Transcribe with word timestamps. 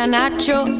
to 0.00 0.62
look 0.62 0.79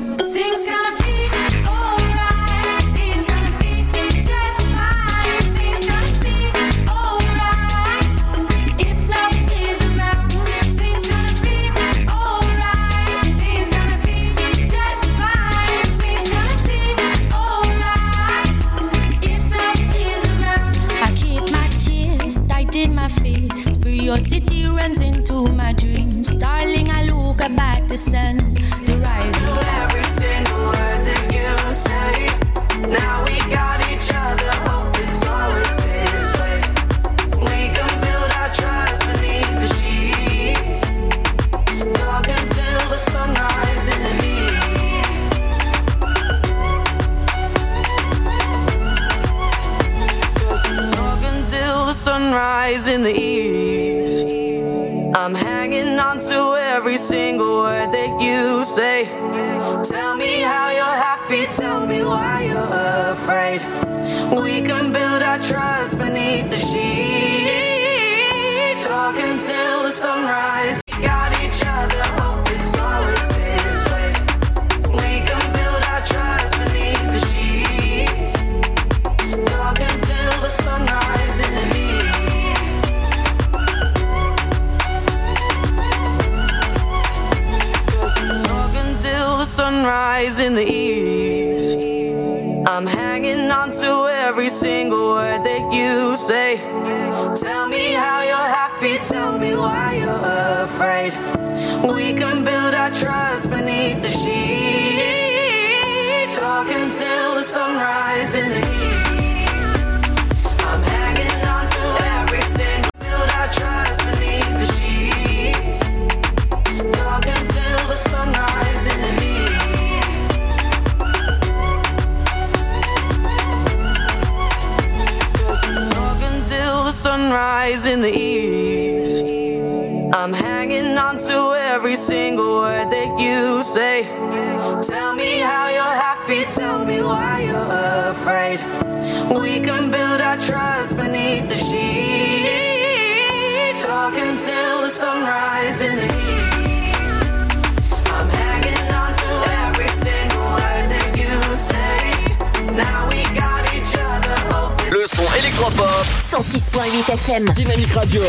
FM. 157.10 157.44
Dynamique 157.56 157.92
Radio. 157.92 158.22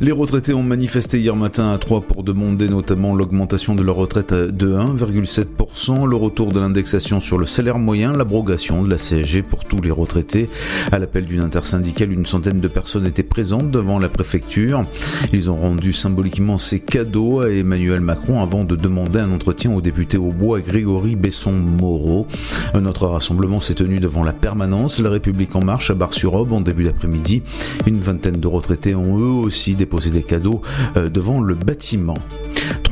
Les 0.00 0.12
retraités 0.12 0.54
ont 0.54 0.62
manifesté 0.62 1.20
hier 1.20 1.36
matin 1.36 1.72
à 1.72 1.78
Troyes 1.78 2.00
pour 2.00 2.22
demander 2.22 2.70
notamment 2.70 3.14
l'augmentation 3.14 3.74
de 3.74 3.82
leur 3.82 3.96
retraite 3.96 4.32
de 4.32 4.74
1,7%, 4.74 5.65
le 5.88 6.16
retour 6.16 6.52
de 6.52 6.58
l'indexation 6.58 7.20
sur 7.20 7.38
le 7.38 7.46
salaire 7.46 7.78
moyen, 7.78 8.12
l'abrogation 8.12 8.82
de 8.82 8.90
la 8.90 8.96
CSG 8.96 9.42
pour 9.42 9.62
tous 9.62 9.80
les 9.80 9.92
retraités. 9.92 10.50
À 10.90 10.98
l'appel 10.98 11.26
d'une 11.26 11.40
intersyndicale, 11.40 12.10
une 12.10 12.26
centaine 12.26 12.60
de 12.60 12.66
personnes 12.66 13.06
étaient 13.06 13.22
présentes 13.22 13.70
devant 13.70 14.00
la 14.00 14.08
préfecture. 14.08 14.84
Ils 15.32 15.48
ont 15.48 15.56
rendu 15.56 15.92
symboliquement 15.92 16.58
ces 16.58 16.80
cadeaux 16.80 17.40
à 17.40 17.50
Emmanuel 17.50 18.00
Macron 18.00 18.42
avant 18.42 18.64
de 18.64 18.74
demander 18.74 19.20
un 19.20 19.30
entretien 19.30 19.72
au 19.72 19.80
député 19.80 20.18
au 20.18 20.32
bois 20.32 20.60
Grégory 20.60 21.14
Besson-Moreau. 21.14 22.26
Un 22.74 22.84
autre 22.84 23.06
rassemblement 23.06 23.60
s'est 23.60 23.74
tenu 23.74 24.00
devant 24.00 24.24
la 24.24 24.32
permanence 24.32 24.98
La 24.98 25.10
République 25.10 25.54
en 25.54 25.64
marche 25.64 25.90
à 25.90 25.94
Bar-sur-Aube 25.94 26.52
en 26.52 26.62
début 26.62 26.84
d'après-midi. 26.84 27.42
Une 27.86 28.00
vingtaine 28.00 28.40
de 28.40 28.48
retraités 28.48 28.96
ont 28.96 29.18
eux 29.18 29.44
aussi 29.44 29.76
déposé 29.76 30.10
des 30.10 30.24
cadeaux 30.24 30.62
euh, 30.96 31.08
devant 31.08 31.40
le 31.40 31.54
bâtiment. 31.54 32.18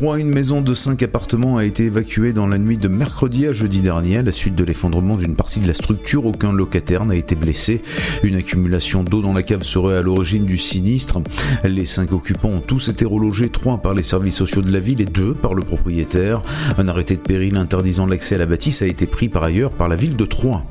3. 0.04 0.18
Une 0.18 0.28
maison 0.28 0.60
de 0.60 0.74
5 0.74 1.02
appartements 1.02 1.56
a 1.56 1.64
été 1.64 1.86
évacuée 1.86 2.34
dans 2.34 2.46
la 2.46 2.58
nuit 2.58 2.76
de 2.76 2.88
mercredi 2.88 3.46
à 3.46 3.54
jeudi 3.54 3.80
dernier 3.80 4.18
à 4.18 4.22
la 4.22 4.32
suite 4.32 4.54
de 4.54 4.62
l'effondrement 4.62 5.16
d'une 5.16 5.34
partie 5.34 5.60
de 5.60 5.66
la 5.66 5.72
structure. 5.72 6.26
Aucun 6.26 6.52
locataire 6.52 7.06
n'a 7.06 7.16
été 7.16 7.34
blessé. 7.34 7.80
Une 8.22 8.36
accumulation 8.36 9.02
d'eau 9.02 9.22
dans 9.22 9.32
la 9.32 9.42
cave 9.42 9.62
serait 9.62 9.96
à 9.96 10.02
l'origine 10.02 10.44
du 10.44 10.58
sinistre. 10.58 11.22
Les 11.64 11.86
5 11.86 12.12
occupants 12.12 12.50
ont 12.50 12.60
tous 12.60 12.90
été 12.90 13.06
relogés, 13.06 13.48
3 13.48 13.78
par 13.78 13.94
les 13.94 14.02
services 14.02 14.36
sociaux 14.36 14.60
de 14.60 14.70
la 14.70 14.80
ville 14.80 15.00
et 15.00 15.06
2 15.06 15.32
par 15.32 15.54
le 15.54 15.62
propriétaire. 15.62 16.42
Un 16.76 16.86
arrêté 16.86 17.16
de 17.16 17.22
péril 17.22 17.56
interdisant 17.56 18.04
l'accès 18.04 18.34
à 18.34 18.38
la 18.38 18.46
bâtisse 18.46 18.82
a 18.82 18.86
été 18.86 19.06
pris 19.06 19.30
par 19.30 19.42
ailleurs 19.42 19.70
par 19.70 19.88
la 19.88 19.96
ville 19.96 20.16
de 20.16 20.26
Troyes. 20.26 20.64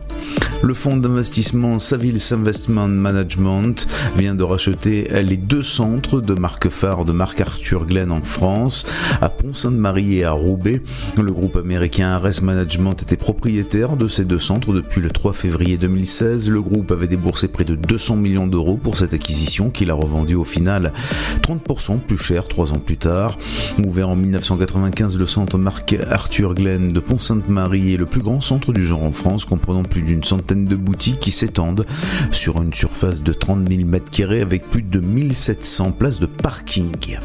Le 0.64 0.74
fonds 0.74 0.96
d'investissement 0.96 1.78
Savils 1.78 2.32
Investment 2.32 2.88
Management 2.88 3.86
vient 4.16 4.34
de 4.34 4.44
racheter 4.44 5.10
les 5.22 5.36
deux 5.36 5.62
centres 5.62 6.22
de 6.22 6.34
marque 6.34 6.70
phare 6.70 7.04
de 7.04 7.12
Marc 7.12 7.42
Arthur 7.42 7.86
Glenn 7.86 8.12
en 8.12 8.22
France, 8.22 8.88
à 9.20 9.28
Pont-Sainte-Marie 9.28 10.20
et 10.20 10.24
à 10.24 10.32
Roubaix. 10.32 10.82
Le 11.18 11.32
groupe 11.34 11.58
américain 11.58 12.12
Ares 12.12 12.42
Management 12.42 13.02
était 13.02 13.18
propriétaire 13.18 13.98
de 13.98 14.08
ces 14.08 14.24
deux 14.24 14.40
centres 14.40 14.74
depuis 14.74 15.02
le 15.02 15.10
3 15.10 15.34
février 15.34 15.78
2016. 15.78 16.50
Le 16.50 16.62
groupe 16.62 16.92
avait 16.92 17.08
déboursé 17.08 17.50
près 17.50 17.66
de 17.66 17.76
200 17.76 18.16
millions 18.16 18.48
d'euros 18.48 18.78
pour 18.78 18.96
cette 18.96 19.14
acquisition 19.14 19.70
qu'il 19.70 19.92
a 19.92 19.96
revendue 19.96 20.36
au 20.36 20.46
final 20.46 20.94
30% 21.42 22.00
plus 22.00 22.18
cher 22.18 22.48
trois 22.48 22.72
ans 22.72 22.80
plus 22.80 22.98
tard. 22.98 23.38
Ouvert 23.86 24.10
en 24.10 24.16
1995, 24.16 25.18
le 25.18 25.26
centre 25.26 25.58
Marc 25.58 25.98
Arthur 26.10 26.54
Glenn 26.54 26.88
de 26.88 27.00
Pont-Sainte-Marie 27.02 27.94
est 27.94 27.98
le 27.98 28.06
plus 28.06 28.22
grand 28.22 28.40
centre 28.40 28.72
du 28.72 28.86
genre 28.86 29.04
en 29.04 29.12
France, 29.12 29.44
comprenant 29.44 29.84
plus 29.84 30.02
d'une 30.02 30.13
centaine 30.22 30.66
de 30.66 30.76
boutiques 30.76 31.20
qui 31.22 31.32
s'étendent 31.32 31.86
sur 32.32 32.62
une 32.62 32.74
surface 32.74 33.24
de 33.24 33.32
30 33.32 33.72
000 33.72 33.90
m2 33.90 34.42
avec 34.42 34.70
plus 34.70 34.84
de 34.84 35.00
1700 35.00 35.94
places 35.94 36.20
de 36.20 36.26
parking. 36.26 37.18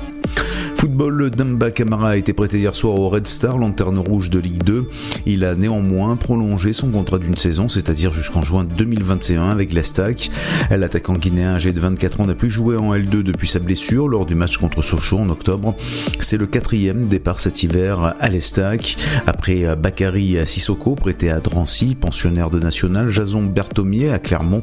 Football, 0.81 1.31
Damba 1.31 1.73
Camara 1.73 2.11
a 2.11 2.17
été 2.17 2.33
prêté 2.33 2.61
hier 2.61 2.73
soir 2.73 2.95
au 2.95 3.09
Red 3.09 3.27
Star, 3.27 3.59
lanterne 3.59 3.99
rouge 3.99 4.31
de 4.31 4.39
Ligue 4.39 4.63
2. 4.63 4.89
Il 5.27 5.45
a 5.45 5.57
néanmoins 5.57 6.15
prolongé 6.15 6.73
son 6.73 6.91
contrat 6.91 7.19
d'une 7.19 7.37
saison, 7.37 7.67
c'est-à-dire 7.67 8.13
jusqu'en 8.13 8.43
juin 8.43 8.63
2021 8.63 9.49
avec 9.49 9.73
l'Estac. 9.73 10.31
L'attaquant 10.71 11.15
guinéen 11.15 11.57
âgé 11.57 11.73
de 11.73 11.81
24 11.81 12.21
ans 12.21 12.27
n'a 12.27 12.37
plus 12.37 12.49
joué 12.49 12.77
en 12.77 12.95
L2 12.95 13.25
depuis 13.25 13.49
sa 13.49 13.59
blessure 13.59 14.07
lors 14.07 14.25
du 14.25 14.37
match 14.37 14.57
contre 14.59 14.81
Sochaux 14.83 15.19
en 15.19 15.31
octobre. 15.31 15.75
C'est 16.21 16.37
le 16.37 16.47
quatrième 16.47 17.09
départ 17.09 17.41
cet 17.41 17.65
hiver 17.65 18.15
à 18.17 18.29
l'Estac. 18.29 18.97
Après 19.27 19.75
Bakary 19.75 20.47
Sissoko, 20.47 20.95
prêté 20.95 21.29
à 21.29 21.41
Drancy, 21.41 21.97
pensionnaire 21.97 22.51
de 22.51 22.61
National, 22.61 23.11
Jason 23.11 23.43
Berthomier 23.43 24.13
à 24.13 24.21
Clermont 24.21 24.63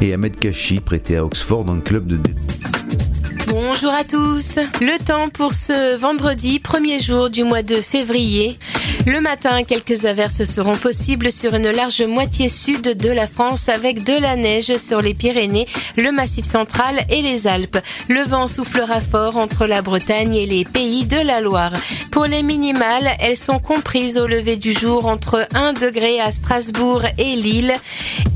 et 0.00 0.14
Ahmed 0.14 0.36
Kachi, 0.36 0.78
prêté 0.78 1.16
à 1.16 1.24
Oxford 1.24 1.64
le 1.66 1.80
club 1.80 2.06
de 2.06 2.18
Bonjour 3.78 3.92
à 3.92 4.04
tous. 4.04 4.58
Le 4.80 5.04
temps 5.04 5.28
pour 5.28 5.52
ce 5.52 5.98
vendredi, 5.98 6.60
premier 6.60 6.98
jour 6.98 7.28
du 7.28 7.44
mois 7.44 7.62
de 7.62 7.82
février. 7.82 8.58
Le 9.06 9.20
matin, 9.20 9.64
quelques 9.64 10.06
averses 10.06 10.44
seront 10.44 10.76
possibles 10.76 11.30
sur 11.30 11.54
une 11.54 11.70
large 11.70 12.02
moitié 12.02 12.48
sud 12.48 12.96
de 12.96 13.10
la 13.10 13.26
France 13.26 13.68
avec 13.68 14.02
de 14.02 14.18
la 14.18 14.34
neige 14.34 14.74
sur 14.78 15.02
les 15.02 15.12
Pyrénées, 15.12 15.66
le 15.98 16.10
Massif 16.10 16.46
central 16.46 17.04
et 17.10 17.20
les 17.20 17.46
Alpes. 17.46 17.78
Le 18.08 18.22
vent 18.22 18.48
soufflera 18.48 19.02
fort 19.02 19.36
entre 19.36 19.66
la 19.66 19.82
Bretagne 19.82 20.34
et 20.34 20.46
les 20.46 20.64
pays 20.64 21.04
de 21.04 21.20
la 21.20 21.42
Loire. 21.42 21.72
Pour 22.10 22.24
les 22.24 22.42
minimales, 22.42 23.10
elles 23.20 23.36
sont 23.36 23.58
comprises 23.58 24.16
au 24.16 24.26
lever 24.26 24.56
du 24.56 24.72
jour 24.72 25.04
entre 25.04 25.46
1 25.54 25.74
degré 25.74 26.18
à 26.18 26.32
Strasbourg 26.32 27.02
et 27.18 27.36
Lille 27.36 27.74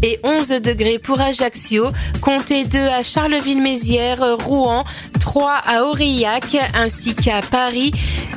et 0.02 0.20
11 0.22 0.48
degrés 0.60 0.98
pour 0.98 1.18
Ajaccio. 1.20 1.86
Comptez 2.20 2.64
2 2.64 2.78
à 2.78 3.02
Charleville-Mézières, 3.02 4.36
Rouen, 4.36 4.84
3 5.30 5.62
à 5.64 5.84
Aurillac 5.84 6.56
ainsi 6.74 7.14
qu'à 7.14 7.40
Paris. 7.40 7.92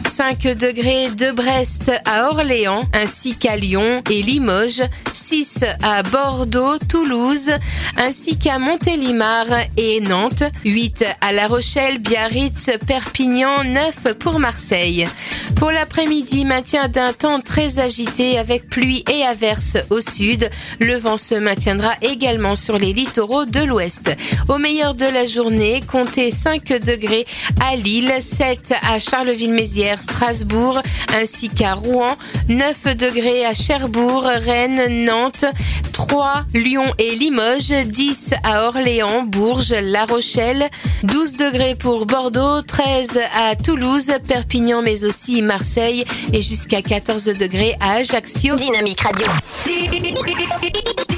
5 0.07 0.43
degrés 0.55 1.09
de 1.09 1.31
Brest 1.31 1.91
à 2.05 2.29
Orléans 2.29 2.83
ainsi 2.93 3.35
qu'à 3.35 3.57
Lyon 3.57 4.03
et 4.11 4.21
Limoges, 4.21 4.83
6 5.11 5.65
à 5.81 6.03
Bordeaux, 6.03 6.77
Toulouse 6.87 7.49
ainsi 7.97 8.37
qu'à 8.37 8.59
Montélimar 8.59 9.47
et 9.75 10.01
Nantes, 10.01 10.43
8 10.65 11.03
à 11.19 11.31
La 11.31 11.47
Rochelle, 11.47 11.97
Biarritz, 11.97 12.69
Perpignan, 12.85 13.63
9 13.63 14.13
pour 14.19 14.39
Marseille. 14.39 15.07
Pour 15.55 15.71
l'après-midi, 15.71 16.45
maintien 16.45 16.89
d'un 16.89 17.13
temps 17.13 17.39
très 17.39 17.79
agité 17.79 18.37
avec 18.37 18.69
pluie 18.69 19.03
et 19.11 19.23
averses 19.23 19.77
au 19.89 19.99
sud. 19.99 20.49
Le 20.79 20.97
vent 20.97 21.17
se 21.17 21.35
maintiendra 21.35 21.93
également 22.01 22.55
sur 22.55 22.77
les 22.77 22.93
littoraux 22.93 23.45
de 23.45 23.61
l'ouest. 23.61 24.11
Au 24.47 24.57
meilleur 24.57 24.93
de 24.93 25.05
la 25.05 25.25
journée, 25.25 25.81
comptez 25.87 26.29
5 26.29 26.81
degrés 26.83 27.25
à 27.61 27.75
Lille, 27.75 28.13
7 28.21 28.73
à 28.81 28.99
Charleville-Mézières, 28.99 29.99
Strasbourg 29.99 30.81
ainsi 31.15 31.49
qu'à 31.49 31.73
Rouen, 31.73 32.15
9 32.49 32.95
degrés 32.95 33.45
à 33.45 33.53
Cherbourg, 33.53 34.23
Rennes, 34.23 35.05
Nantes, 35.05 35.45
3 35.93 36.45
Lyon 36.53 36.93
et 36.97 37.15
Limoges, 37.15 37.73
10 37.85 38.33
à 38.43 38.67
Orléans, 38.67 39.23
Bourges, 39.23 39.73
La 39.73 40.05
Rochelle, 40.05 40.69
12 41.03 41.37
degrés 41.37 41.75
pour 41.75 42.05
Bordeaux, 42.05 42.61
13 42.61 43.19
à 43.35 43.55
Toulouse, 43.55 44.11
Perpignan 44.27 44.81
mais 44.81 45.03
aussi 45.03 45.41
Marseille 45.41 46.05
et 46.31 46.41
jusqu'à 46.41 46.81
14 46.81 47.25
degrés 47.25 47.75
à 47.79 47.93
Ajaccio. 47.93 48.55
Dynamique 48.55 49.01
Radio. 49.01 49.25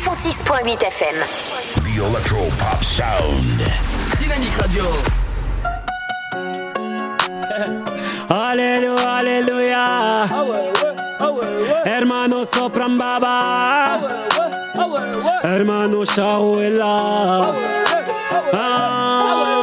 106.8 0.06 0.84
FM. 0.84 1.16
The 1.84 1.98
Electro 1.98 2.48
Pop 2.58 2.84
Sound. 2.84 3.62
Dynamique 4.20 4.56
Radio. 4.60 5.25
Aleluya, 8.30 9.18
aleluya. 9.20 9.86
Hermano 11.86 12.44
sopran 12.44 12.98
baba. 12.98 14.02
Hermano 15.44 16.04
shahuela. 16.04 16.96
Ah. 18.54 19.55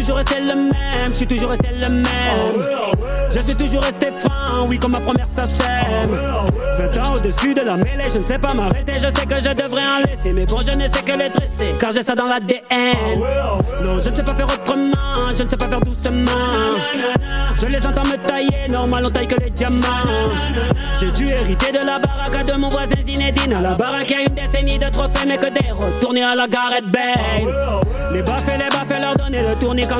Toujours 0.00 0.16
resté 0.16 0.36
le 0.40 0.54
même, 0.54 1.10
je 1.10 1.12
suis 1.12 1.26
toujours 1.26 1.50
resté 1.50 1.68
le 1.78 1.88
même. 1.88 2.06
Je 3.30 3.38
suis 3.40 3.54
toujours 3.54 3.82
resté 3.82 4.06
franc, 4.18 4.66
oui, 4.66 4.78
comme 4.78 4.92
ma 4.92 5.00
première 5.00 5.28
ça 5.28 5.44
sème. 5.46 6.10
20 6.78 6.98
ans 7.02 7.14
au-dessus 7.16 7.54
de 7.54 7.60
la 7.60 7.76
mêlée, 7.76 8.04
je 8.12 8.18
ne 8.18 8.24
sais 8.24 8.38
pas 8.38 8.54
m'arrêter, 8.54 8.94
je 8.94 9.08
sais 9.08 9.26
que 9.26 9.38
je 9.38 9.50
devrais 9.50 9.82
en 9.82 10.08
laisser. 10.08 10.32
Mais 10.32 10.46
bon, 10.46 10.60
je 10.66 10.76
ne 10.76 10.88
sais 10.88 11.02
que 11.02 11.12
les 11.12 11.28
dresser, 11.28 11.74
car 11.78 11.92
j'ai 11.92 12.02
ça 12.02 12.14
dans 12.14 12.26
l'ADN. 12.26 13.20
Non, 13.84 14.00
je 14.00 14.08
ne 14.08 14.14
sais 14.14 14.22
pas 14.22 14.34
faire 14.34 14.48
autrement, 14.48 14.96
je 15.36 15.42
ne 15.44 15.48
sais 15.48 15.56
pas 15.56 15.68
faire 15.68 15.80
doucement. 15.80 16.30
Je 17.60 17.66
les 17.66 17.86
entends 17.86 18.04
me 18.04 18.16
tailler, 18.16 18.68
normal, 18.70 19.04
on 19.06 19.10
taille 19.10 19.28
que 19.28 19.38
les 19.38 19.50
diamants. 19.50 19.86
J'ai 20.98 21.10
dû 21.10 21.28
hériter 21.28 21.72
de 21.72 21.84
la 21.84 21.98
baraque 21.98 22.46
de 22.46 22.54
mon 22.54 22.70
voisin 22.70 22.96
Zinedine. 23.04 23.52
À 23.52 23.60
la 23.60 23.74
baraque, 23.74 24.08
y 24.08 24.14
a 24.14 24.22
une 24.22 24.34
décennie 24.34 24.78
de 24.78 24.88
trophées, 24.88 25.26
mais 25.26 25.36
que 25.36 25.50
des 25.50 25.70
retournés 25.70 26.22
à 26.24 26.34
la 26.34 26.46
Gareth 26.46 26.86
Bale. 26.86 27.52
Les 28.12 28.22
baffes 28.22 28.48
et 28.48 28.58
les 28.58 28.68
baffes, 28.68 28.98
leur 28.98 29.14
donner 29.14 29.42
le 29.42 29.58
tournis 29.60 29.86
quand 29.86 29.99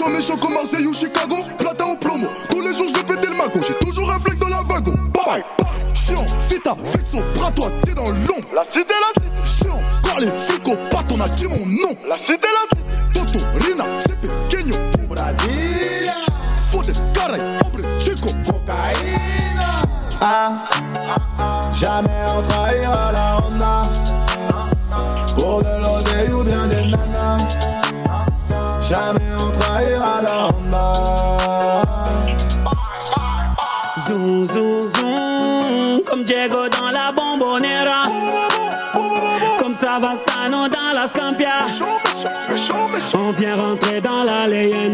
Méchant, 0.00 0.08
méchant, 0.08 0.36
comme 0.36 0.54
Marseille 0.54 0.86
ou 0.86 0.94
Chicago. 0.94 1.36
Platin 1.58 1.86
au 1.86 1.96
plomo, 1.96 2.26
tous 2.50 2.60
les 2.60 2.72
jours 2.72 2.86
je 2.88 2.96
vais 2.96 3.04
péter 3.04 3.28
le 3.28 3.36
mago. 3.36 3.60
J'ai 3.66 3.74
toujours 3.74 4.10
un 4.10 4.18
flingue 4.18 4.38
dans 4.38 4.48
la 4.48 4.62
wagon. 4.62 4.92
Bye 4.92 5.24
bye, 5.24 5.44
bye. 5.58 5.94
Chiant, 5.94 6.26
vita, 6.48 6.74
fixo, 6.84 7.18
bras 7.36 7.50
toi, 7.52 7.68
t'es 7.84 7.94
dans 7.94 8.08
l'ombre. 8.08 8.48
La 8.54 8.64
cité, 8.64 8.94
la 9.00 9.22
cité. 9.22 9.64
Chiant, 9.64 9.80
quand 10.02 10.18
les 10.18 10.28
flics 10.28 10.68
au 10.68 10.76
pat, 10.90 11.06
on 11.12 11.20
a 11.20 11.28
dit 11.28 11.46
mon 11.46 11.66
nom. 11.66 11.96
La 12.08 12.16
cité, 12.16 12.48
la 12.48 12.78
cité. 12.78 13.02
Toto, 13.12 13.44
Rina, 13.54 13.84
c'est 13.98 14.20
pequeño. 14.20 14.74
Au 15.02 15.06
Brasilia. 15.06 16.14
Fodes, 16.70 16.92
caray, 17.12 17.40
hombre, 17.40 17.80
chico. 18.00 18.28
Cocaïna. 18.46 19.82
Ah, 20.22 20.66
jamais 21.72 22.10
on 22.36 22.42
trahira 22.42 23.12
la 23.12 23.38
Honda 23.38 24.19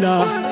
leyenda. 0.06 0.45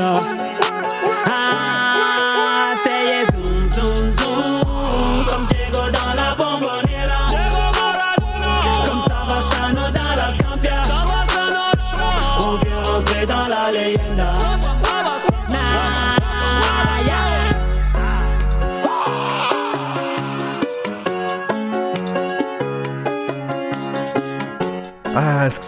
Leyenda. 0.00 0.39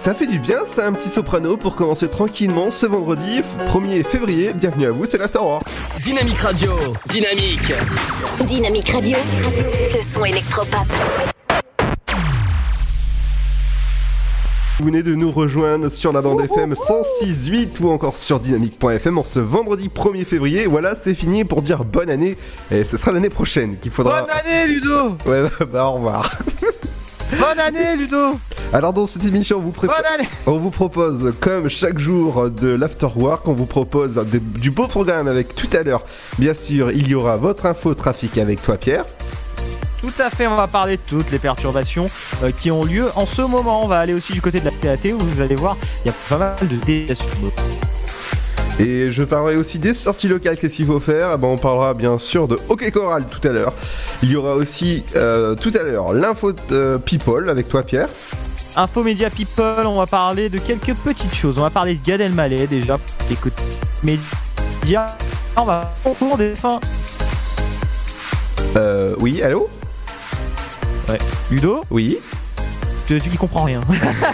Ça 0.03 0.15
fait 0.15 0.27
du 0.27 0.41
bien, 0.41 0.65
ça, 0.65 0.89
un 0.89 0.93
petit 0.93 1.09
soprano 1.09 1.57
pour 1.57 1.77
commencer 1.77 2.09
tranquillement 2.09 2.73
ce 2.73 2.87
vendredi 2.87 3.41
1er 3.69 4.03
février. 4.03 4.53
Bienvenue 4.53 4.87
à 4.87 4.91
vous, 4.91 5.07
c'est 5.07 5.17
l'Afterwork. 5.17 5.63
Dynamique 6.03 6.39
Radio, 6.39 6.73
dynamique. 7.07 7.73
Dynamique 8.45 8.89
Radio, 8.91 9.17
le 9.95 10.01
son 10.01 10.25
électropop. 10.25 10.87
Vous 14.81 14.87
venez 14.87 15.05
de 15.05 15.15
nous 15.15 15.31
rejoindre 15.31 15.89
sur 15.89 16.13
la 16.13 16.21
bande 16.21 16.41
FM 16.41 16.73
106.8 16.73 17.81
ou 17.81 17.91
encore 17.91 18.17
sur 18.17 18.41
dynamique.fm 18.41 19.19
en 19.19 19.25
ce 19.25 19.39
vendredi 19.39 19.89
1er 19.89 20.25
février. 20.25 20.67
Voilà, 20.67 20.97
c'est 20.97 21.15
fini 21.15 21.45
pour 21.45 21.63
dire 21.63 21.85
bonne 21.85 22.11
année. 22.11 22.37
Et 22.73 22.83
ce 22.83 22.97
sera 22.97 23.13
l'année 23.13 23.31
prochaine 23.31 23.79
qu'il 23.79 23.93
faudra. 23.93 24.23
Bonne 24.23 24.31
année, 24.31 24.67
Ludo 24.67 25.11
Ouais, 25.27 25.43
bah, 25.43 25.67
bah, 25.73 25.85
au 25.85 25.93
revoir. 25.93 26.29
Bonne 27.39 27.61
année, 27.61 27.97
Ludo 27.97 28.37
Alors 28.73 28.95
dans 28.95 29.07
cette 29.07 29.25
émission, 29.27 29.59
on 29.59 29.61
vous, 29.61 29.73
on 30.47 30.71
propose, 30.71 31.35
comme 31.41 31.69
chaque 31.69 31.99
jour 31.99 32.49
de 32.49 32.69
l'afterwork, 32.69 33.47
on 33.47 33.53
vous 33.53 33.67
propose 33.67 34.15
des- 34.31 34.39
du 34.41 34.71
beau 34.71 34.87
programme 34.87 35.29
avec 35.29 35.55
tout 35.55 35.69
à 35.75 35.83
l'heure. 35.83 36.03
Bien 36.39 36.55
sûr, 36.55 36.91
il 36.91 37.07
y 37.07 37.15
aura 37.15 37.37
votre 37.37 37.67
info 37.67 37.93
trafic 37.95 38.39
avec 38.39 38.63
toi, 38.63 38.79
Pierre. 38.79 39.05
Tout 40.01 40.11
à 40.19 40.31
fait, 40.31 40.47
on 40.47 40.57
va 40.57 40.67
parler 40.69 40.97
de 40.97 41.03
toutes 41.07 41.31
les 41.31 41.39
perturbations 41.39 42.07
euh, 42.43 42.51
qui 42.51 42.71
ont 42.71 42.85
lieu 42.85 43.05
en 43.15 43.27
ce 43.27 43.43
moment. 43.43 43.85
On 43.85 43.89
va 43.89 44.01
aller 44.01 44.15
aussi 44.15 44.33
du 44.33 44.41
côté 44.41 44.59
de 44.59 44.65
la 44.65 44.71
TAT 44.71 45.13
où 45.13 45.19
vous 45.19 45.41
allez 45.43 45.55
voir, 45.55 45.77
il 46.05 46.09
y 46.09 46.11
a 46.11 46.15
pas 46.29 46.39
mal 46.39 46.57
de 46.69 46.77
déviations. 46.77 47.27
Et 48.81 49.13
je 49.13 49.23
parlerai 49.23 49.57
aussi 49.57 49.79
des 49.79 49.93
sorties 49.93 50.29
locales, 50.29 50.57
qu'est-ce 50.57 50.77
qu'il 50.77 50.87
faut 50.87 50.99
faire? 50.99 51.29
Eh 51.35 51.37
ben, 51.37 51.47
On 51.47 51.59
parlera 51.59 51.93
bien 51.93 52.19
sûr 52.19 52.49
de 52.49 52.59
Hockey 52.71 52.91
Choral 52.91 53.27
tout 53.31 53.47
à 53.47 53.53
l'heure. 53.53 53.75
Il 54.23 54.31
y 54.31 54.37
aura 54.37 54.55
aussi 54.55 55.05
euh, 55.15 55.55
tout 55.55 55.73
à 55.79 55.83
l'heure 55.83 56.15
l'info 56.15 56.53
euh, 56.73 56.97
People 56.97 57.51
avec 57.51 57.69
toi, 57.69 57.83
Pierre. 57.83 58.09
Info 58.75 59.03
Média 59.03 59.29
People, 59.29 59.87
on 59.87 59.97
va 59.99 60.07
parler 60.07 60.49
de 60.49 60.59
quelques 60.59 60.95
petites 60.95 61.35
choses. 61.35 61.59
On 61.59 61.63
va 61.63 61.71
parler 61.71 61.95
de 61.95 62.05
Gad 62.05 62.21
Elmaleh 62.21 62.67
déjà. 62.67 62.99
Écoute, 63.31 63.53
média. 64.03 65.07
On 65.57 65.65
va 65.65 65.93
au 66.05 66.37
des 66.39 66.55
fins. 66.55 66.81
Euh, 68.77 69.15
oui, 69.21 69.43
allô? 69.43 69.69
Ouais. 71.09 71.19
Ludo, 71.51 71.85
Oui. 71.91 72.19
Tu, 73.07 73.17
y 73.17 73.37
comprends 73.37 73.65
rien. 73.65 73.81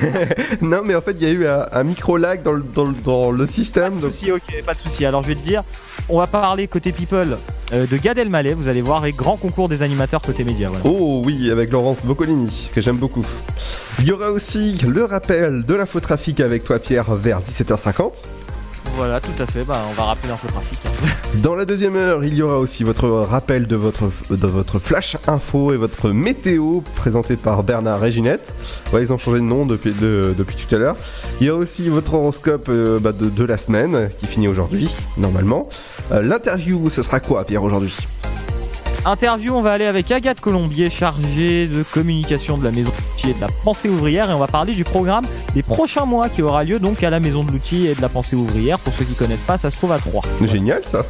non, 0.61 0.81
mais 0.85 0.95
en 0.95 1.01
fait, 1.01 1.17
il 1.21 1.23
y 1.23 1.27
a 1.27 1.33
eu 1.33 1.47
un, 1.47 1.67
un 1.73 1.83
micro-lag 1.85 2.43
dans 2.43 2.53
le, 2.53 2.63
dans 2.75 2.85
le- 2.85 2.95
dans 3.05 3.31
le 3.31 3.47
système. 3.47 3.95
Pas 3.95 4.01
Donc... 4.03 4.11
de 4.13 4.17
souci, 4.17 4.33
ok, 4.33 4.63
pas 4.65 4.73
de 4.75 4.79
souci. 4.79 5.05
Alors 5.05 5.23
je 5.23 5.29
vais 5.29 5.35
te 5.35 5.45
dire, 5.45 5.63
on 6.09 6.19
va 6.19 6.27
parler 6.27 6.69
côté 6.69 6.93
People 6.93 7.39
euh, 7.73 7.87
de 7.87 7.97
Gad 7.97 8.19
Elmaleh. 8.19 8.55
Vous 8.55 8.69
allez 8.69 8.81
voir, 8.83 9.05
et 9.07 9.13
grand 9.13 9.37
concours 9.37 9.69
des 9.69 9.83
animateurs 9.83 10.21
côté 10.23 10.45
média. 10.45 10.69
Voilà. 10.69 10.85
Oh 10.87 11.23
oui, 11.25 11.51
avec 11.51 11.71
Laurence 11.73 12.05
Boccolini, 12.05 12.71
que 12.73 12.81
j'aime 12.81 12.97
beaucoup. 12.99 13.27
Il 13.99 14.07
y 14.07 14.13
aura 14.13 14.31
aussi 14.31 14.79
le 14.87 15.05
rappel 15.05 15.65
de 15.65 15.75
l'infotrafic 15.75 16.41
avec 16.41 16.65
toi, 16.65 16.79
Pierre, 16.79 17.13
vers 17.15 17.41
17h50. 17.41 18.13
Voilà, 18.97 19.21
tout 19.21 19.31
à 19.41 19.47
fait. 19.47 19.63
Bah, 19.65 19.81
on 19.89 19.93
va 19.93 20.05
rappeler 20.05 20.29
l'infotrafic. 20.29 20.79
Dans 21.37 21.55
la 21.55 21.65
deuxième 21.65 21.95
heure, 21.95 22.25
il 22.25 22.35
y 22.35 22.43
aura 22.43 22.59
aussi 22.59 22.83
votre 22.83 23.09
rappel 23.09 23.67
de 23.67 23.77
votre, 23.77 24.11
de 24.31 24.47
votre 24.47 24.79
flash 24.81 25.17
info 25.29 25.73
et 25.73 25.77
votre 25.77 26.11
météo 26.11 26.81
présenté 26.97 27.37
par 27.37 27.63
Bernard 27.63 28.05
et 28.05 28.11
Ginette. 28.11 28.53
Ouais, 28.93 29.03
ils 29.03 29.13
ont 29.13 29.19
changé 29.19 29.39
de 29.39 29.45
nom 29.45 29.67
depuis, 29.67 29.93
de- 29.93 30.35
depuis 30.37 30.57
tout 30.57 30.75
à 30.75 30.79
l'heure. 30.79 30.97
Il 31.41 31.47
y 31.47 31.51
a 31.51 31.55
aussi 31.55 31.89
votre 31.89 32.15
horoscope 32.15 32.67
euh, 32.69 32.99
bah, 32.99 33.13
de, 33.13 33.29
de 33.29 33.45
la 33.45 33.57
semaine 33.59 34.11
qui 34.19 34.27
finit 34.27 34.49
aujourd'hui, 34.49 34.91
normalement. 35.17 35.69
Euh, 36.11 36.23
L'interview, 36.23 36.91
ce 36.91 37.03
sera 37.03 37.21
quoi, 37.21 37.45
Pierre, 37.45 37.63
aujourd'hui? 37.63 37.95
Interview, 39.05 39.55
on 39.55 39.63
va 39.63 39.73
aller 39.73 39.87
avec 39.87 40.11
Agathe 40.11 40.41
Colombier, 40.41 40.91
chargée 40.91 41.67
de 41.69 41.83
communication 41.85 42.59
de 42.59 42.65
la 42.65 42.73
Maison 42.73 42.93
de 43.35 43.41
la 43.41 43.49
Pensée 43.65 43.89
Ouvrière, 43.89 44.31
et 44.31 44.35
on 44.35 44.39
va 44.39 44.47
parler 44.47 44.73
du 44.73 44.85
programme 44.85 45.25
des 45.55 45.63
prochains 45.63 46.05
mois 46.05 46.29
qui 46.29 46.43
aura 46.43 46.65
lieu 46.65 46.79
donc 46.79 47.03
à 47.03 47.11
la 47.11 47.21
Maison 47.21 47.45
de 47.45 47.53
l'Outil 47.53 47.87
et 47.87 47.95
de 47.95 48.01
la 48.01 48.09
Pensée 48.09 48.37
Ouvrière. 48.37 48.79
Pour 48.79 48.93
ceux 48.93 49.05
qui 49.05 49.15
connaissent 49.15 49.43
pas, 49.43 49.59
ça 49.59 49.71
se 49.71 49.77
trouve 49.77 49.93
à 49.93 49.99
Troyes. 49.99 50.23
Génial 50.45 50.83
ça. 50.85 51.05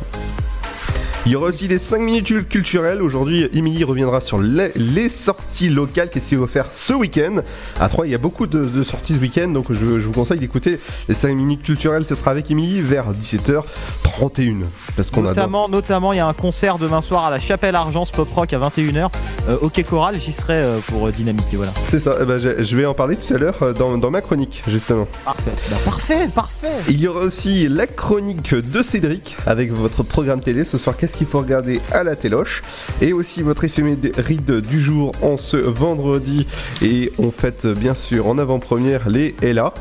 Il 1.26 1.32
y 1.32 1.36
aura 1.36 1.48
aussi 1.48 1.68
les 1.68 1.78
5 1.78 1.98
minutes 2.00 2.48
culturelles. 2.48 3.02
Aujourd'hui, 3.02 3.48
Émilie 3.52 3.84
reviendra 3.84 4.20
sur 4.22 4.38
les, 4.38 4.72
les 4.76 5.08
sorties 5.10 5.68
locales. 5.68 6.08
Qu'est-ce 6.10 6.28
qu'il 6.30 6.38
faut 6.38 6.46
faire 6.46 6.66
ce 6.72 6.94
week-end 6.94 7.36
À 7.80 7.88
3, 7.90 8.06
il 8.06 8.12
y 8.12 8.14
a 8.14 8.18
beaucoup 8.18 8.46
de, 8.46 8.64
de 8.64 8.82
sorties 8.82 9.14
ce 9.14 9.20
week-end, 9.20 9.48
donc 9.48 9.66
je, 9.70 9.74
je 9.74 10.06
vous 10.06 10.12
conseille 10.12 10.38
d'écouter 10.38 10.78
les 11.08 11.14
5 11.14 11.34
minutes 11.34 11.62
culturelles. 11.62 12.06
Ce 12.06 12.14
sera 12.14 12.30
avec 12.30 12.50
Émilie 12.50 12.80
vers 12.80 13.12
17h31. 13.12 14.62
Parce 14.96 15.10
qu'on 15.10 15.20
adore. 15.20 15.34
Notamment, 15.34 15.68
notamment, 15.68 16.12
il 16.14 16.16
y 16.16 16.20
a 16.20 16.26
un 16.26 16.32
concert 16.32 16.78
demain 16.78 17.02
soir 17.02 17.26
à 17.26 17.30
la 17.30 17.38
Chapelle 17.38 17.74
Argence 17.74 18.10
Pop 18.10 18.28
Rock 18.32 18.52
à 18.54 18.58
21h. 18.58 19.10
Euh, 19.50 19.56
ok 19.60 19.84
Choral, 19.84 20.18
j'y 20.20 20.32
serai 20.32 20.54
euh, 20.54 20.78
pour 20.86 21.06
euh, 21.06 21.10
Dynamique. 21.10 21.44
et 21.52 21.56
Voilà. 21.56 21.72
C'est 21.90 21.98
ça, 22.00 22.14
eh 22.22 22.24
ben, 22.24 22.38
je, 22.38 22.62
je 22.62 22.76
vais 22.76 22.86
en 22.86 22.94
parler 22.94 23.16
tout 23.16 23.34
à 23.34 23.38
l'heure 23.38 23.56
euh, 23.62 23.72
dans, 23.74 23.98
dans 23.98 24.10
ma 24.10 24.22
chronique, 24.22 24.62
justement. 24.66 25.06
Parfait. 25.26 25.50
Bah, 25.70 25.76
parfait, 25.84 26.26
parfait. 26.34 26.68
Il 26.88 27.00
y 27.00 27.06
aura 27.08 27.20
aussi 27.20 27.68
la 27.68 27.86
chronique 27.86 28.54
de 28.54 28.82
Cédric 28.82 29.36
avec 29.46 29.72
votre 29.72 30.02
programme 30.02 30.40
télé. 30.40 30.64
Ce 30.64 30.78
soir, 30.78 30.96
qu'est-ce 30.96 31.07
qu'il 31.16 31.26
faut 31.26 31.38
regarder 31.38 31.80
à 31.92 32.02
la 32.02 32.16
téloche 32.16 32.62
Et 33.00 33.12
aussi 33.12 33.42
votre 33.42 33.64
éphéméride 33.64 34.60
du 34.60 34.80
jour 34.80 35.12
en 35.22 35.36
ce 35.36 35.56
vendredi. 35.56 36.46
Et 36.82 37.12
on 37.18 37.30
fête 37.30 37.66
bien 37.66 37.94
sûr 37.94 38.26
en 38.26 38.38
avant-première 38.38 39.08
les 39.08 39.34
Ella. 39.42 39.72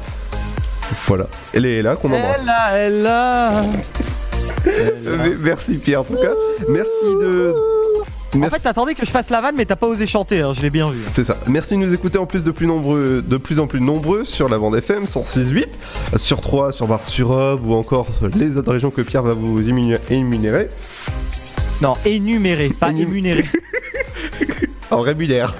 Voilà, 1.07 1.27
et 1.53 1.59
les 1.59 1.79
Ella 1.79 1.95
qu'on 1.95 2.07
embrasse. 2.07 2.41
Elle 2.41 2.49
a, 2.49 2.77
elle 2.77 3.05
a. 3.07 3.63
Euh, 4.67 5.33
Merci 5.41 5.77
Pierre 5.77 6.01
en 6.01 6.05
tout 6.05 6.15
cas. 6.15 6.33
Merci 6.69 7.05
de. 7.21 7.53
En 8.45 8.49
fait, 8.49 8.59
t'attendais 8.59 8.93
que 8.95 9.05
je 9.05 9.11
fasse 9.11 9.29
la 9.29 9.41
vanne, 9.41 9.55
mais 9.57 9.65
t'as 9.65 9.75
pas 9.75 9.87
osé 9.87 10.05
chanter, 10.05 10.41
hein, 10.41 10.53
je 10.53 10.61
l'ai 10.61 10.69
bien 10.69 10.89
vu. 10.91 10.99
C'est 11.09 11.23
ça. 11.23 11.37
Merci 11.47 11.75
de 11.75 11.79
nous 11.79 11.93
écouter 11.93 12.17
en 12.17 12.25
plus 12.25 12.43
de 12.43 12.51
plus 12.51 12.67
nombreux, 12.67 13.23
de 13.25 13.37
plus 13.37 13.59
en 13.59 13.67
plus 13.67 13.81
nombreux 13.81 14.25
sur 14.25 14.49
la 14.49 14.57
bande 14.57 14.75
FM 14.75 15.05
106.8, 15.05 15.65
euh, 16.13 16.17
sur 16.17 16.41
3, 16.41 16.71
sur 16.73 16.87
Bar 16.87 17.01
sur 17.07 17.31
Aube 17.31 17.65
ou 17.65 17.73
encore 17.73 18.07
les 18.35 18.57
autres 18.57 18.71
régions 18.71 18.91
que 18.91 19.01
Pierre 19.01 19.23
va 19.23 19.33
vous 19.33 19.61
ému- 19.61 19.97
énumérer 20.09 20.69
Non, 21.81 21.95
énuméré, 22.05 22.69
pas 22.69 22.89
émunéré. 22.91 23.45
en 24.91 25.01
rémunère. 25.01 25.55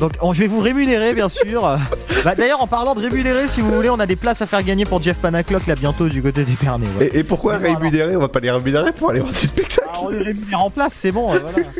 Donc 0.00 0.12
on- 0.20 0.32
je 0.32 0.40
vais 0.40 0.46
vous 0.48 0.60
rémunérer 0.60 1.12
bien 1.14 1.28
sûr. 1.28 1.78
Bah, 2.24 2.34
D'ailleurs 2.34 2.60
en 2.60 2.66
parlant 2.66 2.94
de 2.94 3.00
rémunérer, 3.00 3.48
si 3.48 3.62
vous 3.62 3.72
voulez, 3.74 3.88
on 3.88 3.98
a 3.98 4.04
des 4.04 4.14
places 4.16 4.42
à 4.42 4.46
faire 4.46 4.62
gagner 4.62 4.84
pour 4.84 5.02
Jeff 5.02 5.16
Panaclock 5.16 5.66
là 5.66 5.74
bientôt 5.74 6.06
du 6.06 6.20
côté 6.22 6.44
des 6.44 6.52
Pernets. 6.52 6.86
ouais. 6.98 7.06
Et, 7.14 7.18
et 7.20 7.22
pourquoi 7.24 7.56
bon, 7.58 7.74
rémunérer? 7.74 8.14
On 8.14 8.20
va 8.20 8.28
pas 8.28 8.40
les 8.40 8.50
rémunérer 8.50 8.92
pour 8.92 9.08
aller 9.10 9.20
voir 9.20 9.32
du 9.32 9.46
spectacle. 9.46 9.88
Ah, 9.90 9.98
on 10.02 10.08
les 10.10 10.22
rémunère 10.22 10.60
en 10.62 10.68
place, 10.68 10.92
c'est 10.94 11.12
bon, 11.12 11.32
euh, 11.34 11.38
voilà. 11.38 11.66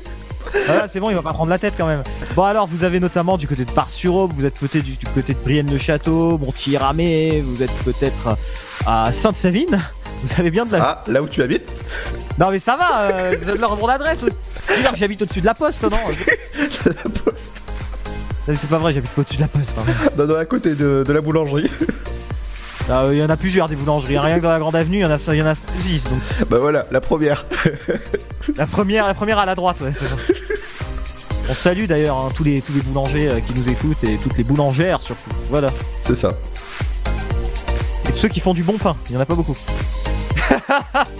Voilà, 0.66 0.88
c'est 0.88 0.98
bon, 0.98 1.10
il 1.10 1.14
va 1.16 1.22
pas 1.22 1.32
prendre 1.34 1.50
la 1.50 1.58
tête 1.58 1.74
quand 1.76 1.86
même. 1.86 2.02
Bon 2.34 2.42
alors, 2.42 2.66
vous 2.66 2.82
avez 2.84 2.98
notamment 2.98 3.36
du 3.36 3.46
côté 3.46 3.64
de 3.64 3.70
Bar-sur-Aube, 3.70 4.32
vous 4.34 4.44
êtes 4.46 4.58
peut-être 4.58 4.82
du, 4.82 4.92
du 4.92 5.06
côté 5.14 5.34
de 5.34 5.38
Brienne-le-Château, 5.38 6.38
Montier-Ramé, 6.38 7.40
vous 7.44 7.62
êtes 7.62 7.72
peut-être 7.84 8.36
à 8.86 9.12
Sainte-Savine. 9.12 9.80
Vous 10.24 10.40
avez 10.40 10.50
bien 10.50 10.64
de 10.66 10.72
la... 10.72 10.82
Ah, 10.82 11.00
là 11.06 11.22
où 11.22 11.28
tu 11.28 11.42
habites? 11.42 11.68
Non 12.38 12.50
mais 12.50 12.58
ça 12.58 12.76
va, 12.76 13.02
euh, 13.02 13.36
je 13.46 13.52
leur 13.60 13.76
mon 13.76 13.86
adresse 13.88 14.22
aussi. 14.24 14.36
J'habite 14.94 15.22
au-dessus 15.22 15.40
de 15.42 15.46
la 15.46 15.54
poste, 15.54 15.82
non? 15.82 15.90
La 16.86 17.10
poste. 17.24 17.60
Mais 18.50 18.56
C'est 18.56 18.68
pas 18.68 18.78
vrai, 18.78 18.92
j'habite 18.92 19.10
pas 19.12 19.20
au-dessus 19.22 19.36
de 19.36 19.42
la 19.42 19.48
poste. 19.48 19.72
pardon. 19.74 19.92
Non, 20.18 20.26
non, 20.26 20.34
à 20.36 20.44
côté 20.44 20.74
de, 20.74 21.04
de 21.06 21.12
la 21.12 21.20
boulangerie. 21.20 21.70
Ah, 22.92 23.04
Il 23.12 23.18
y 23.18 23.22
en 23.22 23.30
a 23.30 23.36
plusieurs 23.36 23.68
des 23.68 23.76
boulangeries, 23.76 24.16
hein. 24.16 24.22
rien 24.22 24.38
que 24.38 24.42
dans 24.42 24.50
la 24.50 24.58
grande 24.58 24.74
avenue, 24.74 24.96
il 24.96 25.00
y 25.02 25.04
en 25.04 25.10
a, 25.12 25.16
il 25.28 25.36
y 25.38 25.42
en 25.42 25.46
a 25.46 25.54
6. 25.54 26.08
Donc 26.08 26.18
bah 26.48 26.58
voilà, 26.58 26.86
la 26.90 27.00
première. 27.00 27.46
la 28.56 28.66
première, 28.66 29.06
la 29.06 29.14
première 29.14 29.38
à 29.38 29.46
la 29.46 29.54
droite, 29.54 29.76
ouais, 29.80 29.92
c'est 29.96 30.06
ça. 30.06 30.16
On 31.48 31.54
salue 31.54 31.84
d'ailleurs 31.84 32.16
hein, 32.16 32.30
tous, 32.34 32.42
les, 32.42 32.62
tous 32.62 32.72
les 32.72 32.80
boulangers 32.80 33.28
euh, 33.28 33.38
qui 33.40 33.52
nous 33.56 33.68
écoutent 33.68 34.02
et 34.02 34.16
toutes 34.16 34.36
les 34.36 34.42
boulangères 34.42 35.02
surtout. 35.02 35.30
Voilà. 35.50 35.70
C'est 36.04 36.16
ça. 36.16 36.32
Ceux 38.16 38.28
qui 38.28 38.40
font 38.40 38.54
du 38.54 38.64
bon 38.64 38.76
pain, 38.76 38.96
il 39.08 39.14
y 39.14 39.16
en 39.16 39.20
a 39.20 39.26
pas 39.26 39.36
beaucoup. 39.36 39.56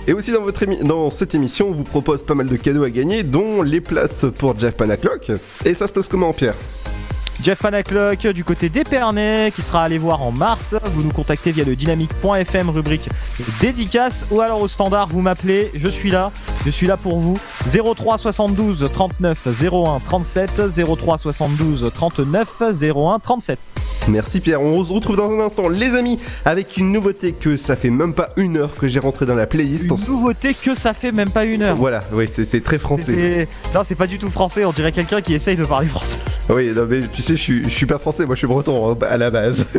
Et 0.09 0.13
aussi 0.13 0.33
dans, 0.33 0.43
votre 0.43 0.65
émi- 0.65 0.83
dans 0.83 1.11
cette 1.13 1.37
émission, 1.37 1.69
on 1.69 1.73
vous 1.73 1.85
propose 1.85 2.25
pas 2.25 2.35
mal 2.35 2.47
de 2.49 2.57
cadeaux 2.57 2.83
à 2.83 2.91
gagner, 2.91 3.23
dont 3.23 3.63
les 3.63 3.81
places 3.81 4.25
pour 4.39 4.59
Jeff 4.59 4.75
Panaclock. 4.75 5.31
Et 5.65 5.75
ça 5.75 5.87
se 5.87 5.93
passe 5.93 6.09
comment, 6.09 6.33
Pierre? 6.33 6.55
Jeff 7.43 7.61
Panaclock 7.61 8.27
du 8.27 8.45
côté 8.45 8.69
d'Épernay 8.69 9.51
qui 9.55 9.63
sera 9.63 9.83
allé 9.83 9.99
voir 9.99 10.23
en 10.23 10.31
mars. 10.31 10.75
Vous 10.95 11.03
nous 11.03 11.11
contactez 11.11 11.53
via 11.53 11.65
le 11.65 11.75
dynamique.fm 11.75 12.71
rubrique 12.71 13.09
dédicace 13.61 14.27
ou 14.31 14.41
alors 14.41 14.61
au 14.61 14.69
standard 14.69 15.09
vous 15.09 15.23
m'appelez, 15.23 15.71
je 15.75 15.89
suis 15.89 16.11
là, 16.11 16.33
je 16.65 16.71
suis 16.71 16.87
là 16.87 16.97
pour 16.97 17.19
vous. 17.19 17.39
03 17.71 18.19
72 18.19 18.91
39 18.93 19.49
01 19.73 20.01
37 20.01 20.63
03 20.85 21.19
72 21.19 21.91
39 21.95 22.63
01 22.83 23.19
37. 23.19 23.59
Merci 24.09 24.41
Pierre, 24.41 24.61
on 24.63 24.85
se 24.85 24.93
retrouve 24.93 25.17
dans 25.17 25.31
un 25.31 25.41
instant, 25.41 25.69
les 25.69 25.95
amis, 25.95 26.19
avec 26.45 26.77
une 26.77 26.93
nouveauté 26.93 27.33
que 27.33 27.57
ça 27.57 27.77
fait 27.77 27.91
même 27.91 28.13
pas 28.13 28.31
une 28.37 28.57
heure 28.57 28.75
que 28.75 28.89
j'ai 28.89 28.99
rentré 28.99 29.27
dans 29.27 29.35
la 29.35 29.47
playlist. 29.47 29.85
Une 29.85 29.97
nouveauté 30.09 30.55
que 30.55 30.75
ça 30.75 30.93
fait 30.95 31.13
même 31.13 31.31
pas 31.31 31.45
une 31.45 31.63
heure. 31.63 31.77
Voilà, 31.77 32.03
oui, 32.13 32.27
c'est 32.29 32.63
très 32.63 32.79
français. 32.79 33.49
Non, 33.75 33.83
c'est 33.87 33.95
pas 33.95 34.07
du 34.07 34.19
tout 34.19 34.31
français, 34.31 34.65
on 34.65 34.73
dirait 34.73 34.93
quelqu'un 34.93 35.21
qui 35.21 35.35
essaye 35.35 35.57
de 35.57 35.65
parler 35.65 35.87
français. 35.89 36.17
Oui, 36.49 36.73
non, 36.75 36.87
mais 36.89 37.01
tu 37.13 37.23
sais, 37.23 37.37
je 37.37 37.43
suis, 37.43 37.65
je 37.65 37.75
suis 37.75 37.87
pas 37.87 37.99
français, 37.99 38.27
moi 38.27 38.35
je 38.35 38.41
suis 38.41 38.49
breton 38.49 38.93
hein, 38.93 38.99
à 39.09 39.17
la 39.17 39.31
base. 39.31 39.65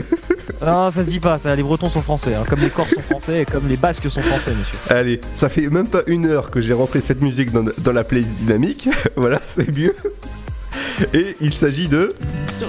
Non, 0.62 0.92
ça 0.92 1.04
se 1.04 1.10
dit 1.10 1.20
pas, 1.20 1.40
ça, 1.40 1.56
les 1.56 1.63
Bretons 1.63 1.90
sont 1.90 2.04
français, 2.04 2.36
hein, 2.36 2.44
comme 2.48 2.60
les 2.60 2.70
Corses 2.70 2.94
sont 2.94 3.01
français 3.01 3.42
et 3.42 3.46
comme 3.46 3.68
les 3.68 3.78
Basques 3.78 4.10
sont 4.12 4.22
français, 4.22 4.51
monsieur. 4.51 4.78
Allez, 4.90 5.20
ça 5.34 5.50
fait 5.50 5.68
même 5.70 5.88
pas 5.88 6.04
une 6.06 6.28
heure 6.28 6.51
que 6.51 6.62
j'ai 6.62 6.74
rentré 6.74 7.01
cette 7.01 7.22
musique 7.22 7.51
dans, 7.51 7.66
dans 7.80 7.92
la 7.92 8.04
playlist 8.04 8.36
dynamique. 8.36 8.88
voilà, 9.16 9.42
c'est 9.48 9.75
mieux. 9.75 9.96
Et 11.13 11.36
il 11.42 11.54
s'agit 11.56 11.88
de. 11.88 12.13
So 12.48 12.68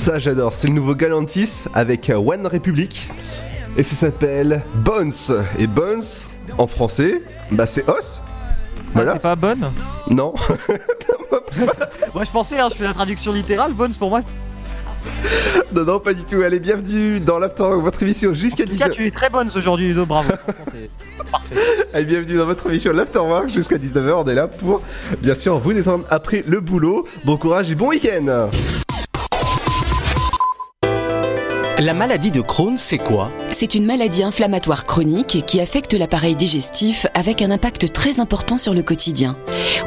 Ça, 0.00 0.18
j'adore. 0.18 0.54
C'est 0.54 0.68
le 0.68 0.72
nouveau 0.72 0.94
Galantis 0.94 1.66
avec 1.74 2.08
euh, 2.08 2.14
One 2.14 2.46
Republic. 2.46 3.10
Et 3.76 3.82
ça 3.82 3.94
s'appelle 3.94 4.62
Bones. 4.76 5.12
Et 5.58 5.66
Bones, 5.66 6.00
en 6.56 6.66
français, 6.66 7.20
bah 7.50 7.66
c'est 7.66 7.86
os. 7.86 8.22
Voilà. 8.94 9.10
Ah, 9.10 9.14
c'est 9.16 9.20
pas 9.20 9.36
bonne 9.36 9.70
Non. 10.08 10.32
Moi 12.14 12.24
je 12.24 12.30
pensais, 12.30 12.58
hein, 12.58 12.68
je 12.72 12.76
fais 12.76 12.84
la 12.84 12.94
traduction 12.94 13.30
littérale, 13.30 13.74
bonne 13.74 13.92
pour 13.94 14.08
moi. 14.08 14.20
non, 15.74 15.84
non, 15.84 16.00
pas 16.00 16.14
du 16.14 16.24
tout. 16.24 16.40
Allez, 16.40 16.60
bienvenue 16.60 17.20
dans 17.20 17.38
l'After, 17.38 17.68
votre 17.82 18.02
émission 18.02 18.32
jusqu'à 18.32 18.64
En 18.64 18.68
tout 18.68 18.78
cas, 18.78 18.88
19h. 18.88 18.92
tu 18.92 19.06
es 19.06 19.10
très 19.10 19.28
bonne 19.28 19.50
aujourd'hui, 19.54 19.88
Ludo, 19.88 20.06
bravo. 20.06 20.32
Allez, 21.92 22.06
bienvenue 22.06 22.38
dans 22.38 22.46
votre 22.46 22.70
émission 22.70 22.94
l'Afterwork 22.94 23.50
jusqu'à 23.50 23.76
19h. 23.76 24.12
On 24.12 24.24
est 24.24 24.34
là 24.34 24.48
pour, 24.48 24.80
bien 25.20 25.34
sûr, 25.34 25.58
vous 25.58 25.74
détendre 25.74 26.06
après 26.08 26.42
le 26.46 26.60
boulot. 26.60 27.06
Bon 27.26 27.36
courage 27.36 27.70
et 27.70 27.74
bon 27.74 27.88
week-end. 27.88 28.48
La 31.80 31.94
maladie 31.94 32.30
de 32.30 32.42
Crohn, 32.42 32.76
c'est 32.76 32.98
quoi? 32.98 33.32
C'est 33.48 33.74
une 33.74 33.86
maladie 33.86 34.22
inflammatoire 34.22 34.84
chronique 34.84 35.46
qui 35.46 35.62
affecte 35.62 35.94
l'appareil 35.94 36.36
digestif 36.36 37.06
avec 37.14 37.40
un 37.40 37.50
impact 37.50 37.90
très 37.94 38.20
important 38.20 38.58
sur 38.58 38.74
le 38.74 38.82
quotidien. 38.82 39.38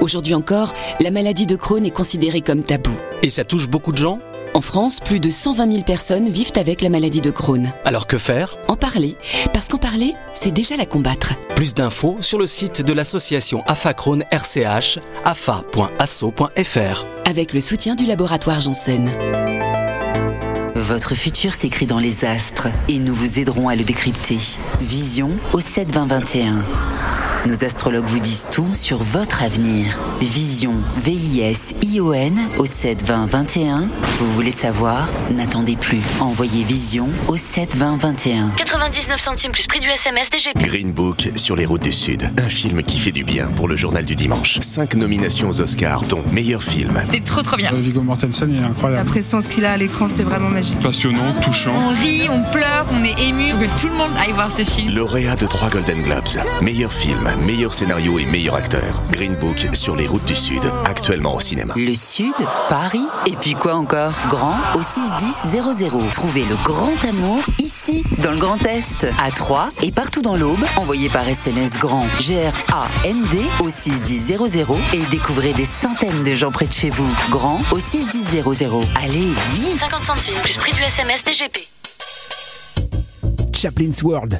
Aujourd'hui 0.01 0.33
encore, 0.33 0.73
la 1.00 1.12
maladie 1.12 1.45
de 1.45 1.55
Crohn 1.55 1.85
est 1.85 1.91
considérée 1.91 2.41
comme 2.41 2.63
tabou. 2.63 2.97
Et 3.21 3.29
ça 3.29 3.45
touche 3.45 3.69
beaucoup 3.69 3.91
de 3.91 4.00
gens? 4.00 4.17
En 4.55 4.62
France, 4.62 5.01
plus 5.01 5.19
de 5.19 5.29
120 5.29 5.71
000 5.71 5.83
personnes 5.83 6.29
vivent 6.29 6.53
avec 6.55 6.81
la 6.81 6.89
maladie 6.89 7.21
de 7.21 7.29
Crohn. 7.29 7.71
Alors 7.85 8.07
que 8.07 8.17
faire? 8.17 8.57
En 8.67 8.75
parler, 8.75 9.15
parce 9.53 9.67
qu'en 9.67 9.77
parler, 9.77 10.15
c'est 10.33 10.50
déjà 10.50 10.75
la 10.75 10.88
combattre. 10.88 11.35
Plus 11.55 11.75
d'infos 11.75 12.17
sur 12.21 12.39
le 12.39 12.47
site 12.47 12.81
de 12.81 12.93
l'association 12.93 13.62
AFA 13.67 13.93
Crohn 13.93 14.23
RCH, 14.31 14.97
afa.asso.fr. 15.25 17.05
Avec 17.29 17.53
le 17.53 17.62
soutien 17.62 17.93
du 17.93 18.07
laboratoire 18.07 18.62
Janssen. 18.62 19.12
Votre 20.84 21.16
futur 21.16 21.54
s'écrit 21.54 21.86
dans 21.86 21.98
les 21.98 22.25
astres 22.25 22.68
et 22.90 23.00
nous 23.00 23.13
vous 23.13 23.40
aiderons 23.40 23.70
à 23.70 23.78
le 23.78 23.86
décrypter. 23.86 24.38
Vision 24.82 25.30
au 25.54 25.62
7 25.62 25.90
20 25.94 26.08
21. 26.08 26.62
Nos 27.45 27.65
astrologues 27.65 28.05
vous 28.05 28.19
disent 28.21 28.45
tout 28.51 28.73
sur 28.73 28.97
votre 29.03 29.43
avenir. 29.43 30.00
Vision, 30.21 30.73
V-I-S-I-O-N 31.03 32.39
au 32.57 32.65
7 32.65 33.03
20 33.03 33.25
21. 33.25 33.88
Vous 34.19 34.31
voulez 34.33 34.50
savoir? 34.51 35.07
N'attendez 35.29 35.75
plus. 35.75 36.00
Envoyez 36.21 36.63
Vision 36.63 37.10
au 37.27 37.36
7 37.36 37.75
20 37.75 37.97
21. 37.97 38.49
99 38.56 39.19
centimes 39.19 39.51
plus 39.51 39.67
prix 39.67 39.82
du 39.82 39.89
SMS 39.89 40.29
DGP. 40.29 40.58
Green 40.63 40.93
Book 40.93 41.32
sur 41.36 41.58
les 41.58 41.65
routes 41.65 41.84
du 41.84 41.91
Sud. 41.91 42.32
Un 42.38 42.47
film 42.49 42.82
qui 42.82 42.97
fait 42.97 43.12
du 43.12 43.25
bien 43.25 43.47
pour 43.58 43.67
le 43.67 43.75
journal 43.75 44.06
du 44.06 44.15
dimanche. 44.15 44.60
Cinq 44.62 44.95
nominations 44.95 45.49
aux 45.49 45.60
Oscars, 45.60 46.03
dont 46.03 46.23
meilleur 46.32 46.63
film. 46.63 46.97
C'était 47.03 47.19
trop 47.19 47.41
trop 47.41 47.58
bien. 47.58 47.71
Viggo 47.73 48.01
Mortensen, 48.01 48.49
il 48.51 48.58
est 48.60 48.62
La 48.62 48.67
incroyable. 48.67 49.10
prestance 49.10 49.49
qu'il 49.49 49.65
a 49.65 49.73
à 49.73 49.77
l'écran, 49.77 50.08
c'est 50.08 50.23
vraiment 50.23 50.49
magique. 50.49 50.79
Passionnant, 50.79 51.34
touchant. 51.41 51.73
On 51.75 51.89
rit, 51.89 52.29
on 52.29 52.49
pleure, 52.51 52.86
on 52.93 53.03
est 53.03 53.19
ému. 53.27 53.49
Faut 53.49 53.58
que 53.58 53.82
tout 53.82 53.88
le 53.89 53.95
monde 53.97 54.12
aille 54.25 54.32
voir 54.32 54.49
ce 54.49 54.63
film. 54.63 54.95
Lauréat 54.95 55.36
de 55.36 55.45
trois 55.45 55.69
Golden 55.69 56.01
Globes. 56.03 56.23
Meilleur 56.62 56.93
film, 56.93 57.29
meilleur 57.38 57.74
scénario 57.74 58.19
et 58.19 58.26
meilleur 58.26 58.56
acteur. 58.56 59.04
Green 59.12 59.36
Book 59.36 59.67
sur 59.74 59.96
les 59.96 60.08
routes 60.08 60.26
du 60.26 60.36
Sud. 60.36 60.62
Actuellement 60.86 61.36
au 61.36 61.39
cinéma. 61.39 61.74
Le 61.78 61.93
Sud, 61.93 62.34
Paris, 62.69 63.06
et 63.26 63.36
puis 63.36 63.54
quoi 63.54 63.76
encore? 63.76 64.13
Grand 64.30 64.56
au 64.76 64.82
61000. 64.82 66.10
Trouvez 66.12 66.46
le 66.46 66.56
grand 66.63 67.04
amour 67.08 67.41
ici, 67.60 68.04
dans 68.22 68.32
le 68.32 68.38
Grand 68.38 68.63
Est, 68.65 69.08
à 69.19 69.32
Troyes 69.32 69.69
et 69.82 69.91
partout 69.91 70.22
dans 70.22 70.36
l'Aube. 70.36 70.63
Envoyez 70.78 71.10
par 71.10 71.28
SMS 71.28 71.78
grand 71.78 72.06
G-R-A-N-D 72.19 73.41
au 73.60 73.69
61000 73.69 74.65
et 74.93 75.02
découvrez 75.12 75.54
des 75.54 75.65
centaines 75.65 76.24
de 76.24 76.34
gens 76.34 76.52
près 76.52 76.67
de 76.67 76.74
chez 76.74 76.89
vous. 76.89 77.10
Grand 77.30 77.60
au 77.72 77.80
61000. 77.80 78.43
Allez, 79.02 79.34
vite 79.54 79.80
50 79.80 80.06
centimes 80.06 80.39
plus 80.43 80.58
prix 80.58 80.74
du 80.74 80.82
SMS 80.82 81.24
DGP. 81.24 81.67
Chaplin's 83.54 84.04
World. 84.04 84.39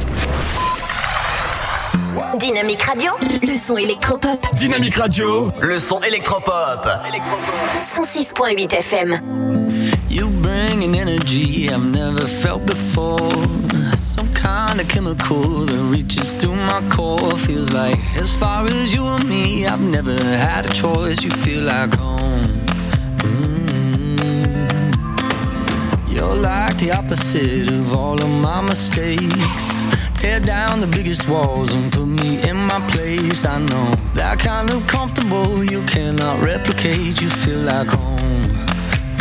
Dynamique 2.39 2.81
Radio, 2.83 3.11
le 3.41 3.57
son 3.57 3.77
électropop. 3.77 4.39
Dynamique 4.55 4.95
Radio, 4.95 5.51
le 5.61 5.79
son 5.79 6.01
électropop. 6.01 6.85
106.8 6.85 8.73
FM. 8.73 9.19
You 10.09 10.29
bring 10.29 10.83
an 10.83 10.95
energy 10.95 11.69
I've 11.69 11.83
never 11.83 12.25
felt 12.27 12.65
before. 12.65 13.17
Some 13.97 14.31
kind 14.33 14.79
of 14.79 14.87
chemical 14.87 15.65
that 15.65 15.83
reaches 15.91 16.33
through 16.35 16.55
my 16.55 16.81
core. 16.89 17.37
Feels 17.37 17.71
like 17.71 17.99
as 18.17 18.31
far 18.31 18.65
as 18.65 18.93
you 18.93 19.05
and 19.05 19.27
me, 19.27 19.65
I've 19.65 19.81
never 19.81 20.13
had 20.13 20.65
a 20.65 20.73
choice. 20.73 21.23
You 21.23 21.31
feel 21.31 21.63
like 21.63 21.93
home. 21.95 22.30
You're 26.21 26.35
like 26.35 26.77
the 26.77 26.91
opposite 26.91 27.67
of 27.71 27.95
all 27.95 28.21
of 28.21 28.29
my 28.29 28.61
mistakes. 28.61 29.75
Tear 30.13 30.39
down 30.39 30.79
the 30.79 30.85
biggest 30.85 31.27
walls 31.27 31.73
and 31.73 31.91
put 31.91 32.05
me 32.05 32.47
in 32.47 32.57
my 32.57 32.79
place. 32.89 33.43
I 33.43 33.57
know 33.57 33.89
that 34.13 34.37
kind 34.37 34.69
of 34.69 34.85
comfortable 34.85 35.63
you 35.63 35.83
cannot 35.87 36.39
replicate. 36.43 37.19
You 37.19 37.29
feel 37.31 37.61
like 37.61 37.87
home. 37.87 38.49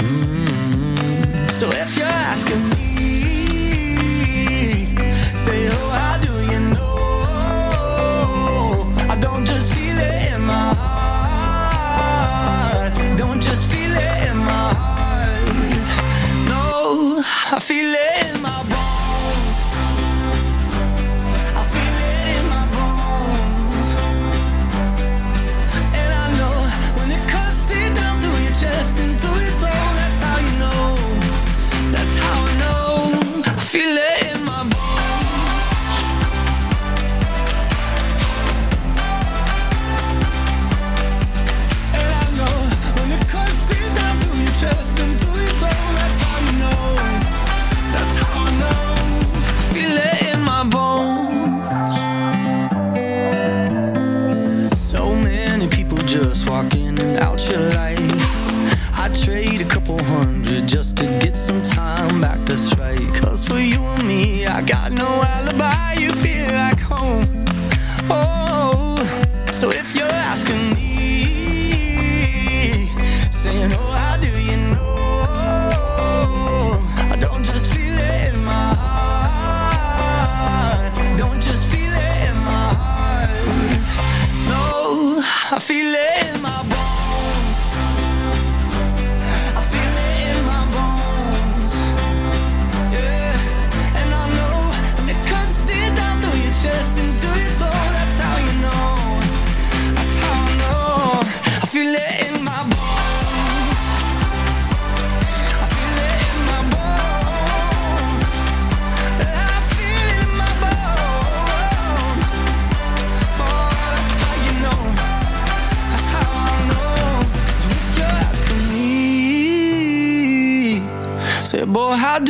Mm. 0.05 1.51
So 1.51 1.69
if 1.69 1.97
you're 1.97 2.07
asking 2.07 2.69
me, 2.69 3.30
I 17.53 17.59
feel 17.59 17.93
it 17.93 18.37
in 18.37 18.43
my 18.43 18.63
bones. 18.63 18.90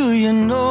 Do 0.00 0.12
you 0.12 0.32
know? 0.32 0.69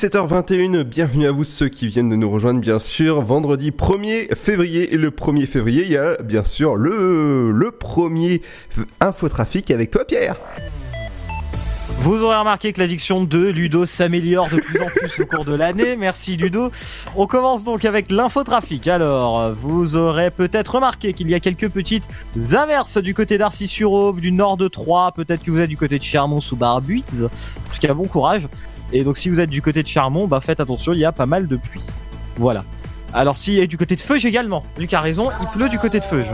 17h21, 0.00 0.82
bienvenue 0.84 1.26
à 1.26 1.30
vous 1.30 1.44
ceux 1.44 1.68
qui 1.68 1.86
viennent 1.86 2.08
de 2.08 2.16
nous 2.16 2.30
rejoindre 2.30 2.58
bien 2.58 2.78
sûr 2.78 3.20
vendredi 3.20 3.70
1er 3.70 4.34
février 4.34 4.94
et 4.94 4.96
le 4.96 5.10
1er 5.10 5.44
février 5.44 5.82
il 5.82 5.90
y 5.90 5.98
a 5.98 6.16
bien 6.22 6.42
sûr 6.42 6.74
le, 6.74 7.50
le 7.50 7.70
premier 7.70 8.40
infotrafic 9.00 9.70
avec 9.70 9.90
toi 9.90 10.06
Pierre. 10.06 10.36
Vous 11.98 12.22
aurez 12.22 12.38
remarqué 12.38 12.72
que 12.72 12.80
l'addiction 12.80 13.24
de 13.24 13.50
Ludo 13.50 13.84
s'améliore 13.84 14.48
de 14.48 14.56
plus 14.56 14.80
en 14.80 14.86
plus 14.86 15.20
au 15.20 15.26
cours 15.26 15.44
de 15.44 15.54
l'année. 15.54 15.96
Merci 15.96 16.38
Ludo. 16.38 16.70
On 17.14 17.26
commence 17.26 17.62
donc 17.62 17.84
avec 17.84 18.10
l'infotrafic. 18.10 18.88
Alors, 18.88 19.52
vous 19.52 19.96
aurez 19.96 20.30
peut-être 20.30 20.76
remarqué 20.76 21.12
qu'il 21.12 21.28
y 21.28 21.34
a 21.34 21.40
quelques 21.40 21.68
petites 21.68 22.08
averses 22.54 22.96
du 22.96 23.12
côté 23.12 23.36
d'Arcy-sur-Aube, 23.36 24.18
du 24.18 24.32
nord 24.32 24.56
de 24.56 24.66
Troyes. 24.66 25.12
Peut-être 25.12 25.44
que 25.44 25.50
vous 25.50 25.58
êtes 25.58 25.68
du 25.68 25.76
côté 25.76 25.98
de 25.98 26.02
Chermont 26.02 26.40
sous 26.40 26.56
Barbuise. 26.56 27.24
En 27.24 27.74
tout 27.74 27.80
cas, 27.82 27.92
bon 27.92 28.06
courage. 28.06 28.48
Et 28.92 29.04
donc, 29.04 29.16
si 29.18 29.28
vous 29.28 29.40
êtes 29.40 29.50
du 29.50 29.62
côté 29.62 29.82
de 29.82 29.88
Charmont, 29.88 30.26
bah 30.26 30.40
faites 30.40 30.60
attention, 30.60 30.92
il 30.92 30.98
y 30.98 31.04
a 31.04 31.12
pas 31.12 31.26
mal 31.26 31.46
de 31.46 31.56
pluie. 31.56 31.84
Voilà. 32.36 32.62
Alors, 33.12 33.36
si 33.36 33.58
est 33.58 33.66
du 33.66 33.76
côté 33.76 33.96
de 33.96 34.00
Feuge 34.00 34.24
également, 34.24 34.64
Luc 34.78 34.92
a 34.94 35.00
raison, 35.00 35.30
il 35.40 35.46
pleut 35.48 35.68
du 35.68 35.78
côté 35.78 36.00
de 36.00 36.04
Feuge. 36.04 36.32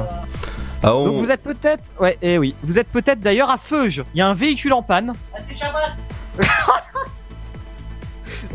Ah, 0.82 0.94
on- 0.94 1.06
Donc 1.06 1.16
vous 1.16 1.30
êtes 1.30 1.42
peut-être, 1.42 1.84
ouais, 2.00 2.18
eh 2.22 2.36
oui, 2.38 2.54
vous 2.62 2.78
êtes 2.78 2.88
peut-être 2.88 3.20
d'ailleurs 3.20 3.50
à 3.50 3.56
Feuge. 3.58 4.04
Il 4.14 4.18
y 4.18 4.20
a 4.20 4.28
un 4.28 4.34
véhicule 4.34 4.72
en 4.74 4.82
panne. 4.82 5.14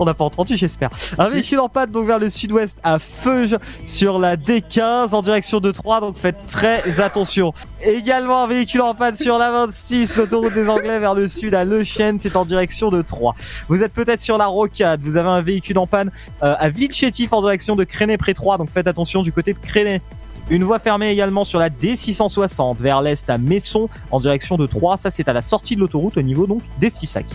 On 0.02 0.06
n'a 0.06 0.16
pas 0.16 0.24
entendu, 0.24 0.58
j'espère. 0.58 0.90
Un 1.20 1.28
véhicule 1.28 1.60
en 1.60 1.70
panne 1.70 1.92
donc 1.92 2.08
vers 2.08 2.18
le 2.18 2.28
sud-ouest 2.28 2.76
à 2.84 2.98
Feuge 2.98 3.56
sur 3.86 4.18
la 4.18 4.36
D15 4.36 5.14
en 5.14 5.22
direction 5.22 5.60
de 5.60 5.70
Troyes, 5.70 6.00
donc 6.00 6.18
faites 6.18 6.48
très 6.48 7.00
attention. 7.00 7.54
Également 7.84 8.44
un 8.44 8.48
véhicule 8.48 8.82
en 8.82 8.96
panne 8.96 9.16
sur 9.16 9.38
la 9.38 9.52
26, 9.52 10.18
l'autoroute 10.18 10.56
des 10.56 10.68
Anglais 10.68 10.98
vers 10.98 11.14
le 11.14 11.28
sud 11.28 11.54
à 11.54 11.66
Le 11.66 11.84
Chêne, 11.84 12.18
c'est 12.20 12.36
en 12.36 12.46
direction 12.46 12.90
de 12.90 13.04
Troyes. 13.04 13.36
Vous 13.70 13.84
êtes 13.84 13.94
peut-être 13.94 14.24
sur 14.24 14.40
la 14.40 14.48
rocade, 14.48 15.02
vous 15.04 15.18
avez 15.18 15.30
un 15.30 15.42
véhicule 15.42 15.78
en 15.78 15.86
panne 15.86 16.10
euh, 16.42 16.56
à 16.58 16.70
Villechétif 16.70 17.32
en 17.32 17.42
direction 17.42 17.76
de 17.76 17.84
Créné 17.84 18.18
près 18.18 18.34
Troyes, 18.34 18.58
donc 18.58 18.72
faites 18.72 18.88
attention 18.88 19.22
du 19.22 19.32
côté 19.32 19.54
de 19.54 19.60
Créné. 19.60 20.02
Une 20.50 20.64
voie 20.64 20.80
fermée 20.80 21.12
également 21.12 21.44
sur 21.44 21.60
la 21.60 21.70
D660 21.70 22.78
vers 22.78 23.04
l'est 23.04 23.30
à 23.30 23.38
Messon 23.38 23.88
en 24.10 24.20
direction 24.20 24.58
de 24.58 24.66
Troyes. 24.66 24.98
Ça, 24.98 25.12
c'est 25.12 25.30
à 25.30 25.34
la 25.34 25.44
sortie 25.44 25.76
de 25.76 25.80
l'autoroute 25.80 26.18
au 26.18 26.24
niveau 26.24 26.48
donc 26.48 26.64
d'Esquissac. 26.80 27.28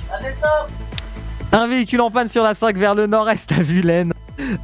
Un 1.57 1.69
véhicule 1.69 2.03
en 2.03 2.11
panne 2.11 2.29
sur 2.29 2.42
la 2.42 2.55
5 2.55 2.77
vers 2.77 2.95
le 2.95 3.07
nord-est 3.07 3.51
à 3.51 3.62
Vulaine. 3.62 4.12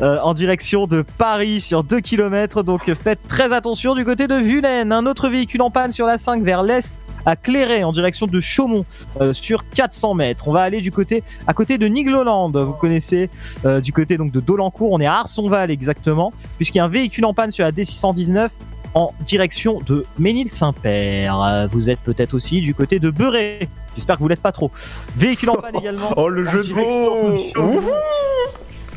euh, 0.02 0.18
en 0.20 0.34
direction 0.34 0.86
de 0.86 1.00
Paris 1.00 1.62
sur 1.62 1.84
2 1.84 2.00
km. 2.00 2.62
Donc 2.62 2.92
faites 2.92 3.22
très 3.26 3.54
attention 3.54 3.94
du 3.94 4.04
côté 4.04 4.28
de 4.28 4.34
Vulaine. 4.34 4.92
Un 4.92 5.06
autre 5.06 5.30
véhicule 5.30 5.62
en 5.62 5.70
panne 5.70 5.90
sur 5.90 6.04
la 6.04 6.18
5 6.18 6.42
vers 6.42 6.62
l'est 6.62 6.92
à 7.24 7.34
Clairet 7.34 7.82
en 7.82 7.92
direction 7.92 8.26
de 8.26 8.40
Chaumont 8.40 8.84
euh, 9.22 9.32
sur 9.32 9.64
400 9.70 10.12
mètres. 10.12 10.48
On 10.48 10.52
va 10.52 10.60
aller 10.60 10.82
du 10.82 10.92
côté 10.92 11.22
à 11.46 11.54
côté 11.54 11.78
de 11.78 11.86
Nigloland. 11.86 12.50
Vous 12.50 12.74
connaissez 12.74 13.30
euh, 13.64 13.80
du 13.80 13.94
côté 13.94 14.18
donc 14.18 14.30
de 14.30 14.40
Dolencourt. 14.40 14.92
On 14.92 15.00
est 15.00 15.06
à 15.06 15.14
Arsonval 15.14 15.70
exactement 15.70 16.34
puisqu'il 16.58 16.76
y 16.76 16.80
a 16.82 16.84
un 16.84 16.88
véhicule 16.88 17.24
en 17.24 17.32
panne 17.32 17.52
sur 17.52 17.64
la 17.64 17.72
D619 17.72 18.50
en 18.94 19.12
direction 19.20 19.78
de 19.86 20.04
Ménil-Saint-Père. 20.18 21.68
Vous 21.70 21.90
êtes 21.90 22.00
peut-être 22.00 22.34
aussi 22.34 22.60
du 22.60 22.74
côté 22.74 22.98
de 22.98 23.10
Beuret. 23.10 23.68
J'espère 23.94 24.16
que 24.16 24.22
vous 24.22 24.28
l'êtes 24.28 24.42
pas 24.42 24.52
trop. 24.52 24.70
Véhicule 25.16 25.50
en 25.50 25.54
panne 25.54 25.76
également. 25.76 26.12
Oh 26.16 26.28
le 26.28 26.48
jeu 26.48 26.62
de 26.62 26.74
mots. 26.74 27.90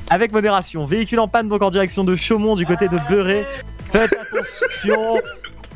Avec 0.09 0.31
modération. 0.31 0.85
Véhicule 0.85 1.19
en 1.19 1.27
panne 1.27 1.47
donc 1.47 1.61
en 1.61 1.71
direction 1.71 2.03
de 2.03 2.15
Chaumont 2.15 2.55
du 2.55 2.65
côté 2.65 2.87
de 2.87 2.97
Beuret. 3.09 3.45
Faites 3.91 4.13
attention. 4.13 5.19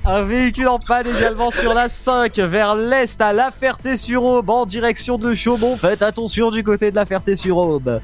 Un 0.05 0.23
véhicule 0.23 0.69
en 0.69 0.79
panne 0.79 1.07
également 1.07 1.51
sur 1.51 1.73
la 1.73 1.89
5 1.89 2.37
vers 2.37 2.73
l'est 2.75 3.19
à 3.19 3.33
La 3.33 3.51
Ferté-sur-Aube 3.51 4.49
en 4.49 4.65
direction 4.65 5.17
de 5.17 5.35
Chaumont. 5.35 5.75
Faites 5.75 6.01
attention 6.01 6.51
du 6.51 6.63
côté 6.63 6.89
de 6.89 6.95
La 6.95 7.05
Ferté-sur-Aube. 7.05 7.99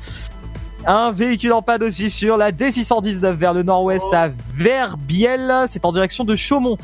Un 0.88 1.12
véhicule 1.12 1.52
en 1.54 1.64
panne 1.64 1.82
aussi 1.82 2.12
sur 2.12 2.38
la 2.38 2.52
D619 2.52 3.32
vers 3.32 3.54
le 3.54 3.64
nord-ouest 3.64 4.06
à 4.14 4.30
Verbiel. 4.54 5.52
C'est 5.68 5.84
en 5.84 5.92
direction 5.92 6.24
de 6.24 6.36
Chaumont. 6.36 6.78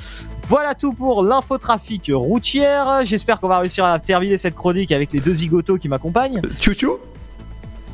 Voilà 0.48 0.74
tout 0.74 0.94
pour 0.94 1.24
l'infotrafic 1.24 2.12
routière. 2.12 3.02
J'espère 3.04 3.40
qu'on 3.40 3.48
va 3.48 3.60
réussir 3.60 3.86
à 3.86 4.00
terminer 4.00 4.38
cette 4.38 4.56
chronique 4.56 4.92
avec 4.92 5.14
les 5.14 5.20
deux 5.20 5.36
zigotos 5.36 5.78
qui 5.78 5.88
m'accompagnent. 5.88 6.42
Chouchou 6.60 6.98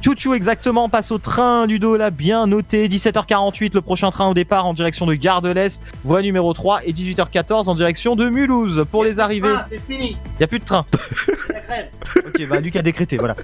Chouchou 0.02 0.34
exactement, 0.36 0.86
on 0.86 0.90
passe 0.90 1.12
au 1.12 1.18
train, 1.18 1.66
Ludo 1.66 1.98
l'a 1.98 2.12
bien 2.12 2.48
noté, 2.48 2.88
17h48 2.88 3.72
le 3.74 3.82
prochain 3.82 4.10
train 4.10 4.30
au 4.30 4.34
départ 4.34 4.66
en 4.66 4.74
direction 4.74 5.06
de 5.06 5.14
Gare 5.16 5.42
de 5.42 5.50
l'Est, 5.50 5.82
voie 6.06 6.22
numéro 6.22 6.54
3 6.54 6.86
et 6.86 6.94
18h14 6.94 7.68
en 7.70 7.76
direction 7.76 8.16
de 8.16 8.30
Mulhouse 8.30 8.86
pour 8.90 9.04
les 9.04 9.20
arrivées. 9.20 9.54
c'est 9.70 9.82
fini. 9.82 10.16
Il 10.40 10.44
a 10.44 10.48
plus 10.48 10.60
de 10.60 10.64
train. 10.64 10.86
ok, 12.16 12.48
bah 12.48 12.62
Luc 12.62 12.78
a 12.78 12.82
décrété, 12.82 13.18
voilà. 13.18 13.36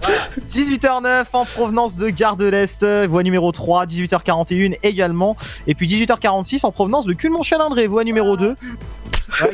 18h09 0.50 1.26
en 1.34 1.44
provenance 1.44 1.98
de 1.98 2.08
Gare 2.10 2.38
de 2.38 2.46
l'Est, 2.46 2.86
voie 3.08 3.24
numéro 3.24 3.52
3, 3.52 3.86
18h41 3.86 4.78
également, 4.84 5.36
et 5.68 5.76
puis 5.76 5.88
18h46 5.88 6.66
en 6.66 6.72
provenance 6.72 7.06
de 7.06 7.14
Culmont-Chalindré, 7.14 7.88
voie 7.88 8.06
numéro 8.06 8.38
2. 8.38 8.50
Ouais, 8.50 8.56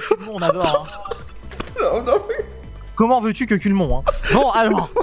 Culmont, 0.07 0.33
on 0.35 0.41
adore. 0.43 0.87
hein. 1.81 2.03
Comment 2.95 3.19
veux-tu 3.19 3.47
que 3.47 3.55
Culmont 3.55 3.99
hein? 3.99 4.11
Bon, 4.33 4.51
alors. 4.51 4.91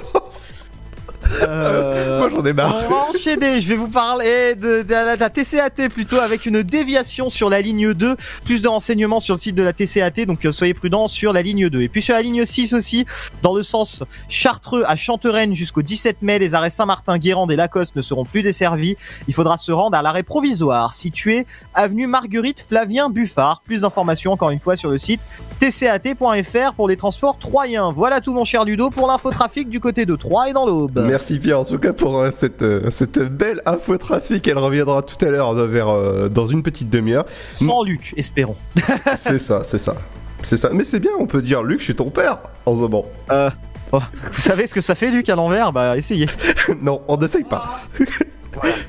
Euh, 1.43 2.19
Moi, 2.19 2.29
j'en 2.29 2.45
ai 2.45 2.53
marre. 2.53 2.75
On 2.85 2.89
va 2.89 3.09
enchaîner, 3.09 3.61
je 3.61 3.67
vais 3.67 3.75
vous 3.75 3.87
parler 3.87 4.55
de, 4.55 4.83
de 4.83 5.19
la 5.19 5.29
TCAT 5.29 5.89
plutôt 5.89 6.17
avec 6.17 6.45
une 6.45 6.63
déviation 6.63 7.29
sur 7.29 7.49
la 7.49 7.61
ligne 7.61 7.93
2. 7.93 8.15
Plus 8.45 8.61
de 8.61 8.67
renseignements 8.67 9.19
sur 9.19 9.35
le 9.35 9.39
site 9.39 9.55
de 9.55 9.63
la 9.63 9.73
TCAT, 9.73 10.25
donc 10.25 10.45
euh, 10.45 10.51
soyez 10.51 10.73
prudents 10.73 11.07
sur 11.07 11.33
la 11.33 11.41
ligne 11.41 11.69
2. 11.69 11.81
Et 11.81 11.89
puis 11.89 12.01
sur 12.01 12.13
la 12.13 12.21
ligne 12.21 12.45
6 12.45 12.73
aussi, 12.73 13.05
dans 13.43 13.53
le 13.55 13.63
sens 13.63 14.03
Chartreux 14.29 14.83
à 14.87 14.95
Chantereine 14.95 15.55
jusqu'au 15.55 15.81
17 15.81 16.21
mai, 16.21 16.39
les 16.39 16.53
arrêts 16.55 16.69
Saint-Martin, 16.69 17.17
Guérande 17.17 17.51
et 17.51 17.55
Lacoste 17.55 17.95
ne 17.95 18.01
seront 18.01 18.25
plus 18.25 18.41
desservis. 18.41 18.95
Il 19.27 19.33
faudra 19.33 19.57
se 19.57 19.71
rendre 19.71 19.97
à 19.97 20.01
l'arrêt 20.01 20.23
provisoire 20.23 20.93
situé 20.93 21.45
avenue 21.73 22.07
Marguerite 22.07 22.63
Flavien 22.67 23.09
Buffard. 23.09 23.61
Plus 23.65 23.81
d'informations 23.81 24.31
encore 24.31 24.49
une 24.49 24.59
fois 24.59 24.75
sur 24.75 24.89
le 24.89 24.97
site 24.97 25.21
tcat.fr 25.59 26.73
pour 26.75 26.87
les 26.87 26.97
transports 26.97 27.37
troyens. 27.37 27.91
Voilà 27.93 28.21
tout 28.21 28.33
mon 28.33 28.45
cher 28.45 28.65
Ludo 28.65 28.89
pour 28.89 29.07
l'infotrafic 29.07 29.69
du 29.69 29.79
côté 29.79 30.05
de 30.05 30.15
Troyes 30.15 30.49
et 30.49 30.53
dans 30.53 30.65
l'Aube. 30.65 30.99
Merci 31.17 31.39
Pierre 31.39 31.59
en 31.61 31.65
tout 31.65 31.79
cas 31.79 31.93
pour 31.93 32.19
euh, 32.19 32.29
cette, 32.29 32.61
euh, 32.61 32.91
cette 32.91 33.17
belle 33.17 33.63
infotrafic. 33.65 34.47
Elle 34.47 34.59
reviendra 34.59 35.01
tout 35.01 35.17
à 35.25 35.29
l'heure 35.29 35.49
euh, 35.57 35.65
vers 35.65 35.89
euh, 35.89 36.29
dans 36.29 36.45
une 36.45 36.61
petite 36.61 36.91
demi-heure. 36.91 37.25
Sans 37.49 37.83
Luc, 37.83 38.13
espérons. 38.17 38.55
c'est 39.23 39.39
ça, 39.39 39.63
c'est 39.65 39.79
ça. 39.79 39.95
C'est 40.43 40.57
ça. 40.57 40.69
Mais 40.71 40.83
c'est 40.83 40.99
bien, 40.99 41.09
on 41.19 41.25
peut 41.25 41.41
dire 41.41 41.63
Luc, 41.63 41.79
je 41.79 41.85
suis 41.85 41.95
ton 41.95 42.11
père 42.11 42.37
en 42.67 42.75
ce 42.75 42.79
moment. 42.81 43.03
Euh, 43.31 43.49
oh, 43.93 43.99
vous 44.31 44.41
savez 44.41 44.67
ce 44.67 44.75
que 44.75 44.81
ça 44.81 44.93
fait 44.93 45.09
Luc 45.09 45.27
à 45.29 45.35
l'envers? 45.35 45.71
Bah 45.73 45.97
essayez. 45.97 46.27
non, 46.83 47.01
on 47.07 47.17
n'essaye 47.17 47.45
pas. 47.45 47.81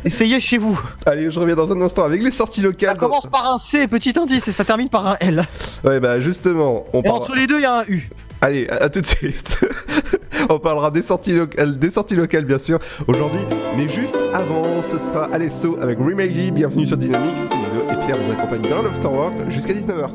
Essayez 0.04 0.38
chez 0.40 0.58
vous. 0.58 0.78
Allez, 1.06 1.30
je 1.30 1.40
reviens 1.40 1.54
dans 1.56 1.70
un 1.72 1.80
instant 1.80 2.04
avec 2.04 2.22
les 2.22 2.30
sorties 2.30 2.60
locales. 2.60 2.90
Ça 2.90 2.94
commence 2.96 3.26
par 3.26 3.52
un 3.52 3.58
C, 3.58 3.86
petit 3.88 4.18
indice, 4.18 4.48
et 4.48 4.52
ça 4.52 4.64
termine 4.64 4.88
par 4.88 5.06
un 5.06 5.16
L. 5.20 5.44
Ouais, 5.84 5.98
bah 6.00 6.20
justement, 6.20 6.84
on 6.92 7.00
Et 7.00 7.04
parle- 7.04 7.16
entre 7.16 7.34
les 7.34 7.46
deux, 7.46 7.58
il 7.58 7.62
y 7.62 7.66
a 7.66 7.80
un 7.80 7.84
U. 7.88 8.08
Allez, 8.40 8.68
à, 8.68 8.84
à 8.84 8.88
tout 8.88 9.00
de 9.00 9.06
suite. 9.06 9.58
on 10.48 10.58
parlera 10.58 10.90
des 10.90 11.02
sorties 11.02 11.32
locales, 11.32 11.78
des 11.78 11.90
sorties 11.90 12.14
locales 12.14 12.44
bien 12.44 12.58
sûr 12.58 12.78
aujourd'hui, 13.06 13.40
mais 13.76 13.88
juste 13.88 14.18
avant, 14.32 14.82
ce 14.82 14.98
sera 14.98 15.24
Alesso 15.32 15.76
avec 15.80 15.98
Remedy. 15.98 16.50
Bienvenue 16.52 16.86
sur 16.86 16.96
Dynamics. 16.96 17.36
Ludo 17.52 17.84
et 17.84 18.06
Pierre 18.06 18.16
vous 18.16 18.32
accompagnent 18.32 18.68
dans 18.68 18.82
l'Afterwork 18.82 19.50
jusqu'à 19.50 19.72
19h. 19.72 20.10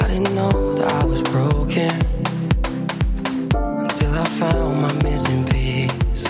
I 0.00 0.10
didn't 0.10 0.34
know 0.34 0.74
that 0.76 1.02
I 1.02 1.06
was 1.06 1.22
broken 1.22 1.90
until 3.54 4.14
I 4.14 4.24
found 4.24 4.80
my 4.80 5.10
missing 5.10 5.44
piece. 5.46 6.24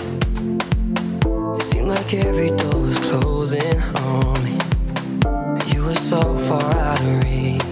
It 1.57 1.61
seemed 1.63 1.89
like 1.89 2.13
every 2.13 2.49
door 2.49 2.81
was 2.81 2.97
closing 2.99 3.79
on 4.05 4.33
me. 4.43 4.57
You 5.73 5.83
were 5.85 5.95
so 5.95 6.19
far 6.19 6.75
out 6.77 6.99
of 6.99 7.23
reach. 7.23 7.68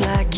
like 0.00 0.31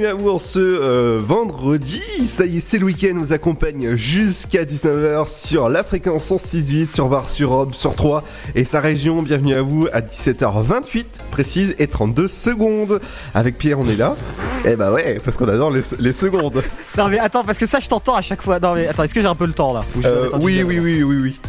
Bienvenue 0.00 0.18
à 0.18 0.22
vous 0.22 0.30
en 0.30 0.38
ce 0.38 0.58
euh, 0.58 1.20
vendredi. 1.22 2.00
Ça 2.26 2.46
y 2.46 2.56
est, 2.56 2.60
c'est 2.60 2.78
le 2.78 2.86
week-end. 2.86 3.12
On 3.16 3.18
vous 3.18 3.32
accompagne 3.34 3.96
jusqu'à 3.96 4.64
19h 4.64 5.28
sur 5.28 5.68
la 5.68 5.84
fréquence 5.84 6.30
106.8, 6.30 6.94
sur 6.94 7.08
Var, 7.08 7.28
sur 7.28 7.66
sur 7.74 7.94
3 7.94 8.24
et 8.54 8.64
sa 8.64 8.80
région. 8.80 9.20
Bienvenue 9.20 9.54
à 9.54 9.60
vous 9.60 9.88
à 9.92 10.00
17h28 10.00 11.04
précise 11.30 11.74
et 11.78 11.86
32 11.86 12.28
secondes. 12.28 12.98
Avec 13.34 13.58
Pierre, 13.58 13.78
on 13.78 13.86
est 13.90 13.96
là. 13.96 14.16
Eh 14.64 14.74
bah 14.74 14.90
ouais, 14.90 15.18
parce 15.22 15.36
qu'on 15.36 15.48
adore 15.48 15.70
les, 15.70 15.82
les 15.98 16.14
secondes. 16.14 16.62
Non 16.96 17.08
mais 17.08 17.18
attends, 17.18 17.44
parce 17.44 17.58
que 17.58 17.66
ça 17.66 17.78
je 17.78 17.88
t'entends 17.90 18.14
à 18.14 18.22
chaque 18.22 18.40
fois. 18.40 18.58
Non 18.58 18.74
mais 18.76 18.86
attends, 18.86 19.02
est-ce 19.02 19.12
que 19.12 19.20
j'ai 19.20 19.26
un 19.26 19.34
peu 19.34 19.46
le 19.46 19.52
temps 19.52 19.74
là? 19.74 19.82
Euh, 20.02 20.30
oui, 20.40 20.56
jingle 20.56 20.68
oui, 20.68 20.78
oui, 20.78 21.02
oui, 21.02 21.16
oui. 21.20 21.40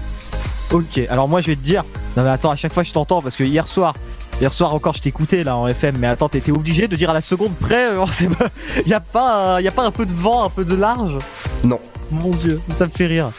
Ok, 0.71 0.99
alors 1.09 1.29
moi 1.29 1.39
je 1.39 1.47
vais 1.47 1.55
te 1.55 1.63
dire. 1.63 1.83
Non 2.17 2.23
mais 2.23 2.29
attends, 2.29 2.51
à 2.51 2.57
chaque 2.57 2.73
fois 2.73 2.83
je 2.83 2.91
t'entends 2.91 3.21
parce 3.21 3.37
que 3.37 3.45
hier 3.45 3.65
soir. 3.65 3.93
Hier 4.41 4.51
soir 4.53 4.73
encore 4.73 4.95
je 4.95 5.01
t'écoutais 5.03 5.43
là 5.43 5.55
en 5.55 5.67
FM 5.67 5.97
mais 5.99 6.07
attends 6.07 6.27
t'étais 6.27 6.51
obligé 6.51 6.87
de 6.87 6.95
dire 6.95 7.11
à 7.11 7.13
la 7.13 7.21
seconde 7.21 7.53
près 7.59 7.91
euh, 7.91 8.03
c'est 8.11 8.27
pas- 8.29 8.49
y 8.87 8.93
a 8.93 8.99
pas 8.99 9.61
y 9.61 9.67
a 9.67 9.71
pas 9.71 9.85
un 9.85 9.91
peu 9.91 10.05
de 10.05 10.11
vent 10.13 10.43
un 10.43 10.49
peu 10.49 10.65
de 10.65 10.75
large? 10.75 11.17
Non 11.63 11.79
Mon 12.09 12.31
dieu 12.31 12.59
ça 12.77 12.85
me 12.85 12.91
fait 12.91 13.05
rire 13.05 13.29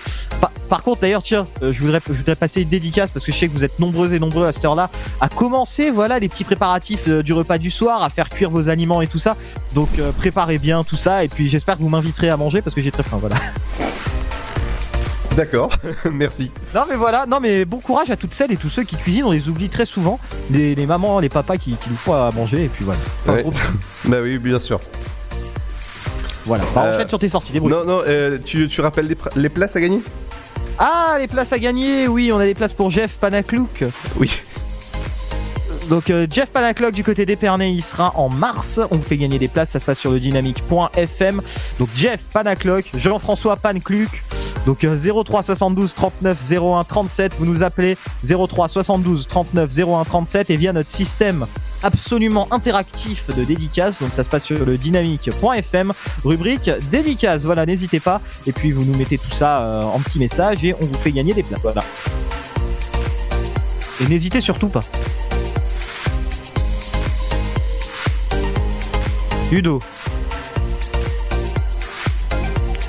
Par, 0.41 0.51
par 0.69 0.83
contre, 0.83 1.03
d'ailleurs, 1.03 1.23
tiens, 1.23 1.47
euh, 1.63 1.71
je, 1.71 1.83
voudrais, 1.83 2.01
je 2.07 2.13
voudrais 2.15 2.35
passer 2.35 2.63
une 2.63 2.69
dédicace 2.71 3.11
parce 3.11 3.27
que 3.27 3.31
je 3.33 3.37
sais 3.37 3.47
que 3.47 3.53
vous 3.53 3.63
êtes 3.63 3.79
nombreux 3.79 4.15
et 4.15 4.19
nombreux 4.19 4.47
à 4.47 4.53
cette 4.53 4.65
heure-là 4.65 4.89
à 5.21 5.29
commencer, 5.29 5.91
voilà, 5.91 6.19
les 6.19 6.31
petits 6.31 6.45
préparatifs 6.45 7.05
euh, 7.09 7.23
du 7.23 7.35
repas 7.35 7.59
du 7.59 7.69
soir, 7.71 8.03
à 8.03 8.09
faire 8.09 8.31
cuire 8.31 8.49
vos 8.49 8.71
aliments 8.71 9.03
et 9.03 9.07
tout 9.07 9.19
ça. 9.19 9.37
Donc, 9.75 9.91
euh, 9.99 10.13
préparez 10.13 10.57
bien 10.57 10.83
tout 10.83 10.97
ça 10.97 11.25
et 11.25 11.29
puis 11.29 11.51
j'espère 11.51 11.77
que 11.77 11.83
vous 11.83 11.91
m'inviterez 11.91 12.31
à 12.31 12.39
manger 12.39 12.63
parce 12.63 12.75
que 12.75 12.81
j'ai 12.81 12.91
très 12.91 13.03
faim, 13.03 13.19
voilà. 13.21 13.37
D'accord, 15.37 15.71
merci. 16.13 16.51
Non 16.75 16.83
mais 16.89 16.95
voilà, 16.97 17.25
non 17.27 17.41
mais 17.41 17.65
bon 17.65 17.79
courage 17.79 18.11
à 18.11 18.17
toutes 18.17 18.35
celles 18.35 18.53
et 18.53 18.57
tous 18.57 18.69
ceux 18.69 18.83
qui 18.83 18.97
cuisinent, 18.97 19.25
on 19.25 19.31
les 19.33 19.49
oublie 19.49 19.71
très 19.71 19.87
souvent, 19.87 20.19
les, 20.51 20.75
les 20.75 20.87
mamans, 20.87 21.21
les 21.21 21.31
papas 21.31 21.57
qui, 21.57 21.73
qui 21.77 21.89
nous 21.89 21.97
font 21.97 22.13
à 22.13 22.31
manger 22.33 22.65
et 22.65 22.69
puis 22.69 22.85
voilà. 22.85 23.01
Enfin, 23.23 23.37
Ouais. 23.37 23.43
gros- 23.43 23.53
bah 24.05 24.19
oui, 24.23 24.37
bien 24.39 24.59
sûr. 24.61 24.79
voilà. 26.45 26.65
Bah, 26.75 26.85
Euh, 26.85 26.95
enchaîne 26.97 27.09
sur 27.09 27.19
tes 27.19 27.31
sorties, 27.31 27.53
débrouille. 27.53 27.73
Non, 27.73 27.85
non, 27.85 28.03
euh, 28.07 28.39
tu, 28.45 28.69
tu 28.69 28.81
rappelles 28.83 29.15
les 29.37 29.49
places 29.49 29.75
à 29.75 29.81
gagner? 29.81 30.01
Ah, 30.79 31.17
les 31.19 31.29
places 31.29 31.53
à 31.53 31.59
gagner, 31.59 32.09
oui, 32.09 32.31
on 32.33 32.39
a 32.39 32.45
des 32.45 32.55
places 32.55 32.75
pour 32.75 32.91
Jeff 32.91 33.13
Panaclouk. 33.19 33.85
Oui. 34.17 34.31
Donc 35.89 36.11
euh, 36.11 36.27
Jeff 36.31 36.51
Panaclock 36.51 36.93
du 36.95 37.05
côté 37.05 37.27
d'Épernay, 37.27 37.73
il 37.73 37.83
sera 37.83 38.13
en 38.17 38.29
mars. 38.29 38.81
On 38.91 38.97
vous 38.97 39.03
fait 39.03 39.17
gagner 39.17 39.39
des 39.39 39.49
places, 39.49 39.71
ça 39.71 39.79
se 39.79 39.85
passe 39.85 39.99
sur 39.99 40.11
le 40.11 40.21
dynamique.fm. 40.21 41.41
Donc 41.79 41.89
Jeff 41.97 42.21
Panaclock, 42.33 42.85
Jean-François 42.95 43.57
Pancluc. 43.57 44.09
Donc 44.67 44.85
euh, 44.85 45.25
03 45.25 45.43
72 45.43 45.95
39 45.95 46.53
01 46.53 46.85
37, 46.85 47.35
vous 47.39 47.47
nous 47.47 47.63
appelez 47.63 47.97
03 48.25 48.69
72 48.69 49.27
39 49.29 49.71
01 49.79 50.05
37 50.05 50.51
et 50.51 50.57
via 50.57 50.73
notre 50.73 50.91
système 50.91 51.47
absolument 51.83 52.47
interactif 52.53 53.29
de 53.35 53.45
dédicaces. 53.45 54.01
Donc 54.01 54.13
ça 54.13 54.25
se 54.25 54.29
passe 54.29 54.45
sur 54.45 54.65
le 54.65 54.79
dynamique.fm, 54.79 55.93
rubrique 56.25 56.71
dédicaces. 56.91 57.45
Voilà, 57.45 57.67
n'hésitez 57.67 58.01
pas. 58.01 58.21
Et 58.47 58.53
puis 58.53 58.73
vous 58.73 58.85
nous 58.85 58.97
mettez 58.97 59.19
tout 59.19 59.33
ça 59.33 59.63
euh, 59.63 59.83
en 59.83 59.99
petit 60.01 60.19
message 60.19 60.65
et 60.65 60.75
on 60.81 60.87
vous 60.87 60.99
fait 60.99 61.13
gagner 61.13 61.35
des 61.35 61.43
places. 61.43 61.61
Voilà. 61.63 61.83
Et 64.01 64.07
n'hésitez 64.07 64.41
surtout 64.41 64.69
pas. 64.69 64.83
Ludo. 69.53 69.83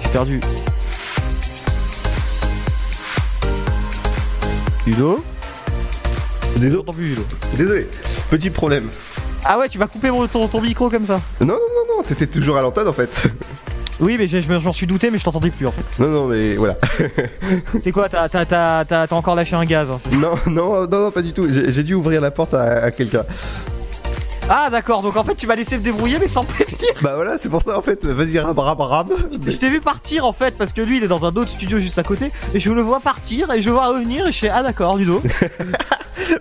J'ai 0.01 0.09
perdu. 0.13 0.39
Ludo 4.85 5.23
Désolé. 6.57 6.71
J'entends 6.83 6.93
plus 6.93 7.05
Ludo. 7.09 7.23
Désolé, 7.57 7.87
petit 8.29 8.49
problème. 8.49 8.87
Ah 9.45 9.57
ouais, 9.59 9.67
tu 9.69 9.77
vas 9.77 9.87
couper 9.87 10.11
mon- 10.11 10.27
ton, 10.27 10.47
ton 10.47 10.61
micro 10.61 10.89
comme 10.89 11.05
ça 11.05 11.19
Non, 11.41 11.47
non, 11.47 11.53
non, 11.53 11.97
non, 11.97 12.03
t'étais 12.03 12.27
toujours 12.27 12.57
à 12.57 12.61
l'antenne 12.61 12.87
en 12.87 12.93
fait. 12.93 13.23
Oui, 13.99 14.15
mais 14.17 14.27
je 14.27 14.37
me- 14.37 14.41
je 14.59 14.65
m'en 14.65 14.73
suis 14.73 14.87
douté, 14.87 15.09
mais 15.11 15.17
je 15.19 15.23
t'entendais 15.23 15.49
plus 15.51 15.67
en 15.67 15.71
fait. 15.71 15.99
Non, 16.01 16.09
non, 16.09 16.27
mais 16.27 16.55
voilà. 16.55 16.75
C'est 17.83 17.91
quoi 17.91 18.07
T'as 18.09 18.27
t'as- 18.29 18.45
t'as- 18.45 18.85
t'as- 18.85 19.07
t'as 19.07 19.15
encore 19.15 19.35
lâché 19.35 19.55
un 19.55 19.65
gaz 19.65 19.89
hein, 19.89 19.97
c'est 20.03 20.11
ça? 20.11 20.15
Non, 20.15 20.35
non, 20.47 20.87
non, 20.87 20.99
non, 21.05 21.11
pas 21.11 21.21
du 21.21 21.33
tout. 21.33 21.47
J'ai 21.51 21.71
j'ai 21.71 21.83
dû 21.83 21.93
ouvrir 21.93 22.21
la 22.21 22.31
porte 22.31 22.53
à, 22.53 22.83
à 22.83 22.91
quelqu'un. 22.91 23.23
Ah 24.49 24.69
d'accord, 24.69 25.01
donc 25.01 25.15
en 25.15 25.23
fait 25.23 25.35
tu 25.35 25.47
vas 25.47 25.55
laisser 25.55 25.77
me 25.77 25.83
débrouiller 25.83 26.17
mais 26.19 26.27
sans 26.27 26.43
prévenir. 26.43 26.89
Bah 27.01 27.13
voilà, 27.15 27.37
c'est 27.37 27.49
pour 27.49 27.61
ça 27.61 27.77
en 27.77 27.81
fait. 27.81 28.05
Vas-y, 28.05 28.39
rab, 28.39 28.57
rab, 28.59 28.79
rab. 28.79 29.07
Je 29.47 29.55
t'ai 29.57 29.69
vu 29.69 29.79
partir 29.79 30.25
en 30.25 30.33
fait 30.33 30.55
parce 30.57 30.73
que 30.73 30.81
lui 30.81 30.97
il 30.97 31.03
est 31.03 31.07
dans 31.07 31.25
un 31.25 31.29
autre 31.29 31.49
studio 31.49 31.79
juste 31.79 31.97
à 31.97 32.03
côté 32.03 32.31
et 32.53 32.59
je 32.59 32.71
le 32.71 32.81
vois 32.81 32.99
partir 32.99 33.51
et 33.51 33.61
je 33.61 33.69
vois 33.69 33.87
revenir 33.87 34.27
et 34.27 34.31
je 34.31 34.39
fais 34.39 34.49
ah 34.49 34.61
d'accord 34.63 34.97
Ludo. 34.97 35.21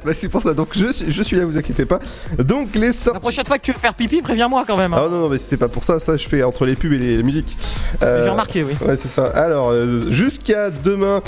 Bah 0.04 0.14
c'est 0.14 0.28
pour 0.28 0.42
ça. 0.42 0.54
Donc 0.54 0.68
je, 0.76 0.92
suis- 0.92 1.12
je 1.12 1.22
suis 1.22 1.36
là, 1.36 1.44
vous 1.44 1.56
inquiétez 1.58 1.86
pas. 1.86 1.98
Donc 2.38 2.74
les 2.74 2.88
La 2.88 2.92
sorties. 2.92 3.20
prochaine 3.20 3.44
fois 3.46 3.58
que 3.58 3.64
tu 3.64 3.72
veux 3.72 3.78
faire 3.78 3.94
pipi, 3.94 4.22
préviens-moi 4.22 4.64
quand 4.66 4.76
même. 4.76 4.92
hein. 4.94 5.02
Ah 5.04 5.08
non, 5.08 5.20
non, 5.22 5.28
mais 5.28 5.38
c'était 5.38 5.56
pas 5.56 5.68
pour 5.68 5.84
ça. 5.84 5.98
Ça, 5.98 6.16
je 6.16 6.26
fais 6.28 6.42
entre 6.42 6.66
les 6.66 6.76
pubs 6.76 6.92
et 6.92 6.98
les, 6.98 7.22
musiques. 7.22 7.56
Euh, 8.02 8.22
J'ai 8.24 8.30
remarqué, 8.30 8.62
oui. 8.62 8.74
Ouais, 8.86 8.96
c'est 9.00 9.08
ça. 9.10 9.24
Alors, 9.26 9.70
euh, 9.70 10.10
jusqu'à 10.10 10.70
demain, 10.70 11.20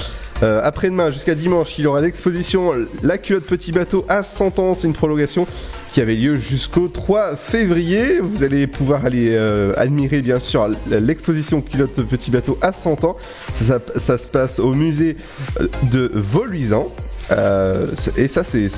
euh, 0.42 0.60
après-demain, 0.62 1.10
jusqu'à 1.10 1.34
dimanche, 1.34 1.78
il 1.78 1.84
y 1.84 1.87
aura 1.87 2.00
l'exposition 2.00 2.72
La 3.02 3.18
culotte 3.18 3.44
petit 3.44 3.72
bateau 3.72 4.04
à 4.08 4.22
100 4.22 4.58
ans. 4.58 4.74
C'est 4.74 4.87
une 4.87 4.92
prolongation 4.94 5.46
qui 5.94 6.00
avait 6.00 6.16
lieu 6.16 6.35
jusqu'au 6.35 6.88
3 6.88 7.37
février. 7.37 8.18
Vous 8.20 8.42
allez 8.42 8.66
pouvoir 8.66 9.07
aller 9.07 9.28
euh, 9.30 9.72
admirer, 9.76 10.22
bien 10.22 10.40
sûr, 10.40 10.66
l'exposition 10.90 11.61
culotte 11.61 11.94
petit 12.02 12.33
bateau 12.33 12.59
à 12.62 12.72
100 12.72 13.04
ans. 13.04 13.16
Ça, 13.54 13.78
se 14.18 14.26
passe 14.26 14.59
au 14.59 14.74
musée 14.74 15.16
euh, 15.61 15.68
de 15.92 16.11
Voluisant. 16.12 16.87
Euh, 17.30 17.87
et 18.18 18.26
ça 18.28 18.42
c'est- 18.44 18.68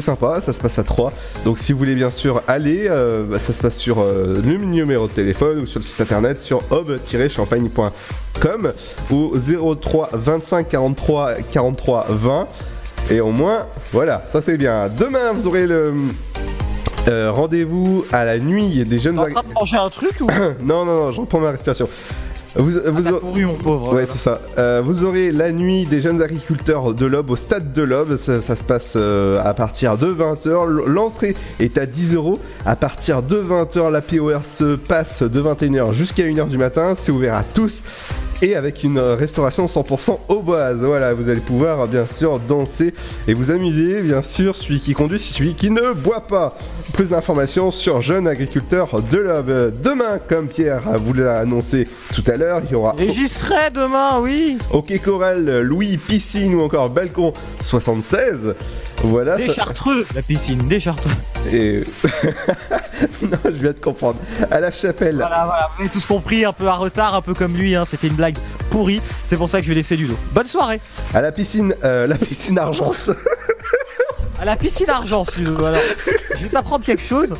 sympa, 0.00 0.40
ça 0.40 0.52
se 0.52 0.58
passe 0.58 0.76
à 0.80 0.82
3 0.82 1.12
donc 1.44 1.60
si 1.60 1.70
vous 1.72 1.78
voulez 1.78 1.94
bien 1.94 2.10
sûr 2.10 2.42
aller, 2.48 2.88
bah, 2.88 3.38
ça 3.38 3.52
se 3.52 3.62
passe 3.62 3.76
sur 3.76 4.04
le 4.04 4.40
numéro 4.42 5.06
de 5.06 5.12
téléphone 5.12 5.60
ou 5.60 5.66
sur 5.66 5.78
le 5.78 5.84
site 5.86 6.00
internet 6.00 6.38
sur 6.38 6.62
hob-champagne.com 6.72 8.72
ou 9.12 9.34
03 9.80 10.10
25 10.14 10.68
43 10.68 11.34
43 11.52 12.06
20 12.10 12.48
et 13.10 13.20
au 13.20 13.30
moins 13.30 13.66
voilà 13.92 14.22
ça 14.30 14.40
c'est 14.42 14.56
bien. 14.56 14.88
Demain 14.98 15.32
vous 15.32 15.46
aurez 15.46 15.66
le 15.66 15.92
euh, 17.08 17.30
rendez-vous 17.30 18.04
à 18.12 18.24
la 18.24 18.38
nuit 18.38 18.82
des 18.84 18.98
jeunes 18.98 19.14
T'es 19.14 19.20
en 19.20 19.40
train 19.40 19.48
de 19.48 19.54
manger 19.54 19.76
un 19.76 19.90
truc 19.90 20.20
ou? 20.20 20.26
Non, 20.64 20.84
non, 20.84 21.06
non, 21.06 21.12
je 21.12 21.20
reprends 21.20 21.38
ma 21.38 21.52
respiration. 21.52 21.88
Vous, 22.58 22.72
couru, 23.20 23.44
mon 23.44 23.54
pauvre, 23.54 23.92
Ouais, 23.92 24.06
c'est 24.06 24.18
ça. 24.18 24.40
Euh, 24.58 24.80
vous 24.82 25.04
aurez 25.04 25.30
la 25.30 25.52
nuit 25.52 25.84
des 25.84 26.00
jeunes 26.00 26.22
agriculteurs 26.22 26.94
de 26.94 27.04
l'Aube 27.04 27.30
au 27.30 27.36
stade 27.36 27.72
de 27.74 27.82
l'Aube. 27.82 28.16
Ça, 28.16 28.40
ça 28.40 28.56
se 28.56 28.64
passe 28.64 28.94
euh, 28.96 29.42
à 29.44 29.52
partir 29.52 29.98
de 29.98 30.06
20h. 30.06 30.86
L'entrée 30.86 31.36
est 31.60 31.76
à 31.76 31.84
10 31.84 32.14
euros. 32.14 32.38
À 32.64 32.74
partir 32.74 33.22
de 33.22 33.36
20h, 33.36 33.90
la 33.90 34.00
POR 34.00 34.44
se 34.46 34.76
passe 34.76 35.22
de 35.22 35.42
21h 35.42 35.92
jusqu'à 35.92 36.22
1h 36.22 36.48
du 36.48 36.56
matin. 36.56 36.94
C'est 36.96 37.12
ouvert 37.12 37.34
à 37.34 37.42
tous. 37.42 37.82
Et 38.42 38.54
avec 38.54 38.84
une 38.84 38.98
euh, 38.98 39.14
restauration 39.14 39.64
100% 39.66 40.18
au 40.28 40.40
boise. 40.42 40.84
Voilà, 40.84 41.14
vous 41.14 41.28
allez 41.30 41.40
pouvoir 41.40 41.86
bien 41.88 42.04
sûr 42.06 42.38
danser 42.38 42.92
et 43.26 43.32
vous 43.34 43.50
amuser. 43.50 44.02
Bien 44.02 44.20
sûr, 44.20 44.54
celui 44.56 44.78
qui 44.78 44.92
conduit, 44.92 45.18
celui 45.18 45.54
qui 45.54 45.70
ne 45.70 45.92
boit 45.94 46.26
pas. 46.26 46.56
Plus 46.92 47.06
d'informations 47.06 47.70
sur 47.70 48.02
Jeunes 48.02 48.28
Agriculteurs 48.28 49.00
de 49.10 49.18
l'Aube. 49.18 49.72
Demain, 49.82 50.18
comme 50.28 50.48
Pierre 50.48 50.82
vous 50.98 51.14
l'a 51.14 51.38
annoncé 51.38 51.88
tout 52.14 52.24
à 52.26 52.36
l'heure, 52.36 52.60
il 52.64 52.72
y 52.72 52.74
aura 52.74 52.94
Et 52.98 53.10
j'y 53.10 53.26
serai 53.28 53.70
demain, 53.74 54.20
oui. 54.20 54.58
Ok 54.70 54.92
Coral, 55.02 55.60
Louis, 55.62 55.96
Piscine 55.96 56.54
ou 56.54 56.60
encore 56.62 56.90
Balcon 56.90 57.32
76. 57.62 58.54
Voilà. 59.02 59.36
Des 59.36 59.48
ça- 59.48 59.54
chartreux, 59.54 60.06
la 60.14 60.22
piscine, 60.22 60.58
des 60.68 60.80
chartreux. 60.80 61.10
Et. 61.52 61.84
non, 63.22 63.38
je 63.44 63.50
viens 63.50 63.72
de 63.72 63.78
comprendre. 63.80 64.18
À 64.50 64.58
la 64.58 64.70
chapelle. 64.70 65.16
Voilà, 65.16 65.44
voilà, 65.46 65.68
vous 65.74 65.82
avez 65.82 65.90
tous 65.90 66.06
compris, 66.06 66.44
un 66.44 66.52
peu 66.52 66.66
à 66.66 66.74
retard, 66.74 67.14
un 67.14 67.20
peu 67.20 67.34
comme 67.34 67.56
lui, 67.56 67.76
hein, 67.76 67.84
c'était 67.84 68.06
une 68.08 68.14
blague 68.14 68.25
pourrie. 68.70 69.00
C'est 69.24 69.36
pour 69.36 69.48
ça 69.48 69.58
que 69.58 69.64
je 69.64 69.68
vais 69.70 69.74
laisser 69.76 69.96
Ludo. 69.96 70.14
Bonne 70.32 70.46
soirée. 70.46 70.80
À 71.14 71.20
la 71.20 71.32
piscine, 71.32 71.74
euh, 71.84 72.06
la 72.06 72.16
piscine 72.16 72.58
Argence. 72.58 73.10
À 74.40 74.44
la 74.44 74.56
piscine 74.56 74.90
Argence, 74.90 75.34
Ludo. 75.36 75.64
Alors, 75.64 75.80
je 76.36 76.42
vais 76.44 76.48
t'apprendre 76.48 76.84
quelque 76.84 77.02
chose. 77.02 77.32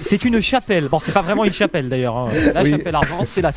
C'est 0.00 0.24
une 0.24 0.40
chapelle. 0.40 0.88
Bon, 0.88 0.98
c'est 0.98 1.12
pas 1.12 1.22
vraiment 1.22 1.44
une 1.44 1.52
chapelle 1.52 1.88
d'ailleurs. 1.88 2.16
hein. 2.16 2.28
La 2.54 2.62
Oui. 2.62 2.70
chapelle 2.70 2.94
Argence, 2.94 3.28
c'est 3.28 3.42
là. 3.42 3.50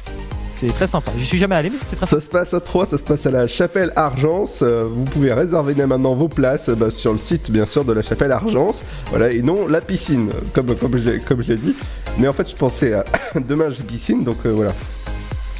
C'est 0.55 0.67
très 0.67 0.85
sympa. 0.85 1.11
Je 1.17 1.23
suis 1.23 1.39
jamais 1.39 1.55
allé, 1.55 1.69
mais 1.71 1.77
c'est 1.87 1.95
très 1.95 2.05
Ça 2.05 2.19
se 2.19 2.29
passe 2.29 2.53
à 2.53 2.59
3, 2.59 2.85
ça 2.85 2.97
se 2.99 3.03
passe 3.03 3.25
à 3.25 3.31
la 3.31 3.47
chapelle 3.47 3.91
Argence. 3.95 4.59
Euh, 4.61 4.85
vous 4.87 5.05
pouvez 5.05 5.33
réserver 5.33 5.73
dès 5.73 5.87
maintenant 5.87 6.13
vos 6.13 6.27
places 6.27 6.69
euh, 6.69 6.75
bah, 6.75 6.91
sur 6.91 7.13
le 7.13 7.17
site, 7.17 7.49
bien 7.49 7.65
sûr, 7.65 7.83
de 7.83 7.93
la 7.93 8.03
chapelle 8.03 8.31
Argence. 8.31 8.75
Voilà, 9.09 9.31
et 9.31 9.41
non 9.41 9.65
la 9.67 9.81
piscine, 9.81 10.29
comme, 10.53 10.75
comme 10.75 10.97
je 10.99 11.09
l'ai 11.09 11.19
comme 11.19 11.41
je 11.41 11.53
l'ai 11.53 11.55
dit. 11.59 11.75
Mais 12.19 12.27
en 12.27 12.33
fait, 12.33 12.47
je 12.47 12.55
pensais 12.55 12.93
à. 12.93 13.05
Demain, 13.39 13.69
j'ai 13.71 13.81
piscine, 13.83 14.23
donc 14.23 14.37
euh, 14.45 14.49
voilà. 14.51 14.73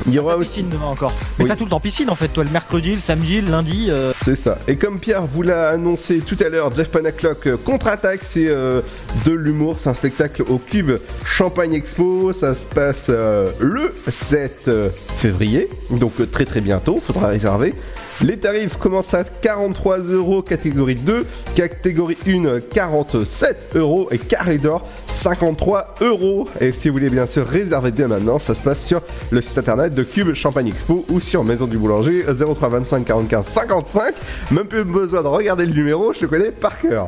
Il 0.07 0.13
y 0.13 0.19
aura 0.19 0.37
aussi. 0.37 0.63
demain 0.63 0.85
encore. 0.85 1.13
Mais 1.37 1.43
Oui. 1.45 1.49
t'as 1.49 1.55
tout 1.55 1.65
le 1.65 1.69
temps 1.69 1.79
piscine 1.79 2.09
en 2.09 2.15
fait, 2.15 2.27
toi, 2.29 2.43
le 2.43 2.49
mercredi, 2.51 2.91
le 2.91 2.97
samedi, 2.97 3.41
le 3.41 3.51
lundi. 3.51 3.87
euh, 3.89 4.11
C'est 4.23 4.35
ça. 4.35 4.57
Et 4.67 4.75
comme 4.75 4.99
Pierre 4.99 5.23
vous 5.25 5.41
l'a 5.43 5.69
annoncé 5.69 6.19
tout 6.19 6.37
à 6.45 6.49
l'heure, 6.49 6.73
Jeff 6.75 6.89
Panaclock 6.89 7.47
euh, 7.47 7.57
contre-attaque, 7.57 8.21
c'est 8.23 8.47
euh, 8.47 8.81
de 9.25 9.31
l'humour, 9.31 9.77
c'est 9.79 9.89
un 9.89 9.93
spectacle 9.93 10.43
au 10.47 10.57
Cube 10.57 10.91
Champagne 11.25 11.73
Expo, 11.73 12.33
ça 12.33 12.55
se 12.55 12.65
passe 12.65 13.09
le 13.09 13.93
7 14.09 14.65
euh, 14.67 14.89
février, 15.17 15.69
donc 15.91 16.13
très 16.31 16.45
très 16.45 16.61
bientôt, 16.61 17.01
faudra 17.05 17.27
réserver. 17.27 17.73
Les 18.23 18.37
tarifs 18.37 18.77
commencent 18.77 19.15
à 19.15 19.23
43 19.23 19.97
euros 19.97 20.43
catégorie 20.43 20.93
2, 20.93 21.25
catégorie 21.55 22.17
1 22.27 22.59
47 22.59 23.71
euros 23.75 24.09
et 24.11 24.19
carré 24.19 24.59
d'or 24.59 24.87
53 25.07 25.95
euros. 26.01 26.47
Et 26.59 26.71
si 26.71 26.89
vous 26.89 26.97
voulez 26.97 27.09
bien 27.09 27.25
sûr 27.25 27.47
réserver 27.47 27.89
dès 27.89 28.05
maintenant, 28.05 28.37
ça 28.37 28.53
se 28.53 28.61
passe 28.61 28.85
sur 28.85 29.01
le 29.31 29.41
site 29.41 29.57
internet 29.57 29.95
de 29.95 30.03
Cube 30.03 30.33
Champagne 30.35 30.67
Expo 30.67 31.03
ou 31.09 31.19
sur 31.19 31.43
Maison 31.43 31.65
du 31.65 31.79
Boulanger 31.79 32.23
03 32.27 32.69
25 32.69 33.05
45 33.05 33.43
55. 33.43 34.13
Même 34.51 34.67
plus 34.67 34.83
besoin 34.83 35.23
de 35.23 35.27
regarder 35.27 35.65
le 35.65 35.73
numéro, 35.73 36.13
je 36.13 36.21
le 36.21 36.27
connais 36.27 36.51
par 36.51 36.77
cœur. 36.77 37.07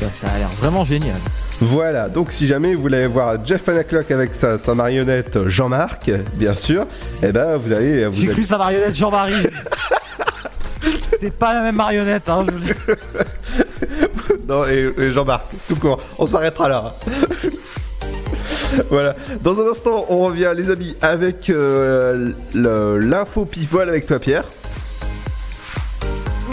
bah, 0.00 0.06
ça 0.14 0.28
a 0.28 0.38
l'air 0.38 0.48
vraiment 0.58 0.84
génial. 0.86 1.20
Voilà, 1.60 2.08
donc 2.08 2.32
si 2.32 2.46
jamais 2.46 2.74
vous 2.74 2.82
voulez 2.82 3.06
voir 3.06 3.36
Jeff 3.44 3.62
Panaclock 3.62 4.10
avec 4.10 4.34
sa, 4.34 4.58
sa 4.58 4.74
marionnette 4.74 5.48
Jean-Marc, 5.48 6.10
bien 6.34 6.52
sûr, 6.52 6.86
et 7.22 7.32
ben 7.32 7.56
vous 7.56 7.72
allez. 7.72 8.04
Vous 8.06 8.14
J'ai 8.14 8.26
cru 8.28 8.44
sa 8.44 8.58
marionnette 8.58 8.94
Jean-Marie. 8.94 9.46
C'est 11.20 11.32
pas 11.32 11.54
la 11.54 11.62
même 11.62 11.76
marionnette, 11.76 12.28
hein. 12.28 12.44
je 12.46 12.52
vous 12.52 12.58
dis. 12.60 12.72
Non, 14.48 14.64
et, 14.66 14.92
et 14.98 15.10
Jean-Marc, 15.10 15.44
tout 15.66 15.74
court. 15.76 15.98
On 16.18 16.26
s'arrêtera 16.26 16.68
là. 16.68 16.94
voilà. 18.90 19.14
Dans 19.40 19.60
un 19.60 19.70
instant, 19.70 20.06
on 20.08 20.18
revient, 20.26 20.52
les 20.56 20.70
amis, 20.70 20.96
avec 21.02 21.50
euh, 21.50 22.30
l'info 22.54 23.44
people 23.44 23.88
avec 23.88 24.06
toi, 24.06 24.20
Pierre. 24.20 24.44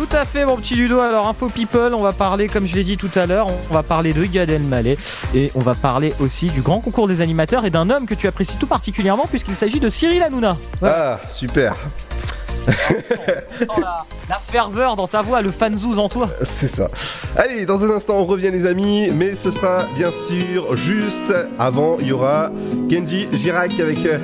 Tout 0.03 0.17
à 0.17 0.25
fait, 0.25 0.43
mon 0.45 0.57
petit 0.57 0.75
Ludo. 0.75 0.99
Alors, 0.99 1.29
Info 1.29 1.47
People, 1.47 1.93
on 1.93 2.01
va 2.01 2.11
parler, 2.11 2.49
comme 2.49 2.67
je 2.67 2.75
l'ai 2.75 2.83
dit 2.83 2.97
tout 2.97 3.09
à 3.15 3.25
l'heure, 3.25 3.47
on 3.69 3.73
va 3.73 3.83
parler 3.83 4.11
de 4.11 4.25
Gad 4.25 4.49
Elmaleh 4.49 4.97
et 5.33 5.49
on 5.55 5.61
va 5.61 5.75
parler 5.75 6.13
aussi 6.19 6.49
du 6.49 6.61
grand 6.61 6.81
concours 6.81 7.07
des 7.07 7.21
animateurs 7.21 7.63
et 7.63 7.69
d'un 7.69 7.89
homme 7.89 8.05
que 8.05 8.13
tu 8.13 8.27
apprécies 8.27 8.57
tout 8.57 8.67
particulièrement 8.67 9.27
puisqu'il 9.29 9.55
s'agit 9.55 9.79
de 9.79 9.89
Cyril 9.89 10.21
Hanouna. 10.21 10.57
Ah, 10.83 11.21
super. 11.31 11.77
Oh, 12.67 13.79
la, 13.79 14.05
la 14.29 14.35
ferveur 14.39 14.95
dans 14.95 15.07
ta 15.07 15.21
voix, 15.21 15.41
le 15.41 15.51
fanzouz 15.51 15.97
en 15.99 16.09
toi. 16.09 16.29
C'est 16.43 16.67
ça. 16.67 16.89
Allez, 17.37 17.65
dans 17.65 17.83
un 17.83 17.89
instant, 17.91 18.17
on 18.17 18.25
revient, 18.25 18.49
les 18.51 18.65
amis. 18.65 19.09
Mais 19.11 19.35
ce 19.35 19.51
sera 19.51 19.85
bien 19.95 20.11
sûr 20.11 20.75
juste 20.75 21.33
avant. 21.59 21.97
Il 21.99 22.07
y 22.07 22.11
aura 22.11 22.51
Kenji 22.89 23.27
Girac 23.33 23.79
avec 23.79 24.05
euh, 24.05 24.19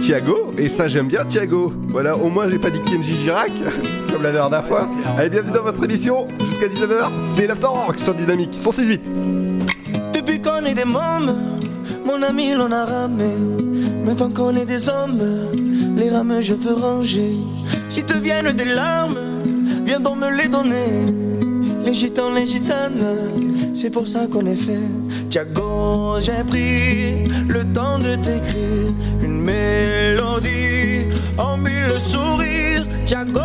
Thiago. 0.00 0.52
Et 0.58 0.68
ça, 0.68 0.88
j'aime 0.88 1.08
bien 1.08 1.24
Thiago. 1.24 1.72
Voilà, 1.88 2.16
au 2.16 2.28
moins, 2.30 2.48
j'ai 2.48 2.58
pas 2.58 2.70
dit 2.70 2.80
Kenji 2.80 3.14
Girac, 3.22 3.52
comme 4.12 4.22
la 4.22 4.32
dernière 4.32 4.66
fois. 4.66 4.88
Allez, 5.18 5.30
bienvenue 5.30 5.52
dans 5.52 5.62
votre 5.62 5.84
émission. 5.84 6.26
Jusqu'à 6.46 6.66
19h, 6.66 7.10
c'est 7.32 7.46
l'Afterwork 7.46 7.98
sur 7.98 8.14
Dynamique 8.14 8.54
106.8. 8.54 9.00
Depuis 10.14 10.40
qu'on 10.40 10.64
est 10.64 10.74
des 10.74 10.84
mômes, 10.84 11.34
mon 12.04 12.22
ami 12.22 12.54
l'on 12.54 12.70
a 12.72 12.84
ramé. 12.84 13.30
Maintenant 14.04 14.30
qu'on 14.30 14.56
est 14.56 14.64
des 14.64 14.88
hommes, 14.88 15.20
les 15.96 16.10
rames 16.10 16.40
je 16.40 16.54
veux 16.54 16.74
ranger. 16.74 17.36
Si 17.90 18.04
te 18.04 18.12
viennent 18.12 18.52
des 18.52 18.66
larmes, 18.66 19.18
viens 19.84 19.98
donc 19.98 20.18
me 20.18 20.30
les 20.30 20.46
donner. 20.46 21.12
Les 21.84 21.92
gitans, 21.92 22.32
les 22.32 22.46
gitanes, 22.46 23.74
c'est 23.74 23.90
pour 23.90 24.06
ça 24.06 24.28
qu'on 24.30 24.46
est 24.46 24.54
fait. 24.54 24.86
Tiago, 25.28 26.20
j'ai 26.20 26.44
pris 26.46 27.24
le 27.48 27.64
temps 27.72 27.98
de 27.98 28.14
t'écrire 28.14 28.92
une 29.20 29.42
mélodie 29.42 31.08
en 31.36 31.56
mille 31.56 31.98
sourires. 31.98 32.86
Tiago, 33.06 33.40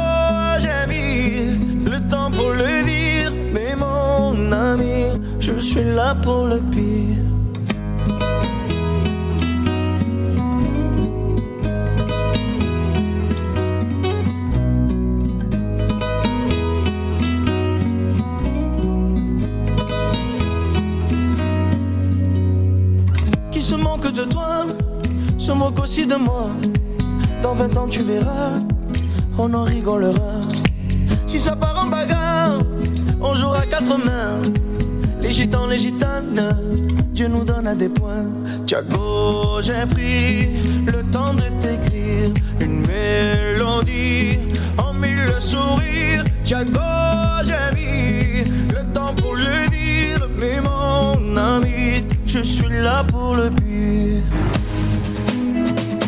j'ai 0.59 0.93
mis 0.93 1.89
le 1.89 1.99
temps 2.07 2.29
pour 2.29 2.51
le 2.51 2.83
dire. 2.85 3.33
Mais 3.51 3.75
mon 3.75 4.51
ami, 4.51 5.19
je 5.39 5.59
suis 5.59 5.83
là 5.83 6.13
pour 6.21 6.45
le 6.45 6.59
pire. 6.59 7.24
De 24.13 24.23
toi, 24.23 24.65
se 25.39 25.51
moque 25.51 25.79
aussi 25.79 26.05
de 26.05 26.15
moi. 26.15 26.49
Dans 27.41 27.53
20 27.53 27.75
ans, 27.75 27.87
tu 27.87 28.03
verras, 28.03 28.59
on 29.37 29.51
en 29.53 29.63
rigolera. 29.63 30.41
Si 31.25 31.39
ça 31.39 31.55
part 31.55 31.83
en 31.83 31.87
bagarre, 31.87 32.59
on 33.19 33.33
jouera 33.33 33.65
quatre 33.65 33.97
mains. 33.97 34.41
Les 35.19 35.31
gitans, 35.31 35.65
les 35.65 35.79
gitanes, 35.79 36.55
Dieu 37.13 37.27
nous 37.27 37.43
donne 37.43 37.67
à 37.67 37.73
des 37.73 37.89
points. 37.89 38.29
Tiago, 38.67 39.61
j'ai 39.61 39.85
pris 39.89 40.49
le 40.85 41.03
temps 41.11 41.33
de 41.33 41.43
t'écrire 41.59 42.29
une 42.61 42.85
mélodie 42.85 44.37
en 44.77 44.93
mille 44.93 45.33
sourires. 45.39 46.23
Tiago, 46.43 46.79
j'ai 47.43 47.75
mis 47.75 48.43
le 48.69 48.83
temps 48.93 49.13
pour 49.15 49.35
le 49.35 49.67
dire. 49.69 50.27
Mais 50.37 50.61
mon 50.61 51.35
ami, 51.35 51.84
je 52.35 52.43
suis 52.43 52.69
là 52.69 53.01
pour 53.03 53.33
le 53.33 53.49
pire. 53.49 54.23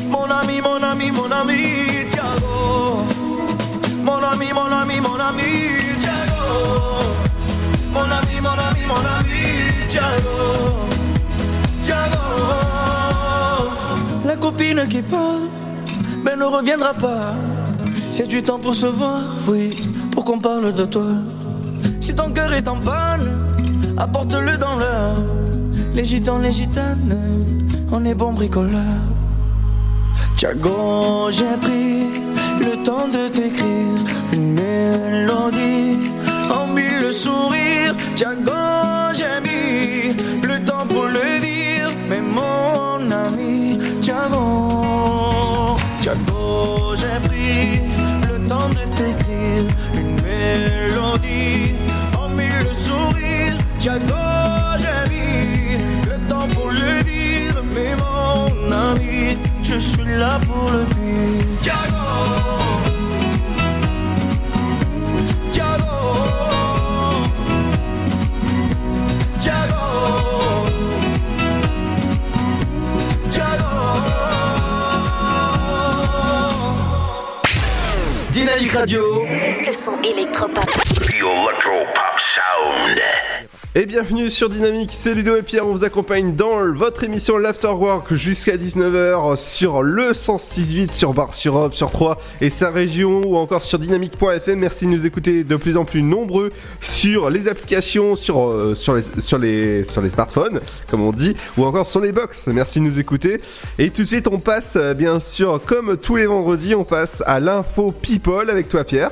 Mon 0.09 0.25
ami, 0.29 0.59
mon 0.61 0.83
ami, 0.83 1.09
mon 1.11 1.31
ami, 1.31 1.61
Tiago. 2.09 3.05
Mon 4.03 4.21
ami, 4.31 4.47
mon 4.53 4.69
ami, 4.81 4.99
mon 4.99 5.19
ami, 5.19 5.51
Tiago. 6.01 6.47
Mon 7.93 8.09
ami, 8.17 8.41
mon 8.41 8.57
ami, 8.67 8.83
mon 8.91 9.05
ami, 9.17 9.43
Tiago. 9.87 10.37
Tiago. 11.81 12.25
La 14.25 14.35
copine 14.35 14.85
qui 14.89 15.01
part, 15.01 15.47
mais 16.23 16.35
ne 16.35 16.43
reviendra 16.43 16.93
pas. 16.93 17.35
C'est 18.11 18.27
du 18.27 18.43
temps 18.43 18.59
pour 18.59 18.75
se 18.75 18.87
voir, 18.87 19.21
oui, 19.47 19.81
pour 20.11 20.25
qu'on 20.25 20.39
parle 20.39 20.73
de 20.75 20.85
toi. 20.85 21.11
Si 22.01 22.13
ton 22.13 22.31
cœur 22.31 22.51
est 22.51 22.67
en 22.67 22.77
panne, 22.77 23.31
apporte-le 23.97 24.57
dans 24.57 24.75
l'heure. 24.75 25.23
Les 25.97 26.05
gitans, 26.05 26.37
les 26.37 26.51
gitanes, 26.51 27.17
on 27.91 28.05
est 28.05 28.13
bons 28.13 28.31
bricoleurs. 28.31 29.01
Tiago, 30.35 31.31
j'ai 31.31 31.57
pris 31.59 32.21
le 32.59 32.83
temps 32.83 33.07
de 33.07 33.27
t'écrire 33.29 33.97
une 34.31 34.53
mélodie 34.53 35.97
en 36.53 36.67
mille 36.67 37.11
sourires. 37.11 37.95
Tiago, 38.15 38.51
j'ai 39.15 39.41
mis 39.41 40.13
le 40.43 40.63
temps 40.63 40.85
pour 40.87 41.05
le 41.05 41.39
dire. 41.39 41.89
Mais 42.07 42.21
mon 42.21 43.09
ami, 43.09 43.79
Tiago, 43.99 45.77
Tiago, 46.03 46.93
j'ai 46.95 47.27
pris 47.27 47.81
le 48.31 48.47
temps 48.47 48.69
de 48.69 48.83
t'écrire 48.95 49.65
une 49.95 50.13
mélodie 50.21 51.73
en 52.15 52.29
mille 52.29 52.71
sourires. 52.85 53.57
Tiago, 53.79 54.46
là 60.17 60.39
pour 60.45 60.71
le 60.71 60.85
pire. 60.85 61.45
Tiago. 61.61 61.77
Tiago. 65.51 65.85
Tiago. 73.29 73.65
Dynamique 78.31 78.71
Radio. 78.71 79.25
Le 79.25 79.73
son 79.73 80.01
électropop. 80.01 80.65
The 80.95 81.13
Electro 81.13 81.85
Pop 81.93 82.17
Sound. 82.17 83.26
Et 83.79 83.85
bienvenue 83.85 84.31
sur 84.31 84.49
Dynamique, 84.49 84.89
c'est 84.91 85.13
Ludo 85.13 85.35
et 85.35 85.43
Pierre, 85.43 85.67
on 85.67 85.71
vous 85.71 85.83
accompagne 85.83 86.33
dans 86.33 86.65
votre 86.73 87.03
émission 87.03 87.37
l'Afterwork 87.37 88.11
jusqu'à 88.15 88.57
19h 88.57 89.37
sur 89.37 89.83
le 89.83 90.13
106.8 90.13 90.93
sur 90.93 91.13
Bar 91.13 91.35
sur 91.35 91.55
Europe, 91.55 91.75
sur 91.75 91.91
3 91.91 92.19
et 92.41 92.49
sa 92.49 92.71
région 92.71 93.21
ou 93.23 93.37
encore 93.37 93.61
sur 93.61 93.77
dynamique.fm. 93.77 94.57
Merci 94.57 94.87
de 94.87 94.89
nous 94.89 95.05
écouter 95.05 95.43
de 95.43 95.55
plus 95.57 95.77
en 95.77 95.85
plus 95.85 96.01
nombreux 96.01 96.49
sur 96.81 97.29
les 97.29 97.47
applications, 97.49 98.15
sur, 98.15 98.47
euh, 98.47 98.73
sur, 98.73 98.95
les, 99.37 99.83
smartphones, 99.83 100.59
comme 100.89 101.03
on 101.03 101.11
dit, 101.11 101.35
ou 101.55 101.63
encore 101.63 101.85
sur 101.85 102.01
les 102.01 102.11
box. 102.11 102.47
Merci 102.47 102.79
de 102.79 102.85
nous 102.85 102.97
écouter. 102.97 103.39
Et 103.77 103.91
tout 103.91 104.01
de 104.01 104.07
suite, 104.07 104.27
on 104.27 104.39
passe, 104.39 104.75
euh, 104.75 104.95
bien 104.95 105.19
sûr, 105.19 105.61
comme 105.63 105.97
tous 105.97 106.15
les 106.15 106.25
vendredis, 106.25 106.73
on 106.73 106.83
passe 106.83 107.21
à 107.27 107.39
l'info 107.39 107.91
People 107.91 108.49
avec 108.49 108.69
toi, 108.69 108.83
Pierre. 108.83 109.11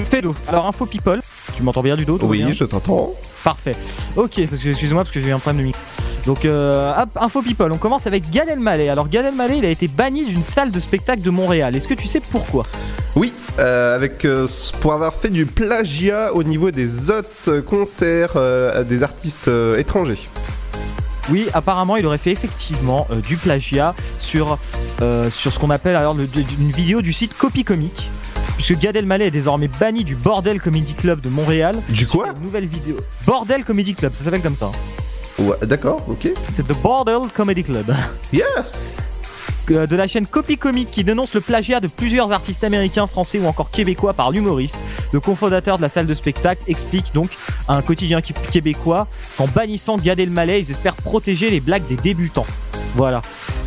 Fedo. 0.00 0.34
Alors, 0.48 0.66
info 0.66 0.86
people. 0.86 1.21
Tu 1.62 1.66
m'entends 1.66 1.82
bien 1.84 1.94
du 1.94 2.04
dos 2.04 2.18
Oui, 2.22 2.44
je 2.54 2.64
t'entends. 2.64 3.12
Parfait. 3.44 3.76
Ok, 4.16 4.40
parce 4.50 4.60
que 4.62 4.70
excuse-moi 4.70 5.04
parce 5.04 5.14
que 5.14 5.20
j'ai 5.20 5.28
eu 5.28 5.32
un 5.32 5.38
problème 5.38 5.60
de 5.62 5.66
micro. 5.68 5.80
Donc, 6.26 6.44
euh, 6.44 6.92
hop, 7.00 7.10
info 7.20 7.40
people. 7.40 7.70
On 7.70 7.76
commence 7.78 8.04
avec 8.08 8.28
Gad 8.32 8.48
Elmaleh. 8.48 8.88
Alors, 8.88 9.08
Gad 9.08 9.26
Elmaleh, 9.26 9.58
il 9.58 9.64
a 9.64 9.68
été 9.70 9.86
banni 9.86 10.24
d'une 10.24 10.42
salle 10.42 10.72
de 10.72 10.80
spectacle 10.80 11.22
de 11.22 11.30
Montréal. 11.30 11.76
Est-ce 11.76 11.86
que 11.86 11.94
tu 11.94 12.08
sais 12.08 12.18
pourquoi? 12.18 12.66
Oui, 13.14 13.32
euh, 13.60 13.94
avec 13.94 14.24
euh, 14.24 14.48
pour 14.80 14.92
avoir 14.92 15.14
fait 15.14 15.28
du 15.28 15.46
plagiat 15.46 16.34
au 16.34 16.42
niveau 16.42 16.72
des 16.72 17.12
autres 17.12 17.60
concerts 17.60 18.32
euh, 18.34 18.82
des 18.82 19.04
artistes 19.04 19.46
euh, 19.46 19.78
étrangers. 19.78 20.18
Oui, 21.30 21.46
apparemment, 21.54 21.94
il 21.96 22.04
aurait 22.06 22.18
fait 22.18 22.32
effectivement 22.32 23.06
du 23.28 23.36
plagiat 23.36 23.94
sur, 24.18 24.58
sur 25.30 25.52
ce 25.52 25.58
qu'on 25.60 25.70
appelle 25.70 25.94
alors 25.94 26.14
le- 26.14 26.26
une 26.58 26.72
vidéo 26.72 27.02
du 27.02 27.12
site 27.12 27.38
Copy 27.38 27.62
Comic. 27.62 28.10
Puisque 28.64 28.80
Gad 28.80 28.94
Elmaleh 28.94 29.26
est 29.26 29.30
désormais 29.32 29.66
banni 29.66 30.04
du 30.04 30.14
Bordel 30.14 30.60
Comedy 30.60 30.94
Club 30.94 31.20
de 31.20 31.28
Montréal. 31.28 31.82
Du 31.88 32.06
quoi 32.06 32.28
Une 32.36 32.44
nouvelle 32.44 32.66
vidéo. 32.66 32.96
Bordel 33.26 33.64
Comedy 33.64 33.92
Club, 33.92 34.12
ça 34.14 34.22
s'appelle 34.22 34.40
comme 34.40 34.54
ça. 34.54 34.70
Ouais, 35.40 35.56
d'accord, 35.62 36.00
ok. 36.08 36.28
C'est 36.54 36.68
The 36.68 36.80
Bordel 36.80 37.22
Comedy 37.34 37.64
Club. 37.64 37.92
Yes 38.32 38.80
De 39.68 39.96
la 39.96 40.06
chaîne 40.06 40.26
Copy 40.26 40.58
Comic 40.58 40.90
qui 40.90 41.04
dénonce 41.04 41.34
le 41.34 41.40
plagiat 41.40 41.80
de 41.80 41.86
plusieurs 41.86 42.32
artistes 42.32 42.64
américains, 42.64 43.06
français 43.06 43.38
ou 43.38 43.46
encore 43.46 43.70
québécois 43.70 44.12
par 44.12 44.30
l'humoriste. 44.32 44.76
Le 45.12 45.20
cofondateur 45.20 45.76
de 45.76 45.82
la 45.82 45.88
salle 45.88 46.06
de 46.06 46.14
spectacle 46.14 46.62
explique 46.66 47.14
donc 47.14 47.30
à 47.68 47.76
un 47.76 47.82
quotidien 47.82 48.20
québécois 48.20 49.06
qu'en 49.38 49.46
bannissant 49.46 49.96
Gad 49.98 50.18
Elmaleh, 50.18 50.60
ils 50.60 50.70
espèrent 50.70 50.96
protéger 50.96 51.48
les 51.50 51.60
blagues 51.60 51.86
des 51.86 51.96
débutants. 51.96 52.46
Voilà. 52.96 53.22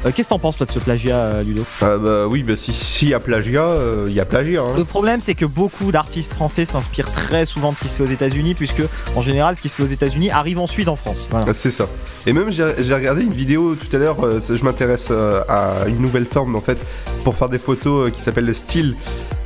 Euh, 0.06 0.12
Qu'est-ce 0.16 0.28
que 0.28 0.34
t'en 0.36 0.40
penses 0.40 0.58
toi 0.58 0.68
de 0.68 0.72
ce 0.72 0.78
plagiat, 0.78 1.18
euh, 1.18 1.44
Ludo? 1.44 1.64
Ah 1.82 1.98
bah 1.98 2.28
oui, 2.28 2.44
bah 2.44 2.56
si- 2.56 2.74
s'il 2.74 3.10
y 3.10 3.16
a 3.16 3.20
plagiat, 3.20 3.64
euh, 3.64 4.06
il 4.08 4.14
y 4.14 4.20
a 4.20 4.26
plagiat. 4.26 4.62
hein. 4.62 4.74
Le 4.78 4.86
problème, 4.86 5.20
c'est 5.24 5.34
que 5.34 5.46
beaucoup 5.46 5.92
d'artistes 5.92 6.34
français 6.34 6.66
s'inspirent 6.66 7.12
très 7.12 7.48
souvent 7.48 7.72
de 7.72 7.78
ce 7.78 7.82
qui 7.82 7.90
se 7.90 7.96
fait 7.96 8.04
aux 8.04 8.14
États-Unis, 8.14 8.54
puisque 8.54 8.84
en 9.16 9.22
général, 9.22 9.56
ce 9.56 9.64
qui 9.64 9.70
se 9.70 9.78
fait 9.78 9.84
aux 9.84 9.88
États-Unis 9.88 10.30
arrive 10.30 10.60
ensuite 10.60 10.90
en 10.90 10.96
France. 10.96 11.28
Voilà. 11.32 11.52
C'est 11.56 11.72
ça. 11.72 11.88
Et 12.28 12.34
même 12.34 12.52
j'ai 12.52 12.94
regardé 12.94 13.24
une 13.24 13.34
vidéo 13.34 13.74
tout 13.74 13.96
à 13.96 14.00
l'heure, 14.00 14.24
euh, 14.24 14.40
je 14.48 14.64
m'intéresse 14.64 15.08
euh, 15.10 15.42
à 15.50 15.85
une 15.88 16.00
nouvelle 16.00 16.26
forme 16.26 16.56
en 16.56 16.62
fait 16.62 16.78
pour 17.24 17.36
faire 17.36 17.50
des 17.50 17.58
photos 17.58 18.08
euh, 18.08 18.12
qui 18.12 18.22
s'appelle 18.22 18.46
le 18.46 18.54
style. 18.54 18.96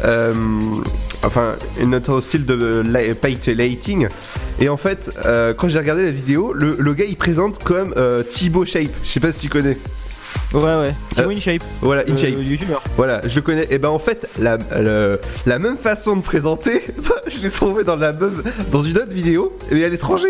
euh, 0.05 0.33
enfin 1.23 1.55
une 1.81 1.95
autre 1.95 2.21
style 2.21 2.45
de 2.45 2.83
la- 2.87 3.13
painting. 3.15 4.07
Et 4.61 4.69
en 4.69 4.77
fait, 4.77 5.11
euh, 5.25 5.53
quand 5.53 5.67
j'ai 5.69 5.79
regardé 5.79 6.03
la 6.03 6.11
vidéo, 6.11 6.53
le, 6.53 6.75
le 6.79 6.93
gars 6.93 7.05
il 7.05 7.15
présente 7.17 7.63
comme 7.63 7.93
euh, 7.97 8.23
Thibaut 8.23 8.65
Shape. 8.65 8.89
Je 9.03 9.09
sais 9.09 9.19
pas 9.19 9.31
si 9.31 9.41
tu 9.41 9.49
connais. 9.49 9.77
Ouais, 10.53 10.61
ouais. 10.61 10.93
Thibaut 11.15 11.29
InShape. 11.31 11.63
Voilà, 11.81 12.03
InShape. 12.07 12.31
youtubeur. 12.41 12.81
Voilà, 12.97 13.21
je 13.25 13.35
le 13.35 13.41
connais. 13.41 13.67
Et 13.69 13.77
ben 13.77 13.89
en 13.89 13.99
fait, 13.99 14.27
la, 14.39 14.57
le- 14.79 15.19
la 15.45 15.59
même 15.59 15.77
façon 15.77 16.15
de 16.15 16.21
présenter, 16.21 16.83
je 17.27 17.39
l'ai 17.41 17.49
trouvé 17.51 17.83
dans 17.83 17.95
la 17.95 18.11
même, 18.13 18.41
dans 18.71 18.81
une 18.81 18.97
autre 18.97 19.11
vidéo, 19.13 19.55
mais 19.71 19.83
à 19.83 19.89
l'étranger. 19.89 20.29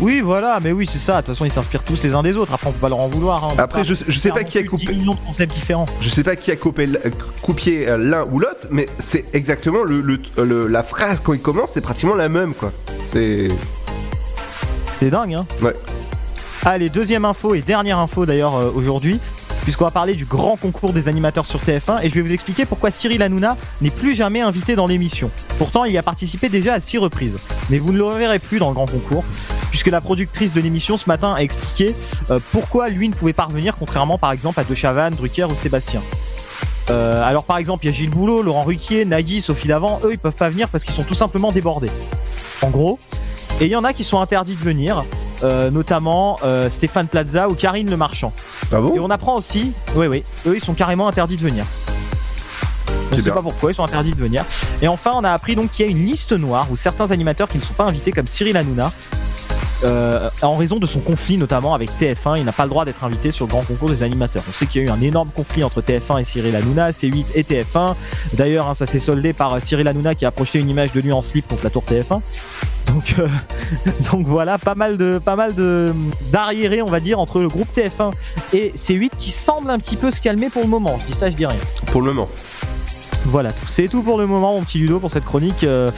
Oui, 0.00 0.20
voilà, 0.20 0.58
mais 0.62 0.72
oui, 0.72 0.88
c'est 0.90 0.98
ça. 0.98 1.16
De 1.16 1.26
toute 1.26 1.34
façon, 1.34 1.44
ils 1.44 1.50
s'inspirent 1.52 1.82
tous 1.82 2.02
les 2.02 2.14
uns 2.14 2.22
des 2.22 2.36
autres. 2.36 2.52
Après, 2.52 2.68
on 2.68 2.72
peut 2.72 2.78
pas 2.80 2.88
leur 2.88 3.00
en 3.00 3.08
vouloir. 3.08 3.44
hein. 3.44 3.54
Après, 3.58 3.84
je, 3.84 3.94
je 4.06 4.18
sais 4.18 4.30
pas 4.30 4.44
qui 4.44 4.58
a 4.58 4.62
coupé. 4.64 4.86
10 4.86 4.94
millions 4.96 5.14
de 5.14 5.18
concepts 5.20 5.54
différents. 5.54 5.86
Je 6.00 6.08
sais 6.10 6.22
pas 6.22 6.36
qui 6.36 6.50
a 6.50 6.56
coupé, 6.56 6.88
copié 7.42 7.88
euh, 7.88 7.96
l'un 7.96 8.24
ou 8.24 8.38
l'autre, 8.38 8.66
mais 8.70 8.86
c'est 8.98 9.24
exactement 9.34 9.82
le, 9.84 10.00
le- 10.00 10.20
le- 10.44 10.66
la 10.66 10.82
phrase 10.82 11.20
quand 11.20 11.32
il 11.32 11.40
commence, 11.40 11.70
c'est 11.72 11.80
pratiquement 11.80 12.14
la 12.14 12.28
même 12.28 12.52
quoi. 12.54 12.72
C'est. 13.04 13.48
C'est 15.00 15.10
dingue, 15.10 15.34
hein. 15.34 15.46
Ouais. 15.62 15.74
Allez, 16.64 16.88
deuxième 16.88 17.24
info 17.24 17.54
et 17.54 17.60
dernière 17.62 17.98
info 17.98 18.26
d'ailleurs 18.26 18.56
euh, 18.56 18.70
aujourd'hui, 18.74 19.20
puisqu'on 19.66 19.84
va 19.84 19.90
parler 19.90 20.14
du 20.14 20.26
grand 20.26 20.54
concours 20.54 20.92
des 20.92 21.08
animateurs 21.08 21.44
sur 21.44 21.58
TF1 21.58 21.98
et 22.04 22.08
je 22.08 22.14
vais 22.14 22.20
vous 22.20 22.32
expliquer 22.32 22.66
pourquoi 22.66 22.92
Cyril 22.92 23.20
Hanouna 23.20 23.56
n'est 23.80 23.90
plus 23.90 24.14
jamais 24.14 24.40
invité 24.40 24.76
dans 24.76 24.86
l'émission. 24.86 25.28
Pourtant, 25.58 25.84
il 25.84 25.92
y 25.92 25.98
a 25.98 26.04
participé 26.04 26.48
déjà 26.48 26.74
à 26.74 26.78
six 26.78 26.98
reprises, 26.98 27.40
mais 27.68 27.80
vous 27.80 27.92
ne 27.92 27.98
le 27.98 28.04
reverrez 28.04 28.38
plus 28.38 28.60
dans 28.60 28.68
le 28.68 28.74
grand 28.74 28.86
concours, 28.86 29.24
puisque 29.70 29.88
la 29.88 30.00
productrice 30.00 30.52
de 30.52 30.60
l'émission 30.60 30.96
ce 30.96 31.08
matin 31.08 31.34
a 31.34 31.40
expliqué 31.40 31.96
euh, 32.30 32.38
pourquoi 32.52 32.90
lui 32.90 33.08
ne 33.08 33.14
pouvait 33.14 33.32
pas 33.32 33.46
revenir, 33.46 33.76
contrairement 33.76 34.18
par 34.18 34.30
exemple 34.30 34.60
à 34.60 34.62
De 34.62 34.72
Chavannes, 34.72 35.16
Drucker 35.16 35.46
ou 35.50 35.56
Sébastien. 35.56 36.00
Euh, 36.90 37.24
alors 37.24 37.42
par 37.42 37.58
exemple, 37.58 37.86
il 37.86 37.88
y 37.88 37.92
a 37.92 37.96
Gilles 37.96 38.10
Boulot, 38.10 38.42
Laurent 38.42 38.62
Ruquier, 38.62 39.04
Nagui, 39.04 39.40
Sophie 39.40 39.66
Davant, 39.66 39.98
eux 40.04 40.12
ils 40.12 40.18
peuvent 40.18 40.32
pas 40.32 40.48
venir 40.48 40.68
parce 40.68 40.84
qu'ils 40.84 40.94
sont 40.94 41.02
tout 41.02 41.14
simplement 41.14 41.50
débordés. 41.50 41.90
En 42.62 42.70
gros. 42.70 43.00
Et 43.58 43.64
il 43.64 43.70
y 43.70 43.76
en 43.76 43.84
a 43.84 43.94
qui 43.94 44.04
sont 44.04 44.20
interdits 44.20 44.54
de 44.54 44.60
venir, 44.60 45.02
euh, 45.42 45.70
notamment 45.70 46.38
euh, 46.44 46.68
Stéphane 46.68 47.08
Plaza 47.08 47.48
ou 47.48 47.54
Karine 47.54 47.88
Le 47.88 47.96
Marchand. 47.96 48.34
Ah 48.70 48.80
bon 48.82 48.94
Et 48.94 48.98
on 48.98 49.08
apprend 49.08 49.34
aussi, 49.36 49.72
oui 49.94 50.06
oui, 50.08 50.24
eux 50.46 50.56
ils 50.56 50.62
sont 50.62 50.74
carrément 50.74 51.08
interdits 51.08 51.36
de 51.36 51.40
venir. 51.40 51.64
On 52.88 53.12
ne 53.12 53.16
sait 53.16 53.22
bien. 53.22 53.32
pas 53.32 53.40
pourquoi, 53.40 53.70
ils 53.70 53.74
sont 53.74 53.84
interdits 53.84 54.10
de 54.10 54.16
venir. 54.20 54.44
Et 54.82 54.88
enfin, 54.88 55.12
on 55.14 55.24
a 55.24 55.30
appris 55.30 55.56
donc 55.56 55.70
qu'il 55.70 55.86
y 55.86 55.88
a 55.88 55.90
une 55.90 56.04
liste 56.04 56.32
noire 56.32 56.66
où 56.70 56.76
certains 56.76 57.10
animateurs 57.10 57.48
qui 57.48 57.56
ne 57.56 57.62
sont 57.62 57.72
pas 57.72 57.84
invités, 57.84 58.12
comme 58.12 58.26
Cyril 58.26 58.58
Hanouna, 58.58 58.92
euh, 59.84 60.30
en 60.42 60.56
raison 60.56 60.78
de 60.78 60.86
son 60.86 61.00
conflit 61.00 61.36
notamment 61.36 61.74
avec 61.74 61.90
TF1, 62.00 62.38
il 62.38 62.44
n'a 62.44 62.52
pas 62.52 62.64
le 62.64 62.70
droit 62.70 62.84
d'être 62.84 63.04
invité 63.04 63.30
sur 63.30 63.46
le 63.46 63.50
grand 63.50 63.62
concours 63.62 63.88
des 63.88 64.02
animateurs. 64.02 64.42
On 64.48 64.52
sait 64.52 64.66
qu'il 64.66 64.82
y 64.82 64.84
a 64.84 64.88
eu 64.88 64.90
un 64.90 65.00
énorme 65.00 65.28
conflit 65.34 65.64
entre 65.64 65.82
TF1 65.82 66.20
et 66.20 66.24
Cyril 66.24 66.56
Hanouna, 66.56 66.90
C8 66.90 67.26
et 67.34 67.42
TF1. 67.42 67.94
D'ailleurs, 68.34 68.68
hein, 68.68 68.74
ça 68.74 68.86
s'est 68.86 69.00
soldé 69.00 69.32
par 69.32 69.60
Cyril 69.60 69.86
Hanouna 69.88 70.14
qui 70.14 70.24
a 70.24 70.30
projeté 70.30 70.58
une 70.58 70.68
image 70.68 70.92
de 70.92 71.00
lui 71.00 71.12
en 71.12 71.22
slip 71.22 71.46
contre 71.48 71.64
la 71.64 71.70
tour 71.70 71.84
TF1. 71.88 72.20
Donc, 72.86 73.16
euh, 73.18 73.28
donc 74.12 74.26
voilà, 74.26 74.58
pas 74.58 74.74
mal 74.74 74.96
de 74.96 75.18
pas 75.18 75.36
mal 75.36 75.54
de 75.54 75.92
d'arriérés, 76.32 76.82
on 76.82 76.86
va 76.86 77.00
dire, 77.00 77.18
entre 77.18 77.40
le 77.40 77.48
groupe 77.48 77.68
TF1 77.76 78.12
et 78.52 78.72
C8 78.76 79.10
qui 79.18 79.30
semble 79.30 79.70
un 79.70 79.78
petit 79.78 79.96
peu 79.96 80.10
se 80.10 80.20
calmer 80.20 80.48
pour 80.48 80.62
le 80.62 80.68
moment. 80.68 80.98
Je 81.00 81.12
dis 81.12 81.18
ça, 81.18 81.30
je 81.30 81.36
dis 81.36 81.46
rien. 81.46 81.58
Pour 81.86 82.00
le 82.00 82.12
moment. 82.12 82.28
Voilà, 83.28 83.52
tout. 83.52 83.66
c'est 83.68 83.88
tout 83.88 84.02
pour 84.02 84.18
le 84.18 84.26
moment, 84.26 84.54
mon 84.54 84.62
petit 84.62 84.78
Ludo, 84.78 85.00
pour 85.00 85.10
cette 85.10 85.24
chronique 85.24 85.64
euh, 85.64 85.90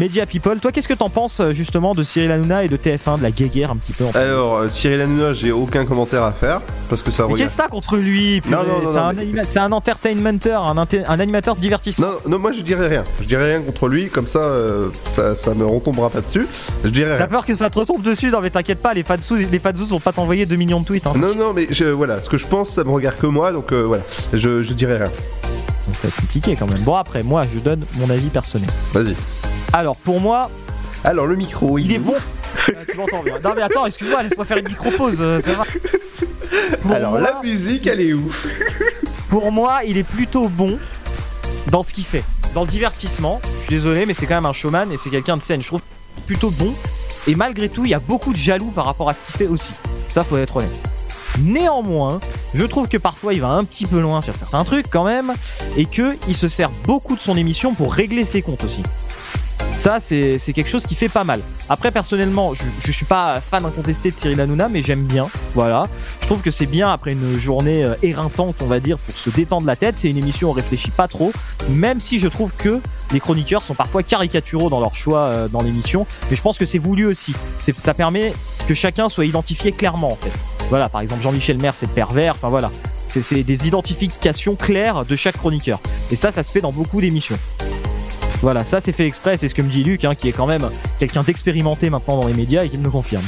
Media 0.00 0.26
People. 0.26 0.58
Toi, 0.58 0.72
qu'est-ce 0.72 0.88
que 0.88 0.94
t'en 0.94 1.10
penses 1.10 1.38
euh, 1.40 1.52
justement 1.52 1.94
de 1.94 2.02
Cyril 2.02 2.30
Hanouna 2.32 2.64
et 2.64 2.68
de 2.68 2.76
TF1, 2.76 3.18
de 3.18 3.22
la 3.22 3.30
guéguerre 3.30 3.70
un 3.70 3.76
petit 3.76 3.92
peu 3.92 4.04
en 4.04 4.12
fait? 4.12 4.18
Alors, 4.18 4.56
euh, 4.56 4.68
Cyril 4.68 5.00
Hanouna, 5.00 5.32
j'ai 5.32 5.52
aucun 5.52 5.84
commentaire 5.84 6.24
à 6.24 6.32
faire 6.32 6.60
parce 6.88 7.02
que 7.02 7.10
ça 7.10 7.26
Mais 7.28 7.36
qu'est-ce 7.36 7.56
que 7.56 7.62
t'as 7.62 7.68
contre 7.68 7.96
lui 7.96 8.40
purée? 8.40 8.56
Non, 8.56 8.82
non, 8.82 8.92
non, 8.92 9.42
C'est 9.48 9.60
un, 9.60 9.70
entertainmenter, 9.70 10.52
un, 10.52 11.20
animateur 11.20 11.54
de 11.54 11.60
divertissement. 11.60 12.08
Non, 12.08 12.14
non, 12.26 12.38
moi 12.38 12.52
je 12.52 12.62
dirais 12.62 12.88
rien. 12.88 13.04
Je 13.20 13.26
dirais 13.26 13.54
rien 13.54 13.62
contre 13.62 13.88
lui, 13.88 14.08
comme 14.08 14.26
ça, 14.26 14.40
euh, 14.40 14.88
ça, 15.14 15.36
ça 15.36 15.54
me 15.54 15.64
retombera 15.64 16.10
pas 16.10 16.20
dessus. 16.20 16.46
Je 16.84 16.90
dirais 16.90 17.16
T'as 17.16 17.28
peur 17.28 17.46
que 17.46 17.54
ça 17.54 17.70
te 17.70 17.78
retombe 17.78 18.02
dessus? 18.02 18.30
Non, 18.30 18.40
mais 18.40 18.50
t'inquiète 18.50 18.82
pas, 18.82 18.92
les 18.92 19.04
fans 19.04 19.16
les 19.50 19.58
fans 19.60 19.72
vont 19.72 20.00
pas 20.00 20.12
t'envoyer 20.12 20.46
2 20.46 20.56
millions 20.56 20.80
de 20.80 20.86
tweets. 20.86 21.06
Hein. 21.06 21.12
Non, 21.16 21.34
non, 21.34 21.52
mais 21.52 21.68
je, 21.70 21.84
voilà, 21.84 22.20
ce 22.20 22.28
que 22.28 22.36
je 22.36 22.46
pense, 22.46 22.70
ça 22.70 22.82
me 22.84 22.90
regarde 22.90 23.16
que 23.18 23.26
moi, 23.26 23.52
donc 23.52 23.72
voilà, 23.72 24.02
je, 24.32 24.62
je 24.64 24.72
dirais 24.72 24.98
rien. 24.98 25.12
Ça 25.92 26.02
va 26.04 26.08
être 26.08 26.16
compliqué 26.20 26.56
quand 26.56 26.66
même. 26.70 26.80
Bon, 26.82 26.94
après, 26.94 27.22
moi, 27.22 27.42
je 27.54 27.58
donne 27.60 27.84
mon 27.94 28.08
avis 28.10 28.28
personnel. 28.28 28.68
Vas-y. 28.92 29.14
Alors, 29.72 29.96
pour 29.96 30.20
moi, 30.20 30.50
Alors, 31.04 31.26
le 31.26 31.36
micro, 31.36 31.78
il, 31.78 31.86
il 31.86 31.92
est 31.94 31.98
bon. 31.98 32.14
Ah, 32.68 32.70
tu 32.90 32.96
m'entends 32.96 33.22
bien. 33.22 33.38
Non, 33.42 33.52
mais 33.56 33.62
attends, 33.62 33.86
excuse-moi, 33.86 34.22
laisse-moi 34.22 34.44
faire 34.44 34.58
une 34.58 34.68
micro-pause, 34.68 35.16
euh, 35.20 35.40
ça 35.40 35.52
va. 35.54 35.64
Pour 36.82 36.92
Alors, 36.92 37.12
moi- 37.12 37.20
la 37.20 37.40
musique, 37.42 37.86
elle 37.86 38.00
est 38.00 38.12
où 38.12 38.30
Pour 39.28 39.50
moi, 39.52 39.80
il 39.84 39.96
est 39.96 40.04
plutôt 40.04 40.48
bon 40.48 40.78
dans 41.70 41.82
ce 41.82 41.92
qu'il 41.92 42.04
fait. 42.04 42.22
Dans 42.54 42.62
le 42.62 42.68
divertissement, 42.68 43.40
je 43.56 43.60
suis 43.62 43.70
désolé, 43.76 44.04
mais 44.06 44.14
c'est 44.14 44.26
quand 44.26 44.34
même 44.34 44.46
un 44.46 44.52
showman 44.52 44.92
et 44.92 44.96
c'est 44.96 45.10
quelqu'un 45.10 45.36
de 45.38 45.42
scène. 45.42 45.62
Je 45.62 45.68
trouve 45.68 45.80
plutôt 46.26 46.50
bon. 46.50 46.72
Et 47.26 47.34
malgré 47.34 47.68
tout, 47.68 47.84
il 47.84 47.90
y 47.90 47.94
a 47.94 47.98
beaucoup 48.00 48.32
de 48.32 48.36
jaloux 48.38 48.70
par 48.74 48.84
rapport 48.84 49.08
à 49.08 49.14
ce 49.14 49.22
qu'il 49.22 49.34
fait 49.34 49.46
aussi. 49.46 49.70
Ça, 50.08 50.22
faut 50.22 50.36
être 50.36 50.56
honnête. 50.56 50.74
Néanmoins, 51.40 52.20
je 52.54 52.64
trouve 52.64 52.88
que 52.88 52.98
parfois 52.98 53.34
il 53.34 53.40
va 53.40 53.48
un 53.48 53.64
petit 53.64 53.86
peu 53.86 54.00
loin 54.00 54.20
sur 54.22 54.36
certains 54.36 54.64
trucs 54.64 54.88
quand 54.90 55.04
même, 55.04 55.32
et 55.76 55.86
que 55.86 56.16
il 56.28 56.36
se 56.36 56.48
sert 56.48 56.70
beaucoup 56.84 57.16
de 57.16 57.20
son 57.20 57.36
émission 57.36 57.74
pour 57.74 57.92
régler 57.92 58.24
ses 58.24 58.42
comptes 58.42 58.64
aussi. 58.64 58.82
Ça, 59.74 60.00
c'est 60.00 60.38
quelque 60.54 60.68
chose 60.68 60.86
qui 60.86 60.94
fait 60.94 61.08
pas 61.08 61.24
mal. 61.24 61.40
Après, 61.68 61.90
personnellement, 61.90 62.52
je, 62.52 62.62
je 62.84 62.92
suis 62.92 63.06
pas 63.06 63.40
fan 63.40 63.64
incontesté 63.64 64.10
de 64.10 64.14
Cyril 64.14 64.40
Hanouna, 64.40 64.68
mais 64.68 64.82
j'aime 64.82 65.04
bien. 65.04 65.28
Voilà. 65.54 65.86
Je 66.20 66.26
trouve 66.26 66.42
que 66.42 66.50
c'est 66.50 66.66
bien 66.66 66.92
après 66.92 67.12
une 67.12 67.40
journée 67.40 67.82
euh, 67.82 67.94
éreintante, 68.02 68.56
on 68.60 68.66
va 68.66 68.80
dire, 68.80 68.98
pour 68.98 69.16
se 69.16 69.30
détendre 69.30 69.66
la 69.66 69.74
tête. 69.74 69.94
C'est 69.96 70.10
une 70.10 70.18
émission 70.18 70.48
où 70.48 70.50
on 70.50 70.54
réfléchit 70.54 70.90
pas 70.90 71.08
trop, 71.08 71.32
même 71.70 72.00
si 72.00 72.20
je 72.20 72.28
trouve 72.28 72.52
que 72.56 72.80
les 73.12 73.18
chroniqueurs 73.18 73.62
sont 73.62 73.74
parfois 73.74 74.02
caricaturaux 74.02 74.68
dans 74.68 74.78
leur 74.78 74.94
choix 74.94 75.20
euh, 75.20 75.48
dans 75.48 75.62
l'émission. 75.62 76.06
Mais 76.30 76.36
je 76.36 76.42
pense 76.42 76.58
que 76.58 76.66
c'est 76.66 76.78
voulu 76.78 77.06
aussi. 77.06 77.34
Ça 77.58 77.94
permet 77.94 78.34
que 78.68 78.74
chacun 78.74 79.08
soit 79.08 79.24
identifié 79.24 79.72
clairement, 79.72 80.12
en 80.12 80.16
fait. 80.16 80.32
Voilà, 80.72 80.88
par 80.88 81.02
exemple, 81.02 81.22
Jean-Michel 81.22 81.58
Maire, 81.58 81.74
c'est 81.74 81.86
pervers. 81.86 82.32
Enfin 82.34 82.48
voilà. 82.48 82.70
C'est 83.04 83.42
des 83.42 83.66
identifications 83.66 84.54
claires 84.54 85.04
de 85.04 85.16
chaque 85.16 85.36
chroniqueur. 85.36 85.78
Et 86.10 86.16
ça, 86.16 86.30
ça 86.30 86.42
se 86.42 86.50
fait 86.50 86.62
dans 86.62 86.72
beaucoup 86.72 87.02
d'émissions. 87.02 87.36
Voilà, 88.40 88.64
ça 88.64 88.80
c'est 88.80 88.92
fait 88.92 89.06
exprès, 89.06 89.36
c'est 89.36 89.48
ce 89.48 89.54
que 89.54 89.60
me 89.60 89.68
dit 89.68 89.84
Luc, 89.84 90.06
hein, 90.06 90.14
qui 90.14 90.30
est 90.30 90.32
quand 90.32 90.46
même 90.46 90.70
quelqu'un 90.98 91.24
d'expérimenté 91.24 91.90
maintenant 91.90 92.22
dans 92.22 92.26
les 92.26 92.32
médias 92.32 92.64
et 92.64 92.70
qui 92.70 92.78
me 92.78 92.88
confirme. 92.88 93.22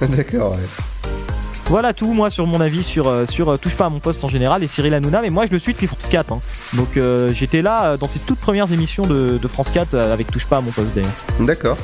D'accord, 0.00 0.52
ouais. 0.52 1.35
Voilà 1.68 1.92
tout, 1.92 2.12
moi, 2.12 2.30
sur 2.30 2.46
mon 2.46 2.60
avis 2.60 2.84
sur, 2.84 3.08
euh, 3.08 3.26
sur 3.26 3.48
euh, 3.50 3.56
Touche 3.56 3.74
pas 3.74 3.86
à 3.86 3.88
mon 3.90 3.98
poste 3.98 4.22
en 4.22 4.28
général 4.28 4.62
et 4.62 4.68
Cyril 4.68 4.94
Hanouna, 4.94 5.20
mais 5.20 5.30
moi 5.30 5.46
je 5.46 5.52
le 5.52 5.58
suis 5.58 5.72
depuis 5.72 5.88
France 5.88 6.06
4. 6.08 6.32
hein. 6.32 6.40
Donc 6.74 6.96
euh, 6.96 7.32
j'étais 7.32 7.60
là 7.60 7.96
dans 7.96 8.06
ces 8.06 8.20
toutes 8.20 8.38
premières 8.38 8.72
émissions 8.72 9.04
de, 9.04 9.36
de 9.38 9.48
France 9.48 9.70
4 9.72 9.94
euh, 9.94 10.12
avec 10.12 10.30
Touche 10.30 10.46
pas 10.46 10.58
à 10.58 10.60
mon 10.60 10.70
poste 10.70 10.94
d'ailleurs. 10.94 11.10
D'accord. 11.40 11.76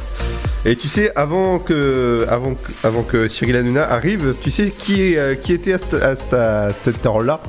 Et 0.64 0.76
tu 0.76 0.86
sais, 0.86 1.10
avant 1.16 1.58
que, 1.58 2.24
avant 2.30 2.54
que, 2.54 2.86
avant 2.86 3.02
que 3.02 3.26
Cyril 3.26 3.56
Hanouna 3.56 3.82
arrive, 3.90 4.34
tu 4.44 4.52
sais 4.52 4.68
qui, 4.68 5.02
est, 5.02 5.16
euh, 5.18 5.34
qui 5.34 5.52
était 5.52 5.72
à, 5.72 5.78
cette- 5.78 5.94
à 6.02 6.14
cette- 6.16 6.34
à 6.34 6.68
cette 6.70 7.04
heure-là? 7.06 7.40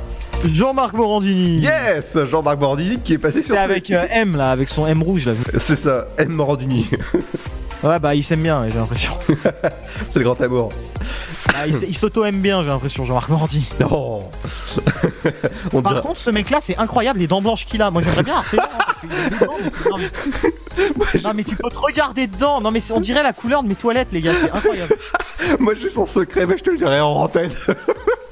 Jean-Marc 0.52 0.94
Morandini 0.94 1.60
Yes 1.62 2.18
Jean-Marc 2.30 2.60
Morandini 2.60 3.00
qui 3.00 3.14
est 3.14 3.18
passé 3.20 3.42
sur 3.44 3.58
avec 3.58 3.90
euh, 3.92 4.06
M 4.10 4.36
là, 4.36 4.50
avec 4.52 4.68
son 4.70 4.88
M 4.88 5.02
rouge 5.04 5.28
là. 5.28 5.34
C'est 5.60 5.78
ça, 5.78 6.08
M. 6.18 6.30
Morandini. 6.32 6.90
Ouais, 7.84 8.00
bah 8.00 8.16
il 8.16 8.24
s'aime 8.24 8.42
bien, 8.42 8.66
j'ai 8.70 8.78
l'impression. 8.78 9.14
C'est 10.10 10.20
le 10.20 10.24
grand 10.24 10.40
amour. 10.42 10.70
Ah, 11.56 11.68
il 11.68 11.96
s'auto-aime 11.98 12.40
bien, 12.40 12.64
j'ai 12.64 12.70
l'impression, 12.70 13.06
Jean-Marc 13.06 13.30
Morandini. 13.30 13.68
Non 13.80 14.22
On 15.74 15.82
Par 15.82 15.92
dirait- 15.94 16.02
contre, 16.02 16.20
ce 16.20 16.30
mec 16.30 16.50
là, 16.50 16.60
c'est 16.62 16.78
incroyable 16.78 17.20
les 17.20 17.28
dents 17.28 17.42
blanches 17.42 17.66
qu'il 17.66 17.82
a. 17.82 17.92
Moi 17.92 18.02
j'aimerais 18.02 18.24
bien 18.24 18.42
non, 19.42 19.98
mais- 19.98 20.10
Non, 21.24 21.32
mais 21.36 21.44
tu 21.44 21.56
peux 21.56 21.70
te 21.70 21.78
regarder 21.78 22.26
dedans. 22.28 22.60
Non, 22.62 22.72
mais 22.72 22.80
on 22.92 23.00
dirait 23.00 23.22
la 23.22 23.34
couleur 23.34 23.62
de 23.64 23.68
mes 23.68 23.76
toilettes, 23.76 24.08
les 24.12 24.22
gars, 24.22 24.32
c'est 24.40 24.52
incroyable. 24.52 24.96
Moi 25.60 25.74
j'ai 25.80 25.90
son 25.90 26.08
secret, 26.08 26.46
mais 26.46 26.58
je 26.58 26.64
te 26.64 26.72
le 26.72 26.78
dirai 26.78 27.00
en 27.02 27.12
antenne. 27.12 27.52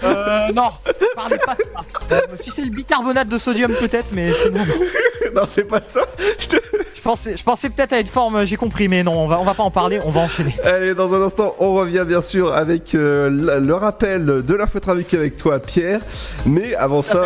Euh, 0.04 0.52
non, 0.56 0.70
parlez 1.16 1.38
pas 1.38 1.54
de 1.56 1.62
ça. 1.62 1.84
Euh, 2.14 2.22
si 2.40 2.50
c'est 2.50 2.64
le 2.64 2.72
bicarbonate 2.72 3.28
de 3.28 3.38
sodium, 3.38 3.72
peut-être, 3.74 4.14
mais 4.14 4.34
sinon. 4.34 4.66
non. 4.66 5.42
non, 5.42 5.48
c'est 5.48 5.66
pas 5.66 5.82
ça. 5.84 6.02
Je, 6.40 6.48
te... 6.48 6.56
je 6.96 7.02
pensais, 7.04 7.38
je 7.38 7.44
pensais 7.44 7.70
peut-être 7.70 7.94
à 7.94 8.00
une 8.00 8.08
forme, 8.08 8.44
j'ai 8.46 8.56
compris, 8.56 8.88
mais 8.88 9.04
non, 9.04 9.14
on 9.24 9.28
va, 9.28 9.40
on 9.42 9.44
va 9.44 9.56
pas 9.56 9.64
en 9.64 9.72
parler, 9.72 10.00
on 10.06 10.12
va 10.12 10.22
enchaîner. 10.22 10.56
Allez, 10.64 10.94
dans 10.94 11.16
un 11.16 11.22
instant, 11.24 11.56
on 11.60 11.74
revient 11.74 12.06
bien 12.08 12.22
sûr 12.22 12.54
avec 12.54 12.94
euh, 12.94 13.60
le, 13.60 13.74
rappel 13.74 14.44
de 14.46 14.54
l'infotrafic 14.54 15.16
avec 15.16 15.38
toi, 15.38 15.60
Pierre. 15.60 16.00
Mais 16.46 16.76
avant 16.76 17.02
ça. 17.02 17.26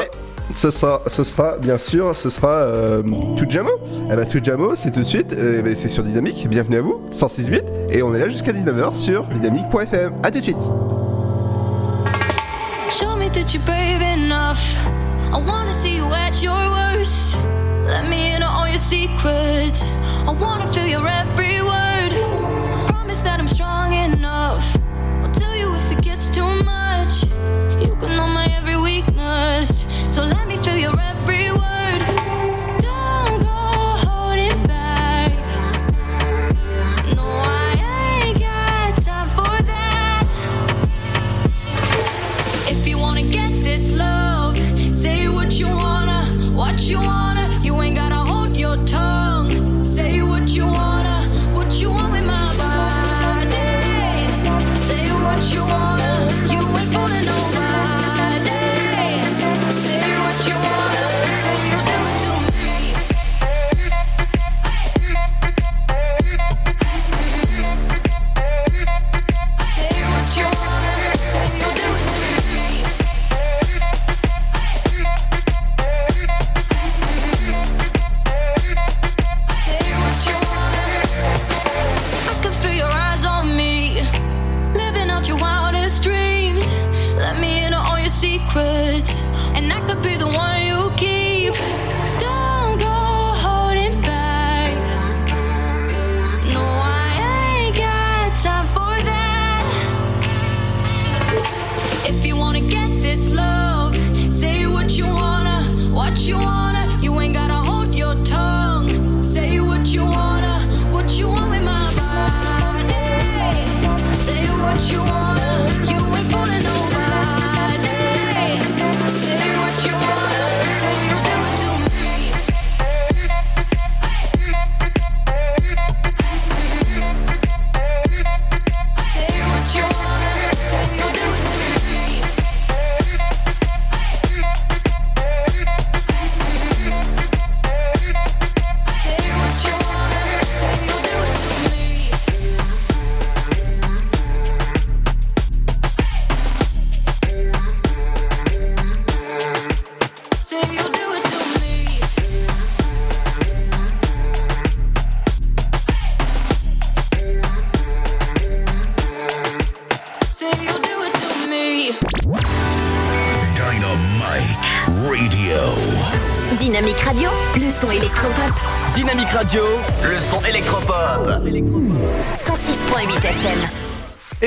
Ce 0.55 0.69
sera, 0.69 1.01
ce 1.07 1.23
sera, 1.23 1.57
bien 1.57 1.79
sûr, 1.79 2.15
ce 2.15 2.29
sera 2.29 2.49
euh, 2.49 3.01
Toujamo. 3.35 3.71
Eh 4.11 4.15
ben, 4.15 4.27
Toujamo, 4.27 4.75
c'est 4.75 4.91
tout 4.91 4.99
de 4.99 5.05
suite, 5.05 5.35
eh 5.35 5.63
ben, 5.63 5.75
c'est 5.75 5.89
sur 5.89 6.03
Dynamique. 6.03 6.47
Bienvenue 6.47 6.77
à 6.77 6.81
vous, 6.81 7.01
106.8, 7.11 7.63
et 7.89 8.03
on 8.03 8.13
est 8.13 8.19
là 8.19 8.29
jusqu'à 8.29 8.53
19h 8.53 8.95
sur 8.95 9.23
dynamique.fm. 9.23 10.13
A 10.21 10.29
tout 10.29 10.37
de 10.37 10.43
suite. 10.43 10.69
That 13.45 13.53
you're 13.53 13.63
brave 13.63 14.01
enough. 14.01 14.75
I 15.31 15.37
wanna 15.37 15.71
see 15.71 15.95
you 15.97 16.11
at 16.11 16.41
your 16.41 16.57
worst. 16.71 17.37
Let 17.85 18.09
me 18.09 18.31
in 18.33 18.41
on 18.41 18.51
all 18.51 18.67
your 18.67 18.79
secrets. 18.79 19.91
I 20.25 20.31
wanna 20.31 20.65
feel 20.73 20.87
your 20.87 21.07
every 21.07 21.61
word. 21.61 22.11
Promise 22.87 23.21
that 23.21 23.39
I'm 23.39 23.47
strong 23.47 23.93
enough. 23.93 24.75
I'll 25.21 25.31
tell 25.31 25.55
you 25.55 25.75
if 25.75 25.91
it 25.91 26.01
gets 26.01 26.31
too 26.31 26.51
much. 26.63 27.25
You 27.85 27.95
can 27.99 28.17
know 28.17 28.25
my 28.25 28.47
every 28.47 28.77
weakness. 28.77 29.85
So 30.07 30.23
let 30.23 30.47
me 30.47 30.57
feel 30.57 30.77
your 30.77 30.99
every 30.99 31.51
word. 31.51 32.24
you 46.89 46.99
want. 46.99 47.24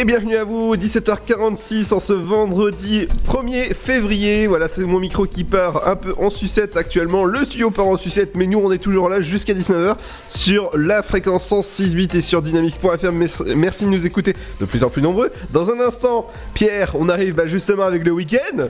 Bienvenue 0.09 0.37
à 0.37 0.45
vous, 0.45 0.75
17h46 0.75 1.93
en 1.93 2.01
ce 2.01 2.15
vendredi 2.15 3.09
1er 3.27 3.75
février. 3.75 4.47
Voilà, 4.47 4.67
c'est 4.67 4.85
mon 4.85 5.01
micro 5.01 5.27
qui 5.27 5.45
part 5.45 5.87
un 5.87 5.97
peu 5.97 6.15
en 6.17 6.31
sucette 6.31 6.79
actuellement. 6.79 7.27
Le 7.27 7.45
studio 7.45 7.71
part 7.71 7.89
en 7.89 7.99
sucette, 7.99 8.35
mais 8.35 8.47
nous 8.47 8.59
on 8.59 8.73
est 8.73 8.79
toujours 8.79 9.11
là 9.11 9.21
jusqu'à 9.21 9.53
19h 9.53 9.97
sur 10.27 10.71
la 10.75 11.03
fréquence 11.03 11.51
106.8 11.51 12.17
et 12.17 12.21
sur 12.23 12.41
dynamique.fr. 12.41 13.13
Merci 13.55 13.85
de 13.85 13.91
nous 13.91 14.07
écouter 14.07 14.33
de 14.59 14.65
plus 14.65 14.83
en 14.83 14.89
plus 14.89 15.03
nombreux. 15.03 15.31
Dans 15.53 15.71
un 15.71 15.79
instant, 15.79 16.31
Pierre, 16.55 16.97
on 16.99 17.11
arrive 17.11 17.35
bah, 17.35 17.45
justement 17.45 17.83
avec 17.83 18.03
le 18.03 18.13
week-end. 18.13 18.69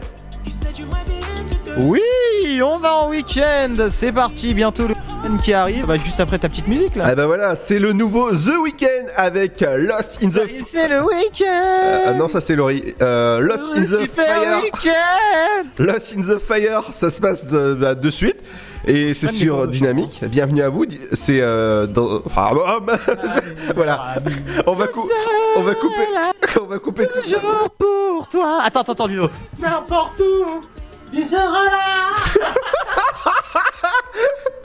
Oui, 1.76 2.00
on 2.60 2.78
va 2.78 2.96
en 2.96 3.10
week-end. 3.10 3.76
C'est 3.92 4.10
parti, 4.10 4.54
bientôt 4.54 4.88
le 4.88 4.94
qui 5.36 5.52
arrive. 5.52 5.86
Bah, 5.86 5.96
juste 5.96 6.18
après 6.20 6.38
ta 6.38 6.48
petite 6.48 6.66
musique 6.68 6.96
là. 6.96 7.04
Ah 7.08 7.14
bah 7.14 7.26
voilà, 7.26 7.54
c'est 7.56 7.78
le 7.78 7.92
nouveau 7.92 8.30
The 8.30 8.56
Weeknd 8.62 9.06
avec 9.16 9.60
Lost 9.60 10.22
in 10.22 10.30
the... 10.30 10.40
C'est 10.66 10.88
le 10.88 11.02
week-end. 11.04 12.02
Ah 12.06 12.14
non, 12.14 12.28
ça 12.28 12.40
c'est 12.40 12.56
Laurie. 12.56 12.94
Euh, 13.02 13.40
Lost 13.40 13.70
in 13.76 13.82
the 13.82 13.86
super 14.02 14.24
Fire. 14.26 14.62
week-end. 14.62 15.68
Lost 15.78 16.14
in 16.16 16.22
the 16.22 16.38
Fire, 16.38 16.82
ça 16.92 17.10
se 17.10 17.20
passe 17.20 17.46
de, 17.46 17.74
bah, 17.74 17.94
de 17.94 18.10
suite. 18.10 18.38
Et 18.86 19.12
c'est 19.12 19.26
Ah, 19.28 19.32
sur 19.32 19.68
Dynamique. 19.68 20.20
Bienvenue 20.22 20.62
à 20.62 20.68
vous. 20.70 20.86
C'est 21.12 21.40
euh, 21.42 21.86
dans. 21.86 22.22
enfin, 22.24 22.50
ah, 22.66 22.78
bah, 22.80 22.96
voilà. 23.74 24.14
On 24.66 24.72
va, 24.74 24.86
cou- 24.86 25.08
on 25.56 25.62
va 25.62 25.74
couper. 25.74 25.94
On 26.60 26.64
va 26.64 26.78
couper 26.78 27.06
tout. 27.06 27.20
Toujours 27.22 27.70
pour 27.78 28.28
toi. 28.28 28.60
Attends, 28.64 28.80
attends, 28.80 28.92
attends, 28.92 29.06
Ludo. 29.06 29.28
N'importe 29.60 30.20
où, 30.20 30.60
tu 31.14 31.22
seras 31.24 31.64
là. 31.64 32.14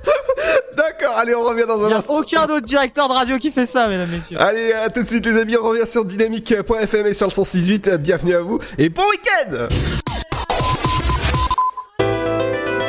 D'accord, 0.77 1.17
allez, 1.17 1.35
on 1.35 1.43
revient 1.43 1.65
dans 1.67 1.77
Il 1.79 1.85
un 1.85 1.87
n'y 1.87 1.93
a 1.93 1.97
instant. 1.97 2.17
aucun 2.17 2.43
autre 2.45 2.61
directeur 2.65 3.07
de 3.07 3.13
radio 3.13 3.37
qui 3.37 3.51
fait 3.51 3.65
ça, 3.65 3.87
mesdames, 3.87 4.09
messieurs. 4.09 4.37
Allez, 4.41 4.73
à 4.73 4.89
tout 4.89 5.01
de 5.03 5.07
suite 5.07 5.25
les 5.25 5.39
amis, 5.39 5.55
on 5.55 5.63
revient 5.63 5.87
sur 5.87 6.03
dynamique.fm 6.03 7.05
et 7.07 7.13
sur 7.13 7.27
le 7.27 7.31
106.8. 7.31 7.97
Bienvenue 7.97 8.35
à 8.35 8.41
vous 8.41 8.59
et 8.77 8.89
bon 8.89 9.03
week-end 9.11 9.67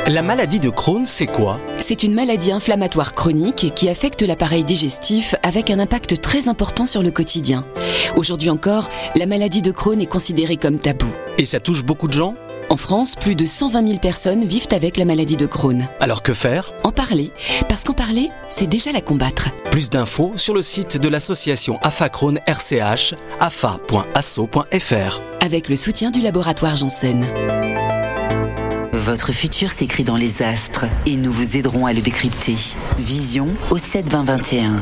La 0.07 0.21
maladie 0.21 0.59
de 0.59 0.69
Crohn, 0.69 1.05
c'est 1.05 1.25
quoi? 1.27 1.59
C'est 1.77 2.03
une 2.03 2.13
maladie 2.13 2.51
inflammatoire 2.51 3.13
chronique 3.13 3.71
qui 3.75 3.89
affecte 3.89 4.21
l'appareil 4.23 4.63
digestif 4.63 5.35
avec 5.43 5.69
un 5.69 5.79
impact 5.79 6.21
très 6.21 6.47
important 6.47 6.85
sur 6.85 7.01
le 7.03 7.11
quotidien. 7.11 7.65
Aujourd'hui 8.15 8.49
encore, 8.49 8.89
la 9.15 9.25
maladie 9.25 9.61
de 9.61 9.71
Crohn 9.71 9.99
est 10.01 10.05
considérée 10.07 10.57
comme 10.57 10.77
tabou. 10.79 11.11
Et 11.37 11.45
ça 11.45 11.59
touche 11.59 11.83
beaucoup 11.83 12.07
de 12.07 12.13
gens? 12.13 12.33
En 12.69 12.77
France, 12.77 13.15
plus 13.15 13.35
de 13.35 13.45
120 13.45 13.87
000 13.87 13.99
personnes 13.99 14.43
vivent 14.43 14.67
avec 14.71 14.97
la 14.97 15.05
maladie 15.05 15.37
de 15.37 15.45
Crohn. 15.45 15.87
Alors 15.99 16.23
que 16.23 16.33
faire? 16.33 16.73
En 16.83 16.91
parler, 16.91 17.31
parce 17.69 17.83
qu'en 17.83 17.93
parler, 17.93 18.29
c'est 18.49 18.67
déjà 18.67 18.91
la 18.91 19.01
combattre. 19.01 19.49
Plus 19.69 19.89
d'infos 19.89 20.33
sur 20.35 20.53
le 20.53 20.61
site 20.61 20.97
de 20.97 21.07
l'association 21.07 21.77
AFA 21.83 22.09
Crohn 22.09 22.39
RCH, 22.47 23.13
afa.asso.fr. 23.39 25.21
avec 25.41 25.69
le 25.69 25.75
soutien 25.75 26.11
du 26.11 26.21
laboratoire 26.21 26.75
Janssen. 26.75 27.25
Votre 28.93 29.31
futur 29.33 29.71
s'écrit 29.71 30.03
dans 30.03 30.15
les 30.15 30.41
astres 30.41 30.85
et 31.05 31.15
nous 31.15 31.31
vous 31.31 31.57
aiderons 31.57 31.85
à 31.85 31.93
le 31.93 32.01
décrypter. 32.01 32.55
Vision 32.97 33.47
au 33.69 33.77
7 33.77 34.09
20 34.09 34.23
21. 34.23 34.79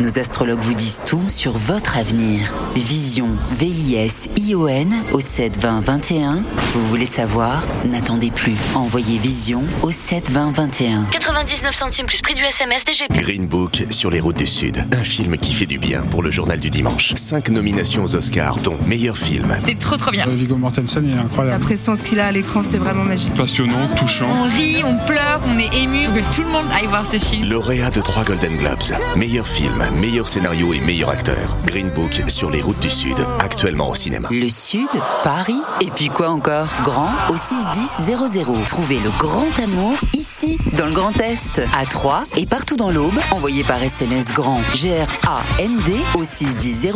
Nos 0.00 0.18
astrologues 0.18 0.60
vous 0.60 0.74
disent 0.74 1.00
tout 1.06 1.22
sur 1.28 1.52
votre 1.52 1.96
avenir. 1.96 2.52
Vision, 2.74 3.28
V-I-S-I-O-N 3.52 4.92
au 5.12 5.20
7 5.20 5.58
20 5.60 5.80
21. 5.80 6.42
Vous 6.72 6.86
voulez 6.88 7.06
savoir? 7.06 7.62
N'attendez 7.84 8.30
plus. 8.32 8.56
Envoyez 8.74 9.18
Vision 9.18 9.62
au 9.82 9.92
7 9.92 10.30
20 10.30 10.50
21. 10.52 11.04
99 11.12 11.72
centimes 11.74 12.06
plus 12.06 12.20
prix 12.20 12.34
du 12.34 12.42
SMS 12.42 12.84
DGP. 12.84 13.12
Green 13.22 13.46
Book 13.46 13.84
sur 13.90 14.10
les 14.10 14.18
routes 14.20 14.38
du 14.38 14.46
Sud. 14.46 14.84
Un 14.92 15.04
film 15.04 15.36
qui 15.36 15.52
fait 15.52 15.66
du 15.66 15.78
bien 15.78 16.02
pour 16.02 16.22
le 16.22 16.30
journal 16.32 16.58
du 16.58 16.70
dimanche. 16.70 17.12
Cinq 17.14 17.50
nominations 17.50 18.02
aux 18.04 18.14
Oscars, 18.16 18.56
dont 18.58 18.78
meilleur 18.86 19.16
film. 19.16 19.54
C'était 19.60 19.76
trop 19.76 19.96
trop 19.96 20.10
bien. 20.10 20.26
Viggo 20.26 20.56
Mortensen, 20.56 21.04
il 21.04 21.12
est 21.12 21.16
La 21.16 21.22
incroyable. 21.22 21.62
prestance 21.64 22.02
qu'il 22.02 22.18
a 22.18 22.26
à 22.26 22.32
l'écran, 22.32 22.62
c'est 22.64 22.78
vraiment 22.78 23.04
magique. 23.04 23.34
Passionnant, 23.34 23.86
touchant. 23.96 24.26
On 24.28 24.42
rit, 24.56 24.82
on 24.84 24.96
pleure, 25.06 25.40
on 25.46 25.58
est 25.58 25.72
ému. 25.80 26.04
Faut 26.06 26.12
que 26.12 26.34
tout 26.34 26.42
le 26.42 26.48
monde 26.50 26.66
aille 26.74 26.86
voir 26.88 27.06
ce 27.06 27.18
film. 27.18 27.48
Lauréat 27.48 27.90
de 27.90 28.00
trois 28.00 28.24
Golden 28.24 28.56
Globes. 28.56 28.82
Meilleur 29.16 29.46
film, 29.46 29.81
meilleur 29.90 30.28
scénario 30.28 30.72
et 30.72 30.80
meilleur 30.80 31.10
acteur. 31.10 31.58
Green 31.66 31.90
Book 31.90 32.22
sur 32.28 32.50
les 32.50 32.62
routes 32.62 32.78
du 32.80 32.90
Sud. 32.90 33.16
Actuellement 33.40 33.90
au 33.90 33.94
cinéma. 33.94 34.28
Le 34.30 34.48
Sud, 34.48 34.88
Paris, 35.22 35.60
et 35.80 35.90
puis 35.90 36.08
quoi 36.08 36.30
encore? 36.30 36.68
Grand 36.82 37.10
au 37.30 37.36
61000. 37.36 38.64
Trouvez 38.66 38.98
le 39.00 39.10
grand 39.18 39.58
amour 39.62 39.96
ici, 40.14 40.58
dans 40.76 40.86
le 40.86 40.92
Grand 40.92 41.18
Est, 41.20 41.62
à 41.74 41.86
Troyes 41.86 42.24
et 42.36 42.46
partout 42.46 42.76
dans 42.76 42.90
l'Aube. 42.90 43.18
Envoyez 43.30 43.64
par 43.64 43.82
SMS 43.82 44.32
grand 44.32 44.60
G-R-A-N-D 44.74 45.96
au 46.14 46.24
61000 46.24 46.92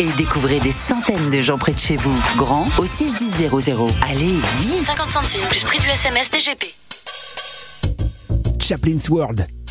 et 0.00 0.08
découvrez 0.16 0.60
des 0.60 0.72
centaines 0.72 1.30
de 1.30 1.40
gens 1.40 1.58
près 1.58 1.72
de 1.72 1.78
chez 1.78 1.96
vous. 1.96 2.16
Grand 2.36 2.66
au 2.78 2.86
61000. 2.86 3.50
Allez, 4.10 4.40
vite 4.60 4.86
50 4.86 5.12
centimes 5.12 5.46
plus 5.48 5.62
prix 5.64 5.78
du 5.78 5.88
SMS 5.88 6.30
DGP. 6.30 6.74
Chaplin's 8.60 9.08
World. 9.08 9.46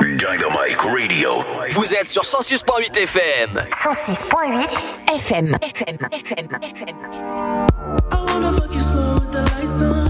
Dynamite 0.00 0.80
Radio. 0.80 1.44
Vous 1.72 1.94
êtes 1.94 2.06
sur 2.06 2.22
106.8 2.22 2.96
FM. 2.96 3.60
106.8 3.70 4.68
FM. 5.12 5.58
I 8.10 8.24
wanna 8.26 8.52
fuck 8.52 8.72
you 8.72 8.80
slow 8.80 9.14
with 9.14 9.30
the 9.30 9.42
lights 9.42 9.82
on. 9.82 10.08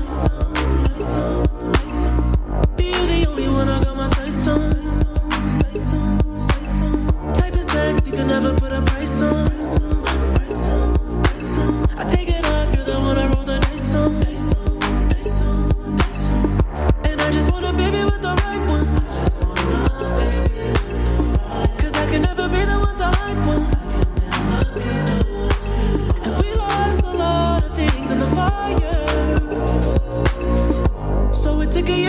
Lights 0.84 1.18
on, 1.18 1.42
lights 1.72 2.06
on. 2.06 2.76
Be 2.76 2.84
you 2.84 3.06
the 3.06 3.26
only 3.28 3.48
one 3.48 3.68
I 3.68 3.82
got 3.82 3.96
my 3.96 4.06
sights 4.06 4.46
on. 4.46 4.60
Sights 4.60 5.94
on, 5.94 6.36
sights 6.36 6.82
on. 6.82 7.34
Type 7.34 7.54
of 7.54 7.64
sex 7.64 8.06
you 8.06 8.12
can 8.12 8.28
never 8.28 8.54
Radio. 8.54 9.49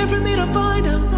here 0.01 0.17
for 0.17 0.23
me 0.23 0.35
to 0.35 0.45
find 0.47 0.87
out. 0.87 1.10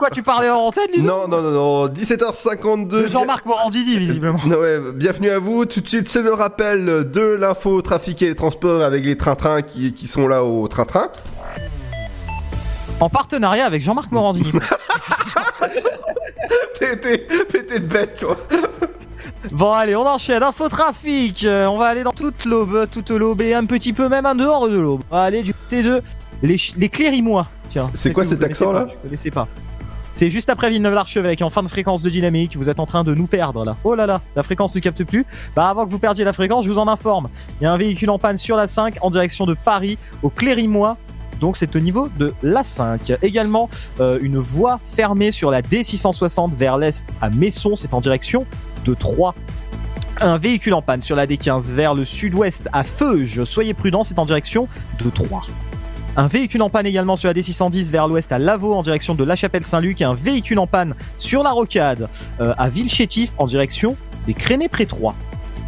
Quoi 0.00 0.10
tu 0.10 0.22
parlais 0.22 0.48
en 0.50 0.56
antenne, 0.60 0.86
Non, 0.98 1.28
non, 1.28 1.42
non, 1.42 1.50
non, 1.52 1.86
17h52. 1.88 2.86
De 2.88 3.06
Jean-Marc 3.06 3.44
Morandini, 3.44 3.98
visiblement. 3.98 4.40
Non, 4.46 4.56
ouais, 4.60 4.80
bienvenue 4.94 5.28
à 5.30 5.38
vous. 5.38 5.66
Tout 5.66 5.82
de 5.82 5.88
suite, 5.88 6.08
c'est 6.08 6.22
le 6.22 6.32
rappel 6.32 6.86
de 7.10 7.20
l'info 7.20 7.82
trafic 7.82 8.22
et 8.22 8.28
les 8.28 8.34
transports 8.34 8.82
avec 8.82 9.04
les 9.04 9.18
trains-trains 9.18 9.60
qui, 9.62 9.92
qui 9.92 10.06
sont 10.06 10.26
là 10.26 10.42
au 10.42 10.66
train-train. 10.68 11.08
En 12.98 13.10
partenariat 13.10 13.66
avec 13.66 13.82
Jean-Marc 13.82 14.10
Morandini. 14.10 14.50
T'es 16.78 16.96
t'es- 16.96 17.26
t'es 17.68 17.78
bête, 17.78 18.18
toi. 18.20 18.36
Bon 19.52 19.70
allez, 19.72 19.94
on 19.96 20.06
enchaîne. 20.06 20.42
Infotrafic. 20.42 21.44
Euh, 21.44 21.66
on 21.66 21.76
va 21.76 21.86
aller 21.86 22.02
dans 22.02 22.12
toute 22.12 22.46
l'aube, 22.46 22.86
toute 22.90 23.10
l'aube 23.10 23.42
et 23.42 23.52
un 23.54 23.66
petit 23.66 23.92
peu 23.92 24.08
même 24.08 24.24
en 24.24 24.34
dehors 24.34 24.66
de 24.68 24.78
l'aube. 24.78 25.02
On 25.10 25.16
va 25.16 25.22
aller 25.24 25.42
du 25.42 25.52
côté 25.52 25.82
de 25.82 26.00
les, 26.42 26.56
ch- 26.56 26.72
les 26.78 26.88
Clérimois. 26.88 27.46
Tiens. 27.70 27.88
C'est 27.94 28.12
quoi 28.12 28.24
cet 28.24 28.42
accent, 28.42 28.72
là 28.72 28.86
Je 28.90 28.96
connaissais 29.08 29.30
pas. 29.30 29.46
C'est 30.14 30.30
juste 30.30 30.50
après 30.50 30.70
Villeneuve-l'Archevêque, 30.70 31.42
en 31.42 31.50
fin 31.50 31.62
de 31.62 31.68
fréquence 31.68 32.02
de 32.02 32.10
dynamique. 32.10 32.56
Vous 32.56 32.68
êtes 32.68 32.80
en 32.80 32.86
train 32.86 33.04
de 33.04 33.14
nous 33.14 33.26
perdre 33.26 33.64
là. 33.64 33.76
Oh 33.84 33.94
là 33.94 34.06
là, 34.06 34.20
la 34.36 34.42
fréquence 34.42 34.74
ne 34.74 34.80
capte 34.80 35.04
plus. 35.04 35.24
Bah 35.56 35.68
avant 35.68 35.86
que 35.86 35.90
vous 35.90 35.98
perdiez 35.98 36.24
la 36.24 36.32
fréquence, 36.32 36.64
je 36.64 36.70
vous 36.70 36.78
en 36.78 36.88
informe. 36.88 37.28
Il 37.60 37.64
y 37.64 37.66
a 37.66 37.72
un 37.72 37.76
véhicule 37.76 38.10
en 38.10 38.18
panne 38.18 38.36
sur 38.36 38.56
la 38.56 38.66
5 38.66 38.96
en 39.00 39.10
direction 39.10 39.46
de 39.46 39.54
Paris, 39.54 39.98
au 40.22 40.30
Clérimois. 40.30 40.96
Donc 41.40 41.56
c'est 41.56 41.74
au 41.74 41.80
niveau 41.80 42.08
de 42.18 42.34
la 42.42 42.62
5. 42.62 43.14
Également, 43.22 43.70
euh, 44.00 44.18
une 44.20 44.38
voie 44.38 44.78
fermée 44.84 45.32
sur 45.32 45.50
la 45.50 45.62
D660 45.62 46.54
vers 46.54 46.76
l'est 46.76 47.06
à 47.22 47.30
Messon, 47.30 47.74
c'est 47.74 47.94
en 47.94 48.00
direction 48.00 48.46
de 48.84 48.94
3. 48.94 49.34
Un 50.20 50.36
véhicule 50.36 50.74
en 50.74 50.82
panne 50.82 51.00
sur 51.00 51.16
la 51.16 51.26
D15 51.26 51.72
vers 51.72 51.94
le 51.94 52.04
sud-ouest 52.04 52.68
à 52.74 52.82
Feuge. 52.82 53.44
Soyez 53.44 53.72
prudents, 53.72 54.02
c'est 54.02 54.18
en 54.18 54.26
direction 54.26 54.68
de 55.02 55.08
3. 55.08 55.46
Un 56.16 56.26
véhicule 56.26 56.62
en 56.62 56.70
panne 56.70 56.86
également 56.86 57.16
sur 57.16 57.28
la 57.28 57.34
D610 57.34 57.90
vers 57.90 58.08
l'ouest 58.08 58.32
à 58.32 58.38
Lavaux 58.38 58.74
en 58.74 58.82
direction 58.82 59.14
de 59.14 59.22
La 59.22 59.36
Chapelle-Saint-Luc 59.36 60.02
un 60.02 60.14
véhicule 60.14 60.58
en 60.58 60.66
panne 60.66 60.94
sur 61.16 61.42
la 61.42 61.52
rocade 61.52 62.08
euh, 62.40 62.52
à 62.58 62.68
Villechétif 62.68 63.32
en 63.38 63.46
direction 63.46 63.96
des 64.26 64.34
Crénay-près-Troyes. 64.34 65.14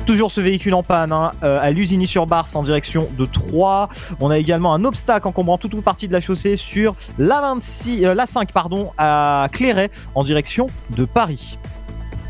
Toujours 0.04 0.32
ce 0.32 0.40
véhicule 0.40 0.74
en 0.74 0.82
panne 0.82 1.12
hein, 1.12 1.30
euh, 1.44 1.60
à 1.62 1.70
Lusigny-sur-Barse 1.70 2.56
en 2.56 2.64
direction 2.64 3.08
de 3.16 3.24
Troyes. 3.24 3.88
On 4.20 4.30
a 4.30 4.38
également 4.38 4.74
un 4.74 4.84
obstacle 4.84 5.28
encombrant 5.28 5.58
toute 5.58 5.74
une 5.74 5.82
partie 5.82 6.08
de 6.08 6.12
la 6.12 6.20
chaussée 6.20 6.56
sur 6.56 6.96
la, 7.18 7.40
26, 7.40 8.04
euh, 8.04 8.14
la 8.14 8.26
5 8.26 8.52
pardon, 8.52 8.90
à 8.98 9.46
Clairet 9.52 9.90
en 10.16 10.24
direction 10.24 10.66
de 10.90 11.04
Paris. 11.04 11.56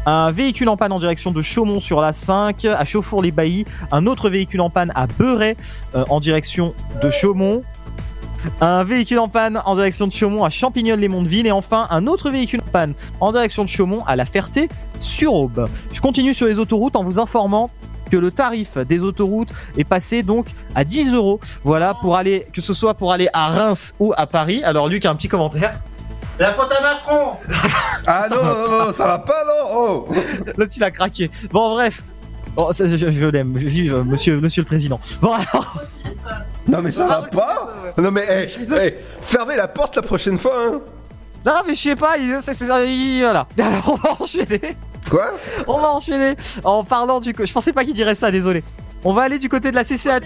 Un 0.04 0.32
véhicule 0.32 0.68
en 0.68 0.76
panne 0.76 0.90
en 0.92 0.98
direction 0.98 1.30
de 1.30 1.42
Chaumont 1.42 1.78
sur 1.78 2.00
la 2.00 2.12
5, 2.12 2.64
à 2.64 2.84
Chauffour-les-Baillis. 2.84 3.64
Un 3.92 4.06
autre 4.06 4.28
véhicule 4.28 4.60
en 4.60 4.68
panne 4.68 4.90
à 4.96 5.06
Beuret 5.06 5.56
euh, 5.94 6.04
en 6.10 6.18
direction 6.18 6.74
de 7.02 7.10
Chaumont. 7.10 7.62
Un 8.60 8.84
véhicule 8.84 9.18
en 9.18 9.28
panne 9.28 9.60
en 9.64 9.74
direction 9.74 10.06
de 10.06 10.12
Chaumont 10.12 10.44
à 10.44 10.50
Champignol-les-Mondeville. 10.50 11.46
Et 11.46 11.52
enfin, 11.52 11.86
un 11.90 12.06
autre 12.06 12.30
véhicule 12.30 12.60
en 12.60 12.70
panne 12.70 12.94
en 13.20 13.32
direction 13.32 13.64
de 13.64 13.68
Chaumont 13.68 14.04
à 14.06 14.16
La 14.16 14.24
Ferté-sur-Aube. 14.24 15.68
Je 15.92 16.00
continue 16.00 16.34
sur 16.34 16.46
les 16.46 16.58
autoroutes 16.58 16.96
en 16.96 17.04
vous 17.04 17.18
informant 17.18 17.70
que 18.10 18.16
le 18.18 18.30
tarif 18.30 18.76
des 18.76 19.00
autoroutes 19.00 19.48
est 19.78 19.84
passé 19.84 20.22
donc 20.22 20.46
à 20.74 20.84
10 20.84 21.14
euros. 21.14 21.40
Voilà, 21.64 21.94
pour 21.94 22.16
aller, 22.16 22.46
que 22.52 22.60
ce 22.60 22.74
soit 22.74 22.94
pour 22.94 23.12
aller 23.12 23.28
à 23.32 23.48
Reims 23.48 23.94
ou 23.98 24.12
à 24.16 24.26
Paris. 24.26 24.62
Alors, 24.64 24.88
Luc 24.88 25.06
a 25.06 25.10
un 25.10 25.14
petit 25.14 25.28
commentaire. 25.28 25.80
La 26.38 26.52
faute 26.52 26.72
à 26.72 26.82
Macron 26.82 27.32
Ah 28.06 28.26
non, 28.30 28.36
non, 28.36 28.86
non, 28.86 28.92
ça 28.92 29.06
va 29.06 29.18
pas, 29.18 29.44
non 29.44 29.74
oh. 29.74 30.08
L'autre 30.56 30.72
il 30.76 30.84
a 30.84 30.90
craqué. 30.90 31.30
Bon 31.50 31.74
bref. 31.74 32.02
Bon, 32.54 32.70
je, 32.72 32.84
je 32.96 33.26
l'aime. 33.26 33.56
Vive 33.56 34.02
monsieur, 34.06 34.40
monsieur 34.40 34.62
le 34.62 34.66
président. 34.66 35.00
Bon 35.20 35.32
alors. 35.32 35.76
Non 36.68 36.80
mais 36.80 36.90
ça 36.92 37.06
va 37.06 37.22
pas 37.22 37.72
Non 37.98 38.10
mais, 38.10 38.24
hey, 38.28 38.46
hey, 38.76 38.94
fermez 39.22 39.56
la 39.56 39.68
porte 39.68 39.96
la 39.96 40.02
prochaine 40.02 40.38
fois, 40.38 40.54
hein 40.66 40.80
Non 41.44 41.54
mais 41.66 41.74
je 41.74 41.80
sais 41.82 41.96
pas, 41.96 42.16
il, 42.18 42.38
c'est, 42.40 42.52
c'est- 42.54 42.66
il- 42.94 43.20
voilà. 43.22 43.46
Alors 43.58 43.88
on 43.88 43.94
va 43.96 44.16
enchaîner. 44.20 44.60
Quoi? 45.10 45.30
On 45.66 45.78
va 45.78 45.90
enchaîner 45.92 46.36
en 46.62 46.84
parlant 46.84 47.18
du... 47.20 47.34
co- 47.34 47.44
Je 47.44 47.52
pensais 47.52 47.72
pas 47.72 47.84
qu'il 47.84 47.94
dirait 47.94 48.14
ça, 48.14 48.30
désolé. 48.30 48.62
On 49.04 49.12
va 49.12 49.22
aller 49.22 49.40
du 49.40 49.48
côté 49.48 49.70
de 49.72 49.76
la 49.76 49.84
CCA... 49.84 50.20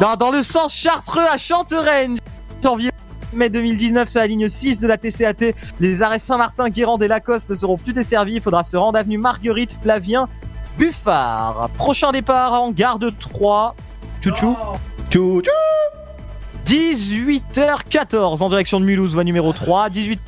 Non, 0.00 0.16
dans 0.18 0.32
le 0.32 0.42
sens 0.42 0.74
Chartreux 0.74 1.24
à 1.32 1.38
Chantereine. 1.38 2.18
Janvier 2.62 2.90
mai 3.32 3.48
2019 3.50 4.08
sur 4.08 4.20
la 4.20 4.26
ligne 4.26 4.48
6 4.48 4.80
de 4.80 4.88
la 4.88 4.98
TCAT. 4.98 5.52
Les 5.78 6.02
arrêts 6.02 6.18
Saint-Martin, 6.18 6.68
Guérande 6.70 7.02
et 7.04 7.08
Lacoste 7.08 7.48
ne 7.50 7.54
seront 7.54 7.76
plus 7.76 7.92
desservis. 7.92 8.34
Il 8.34 8.40
faudra 8.42 8.64
se 8.64 8.76
rendre 8.76 8.98
avenue 8.98 9.18
Marguerite, 9.18 9.76
Flavien, 9.80 10.28
Buffard. 10.78 11.70
Prochain 11.76 12.10
départ 12.10 12.54
en 12.60 12.72
gare 12.72 12.98
de 12.98 13.10
3. 13.10 13.76
Tchou 15.10 15.40
Tchou 15.40 15.50
18h14 16.66 18.42
en 18.42 18.48
direction 18.50 18.78
de 18.78 18.84
Mulhouse, 18.84 19.14
voie 19.14 19.24
numéro 19.24 19.54
3. 19.54 19.88
18 19.88 20.20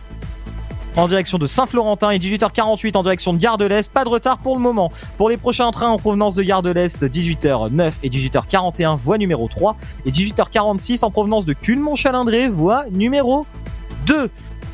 en 0.97 1.07
direction 1.07 1.37
de 1.37 1.47
Saint-Florentin 1.47 2.11
et 2.11 2.19
18h48 2.19 2.97
en 2.97 3.03
direction 3.03 3.33
de 3.35 3.39
Gare 3.39 3.59
de 3.59 3.67
l'Est. 3.67 3.93
Pas 3.93 4.05
de 4.05 4.09
retard 4.09 4.39
pour 4.39 4.57
le 4.57 4.63
moment. 4.63 4.91
Pour 5.19 5.29
les 5.29 5.37
prochains 5.37 5.71
trains 5.71 5.91
en 5.91 5.99
provenance 5.99 6.35
de 6.35 6.43
Gare 6.43 6.63
de 6.63 6.73
l'Est, 6.73 7.03
18h09 7.03 7.93
et 8.03 8.09
18h41, 8.09 8.97
voie 8.97 9.19
numéro 9.19 9.49
3. 9.49 9.77
Et 10.07 10.11
18h46 10.11 11.05
en 11.05 11.11
provenance 11.11 11.45
de 11.45 11.53
Culmont-Chalindré, 11.53 12.49
voie 12.49 12.87
numéro 12.91 13.45
2. 14.07 14.31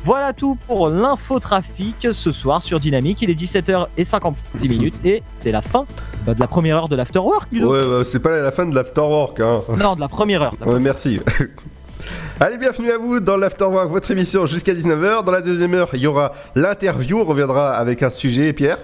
Voilà 0.07 0.31
tout 0.31 0.55
pour 0.67 0.87
l'infotrafic 0.87 2.07
ce 2.13 2.31
soir 2.31 2.61
sur 2.61 2.79
Dynamique. 2.79 3.21
Il 3.23 3.29
est 3.29 3.33
17h56 3.33 4.69
minutes 4.69 5.01
et 5.03 5.21
c'est 5.33 5.51
la 5.51 5.61
fin 5.61 5.85
bah, 6.25 6.33
de 6.33 6.39
la 6.39 6.47
première 6.47 6.77
heure 6.77 6.87
de 6.87 6.95
l'afterwork. 6.95 7.49
Ouais, 7.51 7.59
bah, 7.59 8.03
c'est 8.05 8.21
pas 8.21 8.39
la 8.39 8.53
fin 8.53 8.65
de 8.65 8.73
l'afterwork, 8.73 9.41
hein 9.41 9.63
Non, 9.77 9.95
de 9.95 9.99
la 9.99 10.07
première 10.07 10.43
heure. 10.43 10.55
Ouais, 10.65 10.79
merci. 10.79 11.19
Allez, 12.39 12.57
bienvenue 12.57 12.89
à 12.89 12.97
vous 12.97 13.19
dans 13.19 13.35
l'Afterwork, 13.35 13.91
votre 13.91 14.09
émission 14.09 14.45
jusqu'à 14.45 14.73
19h. 14.73 15.25
Dans 15.25 15.31
la 15.33 15.41
deuxième 15.41 15.73
heure, 15.73 15.89
il 15.91 15.99
y 15.99 16.07
aura 16.07 16.31
l'interview. 16.55 17.19
On 17.19 17.25
reviendra 17.25 17.75
avec 17.75 18.01
un 18.01 18.09
sujet, 18.09 18.53
Pierre. 18.53 18.77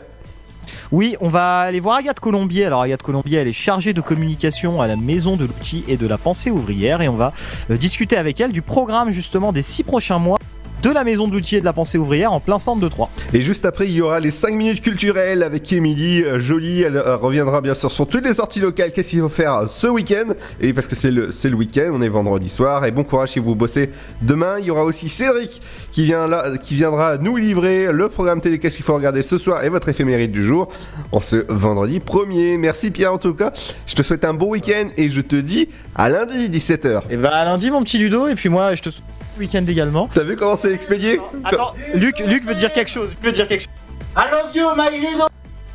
Oui, 0.91 1.15
on 1.21 1.29
va 1.29 1.61
aller 1.61 1.79
voir 1.79 1.95
Agathe 1.95 2.19
Colombier. 2.19 2.65
Alors 2.65 2.81
Agathe 2.81 3.01
Colombier, 3.01 3.39
elle 3.39 3.47
est 3.47 3.53
chargée 3.53 3.93
de 3.93 4.01
communication 4.01 4.81
à 4.81 4.87
la 4.87 4.97
Maison 4.97 5.37
de 5.37 5.45
l'outil 5.45 5.85
et 5.87 5.95
de 5.95 6.05
la 6.05 6.17
pensée 6.17 6.51
ouvrière 6.51 7.01
et 7.01 7.07
on 7.07 7.15
va 7.15 7.31
euh, 7.71 7.77
discuter 7.77 8.17
avec 8.17 8.41
elle 8.41 8.51
du 8.51 8.61
programme 8.61 9.11
justement 9.11 9.53
des 9.53 9.61
six 9.61 9.83
prochains 9.83 10.19
mois 10.19 10.37
de 10.83 10.89
la 10.89 11.05
Maison 11.05 11.29
de 11.29 11.33
l'outil 11.33 11.55
et 11.55 11.59
de 11.61 11.65
la 11.65 11.71
pensée 11.71 11.97
ouvrière 11.97 12.33
en 12.33 12.41
plein 12.41 12.59
centre 12.59 12.81
de 12.81 12.89
Troyes. 12.89 13.09
Et 13.33 13.41
juste 13.41 13.65
après, 13.65 13.87
il 13.87 13.93
y 13.93 14.01
aura 14.01 14.19
les 14.19 14.31
5 14.31 14.53
minutes 14.53 14.81
culturelles 14.81 15.41
avec 15.41 15.71
Émilie 15.71 16.23
euh, 16.23 16.41
Jolie. 16.41 16.81
Elle 16.81 16.97
euh, 16.97 17.15
reviendra 17.15 17.61
bien 17.61 17.73
sûr 17.73 17.89
sur 17.89 18.05
toutes 18.05 18.25
les 18.25 18.33
sorties 18.33 18.59
locales. 18.59 18.91
Qu'est-ce 18.91 19.11
qu'il 19.11 19.21
faut 19.21 19.29
faire 19.29 19.69
ce 19.69 19.87
week-end? 19.87 20.33
Et 20.59 20.73
parce 20.73 20.87
que 20.87 20.95
c'est 20.95 21.09
le, 21.09 21.31
c'est 21.31 21.49
le 21.49 21.55
week-end, 21.55 21.89
on 21.93 22.01
est 22.01 22.09
vendredi 22.09 22.49
soir. 22.49 22.85
Et 22.85 22.91
bon 22.91 23.05
courage 23.05 23.29
si 23.29 23.39
vous 23.39 23.55
bossez 23.55 23.91
demain. 24.21 24.57
Il 24.59 24.65
y 24.65 24.71
aura 24.71 24.83
aussi 24.83 25.07
Cédric 25.07 25.61
qui, 25.93 26.03
vient 26.03 26.27
là, 26.27 26.57
qui 26.61 26.75
viendra 26.75 27.17
nous 27.17 27.37
livrer 27.37 27.89
le 27.93 28.09
programme 28.09 28.41
télé. 28.41 28.59
Qu'est-ce 28.59 28.75
qu'il 28.75 28.85
faut 28.85 28.95
regarder 28.95 29.21
ce 29.21 29.37
soir 29.37 29.63
et 29.63 29.69
votre 29.69 29.87
éphémérite 29.87 30.31
du 30.31 30.43
jour 30.43 30.67
en 31.13 31.21
ce 31.21 31.45
vendredi 31.47 31.99
1er. 31.99 32.57
Merci 32.57 32.91
Pierre 32.91 33.13
en 33.13 33.19
tout 33.19 33.33
cas. 33.33 33.53
Je 33.87 33.95
te 33.95 34.03
souhaite 34.03 34.25
un 34.25 34.33
bon 34.33 34.49
week-end 34.49 34.89
et 34.97 35.09
je 35.09 35.21
te 35.21 35.37
dis 35.37 35.69
à 35.95 36.09
lundi 36.09 36.49
17h. 36.49 37.03
Et 37.09 37.15
bah 37.15 37.29
à 37.29 37.45
lundi 37.45 37.71
mon 37.71 37.83
petit 37.83 37.99
Ludo 37.99 38.27
et 38.27 38.35
puis 38.35 38.49
moi 38.49 38.75
je 38.75 38.81
te 38.81 38.89
souhaite 38.89 39.03
week-end 39.39 39.65
également. 39.67 40.09
T'as 40.13 40.23
vu 40.23 40.35
comment 40.35 40.55
c'est 40.55 40.73
expédié 40.73 41.19
Attends, 41.43 41.73
Luc, 41.93 42.19
Luc 42.19 42.45
veut 42.45 42.55
dire 42.55 42.71
quelque 42.73 42.91
chose. 42.91 43.09
Veut 43.21 43.31
dire 43.31 43.47
quelque 43.47 43.61
chose. 43.61 43.69
I 44.15 44.29
love 44.31 44.55
you, 44.55 44.67
my 44.75 44.97
Ludo. 44.99 45.25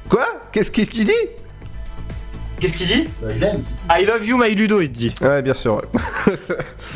Quoi? 0.09 0.27
Qu'est-ce 0.53 0.71
qu'il 0.71 1.05
dit? 1.05 1.13
Qu'est-ce 2.61 2.77
qu'il 2.77 2.87
dit? 2.89 3.09
I 3.91 4.05
love 4.05 4.27
you, 4.27 4.37
my 4.37 4.53
Ludo, 4.55 4.81
il 4.81 4.91
te 4.91 4.99
dit. 4.99 5.15
Ouais, 5.21 5.43
bien 5.43 5.55
sûr. 5.55 5.77
ouais. 5.77 6.33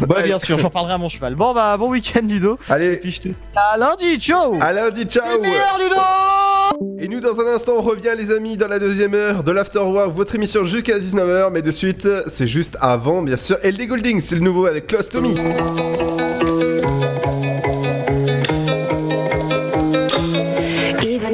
Ouais, 0.08 0.22
bien 0.24 0.38
sûr, 0.38 0.58
j'en 0.58 0.70
parlerai 0.70 0.94
à 0.94 0.98
mon 0.98 1.08
cheval. 1.08 1.36
Bon 1.36 1.54
bah 1.54 1.76
bon 1.76 1.88
week-end 1.90 2.26
Ludo. 2.26 2.58
Allez. 2.68 2.96
Puis 2.96 3.12
je 3.12 3.20
te. 3.22 3.28
À 3.54 3.76
lundi, 3.76 4.16
ciao. 4.18 4.56
À 4.60 4.72
lundi, 4.72 5.04
ciao. 5.04 5.40
meilleur 5.40 5.78
Ludo. 5.78 6.00
Et 6.98 7.06
nous, 7.06 7.20
dans 7.20 7.38
un 7.40 7.46
instant, 7.54 7.74
on 7.78 7.82
revient, 7.82 8.10
les 8.16 8.32
amis, 8.32 8.56
dans 8.56 8.68
la 8.68 8.78
deuxième 8.78 9.14
heure 9.14 9.44
de 9.44 9.52
l'Afterwork, 9.52 10.10
votre 10.12 10.34
émission 10.34 10.64
jusqu'à 10.64 10.98
19h. 10.98 11.50
Mais 11.52 11.62
de 11.62 11.70
suite, 11.70 12.08
c'est 12.28 12.46
juste 12.46 12.76
avant, 12.80 13.22
bien 13.22 13.36
sûr. 13.36 13.56
LD 13.62 13.86
Golding, 13.86 14.20
c'est 14.20 14.36
le 14.36 14.40
nouveau 14.40 14.66
avec 14.66 14.86
Close 14.88 15.08
to 15.08 15.20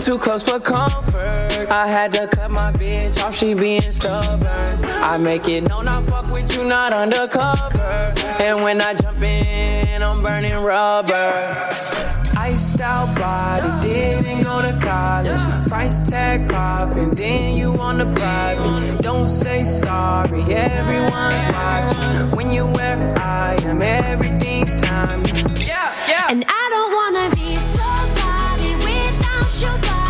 Too 0.00 0.16
close 0.16 0.42
for 0.42 0.58
comfort. 0.58 1.68
I 1.70 1.86
had 1.86 2.12
to 2.12 2.26
cut 2.26 2.50
my 2.50 2.72
bitch 2.72 3.22
off, 3.22 3.36
she 3.36 3.52
being 3.52 3.82
stubborn. 3.82 4.82
I 4.86 5.18
make 5.18 5.46
it 5.46 5.68
known 5.68 5.88
I 5.88 6.00
fuck 6.02 6.32
with 6.32 6.50
you, 6.54 6.64
not 6.64 6.94
undercover. 6.94 8.14
And 8.40 8.62
when 8.62 8.80
I 8.80 8.94
jump 8.94 9.20
in, 9.20 10.02
I'm 10.02 10.22
burning 10.22 10.56
rubber. 10.56 11.68
Iced 12.34 12.80
out 12.80 13.14
body, 13.14 13.88
didn't 13.88 14.42
go 14.42 14.62
to 14.62 14.72
college. 14.80 15.68
Price 15.68 16.00
tag 16.08 16.48
popping, 16.48 17.10
then 17.10 17.58
you 17.58 17.78
on 17.78 17.98
the 17.98 18.06
private. 18.18 19.02
Don't 19.02 19.28
say 19.28 19.64
sorry, 19.64 20.42
everyone's 20.44 21.44
watching. 21.52 22.34
When 22.34 22.50
you're 22.50 22.72
where 22.72 23.18
I 23.18 23.56
am, 23.64 23.82
everything's 23.82 24.80
timeless. 24.80 25.44
Yeah, 25.60 25.94
yeah. 26.08 26.26
And 26.30 26.42
I 26.48 26.68
don't 26.70 26.90
somebody 26.90 27.09
you 29.60 29.68
got. 29.82 30.09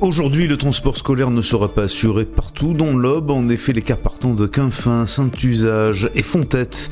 Aujourd'hui 0.00 0.46
le 0.46 0.56
transport 0.56 0.96
scolaire 0.96 1.30
ne 1.30 1.42
sera 1.42 1.72
pas 1.72 1.84
assuré 1.84 2.24
partout 2.24 2.72
dans 2.72 2.96
l'Aube, 2.96 3.30
en 3.30 3.48
effet 3.48 3.72
les 3.72 3.82
cars 3.82 3.98
partant 3.98 4.34
de 4.34 4.46
Quinfin, 4.46 5.06
Saint-Usage 5.06 6.10
et 6.14 6.22
Fontette 6.22 6.90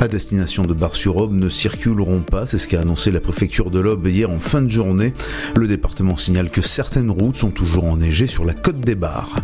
à 0.00 0.08
destination 0.08 0.64
de 0.64 0.74
Bar-sur-Aube 0.74 1.32
ne 1.32 1.48
circuleront 1.48 2.20
pas, 2.20 2.46
c'est 2.46 2.58
ce 2.58 2.68
qu'a 2.68 2.80
annoncé 2.80 3.10
la 3.10 3.20
préfecture 3.20 3.70
de 3.70 3.80
l'Aube 3.80 4.06
hier 4.06 4.30
en 4.30 4.38
fin 4.38 4.62
de 4.62 4.70
journée. 4.70 5.12
Le 5.56 5.66
département 5.66 6.16
signale 6.16 6.50
que 6.50 6.62
certaines 6.62 7.10
routes 7.10 7.36
sont 7.36 7.50
toujours 7.50 7.84
enneigées 7.84 8.26
sur 8.26 8.44
la 8.44 8.54
côte 8.54 8.80
des 8.80 8.94
Bars. 8.94 9.36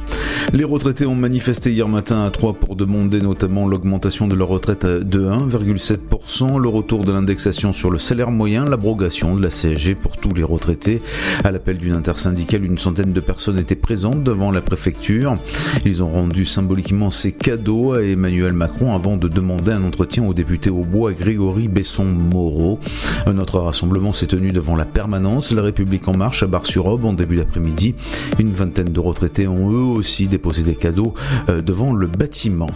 Les 0.52 0.64
retraités 0.64 1.06
ont 1.06 1.14
manifesté 1.14 1.72
hier 1.72 1.88
matin 1.88 2.24
à 2.24 2.30
Troyes 2.30 2.52
pour 2.52 2.76
demander 2.76 3.20
notamment 3.20 3.66
l'augmentation 3.66 4.28
de 4.28 4.34
leur 4.34 4.48
retraite 4.48 4.86
de 4.86 5.20
1,7%, 5.20 6.60
le 6.60 6.68
retour 6.68 7.04
de 7.04 7.12
l'indexation 7.12 7.72
sur 7.72 7.90
le 7.90 7.98
salaire 7.98 8.30
moyen, 8.30 8.64
l'abrogation 8.64 9.34
de 9.34 9.42
la 9.42 9.48
CSG 9.48 9.94
pour 9.94 10.16
tous 10.16 10.32
les 10.34 10.44
retraités. 10.44 11.02
À 11.42 11.50
l'appel 11.50 11.78
d'une 11.78 11.94
intersyndicale, 11.94 12.64
une 12.64 12.78
centaine 12.78 13.12
de 13.12 13.20
personnes 13.20 13.58
étaient 13.58 13.74
présentes 13.74 14.22
devant 14.22 14.52
la 14.52 14.60
préfecture. 14.60 15.36
Ils 15.84 16.02
ont 16.02 16.12
rendu 16.12 16.44
symboliquement 16.44 17.10
ces 17.10 17.32
cadeaux 17.32 17.94
à 17.94 18.02
Emmanuel 18.02 18.52
Macron 18.52 18.94
avant 18.94 19.16
de 19.16 19.28
demander 19.28 19.72
un 19.72 19.82
entretien 19.82 20.24
au 20.24 20.34
député 20.34 20.70
au 20.70 20.84
bois 20.84 21.12
Grégory 21.12 21.68
Besson-Moreau. 21.68 22.78
Un 23.26 23.38
autre 23.38 23.58
rassemblement 23.58 24.12
s'est 24.12 24.26
tenu 24.26 24.52
devant 24.52 24.76
la 24.76 24.86
permanence 24.86 25.52
La 25.52 25.62
République 25.62 26.06
en 26.06 26.16
marche 26.16 26.42
à 26.42 26.46
Bar-sur-Aube 26.46 27.04
en 27.04 27.12
début 27.12 27.36
d'après-midi. 27.36 27.94
Une 28.38 28.52
vingtaine 28.52 28.92
de 28.92 29.00
retraités 29.00 29.48
ont 29.48 29.70
eux 29.72 29.98
aussi 29.98 30.28
déposé 30.34 30.64
des 30.64 30.74
cadeaux 30.74 31.14
euh, 31.48 31.62
devant 31.62 31.92
le 31.92 32.08
bâtiment. 32.08 32.70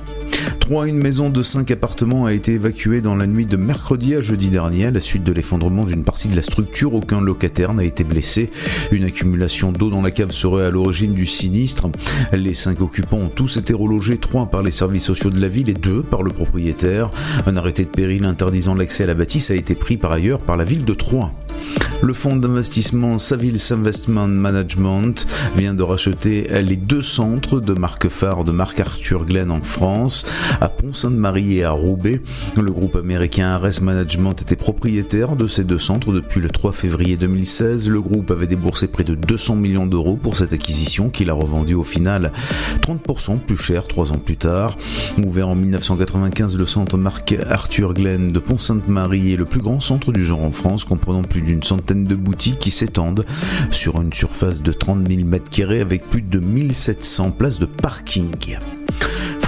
3. 0.60 0.86
Une 0.88 0.98
maison 0.98 1.30
de 1.30 1.42
5 1.42 1.70
appartements 1.70 2.26
a 2.26 2.32
été 2.32 2.54
évacuée 2.54 3.00
dans 3.00 3.16
la 3.16 3.26
nuit 3.26 3.46
de 3.46 3.56
mercredi 3.56 4.14
à 4.14 4.20
jeudi 4.20 4.50
dernier 4.50 4.86
à 4.86 4.90
la 4.90 5.00
suite 5.00 5.24
de 5.24 5.32
l'effondrement 5.32 5.84
d'une 5.84 6.04
partie 6.04 6.28
de 6.28 6.36
la 6.36 6.42
structure. 6.42 6.94
Aucun 6.94 7.20
locataire 7.20 7.74
n'a 7.74 7.84
été 7.84 8.04
blessé. 8.04 8.50
Une 8.92 9.04
accumulation 9.04 9.72
d'eau 9.72 9.90
dans 9.90 10.02
la 10.02 10.10
cave 10.10 10.30
serait 10.30 10.66
à 10.66 10.70
l'origine 10.70 11.14
du 11.14 11.26
sinistre. 11.26 11.88
Les 12.32 12.54
5 12.54 12.80
occupants 12.80 13.18
ont 13.18 13.28
tous 13.28 13.56
été 13.56 13.72
relogés, 13.72 14.18
3 14.18 14.46
par 14.46 14.62
les 14.62 14.70
services 14.70 15.04
sociaux 15.04 15.30
de 15.30 15.40
la 15.40 15.48
ville 15.48 15.70
et 15.70 15.74
2 15.74 16.02
par 16.02 16.22
le 16.22 16.30
propriétaire. 16.30 17.10
Un 17.46 17.56
arrêté 17.56 17.84
de 17.84 17.90
péril 17.90 18.24
interdisant 18.24 18.74
l'accès 18.74 19.04
à 19.04 19.06
la 19.06 19.14
bâtisse 19.14 19.50
a 19.50 19.54
été 19.54 19.74
pris 19.74 19.96
par 19.96 20.12
ailleurs 20.12 20.38
par 20.38 20.56
la 20.56 20.64
ville 20.64 20.84
de 20.84 20.94
Troyes. 20.94 21.32
Le 22.00 22.12
fonds 22.12 22.36
d'investissement 22.36 23.18
Savils 23.18 23.72
Investment 23.72 24.28
Management 24.28 25.26
vient 25.56 25.74
de 25.74 25.82
racheter 25.82 26.46
les 26.62 26.76
deux 26.76 27.02
centres 27.02 27.60
de 27.60 27.72
marque 27.74 28.08
phare 28.08 28.44
de 28.44 28.52
Marc 28.52 28.78
Arthur 28.78 29.26
Glen 29.26 29.50
en 29.50 29.62
France, 29.62 30.17
à 30.60 30.68
Pont-Sainte-Marie 30.68 31.58
et 31.58 31.64
à 31.64 31.70
Roubaix. 31.70 32.20
Le 32.56 32.70
groupe 32.70 32.96
américain 32.96 33.46
Ares 33.48 33.82
Management 33.82 34.40
était 34.42 34.56
propriétaire 34.56 35.36
de 35.36 35.46
ces 35.46 35.64
deux 35.64 35.78
centres 35.78 36.12
depuis 36.12 36.40
le 36.40 36.50
3 36.50 36.72
février 36.72 37.16
2016. 37.16 37.88
Le 37.88 38.00
groupe 38.00 38.30
avait 38.30 38.46
déboursé 38.46 38.88
près 38.88 39.04
de 39.04 39.14
200 39.14 39.56
millions 39.56 39.86
d'euros 39.86 40.16
pour 40.16 40.36
cette 40.36 40.52
acquisition 40.52 41.10
qu'il 41.10 41.30
a 41.30 41.34
revendue 41.34 41.74
au 41.74 41.84
final 41.84 42.32
30% 42.80 43.38
plus 43.38 43.56
cher 43.56 43.86
trois 43.86 44.12
ans 44.12 44.18
plus 44.18 44.36
tard. 44.36 44.76
Ouvert 45.22 45.48
en 45.48 45.54
1995, 45.54 46.56
le 46.56 46.66
centre 46.66 46.96
Marc 46.96 47.36
Arthur 47.48 47.94
Glen 47.94 48.28
de 48.28 48.38
Pont-Sainte-Marie 48.38 49.32
est 49.32 49.36
le 49.36 49.44
plus 49.44 49.60
grand 49.60 49.80
centre 49.80 50.12
du 50.12 50.24
genre 50.24 50.42
en 50.42 50.50
France, 50.50 50.84
comprenant 50.84 51.22
plus 51.22 51.42
d'une 51.42 51.62
centaine 51.62 52.04
de 52.04 52.14
boutiques 52.14 52.58
qui 52.58 52.70
s'étendent 52.70 53.24
sur 53.70 54.00
une 54.00 54.12
surface 54.12 54.62
de 54.62 54.72
30 54.72 55.08
000 55.08 55.22
m2 55.22 55.80
avec 55.80 56.08
plus 56.08 56.22
de 56.22 56.38
1700 56.38 57.32
places 57.32 57.58
de 57.58 57.66
parking. 57.66 58.58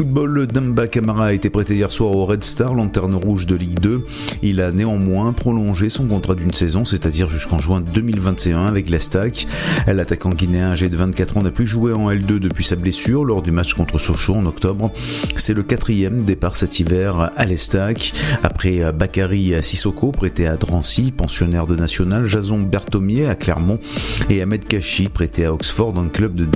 Football, 0.00 0.46
Demba 0.46 0.86
Camara 0.86 1.26
a 1.26 1.32
été 1.34 1.50
prêté 1.50 1.74
hier 1.74 1.92
soir 1.92 2.12
au 2.12 2.24
Red 2.24 2.42
Star, 2.42 2.72
lanterne 2.74 3.14
rouge 3.14 3.44
de 3.44 3.54
Ligue 3.54 3.78
2. 3.80 4.06
Il 4.40 4.62
a 4.62 4.72
néanmoins 4.72 5.34
prolongé 5.34 5.90
son 5.90 6.06
contrat 6.06 6.34
d'une 6.34 6.54
saison, 6.54 6.86
c'est-à-dire 6.86 7.28
jusqu'en 7.28 7.58
juin 7.58 7.82
2021 7.82 8.64
avec 8.64 8.88
l'Estac. 8.88 9.46
L'attaquant 9.86 10.30
guinéen 10.30 10.70
âgé 10.70 10.88
de 10.88 10.96
24 10.96 11.36
ans 11.36 11.42
n'a 11.42 11.50
plus 11.50 11.66
joué 11.66 11.92
en 11.92 12.10
L2 12.10 12.38
depuis 12.38 12.64
sa 12.64 12.76
blessure 12.76 13.26
lors 13.26 13.42
du 13.42 13.52
match 13.52 13.74
contre 13.74 13.98
Sochaux 13.98 14.36
en 14.36 14.46
octobre. 14.46 14.90
C'est 15.36 15.52
le 15.52 15.62
quatrième 15.62 16.24
départ 16.24 16.56
cet 16.56 16.80
hiver 16.80 17.30
à 17.36 17.44
l'Estac. 17.44 18.14
Après 18.42 18.90
Bakary 18.94 19.52
Sissoko, 19.62 20.12
prêté 20.12 20.46
à 20.46 20.56
Drancy, 20.56 21.12
pensionnaire 21.12 21.66
de 21.66 21.76
National, 21.76 22.24
Jason 22.24 22.60
Berthomier 22.60 23.26
à 23.26 23.34
Clermont 23.34 23.78
et 24.30 24.40
Ahmed 24.40 24.64
Kachi, 24.64 25.10
prêté 25.10 25.44
à 25.44 25.52
Oxford, 25.52 25.98
un 25.98 26.08
club 26.08 26.36
de 26.36 26.46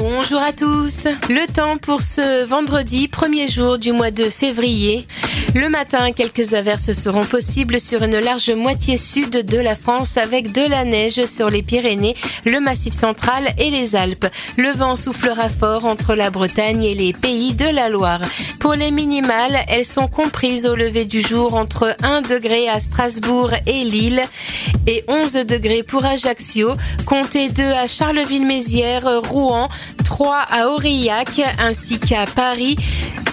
Bonjour 0.00 0.40
à 0.40 0.52
tous. 0.52 1.06
Le 1.28 1.52
temps 1.52 1.76
pour 1.76 2.00
ce 2.10 2.44
vendredi, 2.44 3.06
premier 3.06 3.46
jour 3.46 3.78
du 3.78 3.92
mois 3.92 4.10
de 4.10 4.28
février. 4.30 5.06
Le 5.54 5.68
matin, 5.68 6.10
quelques 6.10 6.54
averses 6.54 6.90
seront 6.92 7.24
possibles 7.24 7.78
sur 7.78 8.02
une 8.02 8.18
large 8.18 8.50
moitié 8.50 8.96
sud 8.96 9.30
de 9.30 9.58
la 9.58 9.76
France 9.76 10.16
avec 10.16 10.50
de 10.50 10.68
la 10.68 10.84
neige 10.84 11.24
sur 11.26 11.50
les 11.50 11.62
Pyrénées, 11.62 12.16
le 12.44 12.58
Massif 12.58 12.94
central 12.94 13.54
et 13.58 13.70
les 13.70 13.94
Alpes. 13.94 14.26
Le 14.56 14.70
vent 14.72 14.96
soufflera 14.96 15.48
fort 15.48 15.84
entre 15.84 16.16
la 16.16 16.30
Bretagne 16.30 16.82
et 16.82 16.94
les 16.96 17.12
pays 17.12 17.52
de 17.52 17.66
la 17.66 17.88
Loire. 17.88 18.22
Pour 18.58 18.74
les 18.74 18.90
minimales, 18.90 19.58
elles 19.68 19.84
sont 19.84 20.08
comprises 20.08 20.66
au 20.66 20.74
lever 20.74 21.04
du 21.04 21.20
jour 21.20 21.54
entre 21.54 21.94
1 22.02 22.22
degré 22.22 22.68
à 22.68 22.80
Strasbourg 22.80 23.52
et 23.66 23.84
Lille 23.84 24.22
et 24.88 25.04
11 25.06 25.32
degrés 25.46 25.84
pour 25.84 26.04
Ajaccio. 26.04 26.72
Comptez 27.06 27.50
2 27.50 27.62
à 27.62 27.86
Charleville-Mézières, 27.86 29.20
Rouen, 29.22 29.68
3 30.04 30.36
à 30.50 30.68
Aurillac 30.68 31.40
ainsi 31.58 31.99
qu'à 32.06 32.26
Paris. 32.26 32.76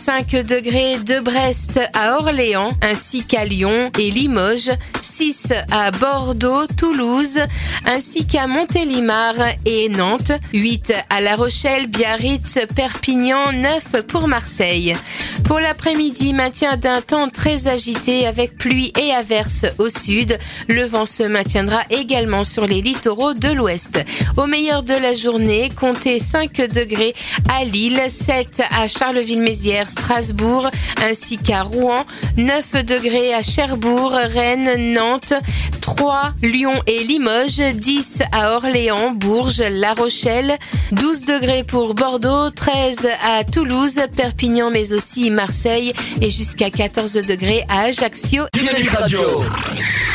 5 0.08 0.45
degrés 0.45 0.99
de 0.99 1.20
Brest 1.20 1.82
à 1.93 2.18
Orléans, 2.18 2.72
ainsi 2.82 3.26
qu'à 3.26 3.43
Lyon 3.43 3.91
et 3.99 4.10
Limoges, 4.10 4.72
6 5.01 5.51
à 5.70 5.91
Bordeaux, 5.91 6.66
Toulouse, 6.78 7.41
ainsi 7.86 8.26
qu'à 8.26 8.47
Montélimar 8.47 9.34
et 9.66 9.89
Nantes, 9.89 10.32
8 10.53 10.93
à 11.10 11.20
La 11.20 11.36
Rochelle, 11.36 11.88
Biarritz, 11.88 12.58
Perpignan, 12.74 13.51
9 13.51 14.03
pour 14.08 14.30
Marseille. 14.30 14.95
Pour 15.43 15.60
l'après-midi, 15.60 16.34
maintien 16.34 16.78
d'un 16.78 17.01
temps 17.01 17.30
très 17.30 17.68
agité 17.68 18.28
avec 18.28 18.58
pluie 18.58 18.93
et 18.99 19.12
averses 19.12 19.66
au 19.78 19.89
sud. 19.89 20.38
Le 20.68 20.86
vent 20.86 21.05
se 21.05 21.24
maintiendra 21.24 21.84
également 21.89 22.43
sur 22.43 22.66
les 22.66 22.82
littoraux 22.82 23.34
de 23.34 23.49
l'ouest. 23.49 23.99
Au 24.36 24.45
meilleur 24.45 24.84
de 24.84 24.93
la 24.93 25.14
journée, 25.14 25.70
comptez 25.76 26.20
5 26.20 26.53
degrés 26.74 27.14
à 27.49 27.66
Lille, 27.66 28.01
7 28.10 28.64
à 28.72 28.88
Charleville-Mézières, 28.88 29.88
Strasbourg, 29.97 30.69
ainsi 31.03 31.37
qu'à 31.37 31.63
Rouen, 31.63 32.05
9 32.37 32.85
degrés 32.85 33.33
à 33.33 33.41
Cherbourg, 33.41 34.11
Rennes, 34.11 34.93
Nantes, 34.93 35.33
3 35.81 36.33
Lyon 36.41 36.81
et 36.85 37.03
Limoges, 37.03 37.61
10 37.73 38.23
à 38.31 38.53
Orléans, 38.55 39.11
Bourges, 39.11 39.63
La 39.69 39.93
Rochelle, 39.93 40.57
12 40.91 41.25
degrés 41.25 41.63
pour 41.63 41.93
Bordeaux, 41.93 42.49
13 42.51 43.09
à 43.23 43.43
Toulouse, 43.43 43.99
Perpignan 44.15 44.69
mais 44.71 44.93
aussi 44.93 45.31
Marseille 45.31 45.93
et 46.21 46.29
jusqu'à 46.29 46.69
14 46.69 47.13
degrés 47.13 47.65
à 47.67 47.81
Ajaccio. 47.81 48.45
Dynamique 48.53 48.89
Radio. 48.91 49.21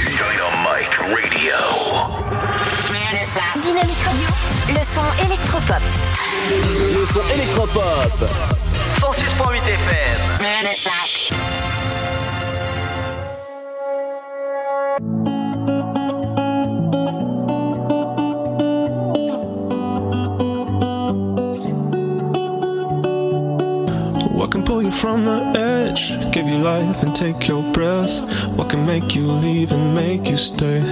Dynamite 0.06 0.94
Radio. 0.98 1.44
Dynamique 3.62 4.02
Radio, 4.04 4.28
le 4.68 4.80
son 4.94 5.26
électropop. 5.26 5.82
Le 6.94 7.06
son 7.06 7.34
électropop. 7.34 8.71
106.8 9.38 10.64
FM. 10.76 11.32
What 24.36 24.50
can 24.50 24.62
pull 24.64 24.82
you 24.82 24.90
from 24.90 25.24
the 25.24 25.40
edge? 25.58 26.10
Give 26.32 26.46
you 26.46 26.58
life 26.58 27.02
and 27.02 27.14
take 27.14 27.48
your 27.48 27.62
breath. 27.72 28.20
What 28.56 28.68
can 28.70 28.84
make 28.86 29.14
you 29.14 29.26
leave 29.26 29.72
and 29.72 29.94
make 29.94 30.28
you 30.28 30.36
stay? 30.36 30.82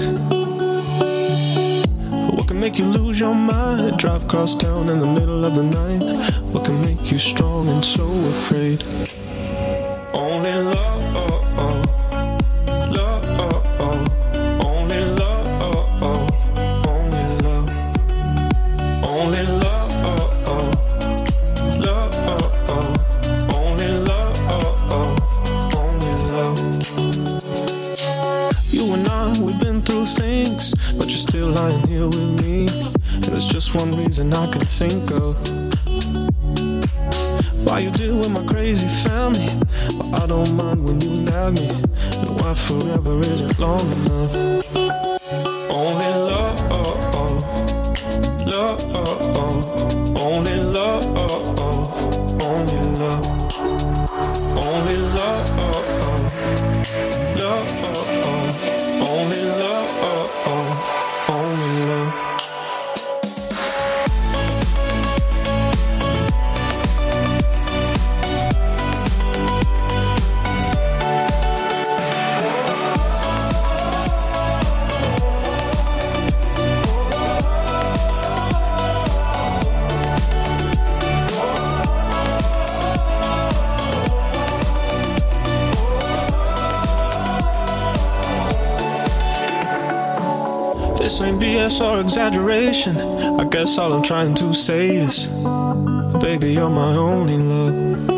Can 2.51 2.59
make 2.59 2.81
you 2.81 2.85
lose 2.85 3.21
your 3.21 3.33
mind? 3.33 3.97
Drive 3.97 4.25
across 4.25 4.57
town 4.57 4.89
in 4.89 4.99
the 4.99 5.07
middle 5.07 5.45
of 5.45 5.55
the 5.55 5.63
night. 5.63 6.03
What 6.51 6.65
can 6.65 6.81
make 6.83 7.13
you 7.13 7.17
strong 7.17 7.69
and 7.69 7.85
so 7.85 8.03
afraid? 8.27 8.83
Only 10.13 10.55
love, 10.55 10.89
one 33.75 33.97
reason 33.97 34.33
I 34.33 34.51
can 34.51 34.64
think 34.66 35.11
of. 35.12 35.37
Why 37.64 37.81
you 37.81 37.91
deal 37.91 38.18
with 38.18 38.31
my 38.31 38.45
crazy 38.47 38.89
family, 39.07 39.49
but 39.97 40.23
I 40.23 40.27
don't 40.27 40.55
mind 40.57 40.85
when 40.85 41.01
you 41.01 41.23
nag 41.23 41.55
me. 41.55 41.68
And 41.68 42.41
why 42.41 42.55
forever 42.55 43.18
isn't 43.21 43.59
long 43.59 43.81
enough. 43.81 44.35
Only 45.71 46.10
exaggeration. 92.11 92.97
I 93.39 93.45
guess 93.45 93.79
all 93.79 93.93
I'm 93.93 94.03
trying 94.03 94.35
to 94.35 94.53
say 94.53 94.97
is, 94.97 95.29
baby, 96.19 96.55
you're 96.55 96.69
my 96.69 96.97
only 96.97 97.39
love. 97.39 98.10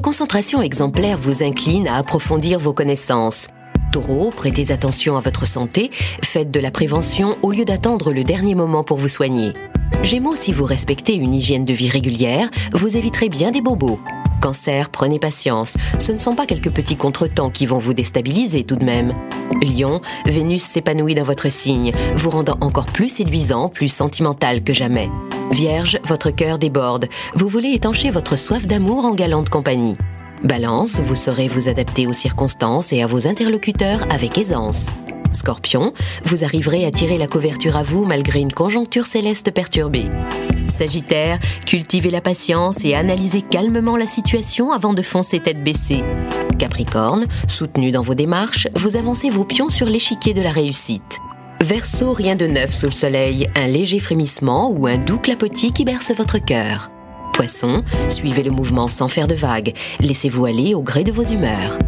Concentration 0.00 0.62
exemplaire 0.62 1.18
vous 1.18 1.42
incline 1.42 1.88
à 1.88 1.96
approfondir 1.96 2.58
vos 2.58 2.72
connaissances. 2.72 3.48
Taureau, 3.92 4.30
prêtez 4.30 4.70
attention 4.70 5.16
à 5.16 5.20
votre 5.20 5.46
santé, 5.46 5.90
faites 6.22 6.50
de 6.50 6.60
la 6.60 6.70
prévention 6.70 7.36
au 7.42 7.52
lieu 7.52 7.64
d'attendre 7.64 8.12
le 8.12 8.24
dernier 8.24 8.54
moment 8.54 8.84
pour 8.84 8.98
vous 8.98 9.08
soigner. 9.08 9.52
Gémeaux, 10.02 10.36
si 10.36 10.52
vous 10.52 10.64
respectez 10.64 11.14
une 11.14 11.34
hygiène 11.34 11.64
de 11.64 11.72
vie 11.72 11.88
régulière, 11.88 12.50
vous 12.72 12.96
éviterez 12.96 13.28
bien 13.28 13.50
des 13.50 13.60
bobos. 13.60 13.98
Cancer, 14.40 14.90
prenez 14.90 15.18
patience, 15.18 15.76
ce 15.98 16.12
ne 16.12 16.18
sont 16.18 16.34
pas 16.34 16.46
quelques 16.46 16.70
petits 16.70 16.96
contretemps 16.96 17.50
qui 17.50 17.66
vont 17.66 17.78
vous 17.78 17.94
déstabiliser 17.94 18.64
tout 18.64 18.76
de 18.76 18.84
même. 18.84 19.14
Lion, 19.62 20.00
Vénus 20.26 20.62
s'épanouit 20.62 21.14
dans 21.14 21.24
votre 21.24 21.50
signe, 21.50 21.92
vous 22.14 22.30
rendant 22.30 22.58
encore 22.60 22.86
plus 22.86 23.08
séduisant, 23.08 23.68
plus 23.68 23.88
sentimental 23.88 24.62
que 24.62 24.72
jamais. 24.72 25.10
Vierge, 25.50 25.98
votre 26.04 26.30
cœur 26.30 26.58
déborde, 26.58 27.08
vous 27.34 27.48
voulez 27.48 27.70
étancher 27.70 28.10
votre 28.10 28.36
soif 28.36 28.66
d'amour 28.66 29.04
en 29.04 29.14
galante 29.14 29.48
compagnie. 29.48 29.96
Balance, 30.44 31.00
vous 31.00 31.14
saurez 31.14 31.48
vous 31.48 31.68
adapter 31.68 32.06
aux 32.06 32.12
circonstances 32.12 32.92
et 32.92 33.02
à 33.02 33.06
vos 33.06 33.26
interlocuteurs 33.26 34.06
avec 34.10 34.38
aisance. 34.38 34.90
Scorpion, 35.32 35.92
vous 36.24 36.44
arriverez 36.44 36.84
à 36.84 36.90
tirer 36.90 37.18
la 37.18 37.26
couverture 37.26 37.76
à 37.76 37.82
vous 37.82 38.04
malgré 38.04 38.40
une 38.40 38.52
conjoncture 38.52 39.06
céleste 39.06 39.52
perturbée. 39.52 40.06
Sagittaire, 40.68 41.40
cultivez 41.66 42.10
la 42.10 42.20
patience 42.20 42.84
et 42.84 42.94
analysez 42.94 43.42
calmement 43.42 43.96
la 43.96 44.06
situation 44.06 44.70
avant 44.70 44.94
de 44.94 45.02
foncer 45.02 45.40
tête 45.40 45.64
baissée. 45.64 46.04
Capricorne, 46.58 47.26
soutenu 47.48 47.90
dans 47.90 48.02
vos 48.02 48.14
démarches, 48.14 48.68
vous 48.74 48.96
avancez 48.96 49.30
vos 49.30 49.44
pions 49.44 49.70
sur 49.70 49.86
l'échiquier 49.86 50.34
de 50.34 50.42
la 50.42 50.52
réussite. 50.52 51.20
Verseau, 51.60 52.12
rien 52.12 52.36
de 52.36 52.46
neuf 52.46 52.72
sous 52.72 52.86
le 52.86 52.92
soleil, 52.92 53.48
un 53.56 53.66
léger 53.66 53.98
frémissement 53.98 54.70
ou 54.70 54.86
un 54.86 54.96
doux 54.96 55.18
clapotis 55.18 55.72
qui 55.72 55.84
berce 55.84 56.12
votre 56.12 56.38
cœur. 56.38 56.90
Poisson, 57.32 57.82
suivez 58.08 58.42
le 58.42 58.50
mouvement 58.50 58.88
sans 58.88 59.08
faire 59.08 59.26
de 59.26 59.34
vagues, 59.34 59.74
laissez-vous 60.00 60.46
aller 60.46 60.74
au 60.74 60.82
gré 60.82 61.04
de 61.04 61.12
vos 61.12 61.24
humeurs. 61.24 61.78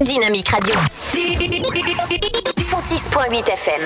Dynamique 0.00 0.48
Radio. 0.48 0.74
106.8 1.12 3.50
FM. 3.50 3.82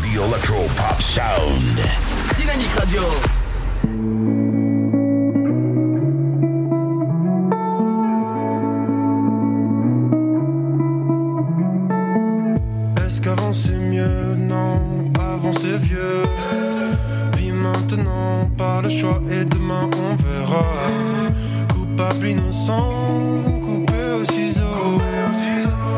The 0.00 0.14
Electro 0.16 0.64
Pop 0.76 1.00
Sound. 1.00 1.80
Dynamique 2.36 2.74
Radio. 2.76 3.02
Le 18.82 18.88
choix 18.88 19.20
et 19.30 19.44
demain 19.44 19.88
on 19.96 20.16
verra. 20.16 20.64
Coupable, 21.68 22.28
innocent, 22.28 23.60
coupé 23.64 24.02
au 24.20 24.24
ciseau. 24.24 25.00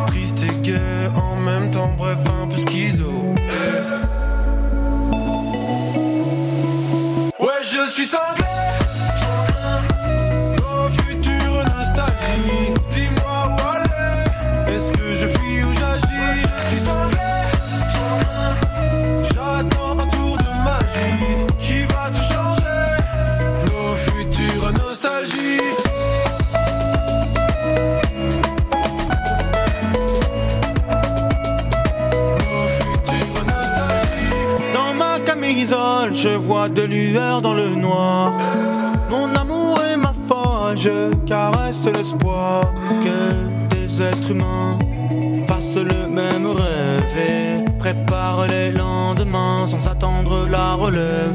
Triste 0.07 0.43
et 0.43 0.61
gai 0.63 1.09
en 1.15 1.37
même 1.37 1.71
temps, 1.71 1.91
bref, 1.97 2.19
je 36.25 36.37
vois 36.39 36.71
des 36.71 36.87
lueurs 36.87 37.43
dans 37.43 37.53
le 37.53 37.69
noir. 37.75 38.33
Mon 39.11 39.29
amour 39.35 39.79
est 39.91 39.97
ma 39.99 40.15
folle, 40.27 40.79
je 40.79 41.15
caresse 41.27 41.87
l'espoir 41.87 42.73
que 43.03 43.19
des 43.75 44.01
êtres 44.01 44.31
humains 44.31 44.79
fassent 45.47 45.77
le 45.77 46.09
même 46.09 46.47
rêve 46.47 47.15
et 47.31 47.79
préparent 47.79 48.47
les 48.47 48.73
lendemains 48.73 49.67
sans 49.67 49.87
attendre 49.87 50.49
la 50.49 50.75
relève. 50.75 51.35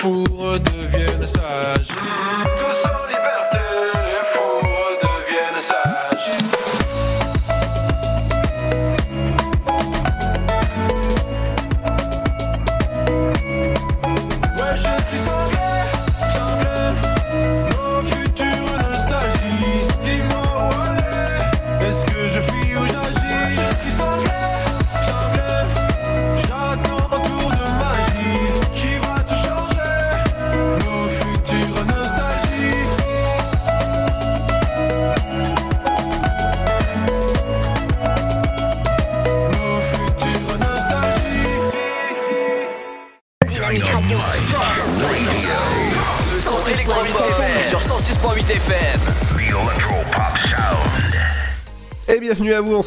fous 0.00 0.24
redeviennent 0.38 1.26
sages. 1.26 2.59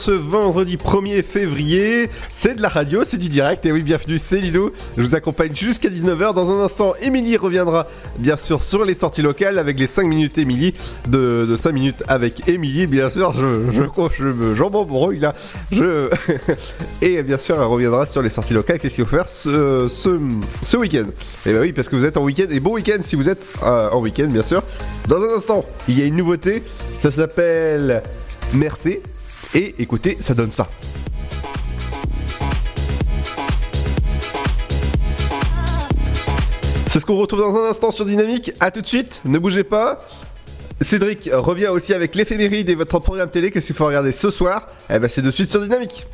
Ce 0.03 0.11
vendredi 0.11 0.75
1er 0.75 1.23
février. 1.23 2.09
C'est 2.27 2.55
de 2.55 2.61
la 2.61 2.67
radio, 2.67 3.05
c'est 3.05 3.15
du 3.15 3.29
direct. 3.29 3.65
Et 3.65 3.71
oui, 3.71 3.81
bienvenue, 3.83 4.17
c'est 4.17 4.35
Ludo. 4.35 4.73
Je 4.97 5.01
vous 5.01 5.15
accompagne 5.15 5.55
jusqu'à 5.55 5.87
19h. 5.87 6.33
Dans 6.33 6.51
un 6.51 6.61
instant, 6.61 6.93
Émilie 7.01 7.37
reviendra 7.37 7.87
bien 8.17 8.35
sûr 8.35 8.61
sur 8.61 8.83
les 8.83 8.95
sorties 8.95 9.21
locales 9.21 9.57
avec 9.57 9.79
les 9.79 9.87
5 9.87 10.05
minutes 10.05 10.37
Émilie. 10.37 10.73
De, 11.07 11.45
de 11.49 11.55
5 11.55 11.71
minutes 11.71 12.03
avec 12.09 12.49
Émilie, 12.49 12.85
bien 12.85 13.09
sûr. 13.09 13.31
Je, 13.31 13.71
je, 13.71 13.83
je, 14.17 14.23
me 14.25 14.55
j'en 14.55 14.69
là. 15.21 15.33
Je... 15.71 16.09
Et 17.01 17.23
bien 17.23 17.37
sûr, 17.37 17.55
elle 17.55 17.61
reviendra 17.67 18.05
sur 18.05 18.21
les 18.21 18.29
sorties 18.29 18.53
locales. 18.53 18.79
Qu'est-ce 18.79 18.95
qu'il 18.95 19.05
faut 19.05 19.15
faire 19.15 19.27
ce, 19.29 19.87
ce, 19.87 20.75
week-end? 20.75 21.05
Et 21.45 21.53
bah 21.53 21.61
oui, 21.61 21.71
parce 21.71 21.87
que 21.87 21.95
vous 21.95 22.03
êtes 22.03 22.17
en 22.17 22.23
week-end. 22.23 22.47
Et 22.51 22.59
bon 22.59 22.73
week-end 22.73 22.99
si 23.03 23.15
vous 23.15 23.29
êtes 23.29 23.41
euh, 23.63 23.89
en 23.89 24.01
week-end, 24.01 24.27
bien 24.27 24.43
sûr. 24.43 24.63
Dans 25.07 25.23
un 25.23 25.37
instant, 25.37 25.63
il 25.87 25.97
y 25.97 26.01
a 26.01 26.05
une 26.05 26.17
nouveauté. 26.17 26.61
Ça 26.99 27.09
s'appelle 27.09 28.03
Merci. 28.53 28.99
Et 29.55 29.75
écoutez, 29.77 30.17
ça 30.19 30.33
donne 30.33 30.51
ça. 30.51 30.67
C'est 36.87 36.99
ce 36.99 37.05
qu'on 37.05 37.17
retrouve 37.17 37.39
dans 37.39 37.55
un 37.55 37.69
instant 37.69 37.91
sur 37.91 38.05
Dynamique. 38.05 38.51
A 38.59 38.71
tout 38.71 38.81
de 38.81 38.87
suite, 38.87 39.21
ne 39.25 39.39
bougez 39.39 39.63
pas. 39.63 39.97
Cédric 40.81 41.29
revient 41.31 41.67
aussi 41.67 41.93
avec 41.93 42.13
l'éphéméride 42.15 42.69
et 42.69 42.75
votre 42.75 42.99
programme 42.99 43.29
télé. 43.29 43.51
Qu'est-ce 43.51 43.67
qu'il 43.67 43.75
faut 43.75 43.85
regarder 43.85 44.11
ce 44.11 44.29
soir? 44.29 44.67
Eh 44.89 44.99
ben, 44.99 45.07
c'est 45.07 45.21
de 45.21 45.31
suite 45.31 45.49
sur 45.49 45.61
Dynamique. 45.61 46.05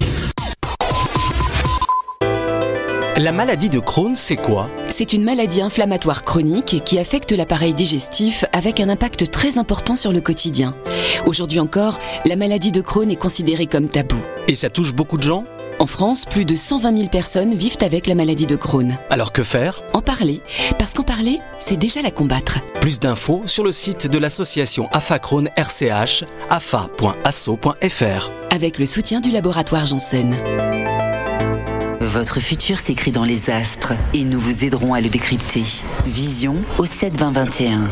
La 3.21 3.33
maladie 3.33 3.69
de 3.69 3.79
Crohn, 3.79 4.15
c'est 4.15 4.37
quoi? 4.37 4.69
C'est 4.87 5.11
une 5.11 5.25
maladie 5.25 5.59
inflammatoire 5.59 6.23
chronique 6.23 6.81
qui 6.85 6.97
affecte 6.97 7.33
l'appareil 7.33 7.73
digestif 7.73 8.45
avec 8.53 8.79
un 8.79 8.87
impact 8.87 9.29
très 9.29 9.57
important 9.57 9.97
sur 9.97 10.13
le 10.13 10.21
quotidien. 10.21 10.73
Aujourd'hui 11.25 11.59
encore, 11.59 11.99
la 12.23 12.37
maladie 12.37 12.71
de 12.71 12.79
Crohn 12.79 13.11
est 13.11 13.17
considérée 13.17 13.67
comme 13.67 13.89
tabou. 13.89 14.15
Et 14.47 14.55
ça 14.55 14.69
touche 14.69 14.93
beaucoup 14.93 15.17
de 15.17 15.23
gens? 15.23 15.43
En 15.79 15.85
France, 15.85 16.23
plus 16.23 16.45
de 16.45 16.55
120 16.55 16.97
000 16.97 17.09
personnes 17.09 17.55
vivent 17.55 17.75
avec 17.81 18.07
la 18.07 18.15
maladie 18.15 18.45
de 18.45 18.55
Crohn. 18.55 18.97
Alors 19.09 19.33
que 19.33 19.43
faire? 19.43 19.83
En 19.91 19.99
parler, 19.99 20.39
parce 20.77 20.93
qu'en 20.93 21.03
parler, 21.03 21.39
c'est 21.59 21.75
déjà 21.75 22.01
la 22.01 22.11
combattre. 22.11 22.59
Plus 22.79 23.01
d'infos 23.01 23.41
sur 23.47 23.65
le 23.65 23.73
site 23.73 24.07
de 24.07 24.17
l'association 24.17 24.87
AFA 24.93 25.19
Crohn 25.19 25.49
RCH, 25.57 26.23
afa.asso.fr. 26.49 28.31
Avec 28.55 28.79
le 28.79 28.85
soutien 28.85 29.19
du 29.19 29.29
laboratoire 29.29 29.85
Janssen. 29.87 30.37
Votre 32.09 32.39
futur 32.39 32.79
s'écrit 32.79 33.11
dans 33.11 33.23
les 33.23 33.51
astres 33.51 33.93
et 34.15 34.23
nous 34.23 34.39
vous 34.39 34.65
aiderons 34.65 34.95
à 34.95 35.01
le 35.01 35.09
décrypter. 35.09 35.61
Vision 36.07 36.55
au 36.79 36.85
7 36.85 37.15
20 37.15 37.29
21. 37.29 37.87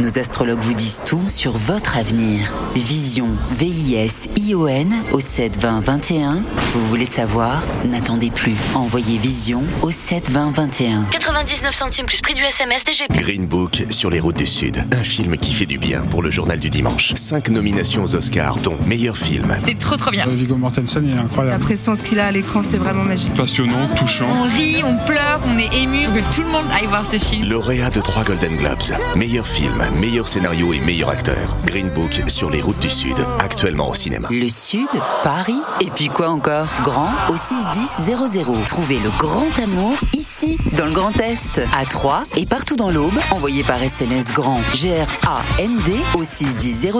Nos 0.00 0.16
astrologues 0.16 0.60
vous 0.60 0.74
disent 0.74 1.00
tout 1.04 1.26
sur 1.26 1.50
votre 1.52 1.96
avenir. 1.98 2.52
Vision, 2.76 3.26
V-I-S-I-O-N 3.58 4.94
au 5.12 5.18
7 5.18 5.58
20 5.58 5.80
21. 5.80 6.42
Vous 6.72 6.86
voulez 6.86 7.04
savoir? 7.04 7.60
N'attendez 7.84 8.30
plus. 8.30 8.54
Envoyez 8.74 9.18
Vision 9.18 9.62
au 9.82 9.90
7 9.90 10.30
20 10.30 10.52
21. 10.52 11.02
99 11.10 11.74
centimes 11.74 12.06
plus 12.06 12.20
prix 12.20 12.34
du 12.34 12.42
SMS 12.44 12.84
DGP. 12.84 13.12
Green 13.16 13.46
Book 13.46 13.82
sur 13.90 14.08
les 14.10 14.20
routes 14.20 14.36
du 14.36 14.46
Sud. 14.46 14.84
Un 14.92 15.02
film 15.02 15.36
qui 15.36 15.52
fait 15.52 15.66
du 15.66 15.78
bien 15.78 16.02
pour 16.02 16.22
le 16.22 16.30
journal 16.30 16.60
du 16.60 16.70
dimanche. 16.70 17.12
Cinq 17.14 17.48
nominations 17.48 18.04
aux 18.04 18.14
Oscars, 18.14 18.58
dont 18.58 18.76
meilleur 18.86 19.16
film. 19.16 19.52
C'était 19.58 19.74
trop 19.74 19.96
trop 19.96 20.12
bien. 20.12 20.26
Viggo 20.28 20.54
Mortensen, 20.54 21.04
il 21.04 21.10
est 21.12 21.16
La 21.16 21.22
incroyable. 21.22 21.64
prestance 21.64 22.02
qu'il 22.02 22.20
a 22.20 22.26
à 22.26 22.30
l'écran, 22.30 22.62
c'est 22.62 22.78
vraiment 22.78 23.02
magique. 23.04 23.34
Passionnant, 23.34 23.88
touchant. 23.96 24.28
On 24.30 24.42
rit, 24.44 24.76
on 24.84 24.96
pleure, 25.04 25.40
on 25.48 25.58
est 25.58 25.82
ému. 25.82 26.04
Faut 26.04 26.12
que 26.12 26.34
tout 26.36 26.42
le 26.42 26.52
monde 26.52 26.66
aille 26.72 26.86
voir 26.86 27.04
ce 27.04 27.18
film. 27.18 27.48
Lauréat 27.48 27.90
de 27.90 28.00
trois 28.00 28.22
Golden 28.22 28.54
Globes. 28.56 28.78
Meilleur 29.16 29.46
film, 29.46 29.82
meilleur 29.90 30.28
scénario 30.28 30.72
et 30.72 30.80
meilleur 30.80 31.10
acteur. 31.10 31.56
Green 31.64 31.88
Book 31.90 32.22
sur 32.26 32.50
les 32.50 32.60
routes 32.60 32.78
du 32.78 32.90
Sud. 32.90 33.16
Actuellement 33.40 33.90
au 33.90 33.94
cinéma. 33.94 34.28
Le 34.30 34.48
Sud, 34.48 34.88
Paris, 35.22 35.60
et 35.80 35.90
puis 35.90 36.08
quoi 36.08 36.28
encore? 36.28 36.68
Grand 36.82 37.10
au 37.28 37.36
61000. 37.36 38.64
Trouvez 38.66 38.98
le 38.98 39.10
grand 39.18 39.58
amour 39.62 39.94
ici, 40.14 40.58
dans 40.76 40.86
le 40.86 40.92
Grand 40.92 41.18
Est, 41.20 41.60
à 41.76 41.84
Troyes 41.84 42.24
et 42.36 42.46
partout 42.46 42.76
dans 42.76 42.90
l'Aube. 42.90 43.18
Envoyez 43.30 43.62
par 43.62 43.82
SMS 43.82 44.32
grand 44.32 44.60
G-R-A-N-D 44.74 45.96
au 46.14 46.24
61000 46.24 46.92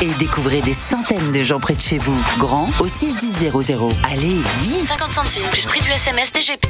et 0.00 0.10
découvrez 0.18 0.60
des 0.60 0.72
centaines 0.72 1.30
de 1.30 1.42
gens 1.42 1.60
près 1.60 1.74
de 1.74 1.80
chez 1.80 1.98
vous. 1.98 2.16
Grand 2.38 2.68
au 2.80 2.88
61000. 2.88 3.52
Allez, 4.10 4.42
vite 4.60 4.88
50 4.88 5.12
centimes 5.12 5.46
plus 5.50 5.64
prix 5.64 5.80
du 5.80 5.90
SMS 5.90 6.32
DGP. 6.32 6.66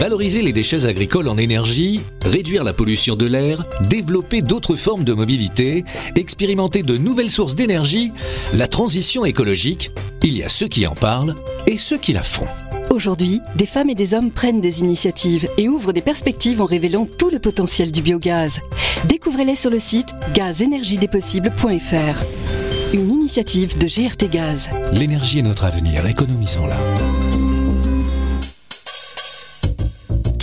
Valoriser 0.00 0.40
les 0.40 0.54
déchets 0.54 0.86
agricoles 0.86 1.28
en 1.28 1.36
énergie, 1.36 2.00
réduire 2.24 2.64
la 2.64 2.72
pollution 2.72 3.16
de 3.16 3.26
l'air, 3.26 3.66
développer 3.82 4.40
d'autres 4.40 4.74
formes 4.74 5.04
de 5.04 5.12
mobilité, 5.12 5.84
expérimenter 6.16 6.82
de 6.82 6.96
nouvelles 6.96 7.28
sources 7.28 7.54
d'énergie, 7.54 8.10
la 8.54 8.66
transition 8.66 9.26
écologique, 9.26 9.90
il 10.22 10.38
y 10.38 10.42
a 10.42 10.48
ceux 10.48 10.68
qui 10.68 10.86
en 10.86 10.94
parlent 10.94 11.34
et 11.66 11.76
ceux 11.76 11.98
qui 11.98 12.14
la 12.14 12.22
font. 12.22 12.46
Aujourd'hui, 12.88 13.42
des 13.56 13.66
femmes 13.66 13.90
et 13.90 13.94
des 13.94 14.14
hommes 14.14 14.30
prennent 14.30 14.62
des 14.62 14.80
initiatives 14.80 15.50
et 15.58 15.68
ouvrent 15.68 15.92
des 15.92 16.00
perspectives 16.00 16.62
en 16.62 16.66
révélant 16.66 17.04
tout 17.04 17.28
le 17.28 17.38
potentiel 17.38 17.92
du 17.92 18.00
biogaz. 18.00 18.60
Découvrez-les 19.04 19.54
sur 19.54 19.68
le 19.68 19.78
site 19.78 20.08
gazenergiedespossibles.fr. 20.32 22.94
Une 22.94 23.10
initiative 23.10 23.76
de 23.76 23.86
GRT 23.86 24.30
Gaz. 24.30 24.70
L'énergie 24.94 25.40
est 25.40 25.42
notre 25.42 25.66
avenir, 25.66 26.06
économisons-la. 26.06 26.78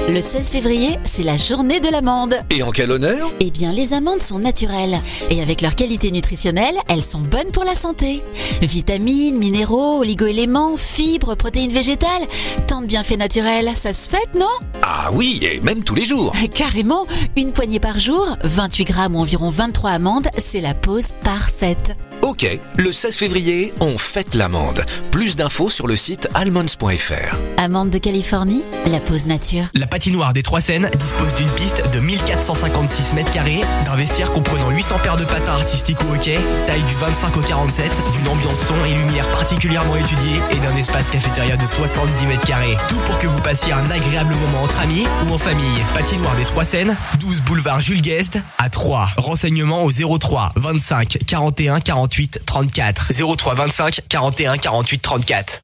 Le 0.00 0.20
16 0.20 0.50
février, 0.50 0.98
c'est 1.04 1.22
la 1.22 1.36
journée 1.36 1.80
de 1.80 1.88
l'amande. 1.88 2.34
Et 2.50 2.62
en 2.62 2.70
quel 2.70 2.90
honneur? 2.90 3.30
Eh 3.40 3.50
bien, 3.50 3.72
les 3.72 3.94
amandes 3.94 4.20
sont 4.20 4.38
naturelles. 4.38 5.00
Et 5.30 5.40
avec 5.40 5.62
leur 5.62 5.74
qualité 5.74 6.10
nutritionnelle, 6.10 6.74
elles 6.88 7.02
sont 7.02 7.20
bonnes 7.20 7.50
pour 7.52 7.64
la 7.64 7.74
santé. 7.74 8.22
Vitamines, 8.60 9.38
minéraux, 9.38 10.00
oligoéléments, 10.00 10.76
fibres, 10.76 11.34
protéines 11.36 11.70
végétales. 11.70 12.26
Tant 12.66 12.82
de 12.82 12.86
bienfaits 12.86 13.16
naturels, 13.18 13.70
ça 13.74 13.92
se 13.92 14.10
fête, 14.10 14.34
non? 14.34 14.46
Ah 14.82 15.10
oui, 15.12 15.40
et 15.42 15.60
même 15.60 15.82
tous 15.82 15.94
les 15.94 16.04
jours. 16.04 16.32
Carrément, 16.54 17.06
une 17.36 17.52
poignée 17.52 17.80
par 17.80 17.98
jour, 17.98 18.36
28 18.44 18.84
grammes 18.84 19.16
ou 19.16 19.20
environ 19.20 19.48
23 19.48 19.90
amandes, 19.90 20.28
c'est 20.36 20.60
la 20.60 20.74
pause 20.74 21.08
parfaite. 21.22 21.96
Ok, 22.24 22.48
le 22.78 22.90
16 22.90 23.16
février, 23.16 23.74
on 23.80 23.98
fête 23.98 24.34
l'amande. 24.34 24.86
Plus 25.10 25.36
d'infos 25.36 25.68
sur 25.68 25.86
le 25.86 25.94
site 25.94 26.26
almonds.fr. 26.32 27.36
Amandes 27.58 27.90
de 27.90 27.98
Californie, 27.98 28.62
la 28.86 28.98
pause 28.98 29.26
nature. 29.26 29.66
La 29.74 29.86
patinoire 29.86 30.32
des 30.32 30.42
Trois 30.42 30.62
Seines 30.62 30.88
dispose 30.98 31.34
d'une 31.34 31.50
piste 31.50 31.82
de 31.92 32.00
1456 32.00 33.12
mètres 33.12 33.30
carrés, 33.30 33.60
d'un 33.84 33.96
vestiaire 33.96 34.32
comprenant 34.32 34.70
800 34.70 35.00
paires 35.02 35.18
de 35.18 35.24
patins 35.24 35.52
artistiques 35.52 35.98
au 36.08 36.14
hockey, 36.14 36.38
taille 36.66 36.82
du 36.84 36.94
25 36.94 37.36
au 37.36 37.40
47, 37.42 37.92
d'une 38.16 38.28
ambiance 38.28 38.68
son 38.68 38.84
et 38.86 38.94
lumière 38.94 39.30
particulièrement 39.30 39.96
étudiée 39.96 40.40
et 40.52 40.60
d'un 40.60 40.74
espace 40.76 41.10
cafétéria 41.10 41.58
de 41.58 41.66
70 41.66 42.24
mètres 42.24 42.46
carrés. 42.46 42.78
Tout 42.88 43.00
pour 43.04 43.18
que 43.18 43.26
vous 43.26 43.40
passiez 43.42 43.74
un 43.74 43.90
agréable 43.90 44.34
moment 44.36 44.62
entre 44.62 44.80
amis 44.80 45.04
ou 45.28 45.34
en 45.34 45.38
famille. 45.38 45.84
Patinoire 45.92 46.36
des 46.36 46.46
Trois 46.46 46.64
Seines, 46.64 46.96
12 47.20 47.42
boulevard 47.42 47.82
Jules 47.82 48.00
Guest 48.00 48.38
à 48.56 48.70
3. 48.70 49.10
Renseignements 49.18 49.84
au 49.84 49.90
03 49.90 50.54
25 50.56 51.18
41 51.26 51.80
48 51.80 52.13
34. 52.46 53.12
03 53.36 53.54
25 53.54 54.00
41 54.08 54.56
48 54.58 55.02
34. 55.02 55.60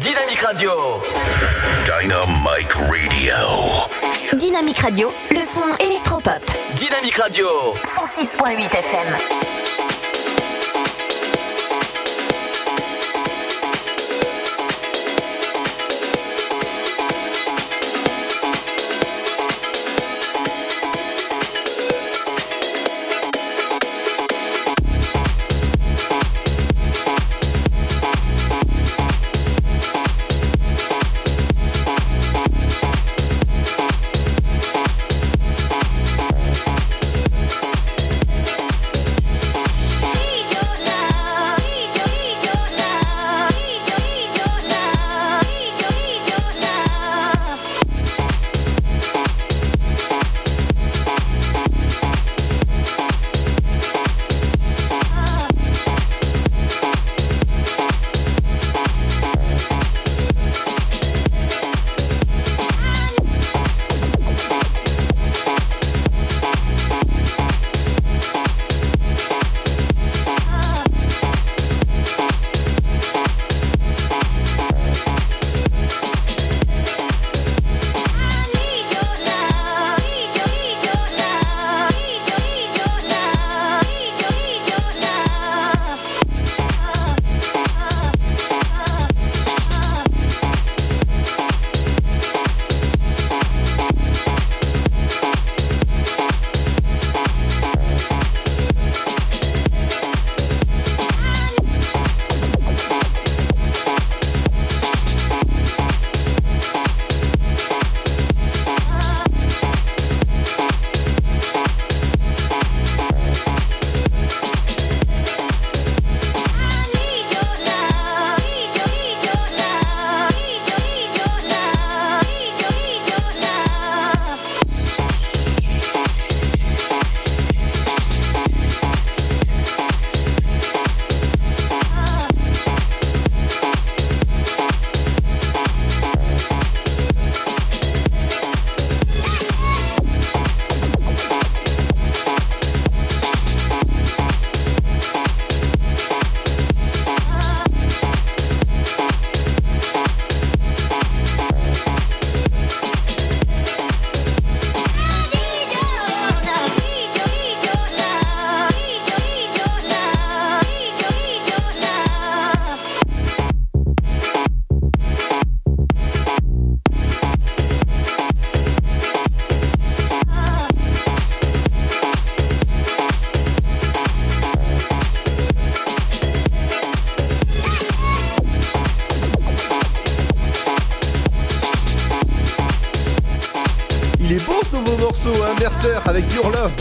Dynamique 0.00 0.40
Radio. 0.40 0.72
Dynamic 1.84 2.72
Radio. 2.72 3.34
Dynamique 4.34 4.78
Radio, 4.78 5.12
le 5.30 5.42
son 5.42 5.76
électropop. 5.78 6.42
Dynamique 6.74 7.16
Radio. 7.16 7.46
106.8 7.84 8.70
FM. 8.70 9.53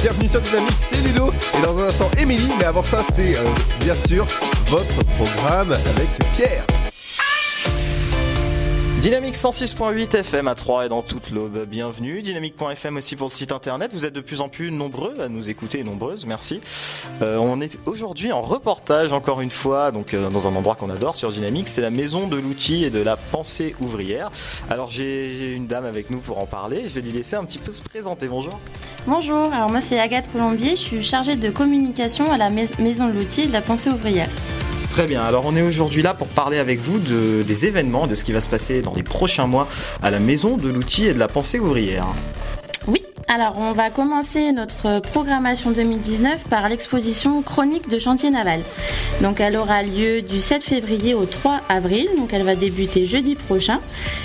Bienvenue 0.04 0.28
sur 0.28 0.42
Dynamique, 0.42 0.76
c'est 0.82 1.02
Ludo. 1.08 1.30
Et 1.58 1.62
dans 1.62 1.80
un 1.80 1.86
instant, 1.86 2.12
Émilie. 2.18 2.50
Mais 2.60 2.66
avant 2.66 2.84
ça, 2.84 3.06
c'est 3.16 3.38
euh, 3.38 3.44
bien 3.80 3.96
sûr 3.96 4.28
votre 4.68 5.02
programme 5.14 5.72
avec 5.72 6.10
Pierre. 6.36 6.66
Dynamique 9.00 9.36
106.8 9.36 10.14
FM 10.14 10.50
à 10.50 10.56
3 10.56 10.88
et 10.88 10.90
dans 10.90 11.04
toute 11.04 11.32
l'aube. 11.32 11.66
Bienvenue. 11.70 12.22
Dynamique.fm 12.22 12.98
aussi 12.98 13.16
pour 13.16 13.30
le 13.30 13.34
site 13.34 13.54
internet. 13.54 13.92
Vous 13.94 14.04
êtes 14.04 14.14
de 14.14 14.20
plus 14.20 14.42
en 14.42 14.50
plus 14.50 14.72
nombreux 14.72 15.22
à 15.22 15.30
nous 15.30 15.50
écouter 15.50 15.86
nombreuses. 15.86 16.26
Merci. 16.26 16.60
Euh, 17.22 17.38
on 17.38 17.62
est 17.62 17.80
aujourd'hui 17.86 18.34
en 18.34 18.42
reportage 18.42 19.14
encore 19.14 19.40
une 19.40 19.52
fois, 19.52 19.92
donc 19.92 20.14
euh, 20.14 20.30
dans 20.30 20.50
un 20.50 20.56
endroit 20.58 20.76
qu'on 20.76 20.90
adore 20.90 21.16
sur 21.16 21.32
Dynamique. 21.32 21.70
C'est 21.70 21.82
la 21.82 21.92
maison 21.92 22.28
de 22.28 22.36
l'outil 22.36 22.84
et 22.84 22.90
de 22.90 23.00
la 23.00 23.16
pensée 23.16 23.74
ouvrière. 23.80 24.34
Alors 24.70 24.92
j'ai 24.92 25.54
une 25.54 25.68
dame 25.68 25.86
avec 25.86 26.10
nous 26.10 26.20
pour 26.20 26.40
en 26.40 26.46
parler. 26.46 26.90
Je 26.90 26.94
vais 26.94 27.02
lui 27.02 27.14
laisser 27.14 27.38
un 27.38 27.46
petit 27.46 27.60
peu 27.60 27.72
se 27.72 27.82
présenter. 27.82 28.28
Bonjour. 28.28 28.60
Bonjour, 29.06 29.52
alors 29.54 29.70
moi 29.70 29.82
c'est 29.82 30.00
Agathe 30.00 30.32
Colombier, 30.32 30.72
je 30.72 30.82
suis 30.82 31.04
chargée 31.04 31.36
de 31.36 31.50
communication 31.50 32.32
à 32.32 32.38
la 32.38 32.50
mais- 32.50 32.68
Maison 32.80 33.08
de 33.10 33.14
l'outil 33.14 33.42
et 33.42 33.48
de 33.48 33.54
la 33.54 33.62
pensée 33.62 33.90
ouvrière. 33.90 34.30
Très 34.92 35.08
bien, 35.08 35.24
alors 35.24 35.44
on 35.46 35.56
est 35.56 35.62
aujourd'hui 35.62 36.02
là 36.02 36.14
pour 36.14 36.28
parler 36.28 36.58
avec 36.58 36.80
vous 36.80 37.00
de, 37.00 37.44
des 37.44 37.66
événements, 37.66 38.08
de 38.08 38.16
ce 38.16 38.24
qui 38.24 38.32
va 38.32 38.40
se 38.42 38.50
passer 38.50 38.82
dans 38.82 38.94
les 38.94 39.04
prochains 39.04 39.48
mois 39.48 39.68
à 40.02 40.10
la 40.10 40.20
maison 40.20 40.56
de 40.56 40.70
l'outil 40.70 41.06
et 41.08 41.14
de 41.14 41.20
la 41.20 41.28
pensée 41.28 41.60
ouvrière. 41.60 42.06
Alors 43.28 43.56
on 43.58 43.72
va 43.72 43.90
commencer 43.90 44.52
notre 44.52 45.00
programmation 45.00 45.72
2019 45.72 46.44
par 46.50 46.70
l'exposition 46.70 47.42
Chronique 47.42 47.90
de 47.90 47.98
chantier 47.98 48.30
naval. 48.30 48.60
Donc 49.22 49.40
elle 49.40 49.58
aura 49.58 49.84
lieu 49.84 50.22
du 50.22 50.42
7 50.42 50.64
février 50.64 51.14
au 51.14 51.26
3 51.26 51.62
avril, 51.70 52.08
donc 52.18 52.34
elle 52.34 52.44
va 52.44 52.56
débuter 52.56 53.06
jeudi 53.06 53.36
prochain 53.36 53.80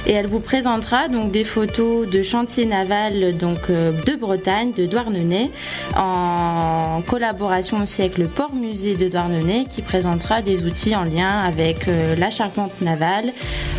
et 0.06 0.12
elle 0.12 0.26
vous 0.26 0.40
présentera 0.40 1.08
donc 1.08 1.30
des 1.30 1.44
photos 1.44 2.08
de 2.08 2.22
chantier 2.22 2.66
naval 2.66 3.36
donc 3.36 3.70
euh, 3.70 3.92
de 4.04 4.14
Bretagne, 4.14 4.72
de 4.72 4.86
Douarnenez, 4.86 5.50
en 5.96 7.02
collaboration 7.06 7.82
aussi 7.82 8.02
avec 8.02 8.18
le 8.18 8.26
port 8.26 8.54
musée 8.54 8.96
de 8.96 9.08
Douarnenez 9.08 9.66
qui 9.66 9.82
présentera 9.82 10.42
des 10.42 10.64
outils 10.64 10.96
en 10.96 11.04
lien 11.04 11.40
avec 11.40 11.88
euh, 11.88 12.16
la 12.16 12.30
charpente 12.30 12.80
navale 12.80 13.32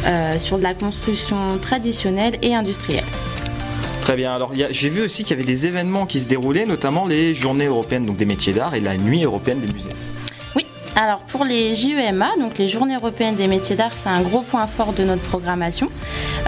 euh, 0.05 0.37
sur 0.37 0.57
de 0.57 0.63
la 0.63 0.73
construction 0.73 1.57
traditionnelle 1.61 2.37
et 2.41 2.55
industrielle. 2.55 3.03
Très 4.09 4.17
bien, 4.17 4.33
alors 4.33 4.53
j'ai 4.71 4.89
vu 4.89 5.03
aussi 5.03 5.23
qu'il 5.23 5.37
y 5.37 5.39
avait 5.39 5.45
des 5.45 5.67
événements 5.67 6.07
qui 6.07 6.19
se 6.19 6.27
déroulaient, 6.27 6.65
notamment 6.65 7.05
les 7.05 7.35
journées 7.35 7.67
européennes 7.67 8.07
des 8.15 8.25
métiers 8.25 8.53
d'art 8.53 8.73
et 8.73 8.79
la 8.79 8.97
nuit 8.97 9.23
européenne 9.23 9.59
des 9.59 9.71
musées. 9.71 9.91
Alors 11.01 11.19
pour 11.19 11.45
les 11.45 11.75
JEMA, 11.75 12.27
donc 12.41 12.57
les 12.57 12.67
Journées 12.67 12.95
européennes 12.95 13.35
des 13.35 13.47
métiers 13.47 13.77
d'art, 13.77 13.93
c'est 13.95 14.09
un 14.09 14.19
gros 14.19 14.41
point 14.41 14.67
fort 14.67 14.91
de 14.91 15.05
notre 15.05 15.21
programmation. 15.21 15.89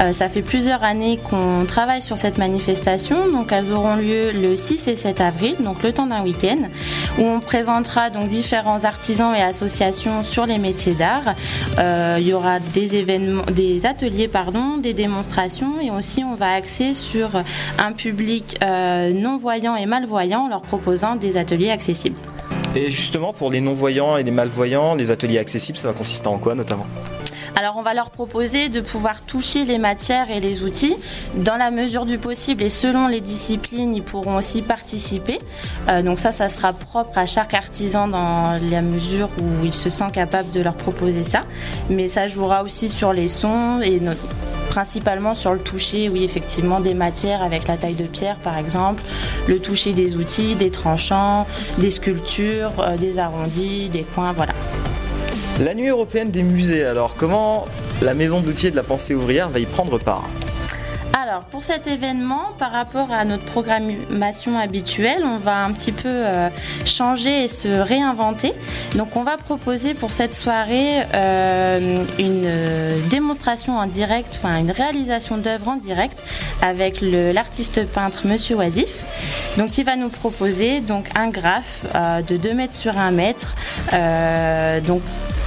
Euh, 0.01 0.11
ça 0.11 0.27
fait 0.27 0.41
plusieurs 0.41 0.83
années 0.83 1.19
qu'on 1.29 1.63
travaille 1.65 2.01
sur 2.01 2.17
cette 2.17 2.37
manifestation, 2.37 3.31
donc 3.31 3.53
elles 3.53 3.71
auront 3.71 3.95
lieu 3.95 4.31
le 4.33 4.57
6 4.57 4.89
et 4.89 4.97
7 4.97 5.21
avril, 5.21 5.55
donc 5.61 5.81
le 5.83 5.93
temps 5.93 6.05
d'un 6.05 6.21
week-end, 6.21 6.63
où 7.17 7.21
on 7.21 7.39
présentera 7.39 8.09
donc 8.09 8.27
différents 8.27 8.83
artisans 8.83 9.33
et 9.33 9.41
associations 9.41 10.21
sur 10.21 10.45
les 10.45 10.57
métiers 10.57 10.95
d'art. 10.95 11.33
Euh, 11.79 12.17
il 12.19 12.27
y 12.27 12.33
aura 12.33 12.59
des 12.59 12.97
événements, 12.97 13.43
des 13.53 13.85
ateliers, 13.85 14.29
des 14.83 14.93
démonstrations, 14.93 15.79
et 15.79 15.91
aussi 15.91 16.25
on 16.25 16.35
va 16.35 16.55
axer 16.55 16.93
sur 16.93 17.29
un 17.79 17.93
public 17.93 18.57
euh, 18.65 19.13
non 19.13 19.37
voyant 19.37 19.77
et 19.77 19.85
malvoyant 19.85 20.41
en 20.41 20.49
leur 20.49 20.61
proposant 20.61 21.15
des 21.15 21.37
ateliers 21.37 21.71
accessibles. 21.71 22.17
Et 22.73 22.89
justement 22.89 23.33
pour 23.33 23.51
les 23.51 23.59
non-voyants 23.59 24.15
et 24.15 24.23
les 24.23 24.31
malvoyants, 24.31 24.95
les 24.95 25.11
ateliers 25.11 25.39
accessibles, 25.39 25.77
ça 25.77 25.89
va 25.89 25.93
consister 25.93 26.27
en 26.27 26.37
quoi 26.37 26.55
notamment? 26.55 26.87
Alors 27.55 27.75
on 27.77 27.81
va 27.81 27.93
leur 27.93 28.09
proposer 28.09 28.69
de 28.69 28.81
pouvoir 28.81 29.21
toucher 29.21 29.65
les 29.65 29.77
matières 29.77 30.31
et 30.31 30.39
les 30.39 30.63
outils 30.63 30.95
dans 31.35 31.57
la 31.57 31.69
mesure 31.69 32.05
du 32.05 32.17
possible 32.17 32.63
et 32.63 32.69
selon 32.69 33.07
les 33.07 33.21
disciplines, 33.21 33.93
ils 33.93 34.03
pourront 34.03 34.37
aussi 34.37 34.61
participer. 34.61 35.39
Euh, 35.89 36.01
donc 36.01 36.19
ça, 36.19 36.31
ça 36.31 36.49
sera 36.49 36.73
propre 36.73 37.17
à 37.17 37.25
chaque 37.25 37.53
artisan 37.53 38.07
dans 38.07 38.57
la 38.71 38.81
mesure 38.81 39.29
où 39.39 39.65
il 39.65 39.73
se 39.73 39.89
sent 39.89 40.11
capable 40.13 40.51
de 40.51 40.61
leur 40.61 40.75
proposer 40.75 41.23
ça. 41.23 41.43
Mais 41.89 42.07
ça 42.07 42.27
jouera 42.27 42.63
aussi 42.63 42.89
sur 42.89 43.13
les 43.13 43.27
sons 43.27 43.81
et 43.81 44.01
principalement 44.69 45.35
sur 45.35 45.53
le 45.53 45.59
toucher, 45.59 46.07
oui 46.07 46.23
effectivement, 46.23 46.79
des 46.79 46.93
matières 46.93 47.43
avec 47.43 47.67
la 47.67 47.75
taille 47.75 47.95
de 47.95 48.05
pierre 48.05 48.37
par 48.37 48.57
exemple, 48.57 49.03
le 49.47 49.59
toucher 49.59 49.91
des 49.91 50.15
outils, 50.15 50.55
des 50.55 50.71
tranchants, 50.71 51.45
des 51.79 51.91
sculptures, 51.91 52.71
euh, 52.79 52.95
des 52.95 53.19
arrondis, 53.19 53.89
des 53.89 54.03
coins, 54.03 54.31
voilà. 54.31 54.53
La 55.59 55.75
nuit 55.75 55.89
européenne 55.89 56.31
des 56.31 56.41
musées, 56.41 56.83
alors 56.83 57.15
comment 57.15 57.65
la 58.01 58.15
maison 58.15 58.39
d'outils 58.39 58.71
de 58.71 58.75
la 58.75 58.83
pensée 58.83 59.13
ouvrière 59.13 59.49
va 59.49 59.59
y 59.59 59.67
prendre 59.67 59.99
part 59.99 60.27
Alors, 61.13 61.43
pour 61.43 61.63
cet 61.63 61.85
événement, 61.85 62.53
par 62.57 62.71
rapport 62.71 63.11
à 63.11 63.25
notre 63.25 63.43
programmation 63.43 64.57
habituelle, 64.57 65.21
on 65.23 65.37
va 65.37 65.63
un 65.63 65.71
petit 65.71 65.91
peu 65.91 66.07
euh, 66.07 66.49
changer 66.85 67.43
et 67.43 67.47
se 67.47 67.67
réinventer. 67.67 68.53
Donc, 68.95 69.15
on 69.17 69.23
va 69.23 69.37
proposer 69.37 69.93
pour 69.93 70.13
cette 70.13 70.33
soirée 70.33 71.03
euh, 71.13 72.05
une 72.17 72.43
euh, 72.45 72.97
démonstration 73.09 73.77
en 73.77 73.85
direct, 73.85 74.39
enfin 74.41 74.57
une 74.57 74.71
réalisation 74.71 75.37
d'œuvres 75.37 75.67
en 75.67 75.75
direct 75.75 76.17
avec 76.63 77.01
l'artiste 77.01 77.85
peintre 77.85 78.25
Monsieur 78.25 78.55
Oisif. 78.55 79.57
Donc, 79.57 79.77
il 79.77 79.85
va 79.85 79.95
nous 79.95 80.09
proposer 80.09 80.79
donc 80.79 81.05
un 81.15 81.29
graphe 81.29 81.85
de 82.27 82.37
2 82.37 82.53
mètres 82.53 82.73
sur 82.73 82.97
1 82.97 83.11
mètre. 83.11 83.53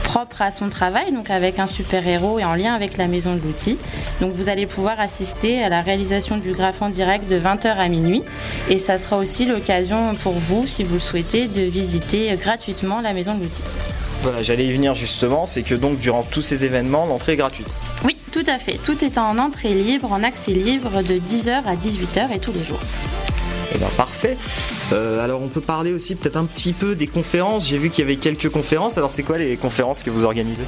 Propre 0.05 0.43
à 0.43 0.53
son 0.53 0.69
travail, 0.69 1.13
donc 1.13 1.31
avec 1.31 1.59
un 1.59 1.67
super-héros 1.67 2.39
et 2.39 2.45
en 2.45 2.55
lien 2.55 2.75
avec 2.75 2.97
la 2.97 3.09
maison 3.09 3.35
de 3.35 3.41
l'outil. 3.41 3.79
Donc 4.21 4.33
vous 4.33 4.49
allez 4.49 4.67
pouvoir 4.67 5.01
assister 5.01 5.63
à 5.65 5.69
la 5.69 5.81
réalisation 5.81 6.37
du 6.37 6.53
graphe 6.53 6.83
en 6.83 6.91
direct 6.91 7.29
de 7.29 7.39
20h 7.39 7.67
à 7.67 7.89
minuit 7.89 8.23
et 8.71 8.79
ça 8.79 8.99
sera 8.99 9.19
aussi 9.19 9.47
l'occasion 9.47 10.15
pour 10.15 10.35
vous, 10.35 10.67
si 10.67 10.85
vous 10.85 10.95
le 10.95 11.01
souhaitez, 11.01 11.49
de 11.49 11.63
visiter 11.63 12.37
gratuitement 12.37 13.01
la 13.01 13.13
maison 13.13 13.35
de 13.35 13.43
l'outil. 13.43 13.63
Voilà, 14.23 14.43
j'allais 14.43 14.67
y 14.67 14.73
venir 14.73 14.95
justement, 14.95 15.47
c'est 15.47 15.63
que 15.63 15.75
donc 15.75 15.99
durant 15.99 16.23
tous 16.23 16.43
ces 16.43 16.65
événements, 16.65 17.07
l'entrée 17.07 17.33
est 17.33 17.37
gratuite. 17.37 17.69
Oui, 18.05 18.17
tout 18.33 18.45
à 18.47 18.59
fait. 18.59 18.79
Tout 18.85 19.05
est 19.05 19.19
en 19.19 19.39
entrée 19.39 19.75
libre, 19.75 20.13
en 20.13 20.23
accès 20.23 20.53
libre 20.53 21.03
de 21.03 21.15
10h 21.15 21.65
à 21.67 21.75
18h 21.75 22.35
et 22.35 22.39
tous 22.39 22.53
les 22.53 22.65
jours. 22.65 22.81
Eh 23.75 23.79
ben, 23.79 23.89
parfait. 23.97 24.37
Euh, 24.93 25.25
alors 25.25 25.43
on 25.43 25.49
peut 25.49 25.61
parler 25.61 25.93
aussi 25.93 26.15
peut-être 26.15 26.37
un 26.37 26.45
petit 26.45 26.73
peu 26.73 26.95
des 26.95 27.07
conférences. 27.07 27.69
J'ai 27.69 27.79
vu 27.79 27.91
qu'il 27.91 28.01
y 28.01 28.07
avait 28.07 28.17
quelques 28.17 28.49
conférences. 28.49 28.97
Alors 28.99 29.11
c'est 29.11 29.23
quoi 29.23 29.39
les 29.39 29.57
conférences 29.57 30.03
que 30.03 30.11
vous 30.11 30.25
organisez? 30.25 30.65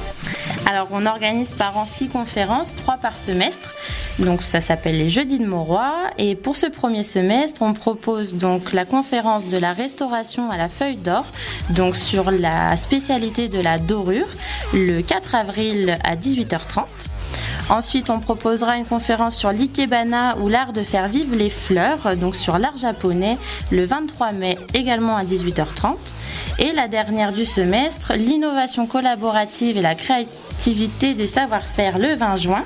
Alors, 0.69 0.89
on 0.91 1.05
organise 1.05 1.51
par 1.51 1.77
an 1.77 1.85
six 1.85 2.09
conférences, 2.09 2.75
trois 2.75 2.97
par 2.97 3.17
semestre. 3.17 3.73
Donc, 4.19 4.43
ça 4.43 4.59
s'appelle 4.59 4.97
les 4.97 5.09
Jeudis 5.09 5.39
de 5.39 5.45
Mauroy. 5.45 5.93
Et 6.17 6.35
pour 6.35 6.57
ce 6.57 6.65
premier 6.65 7.03
semestre, 7.03 7.61
on 7.61 7.73
propose 7.73 8.33
donc 8.33 8.73
la 8.73 8.83
conférence 8.83 9.47
de 9.47 9.57
la 9.57 9.71
restauration 9.71 10.51
à 10.51 10.57
la 10.57 10.67
feuille 10.67 10.97
d'or, 10.97 11.23
donc 11.69 11.95
sur 11.95 12.31
la 12.31 12.75
spécialité 12.75 13.47
de 13.47 13.61
la 13.61 13.79
dorure, 13.79 14.27
le 14.73 15.01
4 15.01 15.35
avril 15.35 15.97
à 16.03 16.17
18h30. 16.17 16.83
Ensuite, 17.69 18.09
on 18.09 18.19
proposera 18.19 18.77
une 18.77 18.85
conférence 18.85 19.35
sur 19.35 19.51
l'ikebana 19.51 20.37
ou 20.37 20.47
l'art 20.47 20.71
de 20.71 20.83
faire 20.83 21.09
vivre 21.09 21.35
les 21.35 21.49
fleurs, 21.49 22.15
donc 22.15 22.37
sur 22.37 22.57
l'art 22.57 22.77
japonais, 22.77 23.37
le 23.71 23.85
23 23.85 24.31
mai 24.31 24.57
également 24.73 25.17
à 25.17 25.23
18h30. 25.23 25.95
Et 26.59 26.71
la 26.71 26.87
dernière 26.87 27.33
du 27.33 27.45
semestre, 27.45 28.13
l'innovation 28.15 28.87
collaborative 28.87 29.77
et 29.77 29.81
la 29.81 29.95
créativité 29.95 31.13
des 31.13 31.27
savoir-faire 31.27 31.99
le 31.99 32.15
20 32.15 32.37
juin 32.37 32.63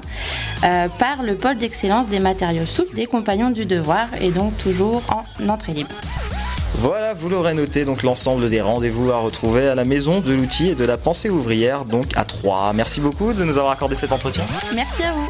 euh, 0.63 0.87
par 0.99 1.23
le 1.23 1.35
pôle 1.35 1.57
d'excellence 1.57 2.07
des 2.07 2.19
matériaux 2.19 2.67
souples 2.67 2.95
des 2.95 3.07
compagnons 3.07 3.49
du 3.49 3.65
devoir 3.65 4.07
et 4.21 4.29
donc 4.29 4.55
toujours 4.59 5.01
en 5.09 5.49
entrée 5.49 5.73
libre. 5.73 5.95
Voilà, 6.79 7.13
vous 7.13 7.29
l'aurez 7.29 7.53
noté, 7.53 7.85
donc 7.85 8.01
l'ensemble 8.03 8.49
des 8.49 8.61
rendez-vous 8.61 9.11
à 9.11 9.17
retrouver 9.17 9.67
à 9.67 9.75
la 9.75 9.85
maison 9.85 10.19
de 10.19 10.33
l'outil 10.33 10.69
et 10.69 10.75
de 10.75 10.85
la 10.85 10.97
pensée 10.97 11.29
ouvrière, 11.29 11.85
donc 11.85 12.05
à 12.15 12.25
3. 12.25 12.73
Merci 12.73 13.01
beaucoup 13.01 13.33
de 13.33 13.43
nous 13.43 13.57
avoir 13.57 13.73
accordé 13.73 13.95
cet 13.95 14.11
entretien. 14.11 14.43
Merci 14.73 15.03
à 15.03 15.11
vous. 15.11 15.27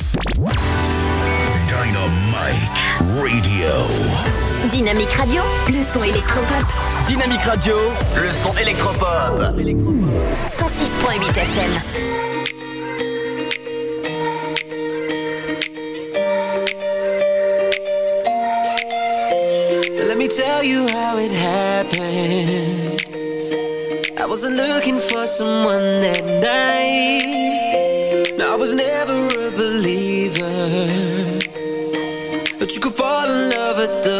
Dynamite 1.82 3.20
Radio. 3.28 3.70
Dynamique 4.72 5.12
Radio, 5.12 5.42
le 5.68 5.84
son 5.94 6.04
électropop. 6.04 6.66
Dynamique 7.08 7.42
Radio, 7.42 7.76
le 8.16 8.32
son 8.32 8.56
électropop. 8.58 9.40
106.8 9.40 11.38
FM. 11.38 12.31
Tell 20.36 20.64
you 20.64 20.88
how 20.88 21.18
it 21.18 21.32
happened. 21.32 23.02
I 24.18 24.26
wasn't 24.26 24.56
looking 24.56 24.98
for 24.99 25.26
someone 25.28 26.02
that 26.06 26.24
night. 26.24 27.22
I 28.41 28.56
was 28.56 28.74
never 28.74 29.20
a 29.48 29.52
believer. 29.52 30.58
But 32.60 32.74
you 32.76 32.82
could 32.82 32.94
fall 32.94 33.26
in 33.26 33.49
love 33.58 33.80
at 33.80 34.03
the 34.06 34.11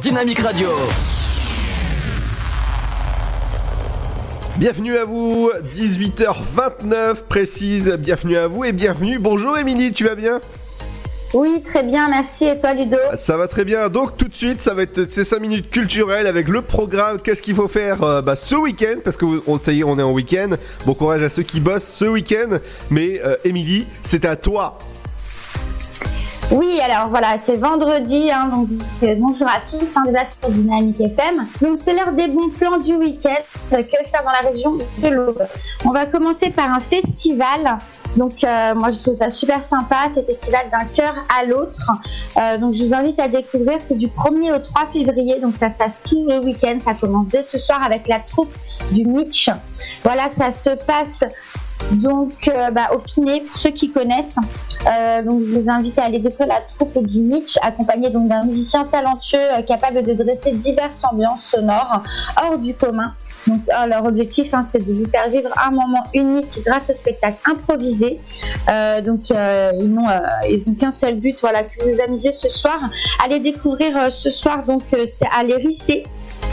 Dynamique 0.00 0.38
Radio. 0.38 0.68
Bienvenue 4.56 4.96
à 4.96 5.04
vous, 5.04 5.50
18h29 5.74 7.16
précise, 7.28 7.90
bienvenue 7.98 8.38
à 8.38 8.46
vous 8.46 8.64
et 8.64 8.72
bienvenue. 8.72 9.18
Bonjour 9.18 9.58
Émilie, 9.58 9.92
tu 9.92 10.04
vas 10.04 10.14
bien? 10.14 10.40
Oui, 11.34 11.62
très 11.62 11.82
bien, 11.82 12.08
merci. 12.08 12.46
Et 12.46 12.58
toi, 12.58 12.72
Ludo? 12.72 12.96
Ça 13.14 13.36
va 13.36 13.46
très 13.46 13.64
bien, 13.64 13.88
donc 13.90 14.16
tout 14.16 14.28
de 14.28 14.34
suite 14.34 14.62
ça 14.62 14.72
va 14.72 14.82
être 14.82 15.10
ces 15.10 15.22
5 15.22 15.38
minutes 15.38 15.70
culturelles 15.70 16.26
avec 16.26 16.48
le 16.48 16.62
programme 16.62 17.20
Qu'est-ce 17.20 17.42
qu'il 17.42 17.54
faut 17.54 17.68
faire 17.68 18.02
euh, 18.02 18.22
bah, 18.22 18.36
ce 18.36 18.54
week-end? 18.54 18.96
Parce 19.04 19.16
que 19.18 19.26
on, 19.46 19.58
ça 19.58 19.72
y 19.72 19.80
est, 19.80 19.84
on 19.84 19.98
est 19.98 20.02
en 20.02 20.12
week-end. 20.12 20.56
Bon 20.86 20.94
courage 20.94 21.22
à 21.22 21.28
ceux 21.28 21.42
qui 21.42 21.60
bossent 21.60 21.86
ce 21.86 22.06
week-end. 22.06 22.58
Mais 22.90 23.20
euh, 23.22 23.36
Émilie, 23.44 23.86
c'est 24.02 24.24
à 24.24 24.36
toi. 24.36 24.78
Oui, 26.52 26.80
alors 26.80 27.08
voilà, 27.08 27.36
c'est 27.40 27.56
vendredi, 27.56 28.28
hein, 28.28 28.48
donc 28.48 28.68
euh, 29.04 29.14
bonjour 29.16 29.46
à 29.46 29.60
tous, 29.70 29.96
hein, 29.96 30.02
déjà 30.06 30.24
sur 30.24 30.48
Dynamique 30.48 31.00
FM. 31.00 31.46
Donc 31.60 31.78
c'est 31.78 31.92
l'heure 31.92 32.10
des 32.10 32.26
bons 32.26 32.48
plans 32.48 32.78
du 32.78 32.96
week-end. 32.96 33.36
Euh, 33.72 33.82
que 33.82 34.08
faire 34.10 34.24
dans 34.24 34.32
la 34.32 34.50
région 34.50 34.72
de 34.74 35.08
l'Aube 35.08 35.46
On 35.84 35.90
va 35.90 36.06
commencer 36.06 36.50
par 36.50 36.68
un 36.68 36.80
festival. 36.80 37.78
Donc 38.16 38.42
euh, 38.42 38.74
moi 38.74 38.90
je 38.90 38.98
trouve 38.98 39.14
ça 39.14 39.30
super 39.30 39.62
sympa, 39.62 40.08
c'est 40.12 40.26
festival 40.26 40.62
d'un 40.72 40.86
cœur 40.86 41.14
à 41.38 41.44
l'autre. 41.44 41.92
Euh, 42.36 42.58
donc 42.58 42.74
je 42.74 42.82
vous 42.82 42.94
invite 42.94 43.20
à 43.20 43.28
découvrir, 43.28 43.80
c'est 43.80 43.96
du 43.96 44.08
1er 44.08 44.56
au 44.56 44.58
3 44.58 44.88
février, 44.92 45.38
donc 45.38 45.56
ça 45.56 45.70
se 45.70 45.76
passe 45.76 46.00
tout 46.02 46.26
le 46.28 46.40
week-end, 46.40 46.78
ça 46.80 46.94
commence 46.94 47.28
dès 47.28 47.44
ce 47.44 47.58
soir 47.58 47.80
avec 47.84 48.08
la 48.08 48.18
troupe 48.18 48.52
du 48.90 49.04
Mitch. 49.04 49.50
Voilà, 50.02 50.28
ça 50.28 50.50
se 50.50 50.70
passe 50.70 51.22
donc 51.92 52.48
euh, 52.48 52.70
bah, 52.70 52.88
pour 52.90 53.58
ceux 53.58 53.70
qui 53.70 53.90
connaissent. 53.90 54.38
Euh, 54.86 55.22
je 55.22 55.58
vous 55.58 55.68
invite 55.68 55.98
à 55.98 56.04
aller 56.04 56.18
découvrir 56.18 56.48
la 56.48 56.60
troupe 56.78 57.06
du 57.06 57.20
Mitch, 57.20 57.58
accompagné 57.60 58.08
donc 58.08 58.28
d'un 58.28 58.44
musicien 58.44 58.84
talentueux 58.84 59.38
euh, 59.38 59.62
capable 59.62 60.02
de 60.02 60.14
dresser 60.14 60.52
diverses 60.52 61.02
ambiances 61.04 61.44
sonores 61.44 62.02
hors 62.42 62.56
du 62.56 62.74
commun. 62.74 63.12
Donc 63.46 63.60
euh, 63.68 63.86
leur 63.86 64.06
objectif, 64.06 64.54
hein, 64.54 64.62
c'est 64.62 64.78
de 64.78 64.92
vous 64.92 65.04
faire 65.06 65.28
vivre 65.28 65.50
un 65.62 65.70
moment 65.70 66.04
unique 66.14 66.60
grâce 66.64 66.88
au 66.88 66.94
spectacle 66.94 67.36
improvisé. 67.50 68.20
Donc 69.04 69.30
ils 69.30 69.92
n'ont 69.92 70.74
qu'un 70.78 70.90
seul 70.90 71.16
but, 71.16 71.36
voilà, 71.40 71.64
que 71.64 71.84
vous 71.84 72.00
amusiez 72.00 72.32
ce 72.32 72.48
soir. 72.48 72.78
Allez 73.24 73.38
découvrir 73.38 74.12
ce 74.12 74.30
soir, 74.30 74.64
donc 74.64 74.82
c'est 75.06 75.28
à 75.36 75.42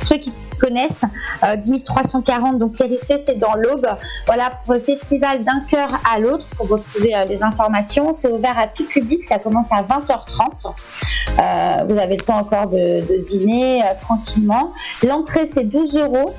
Ceux 0.08 0.18
qui 0.18 0.32
connaissent, 0.58 1.02
euh, 1.44 1.58
10 1.58 1.84
340, 1.84 2.60
donc 2.60 2.80
l'Érissé, 2.80 3.18
c'est 3.18 3.38
dans 3.38 3.56
l'Aube. 3.56 3.86
Voilà, 4.26 4.52
pour 4.64 4.74
le 4.74 4.80
festival 4.80 5.44
d'un 5.44 5.60
cœur 5.70 5.90
à 6.10 6.18
l'autre, 6.18 6.46
pour 6.56 6.70
retrouver 6.70 7.14
euh, 7.14 7.26
les 7.26 7.44
informations, 7.44 8.14
c'est 8.14 8.30
ouvert 8.30 8.58
à 8.58 8.68
tout 8.68 8.86
public, 8.86 9.26
ça 9.26 9.38
commence 9.38 9.70
à 9.72 9.82
20h30. 9.84 10.72
Euh, 11.40 11.84
vous 11.90 11.98
avez 12.00 12.16
le 12.16 12.24
temps 12.24 12.38
encore 12.38 12.68
de, 12.68 13.24
dîner 13.28 13.84
euh, 13.84 13.88
tranquillement. 14.02 14.72
L'entrée, 15.06 15.46
c'est 15.46 15.66
12 15.66 15.98
euros. 15.98 16.34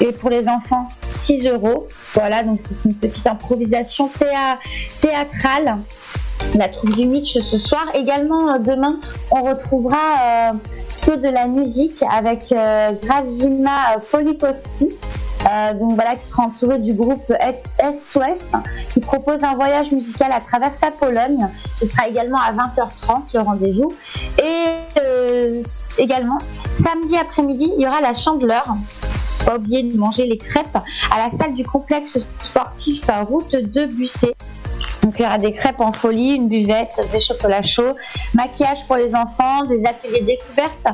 Et 0.00 0.12
pour 0.12 0.30
les 0.30 0.48
enfants, 0.48 0.88
6 1.16 1.46
euros. 1.46 1.86
Voilà, 2.14 2.42
donc 2.42 2.58
c'est 2.64 2.74
une 2.86 2.94
petite 2.94 3.26
improvisation 3.26 4.08
théa- 4.18 4.56
théâtrale. 5.02 5.76
La 6.54 6.68
troupe 6.68 6.94
du 6.94 7.06
Mitch 7.06 7.38
ce 7.38 7.58
soir. 7.58 7.84
Également, 7.94 8.54
euh, 8.54 8.58
demain, 8.58 8.98
on 9.30 9.42
retrouvera 9.42 9.98
euh, 9.98 10.52
de 11.08 11.28
la 11.28 11.46
musique 11.46 12.02
avec 12.10 12.52
euh, 12.52 12.92
Grazima 13.02 13.98
Polikoski. 14.10 14.90
Euh, 15.50 15.72
donc 15.74 15.94
voilà, 15.94 16.16
qui 16.16 16.26
sera 16.26 16.44
entouré 16.44 16.78
du 16.78 16.92
groupe 16.92 17.32
Est-Ouest, 17.78 18.48
qui 18.90 19.00
propose 19.00 19.42
un 19.42 19.54
voyage 19.54 19.90
musical 19.90 20.30
à 20.32 20.40
travers 20.40 20.74
sa 20.74 20.90
Pologne. 20.90 21.48
Ce 21.74 21.86
sera 21.86 22.08
également 22.08 22.38
à 22.38 22.52
20h30 22.52 23.22
le 23.32 23.40
rendez-vous. 23.40 23.92
Et 24.38 24.66
euh, 25.02 25.62
également, 25.98 26.38
samedi 26.72 27.16
après-midi, 27.16 27.72
il 27.76 27.82
y 27.82 27.86
aura 27.86 28.00
la 28.00 28.14
chandeleur. 28.14 28.66
Pas 29.46 29.56
oublier 29.56 29.82
de 29.82 29.96
manger 29.96 30.26
les 30.26 30.36
crêpes 30.36 30.76
à 31.10 31.18
la 31.18 31.30
salle 31.30 31.54
du 31.54 31.64
complexe 31.64 32.18
sportif 32.42 33.08
à 33.08 33.22
route 33.22 33.52
de 33.52 33.86
Bussé. 33.86 34.34
Donc 35.10 35.18
il 35.18 35.22
y 35.24 35.26
aura 35.26 35.38
des 35.38 35.50
crêpes 35.50 35.80
en 35.80 35.90
folie, 35.90 36.36
une 36.36 36.46
buvette, 36.46 36.92
des 37.10 37.18
chocolats 37.18 37.64
chauds, 37.64 37.96
maquillage 38.32 38.86
pour 38.86 38.94
les 38.94 39.12
enfants, 39.12 39.64
des 39.68 39.84
ateliers 39.84 40.20
découvertes, 40.20 40.86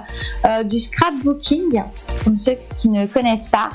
euh, 0.46 0.62
du 0.62 0.80
scrapbooking, 0.80 1.82
comme 2.24 2.38
ceux 2.38 2.56
qui 2.78 2.88
ne 2.88 3.04
connaissent 3.04 3.48
pas, 3.48 3.68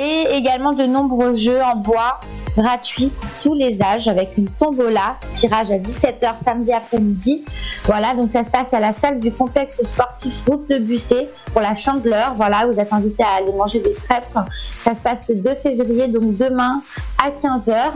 et 0.00 0.28
également 0.30 0.72
de 0.72 0.84
nombreux 0.84 1.34
jeux 1.34 1.60
en 1.60 1.76
bois 1.76 2.20
gratuits 2.56 3.08
pour 3.08 3.30
tous 3.42 3.54
les 3.54 3.82
âges 3.82 4.08
avec 4.08 4.38
une 4.38 4.48
tombola, 4.48 5.16
tirage 5.34 5.70
à 5.70 5.76
17h 5.76 6.42
samedi 6.42 6.72
après-midi. 6.72 7.44
Voilà, 7.84 8.14
donc 8.14 8.30
ça 8.30 8.44
se 8.44 8.48
passe 8.48 8.72
à 8.72 8.80
la 8.80 8.94
salle 8.94 9.20
du 9.20 9.30
complexe 9.30 9.82
sportif 9.82 10.32
route 10.48 10.70
de 10.70 10.78
Bussé 10.78 11.28
pour 11.52 11.60
la 11.60 11.76
chandeleur. 11.76 12.32
Voilà, 12.34 12.66
vous 12.66 12.80
êtes 12.80 12.94
invités 12.94 13.24
à 13.24 13.42
aller 13.42 13.52
manger 13.52 13.80
des 13.80 13.92
crêpes. 13.92 14.38
Ça 14.82 14.94
se 14.94 15.02
passe 15.02 15.28
le 15.28 15.34
2 15.34 15.54
février, 15.56 16.08
donc 16.08 16.34
demain 16.38 16.80
à 17.22 17.28
15h. 17.28 17.92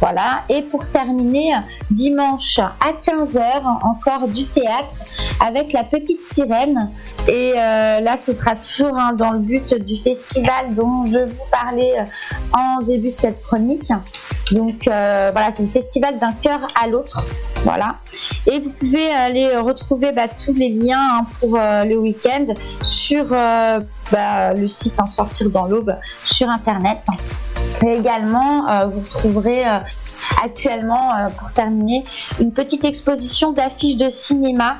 Voilà, 0.00 0.42
et 0.50 0.60
pour 0.62 0.86
terminer, 0.90 1.52
dimanche 1.90 2.58
à 2.58 2.92
15h, 2.92 3.62
encore 3.82 4.28
du 4.28 4.44
théâtre 4.44 4.92
avec 5.40 5.72
la 5.72 5.84
petite 5.84 6.22
sirène. 6.22 6.90
Et 7.28 7.54
euh, 7.56 8.00
là, 8.00 8.16
ce 8.16 8.32
sera 8.32 8.54
toujours 8.56 8.96
hein, 8.96 9.14
dans 9.14 9.32
le 9.32 9.38
but 9.38 9.74
du 9.74 9.96
festival 9.96 10.74
dont 10.74 11.06
je 11.06 11.18
vous 11.18 11.44
parlais 11.50 11.98
euh, 11.98 12.04
en 12.52 12.82
début 12.82 13.08
de 13.08 13.12
cette 13.12 13.42
chronique. 13.42 13.90
Donc 14.52 14.86
euh, 14.86 15.30
voilà, 15.32 15.50
c'est 15.50 15.62
le 15.62 15.70
festival 15.70 16.18
d'un 16.18 16.32
cœur 16.34 16.68
à 16.80 16.86
l'autre. 16.86 17.24
Voilà. 17.64 17.96
Et 18.46 18.60
vous 18.60 18.70
pouvez 18.70 19.10
aller 19.10 19.56
retrouver 19.56 20.12
bah, 20.12 20.28
tous 20.44 20.52
les 20.52 20.68
liens 20.68 21.20
hein, 21.20 21.26
pour 21.40 21.54
le 21.58 21.96
week-end 21.96 22.46
sur 22.84 23.24
bah, 23.28 24.54
le 24.54 24.66
site 24.68 25.00
En 25.00 25.06
Sortir 25.06 25.50
dans 25.50 25.64
l'Aube 25.64 25.94
sur 26.24 26.48
Internet. 26.48 26.98
Et 27.84 27.98
également, 27.98 28.68
euh, 28.68 28.86
vous 28.86 29.02
trouverez 29.08 29.66
euh, 29.66 29.78
actuellement, 30.42 31.12
euh, 31.12 31.28
pour 31.28 31.50
terminer, 31.52 32.04
une 32.40 32.52
petite 32.52 32.84
exposition 32.84 33.52
d'affiches 33.52 33.96
de 33.96 34.10
cinéma. 34.10 34.78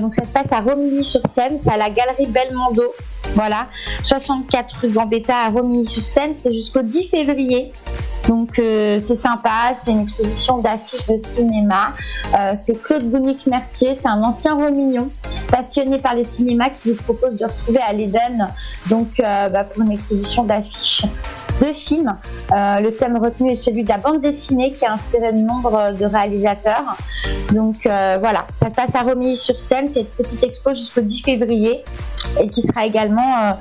Donc 0.00 0.14
ça 0.14 0.24
se 0.24 0.30
passe 0.30 0.50
à 0.50 0.60
Romilly-sur-Seine, 0.60 1.58
c'est 1.58 1.70
à 1.70 1.76
la 1.76 1.90
galerie 1.90 2.26
Belmondo. 2.26 2.94
Voilà, 3.34 3.66
64 4.02 4.76
rue 4.80 4.88
Gambetta 4.88 5.34
à 5.36 5.50
Romilly-sur-Seine, 5.50 6.34
c'est 6.34 6.54
jusqu'au 6.54 6.80
10 6.80 7.08
février. 7.08 7.70
Donc 8.26 8.52
c'est 8.56 9.16
sympa, 9.16 9.74
c'est 9.84 9.90
une 9.90 10.00
exposition 10.04 10.56
d'affiches 10.56 11.06
de 11.06 11.18
cinéma. 11.18 11.92
C'est 12.56 12.82
Claude 12.82 13.10
Bounic-Mercier, 13.10 13.94
c'est 13.94 14.08
un 14.08 14.22
ancien 14.22 14.54
Romillon, 14.54 15.10
passionné 15.48 15.98
par 15.98 16.14
le 16.14 16.24
cinéma 16.24 16.70
qui 16.70 16.92
vous 16.92 17.02
propose 17.02 17.36
de 17.36 17.44
retrouver 17.44 17.80
à 17.86 17.92
l'Eden 17.92 18.48
donc 18.88 19.08
bah, 19.18 19.64
pour 19.64 19.82
une 19.82 19.92
exposition 19.92 20.44
d'affiches 20.44 21.04
de 21.60 21.72
films. 21.72 22.12
Euh, 22.54 22.80
le 22.80 22.92
thème 22.92 23.16
retenu 23.18 23.52
est 23.52 23.56
celui 23.56 23.84
de 23.84 23.88
la 23.88 23.98
bande 23.98 24.20
dessinée 24.20 24.72
qui 24.72 24.84
a 24.84 24.92
inspiré 24.92 25.32
de 25.32 25.38
nombre 25.38 25.92
de 25.98 26.04
réalisateurs. 26.04 26.96
Donc 27.52 27.86
euh, 27.86 28.18
voilà, 28.20 28.46
ça 28.58 28.68
se 28.68 28.74
passe 28.74 28.94
à 28.94 29.02
Romilly-sur-Seine, 29.02 29.88
c'est 29.88 30.00
une 30.00 30.06
petite 30.06 30.42
expo 30.42 30.70
jusqu'au 30.74 31.00
10 31.00 31.22
février 31.22 31.84
et 32.40 32.48
qui 32.48 32.62
sera 32.62 32.86
également 32.86 33.22
euh, 33.22 33.52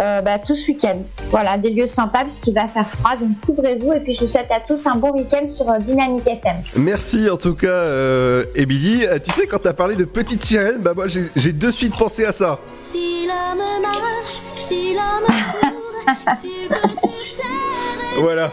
euh, 0.00 0.20
bah, 0.20 0.38
tout 0.38 0.54
ce 0.54 0.68
week-end. 0.68 0.98
Voilà, 1.30 1.56
des 1.58 1.70
lieux 1.70 1.86
sympas 1.86 2.24
puisqu'il 2.24 2.54
va 2.54 2.68
faire 2.68 2.86
froid, 2.88 3.16
donc 3.16 3.30
couvrez-vous 3.44 3.92
et 3.92 4.00
puis 4.00 4.14
je 4.14 4.22
vous 4.22 4.28
souhaite 4.28 4.50
à 4.50 4.60
tous 4.60 4.86
un 4.86 4.96
bon 4.96 5.12
week-end 5.12 5.46
sur 5.48 5.66
Dynamique 5.78 6.26
FM. 6.26 6.56
Merci 6.76 7.28
en 7.30 7.36
tout 7.36 7.54
cas, 7.54 7.66
euh, 7.68 8.44
Emily. 8.54 9.06
Euh, 9.06 9.18
Tu 9.18 9.32
sais, 9.32 9.46
quand 9.46 9.58
t'as 9.58 9.72
parlé 9.72 9.96
de 9.96 10.04
petite 10.04 10.44
sirène, 10.44 10.78
bah 10.78 10.92
moi 10.94 11.06
j'ai 11.08 11.24
j'ai 11.36 11.52
de 11.52 11.70
suite 11.70 11.96
pensé 11.96 12.24
à 12.24 12.32
ça. 12.32 12.58
Si 12.72 13.26
l'homme 13.26 13.82
marche, 13.82 14.40
si 14.52 14.94
l'homme 14.94 15.34
Voilà. 18.20 18.50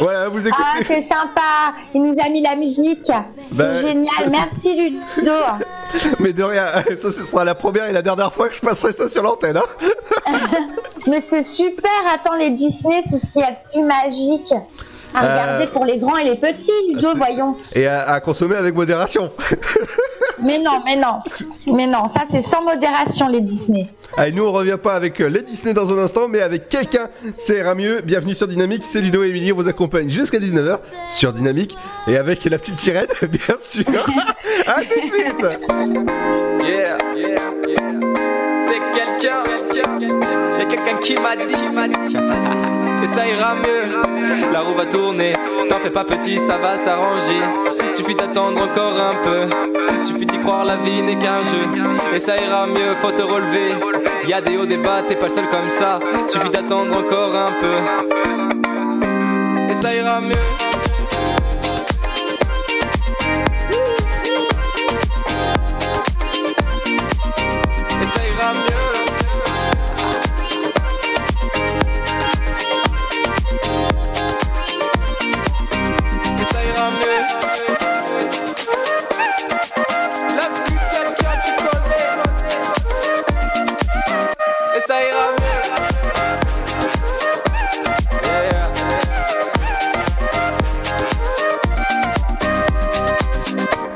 Voilà, 0.00 0.28
vous 0.28 0.46
écoutez. 0.46 0.62
Ah, 0.66 0.78
c'est 0.86 1.02
sympa, 1.02 1.74
il 1.94 2.02
nous 2.02 2.18
a 2.18 2.28
mis 2.28 2.42
la 2.42 2.56
musique, 2.56 3.06
Bah, 3.06 3.22
c'est 3.56 3.86
génial, 3.88 4.14
merci 4.30 4.74
Ludo. 5.16 5.32
Mais 6.20 6.32
de 6.32 6.42
rien, 6.42 6.66
ça 7.02 7.12
ce 7.12 7.22
sera 7.22 7.44
la 7.44 7.54
première 7.54 7.86
et 7.86 7.92
la 7.92 8.02
dernière 8.02 8.32
fois 8.32 8.48
que 8.48 8.54
je 8.56 8.60
passerai 8.60 8.92
ça 8.92 9.08
sur 9.08 9.22
l'antenne. 9.22 9.56
Hein 9.58 9.62
Mais 11.06 11.20
c'est 11.20 11.42
super, 11.42 11.90
attends, 12.12 12.34
les 12.36 12.50
Disney, 12.50 13.00
c'est 13.02 13.18
ce 13.18 13.30
qu'il 13.30 13.42
y 13.42 13.44
a 13.44 13.50
de 13.50 13.56
plus 13.72 13.82
magique 13.84 14.52
à 15.14 15.24
Euh, 15.24 15.32
regarder 15.32 15.66
pour 15.68 15.84
les 15.84 15.98
grands 15.98 16.16
et 16.16 16.24
les 16.24 16.34
petits, 16.36 16.72
Ludo, 16.92 17.10
voyons. 17.14 17.54
et 17.74 17.86
à, 17.86 18.08
à 18.14 18.20
consommer 18.20 18.56
avec 18.56 18.74
modération. 18.74 19.30
Mais 20.44 20.58
non, 20.58 20.82
mais 20.84 20.96
non, 20.96 21.20
mais 21.74 21.86
non, 21.86 22.06
ça 22.08 22.22
c'est 22.28 22.42
sans 22.42 22.62
modération 22.62 23.28
les 23.28 23.40
Disney. 23.40 23.88
Allez, 24.16 24.32
nous 24.32 24.44
on 24.44 24.52
revient 24.52 24.76
pas 24.80 24.94
avec 24.94 25.20
euh, 25.20 25.28
les 25.28 25.42
Disney 25.42 25.72
dans 25.72 25.90
un 25.92 26.02
instant, 26.02 26.28
mais 26.28 26.40
avec 26.40 26.68
quelqu'un, 26.68 27.08
ça 27.38 27.54
ira 27.54 27.74
mieux. 27.74 28.02
Bienvenue 28.02 28.34
sur 28.34 28.46
Dynamique, 28.46 28.82
c'est 28.84 29.00
Ludo 29.00 29.24
et 29.24 29.30
Emily, 29.30 29.52
on 29.52 29.56
vous 29.56 29.68
accompagne 29.68 30.10
jusqu'à 30.10 30.38
19h 30.38 30.80
sur 31.06 31.32
Dynamique 31.32 31.78
et 32.06 32.18
avec 32.18 32.44
la 32.44 32.58
petite 32.58 32.78
sirène, 32.78 33.06
bien 33.22 33.56
sûr. 33.58 33.84
à 34.66 34.82
tout 34.82 35.00
de 35.00 35.08
suite. 35.08 35.46
Yeah, 36.62 36.98
yeah, 37.16 37.50
yeah. 37.66 37.94
C'est 38.60 38.80
quelqu'un, 38.92 39.44
y 39.74 40.62
a 40.62 40.64
quelqu'un 40.66 40.98
qui 40.98 41.14
m'a 41.16 41.36
dit, 41.36 41.54
et 43.04 43.06
ça 43.06 43.28
ira 43.28 43.54
mieux. 43.54 44.50
La 44.50 44.60
roue 44.60 44.74
va 44.74 44.86
tourner, 44.86 45.34
t'en 45.68 45.78
fais 45.78 45.90
pas 45.90 46.04
petit, 46.04 46.38
ça 46.38 46.56
va 46.56 46.76
s'arranger. 46.76 47.42
Suffit 47.92 48.14
d'attendre 48.14 48.62
encore 48.62 48.98
un 48.98 49.16
peu, 49.22 50.02
suffit 50.02 50.26
d'y 50.26 50.38
croire, 50.38 50.64
la 50.64 50.76
vie 50.76 51.02
n'est 51.02 51.18
qu'un 51.18 51.42
jeu. 51.42 51.68
Et 52.14 52.18
ça 52.18 52.40
ira 52.40 52.66
mieux, 52.66 52.94
faut 53.00 53.12
te 53.12 53.22
relever. 53.22 53.74
Y 54.26 54.32
a 54.32 54.40
des 54.40 54.56
hauts, 54.56 54.66
des 54.66 54.78
bas, 54.78 55.02
t'es 55.06 55.16
pas 55.16 55.26
le 55.26 55.32
seul 55.32 55.48
comme 55.48 55.68
ça. 55.68 55.98
Suffit 56.30 56.48
d'attendre 56.48 56.96
encore 56.96 57.34
un 57.36 57.52
peu, 57.60 57.76
et 59.70 59.74
ça 59.74 59.94
ira 59.94 60.20
mieux. 60.22 60.73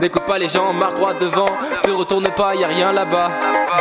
N'écoute 0.00 0.24
pas 0.24 0.38
les 0.38 0.48
gens, 0.48 0.72
marche 0.72 0.94
droit 0.94 1.14
devant. 1.14 1.48
Te 1.82 1.90
retourne 1.90 2.28
pas, 2.30 2.54
y 2.54 2.62
a 2.62 2.68
rien 2.68 2.92
là-bas. 2.92 3.30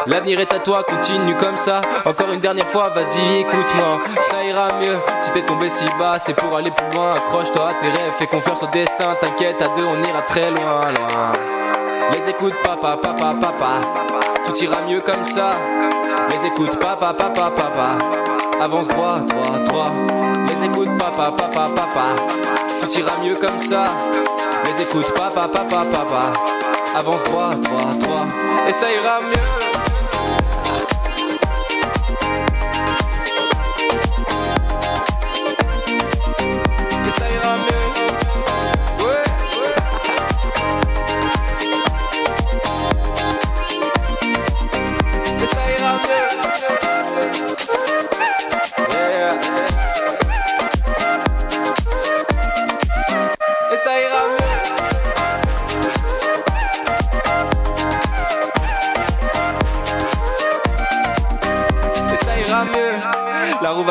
L'avenir 0.08 0.40
est 0.40 0.52
à 0.52 0.60
toi, 0.60 0.84
continue 0.84 1.36
comme 1.36 1.58
ça. 1.58 1.82
Encore 2.06 2.32
une 2.32 2.40
dernière 2.40 2.68
fois, 2.68 2.90
vas-y, 2.90 3.42
écoute-moi. 3.42 4.02
Ça 4.24 4.44
ira 4.44 4.68
mieux 4.82 4.98
si 5.22 5.32
t'es 5.32 5.44
tombé 5.44 5.70
si 5.70 5.86
bas. 6.00 6.18
C'est 6.18 6.34
pour 6.34 6.56
aller 6.58 6.72
plus 6.72 6.98
loin. 6.98 7.16
Accroche-toi 7.16 7.70
à 7.70 7.74
tes 7.76 7.88
rêves, 7.88 8.14
fais 8.18 8.28
confiance 8.28 8.64
au 8.64 8.68
destin. 8.68 9.16
T'inquiète, 9.22 9.62
à 9.62 9.68
deux, 9.76 9.86
on 9.86 10.04
ira 10.04 10.22
très 10.24 10.50
loin, 10.50 10.92
loin. 10.92 11.34
Les 12.14 12.30
écoute, 12.30 12.54
papa, 12.64 12.98
papa, 13.02 13.36
papa. 13.40 13.82
Tout 14.46 14.56
ira 14.64 14.82
mieux 14.88 15.02
comme 15.02 15.24
ça. 15.24 15.52
Les 16.32 16.48
écoute, 16.48 16.80
papa, 16.80 17.14
papa, 17.14 17.52
papa. 17.56 17.98
Avance 18.60 18.88
droit, 18.88 19.20
droit, 19.20 19.60
droit. 19.66 19.92
Les 20.48 20.66
écoute, 20.66 20.90
papa, 20.98 21.32
papa, 21.38 21.70
papa. 21.76 22.06
Tout 22.82 23.00
ira 23.00 23.12
mieux 23.24 23.36
comme 23.36 23.60
ça. 23.60 23.86
Les 24.68 24.82
écoute, 24.82 25.14
papa, 25.14 25.48
papa, 25.48 25.86
papa. 25.86 26.34
Avance 26.94 27.24
droit, 27.24 27.56
droit, 27.56 27.94
droit. 28.02 28.26
Et 28.68 28.74
ça 28.74 28.92
ira 28.92 29.22
mieux. 29.22 29.77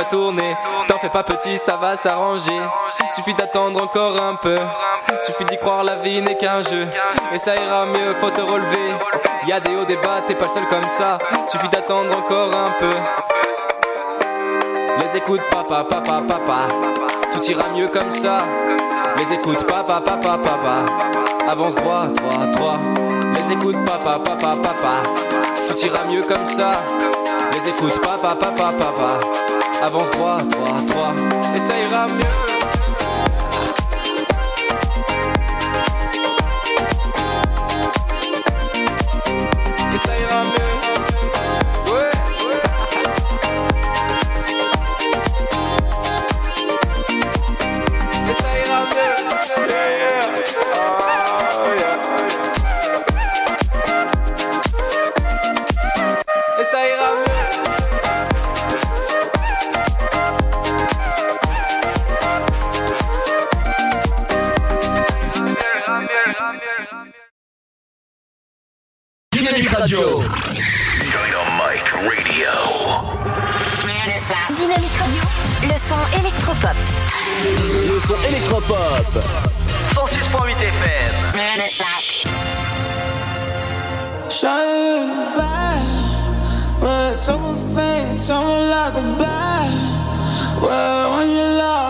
Tourner, 0.08 0.56
t'en 0.88 0.98
fais 0.98 1.08
pas 1.08 1.22
petit, 1.22 1.58
ça 1.58 1.76
va 1.76 1.96
s'arranger. 1.96 2.60
Suffit 3.14 3.34
d'attendre 3.34 3.82
encore 3.82 4.20
un 4.20 4.34
peu. 4.36 4.56
Suffit 5.22 5.44
d'y 5.44 5.56
croire, 5.56 5.84
la 5.84 5.96
vie 5.96 6.20
n'est 6.20 6.36
qu'un 6.36 6.60
jeu. 6.62 6.86
Et 7.32 7.38
ça 7.38 7.54
ira 7.54 7.86
mieux, 7.86 8.14
faut 8.20 8.30
te 8.30 8.40
relever. 8.40 8.94
Y 9.46 9.52
a 9.52 9.60
des 9.60 9.76
hauts, 9.76 9.84
des 9.84 9.96
bas, 9.96 10.22
t'es 10.26 10.34
pas 10.34 10.48
seul 10.48 10.66
comme 10.68 10.88
ça. 10.88 11.18
Suffit 11.48 11.68
d'attendre 11.68 12.16
encore 12.16 12.52
un 12.54 12.72
peu. 12.78 12.94
Les 15.00 15.16
écoute, 15.16 15.42
papa, 15.50 15.84
papa, 15.84 16.22
papa. 16.26 16.68
Tout 17.32 17.44
ira 17.50 17.68
mieux 17.68 17.88
comme 17.88 18.10
ça. 18.10 18.38
Les 19.18 19.32
écoute, 19.32 19.64
papa, 19.66 20.00
papa, 20.04 20.38
papa. 20.42 20.84
Avance 21.48 21.76
droit, 21.76 22.06
droit, 22.06 22.46
droit. 22.52 22.78
Les 23.34 23.52
écoute, 23.52 23.76
papa, 23.84 24.18
papa, 24.24 24.56
papa. 24.62 25.02
Tout 25.68 25.78
ira 25.86 26.04
mieux 26.10 26.22
comme 26.22 26.46
ça. 26.46 26.72
Les 27.52 27.68
écoute, 27.68 28.00
papa, 28.00 28.34
papa, 28.34 28.72
papa. 28.78 29.55
Avance 29.82 30.10
droit, 30.12 30.42
droit, 30.42 30.80
droit. 30.86 31.14
Et 31.54 31.60
ça 31.60 31.78
ira 31.78 32.06
mieux. 32.06 32.55
Électropop. 76.56 76.76
Le 77.88 78.00
son 78.00 78.14
électropop. 78.28 79.24
106.8 79.94 80.56
FM. 80.58 81.12
Shine 84.28 85.36
back, 85.36 85.80
but 86.80 87.16
someone 87.16 87.56
faint, 87.74 88.18
someone 88.18 88.68
like 88.68 88.94
a 88.94 89.16
bat. 89.18 89.70
Well, 90.60 91.16
when 91.16 91.30
you 91.30 91.58
lock, 91.58 91.85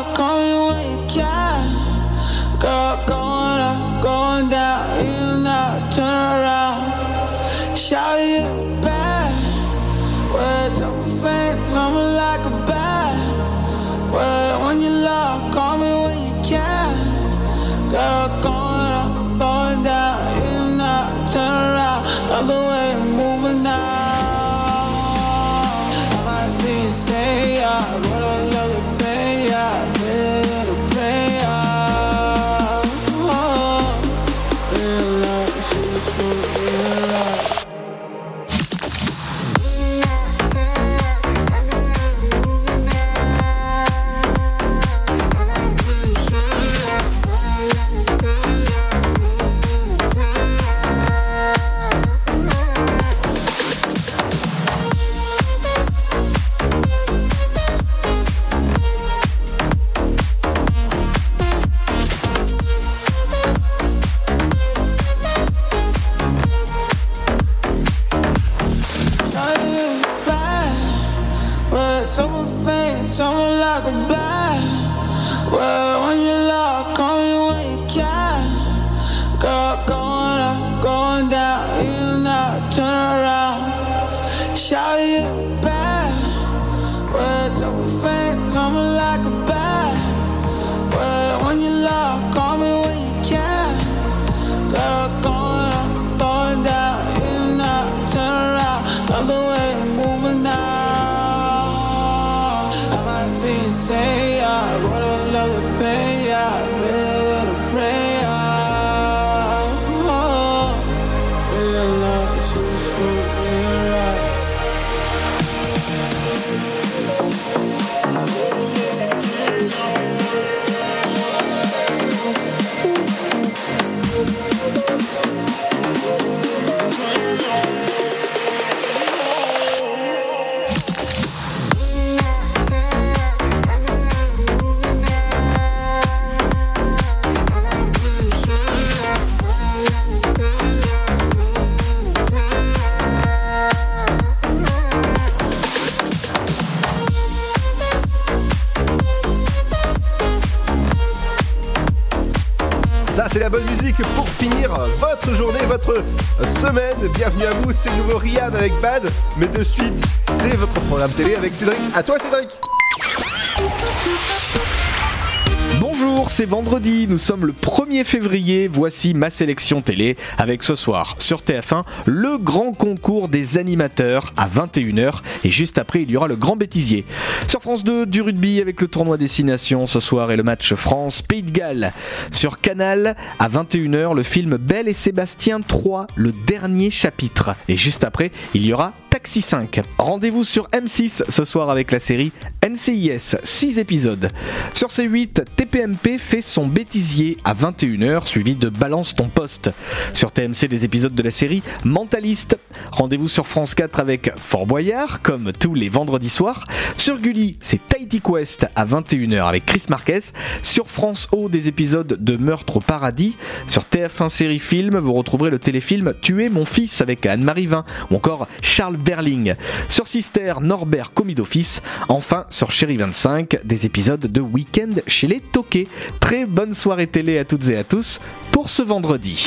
vendredi, 166.47 167.07
nous 167.09 167.19
sommes 167.19 167.45
le 167.45 167.53
1er 167.53 168.05
février, 168.05 168.69
voici 168.69 169.15
ma 169.15 169.31
sélection 169.31 169.83
télé 169.83 170.17
avec 170.39 170.63
ce 170.63 170.77
soir 170.77 171.17
sur 171.19 171.41
TF1 171.41 171.83
le 172.07 172.39
grand 172.39 172.73
concours 172.73 173.29
des 173.29 173.59
animateurs 173.59 174.33
à 174.37 174.49
21h 174.49 175.23
et 175.45 175.51
juste 175.51 175.79
après 175.79 176.03
il 176.03 176.11
y 176.11 176.17
aura 176.17 176.29
le 176.29 176.37
grand 176.37 176.57
bêtisier. 176.57 177.05
Sur 177.49 177.61
France 177.63 177.83
2 177.83 178.07
du 178.07 178.23
rugby 178.23 178.61
avec 178.61 178.81
le 178.81 178.87
tournoi 178.87 179.17
Destination 179.17 179.87
ce 179.87 179.99
soir 179.99 180.31
et 180.31 180.37
le 180.37 180.45
match 180.45 180.75
France-Pays 180.75 181.43
de 181.43 181.51
Galles. 181.51 181.93
Sur 182.31 182.61
Canal 182.61 183.17
à 183.41 183.49
21h 183.49 184.15
le 184.15 184.23
film 184.23 184.57
Belle 184.57 184.89
et 184.89 184.95
Sébastien 184.95 185.61
3, 185.61 186.07
le 186.15 186.31
dernier 186.31 186.91
chapitre. 186.91 187.57
Et 187.69 187.77
juste 187.77 188.05
après 188.05 188.31
il 188.55 188.65
y 188.65 188.73
aura 188.73 188.93
Taxi 189.17 189.41
5. 189.41 189.81
Rendez-vous 189.97 190.45
sur 190.45 190.69
M6 190.73 191.23
ce 191.31 191.45
soir 191.47 191.71
avec 191.71 191.91
la 191.91 191.99
série 191.99 192.33
NCIS, 192.63 193.37
6 193.43 193.79
épisodes. 193.79 194.31
Sur 194.75 194.89
C8, 194.89 195.45
TPMP 195.57 196.19
fait 196.19 196.43
son 196.43 196.67
bêtisier 196.67 197.39
à 197.43 197.55
21h, 197.55 198.27
suivi 198.27 198.57
de 198.57 198.69
Balance 198.69 199.15
ton 199.15 199.29
poste. 199.29 199.71
Sur 200.13 200.33
TMC, 200.33 200.69
des 200.69 200.85
épisodes 200.85 201.15
de 201.15 201.23
la 201.23 201.31
série 201.31 201.63
Mentaliste. 201.85 202.59
Rendez-vous 202.93 203.29
sur 203.29 203.47
France 203.47 203.75
4 203.75 204.01
avec 204.01 204.33
Fort 204.37 204.67
Boyard, 204.67 205.23
comme 205.23 205.53
tous 205.53 205.73
les 205.73 205.89
vendredis 205.89 206.29
soirs. 206.29 206.65
Sur 206.99 207.19
Gulli, 207.19 207.57
c'est 207.63 207.87
Tahiti 207.87 208.21
Quest 208.21 208.67
à 208.75 208.85
21h 208.85 209.49
avec 209.49 209.65
Chris 209.65 209.85
Marquez. 209.89 210.21
Sur 210.61 210.89
France 210.89 211.29
O, 211.33 211.49
des 211.49 211.69
épisodes 211.69 212.19
de 212.21 212.37
Meurtre 212.37 212.77
au 212.77 212.81
paradis. 212.81 213.39
Sur 213.67 213.85
TF1 213.85 214.29
Série 214.29 214.59
Film, 214.59 214.99
vous 214.99 215.15
retrouverez 215.15 215.51
le 215.51 215.59
téléfilm 215.59 216.13
Tuer 216.21 216.51
mon 216.51 216.67
fils 216.67 217.01
avec 217.01 217.25
Anne-Marie 217.25 217.67
Vin 217.67 217.85
ou 218.11 218.17
encore 218.17 218.47
Charles 218.61 218.97
Berling. 219.07 219.55
Sur 219.89 220.07
Sister, 220.09 220.55
Norbert 220.61 221.13
commis 221.15 221.35
d'office. 221.35 221.81
Enfin, 222.09 222.45
sur 222.51 222.73
Chéri 222.73 222.97
25, 222.97 223.61
des 223.65 223.87
épisodes 223.87 224.21
de 224.21 224.41
Week-end 224.41 224.91
chez 225.07 225.29
les 225.29 225.41
Toquets. 225.41 225.87
Très 226.21 226.45
bonne 226.45 226.75
soirée 226.75 227.07
télé 227.07 227.39
à 227.39 227.45
toutes 227.45 227.69
et 227.69 227.77
à 227.77 227.85
tous 227.85 228.19
pour 228.51 228.69
ce 228.69 228.83
vendredi. 228.83 229.47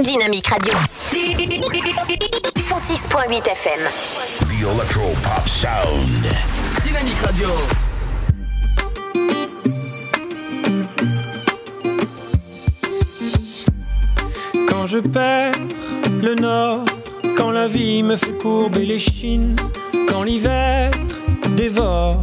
Dynamique 0.00 0.46
Radio. 0.48 0.72
106.8 1.12 3.46
FM. 3.46 3.80
The 4.48 4.62
Electro 4.74 5.12
Pop 5.22 5.46
Sound. 5.46 6.24
Dynamique 6.82 7.20
Radio. 7.24 7.48
Quand 14.68 14.86
je 14.86 14.98
perds 14.98 15.54
le 16.22 16.34
nord, 16.34 16.84
quand 17.36 17.50
la 17.50 17.66
vie 17.66 18.02
me 18.02 18.16
fait 18.16 18.36
courber 18.38 18.84
les 18.84 18.98
chines, 18.98 19.56
quand 20.08 20.22
l'hiver 20.22 20.90
dévore 21.56 22.22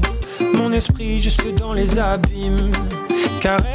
mon 0.55 0.71
esprit 0.71 1.21
jusque 1.21 1.53
dans 1.55 1.73
les 1.73 1.97
abîmes. 1.99 2.71
Caresse, 3.41 3.69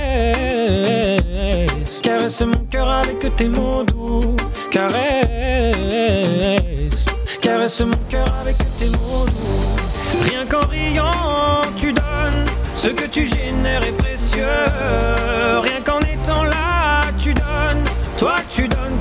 caresse 2.02 2.43
mon 2.43 2.65
cœur 2.70 2.89
avec 2.89 3.35
tes 3.36 3.48
mots 3.48 3.85
doux. 3.85 4.36
Caresse, 4.70 4.97
caresse 7.40 7.81
mon 7.81 7.97
cœur 8.09 8.27
avec 8.40 8.56
tes 8.78 8.90
mots 8.90 9.24
doux. 9.27 9.77
Rien 10.28 10.44
qu'en 10.47 10.66
riant, 10.69 11.62
tu 11.77 11.93
donnes 11.93 12.44
ce 12.77 12.89
que 12.89 13.06
tu 13.06 13.27
génères 13.27 13.82
est 13.82 13.97
précieux. 13.97 14.44
Rien 15.62 15.81
qu'en 15.85 16.01
étant 16.01 16.44
là, 16.44 17.05
tu 17.19 17.32
donnes. 17.32 17.85
Toi, 18.19 18.36
tu 18.55 18.69
donnes 18.69 18.73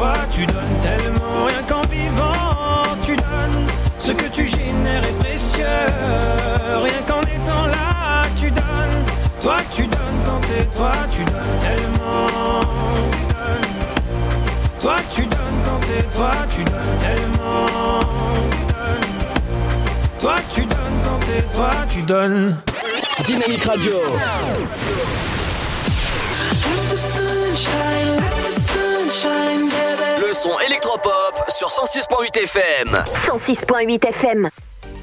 Toi, 0.00 0.14
tu 0.32 0.46
donnes 0.46 0.78
tellement. 0.80 1.44
Rien 1.46 1.62
qu'en 1.68 1.82
vivant, 1.88 2.96
tu 3.04 3.14
donnes. 3.16 3.66
Ce 3.98 4.12
que 4.12 4.28
tu 4.32 4.46
génères 4.46 5.04
est 5.04 5.18
précieux. 5.18 5.86
Rien 6.86 7.02
qu'en 7.06 7.20
étant 7.20 7.66
là, 7.66 8.24
tu 8.40 8.50
donnes. 8.50 9.00
Toi, 9.42 9.56
tu 9.74 9.82
donnes 9.82 10.20
quand 10.24 10.40
t'es 10.48 10.64
toi, 10.76 10.92
tu 11.14 11.22
donnes 11.24 11.58
tellement. 11.60 12.60
Toi, 14.80 14.96
tu 15.14 15.22
donnes 15.22 15.60
quand 15.66 15.80
t'es 15.86 16.02
toi, 16.16 16.32
tu 16.54 16.64
donnes 16.64 16.96
tellement. 17.04 18.00
Toi, 20.20 20.36
tu 20.54 20.60
donnes 20.62 20.98
quand 21.04 21.20
t'es 21.26 21.42
toi, 21.54 21.70
tu 21.92 22.02
donnes. 22.02 22.56
Dynamique 23.26 23.64
Radio. 23.64 23.96
Le 30.20 30.32
son 30.34 30.50
électropop 30.66 31.44
sur 31.48 31.68
106.8 31.68 32.36
FM. 32.42 32.98
106.8 33.26 34.06
FM. 34.08 34.50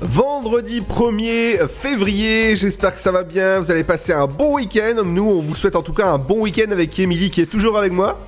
Vendredi 0.02 0.82
1er 0.82 1.68
février, 1.68 2.56
j'espère 2.56 2.94
que 2.94 3.00
ça 3.00 3.12
va 3.12 3.24
bien, 3.24 3.60
vous 3.60 3.72
allez 3.72 3.84
passer 3.84 4.14
un 4.14 4.28
bon 4.28 4.54
week-end. 4.56 5.02
Nous, 5.04 5.24
on 5.24 5.42
vous 5.42 5.56
souhaite 5.56 5.76
en 5.76 5.82
tout 5.82 5.94
cas 5.94 6.06
un 6.06 6.20
bon 6.20 6.42
week-end 6.42 6.70
avec 6.72 6.98
Émilie 7.00 7.32
qui 7.32 7.42
est 7.42 7.48
toujours 7.48 7.78
avec 7.78 7.92
moi. 7.92 8.20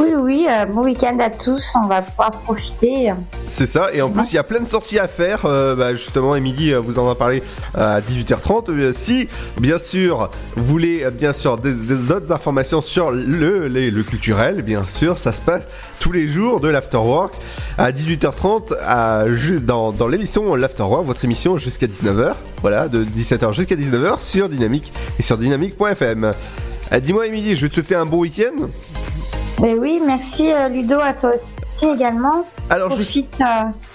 Oui, 0.00 0.08
oui, 0.16 0.46
euh, 0.48 0.64
bon 0.64 0.84
week-end 0.84 1.18
à 1.20 1.28
tous, 1.28 1.62
on 1.82 1.86
va 1.86 2.00
pouvoir 2.00 2.30
profiter. 2.30 3.12
C'est 3.46 3.66
ça, 3.66 3.92
et 3.92 4.00
en 4.00 4.08
plus 4.08 4.32
il 4.32 4.36
y 4.36 4.38
a 4.38 4.42
plein 4.42 4.60
de 4.60 4.66
sorties 4.66 4.98
à 4.98 5.06
faire. 5.08 5.40
Euh, 5.44 5.74
bah, 5.74 5.92
justement, 5.94 6.34
Émilie 6.34 6.72
euh, 6.72 6.80
vous 6.80 6.98
en 6.98 7.10
a 7.10 7.14
parlé 7.14 7.42
à 7.74 8.00
18h30. 8.00 8.70
Euh, 8.70 8.92
si, 8.94 9.28
bien 9.60 9.76
sûr, 9.76 10.30
vous 10.56 10.64
voulez 10.64 11.06
bien 11.12 11.34
sûr 11.34 11.58
des, 11.58 11.72
des 11.72 12.10
autres 12.12 12.32
informations 12.32 12.80
sur 12.80 13.10
le, 13.10 13.66
les- 13.68 13.90
le 13.90 14.02
culturel, 14.02 14.62
bien 14.62 14.82
sûr, 14.84 15.18
ça 15.18 15.32
se 15.32 15.40
passe 15.42 15.64
tous 15.98 16.12
les 16.12 16.28
jours 16.28 16.60
de 16.60 16.68
l'Afterwork 16.68 17.34
à 17.76 17.92
18h30 17.92 18.74
à, 18.82 19.30
ju- 19.30 19.60
dans, 19.60 19.92
dans 19.92 20.08
l'émission 20.08 20.54
L'Afterwork, 20.54 21.04
votre 21.04 21.24
émission 21.26 21.58
jusqu'à 21.58 21.86
19h. 21.86 22.32
Voilà, 22.62 22.88
de 22.88 23.04
17h 23.04 23.52
jusqu'à 23.52 23.76
19h 23.76 24.20
sur 24.20 24.48
Dynamique 24.48 24.92
et 25.18 25.22
sur 25.22 25.36
dynamique.fm. 25.36 26.32
Dis-moi, 27.02 27.26
Émilie, 27.26 27.54
je 27.54 27.62
vais 27.62 27.68
te 27.68 27.74
souhaiter 27.74 27.94
un 27.96 28.06
bon 28.06 28.18
week-end. 28.18 28.66
Mais 29.60 29.74
oui, 29.74 30.00
merci 30.06 30.52
euh, 30.52 30.68
Ludo, 30.68 30.98
à 31.00 31.12
toi 31.12 31.32
aussi 31.34 31.52
également. 31.86 32.44
Alors, 32.70 32.90
je 32.92 33.02
euh, 33.02 33.44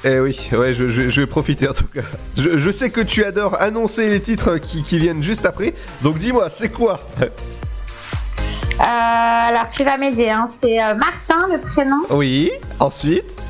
Eh 0.03 0.19
oui, 0.19 0.49
ouais, 0.51 0.73
je, 0.73 0.87
je- 0.87 1.09
je 1.09 1.21
vais 1.21 1.27
profiter 1.27 1.67
en 1.67 1.73
tout 1.73 1.85
cas. 1.93 2.01
Je, 2.37 2.57
je 2.57 2.71
sais 2.71 2.89
que 2.89 3.01
tu 3.01 3.23
adores 3.23 3.59
annoncer 3.61 4.09
les 4.09 4.19
titres 4.21 4.57
qui, 4.57 4.83
qui 4.83 4.97
viennent 4.99 5.23
juste 5.23 5.45
après, 5.45 5.73
donc 6.01 6.17
dis-moi, 6.17 6.49
c'est 6.49 6.69
quoi? 6.69 6.99
Euh, 7.21 8.83
alors 8.83 9.69
tu 9.71 9.83
vas 9.83 9.97
m'aider, 9.97 10.29
hein. 10.29 10.47
c'est 10.51 10.83
euh, 10.83 10.93
Martin 10.95 11.47
le 11.51 11.57
prénom. 11.59 12.01
Oui, 12.09 12.51
ensuite 12.79 13.41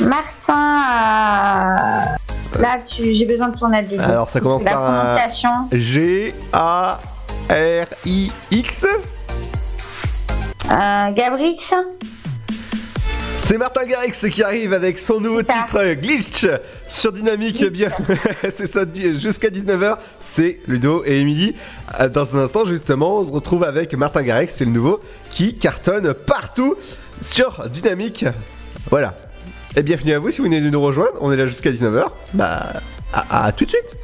Martin, 0.00 0.82
euh, 0.82 2.58
là 2.60 2.76
tu- 2.86 3.14
j'ai 3.14 3.24
besoin 3.26 3.48
de 3.50 3.56
ton 3.58 3.72
aide. 3.72 3.90
Ludo. 3.90 4.02
Alors 4.02 4.28
ça 4.28 4.40
commence 4.40 4.64
par 4.64 4.80
La 4.82 4.88
un 4.88 5.04
prononciation. 5.04 5.50
G-A-R-I-X 5.72 7.06
Euh, 10.70 11.10
Gabrix 11.12 11.58
C'est 13.44 13.58
Martin 13.58 13.84
Garrix 13.86 14.12
qui 14.30 14.42
arrive 14.42 14.72
avec 14.72 14.98
son 14.98 15.20
nouveau 15.20 15.42
titre 15.42 15.94
Glitch 15.94 16.46
sur 16.88 17.12
Dynamique. 17.12 17.64
Bien, 17.66 17.90
c'est 18.56 18.66
ça, 18.66 18.80
jusqu'à 19.14 19.48
19h. 19.48 19.96
C'est 20.20 20.58
Ludo 20.66 21.02
et 21.06 21.20
Émilie. 21.20 21.54
Euh, 22.00 22.08
Dans 22.08 22.34
un 22.36 22.40
instant, 22.44 22.64
justement, 22.66 23.18
on 23.18 23.24
se 23.24 23.30
retrouve 23.30 23.64
avec 23.64 23.94
Martin 23.94 24.22
Garrix, 24.22 24.48
c'est 24.48 24.64
le 24.64 24.72
nouveau, 24.72 25.00
qui 25.30 25.56
cartonne 25.56 26.12
partout 26.14 26.74
sur 27.20 27.68
Dynamique. 27.68 28.24
Voilà. 28.90 29.14
Et 29.76 29.82
bienvenue 29.82 30.14
à 30.14 30.18
vous 30.18 30.30
si 30.30 30.38
vous 30.38 30.44
venez 30.44 30.60
de 30.60 30.70
nous 30.70 30.80
rejoindre. 30.80 31.12
On 31.20 31.30
est 31.32 31.36
là 31.36 31.46
jusqu'à 31.46 31.70
19h. 31.70 32.06
Bah, 32.34 32.72
à, 33.12 33.46
à 33.46 33.52
tout 33.52 33.64
de 33.64 33.70
suite. 33.70 33.96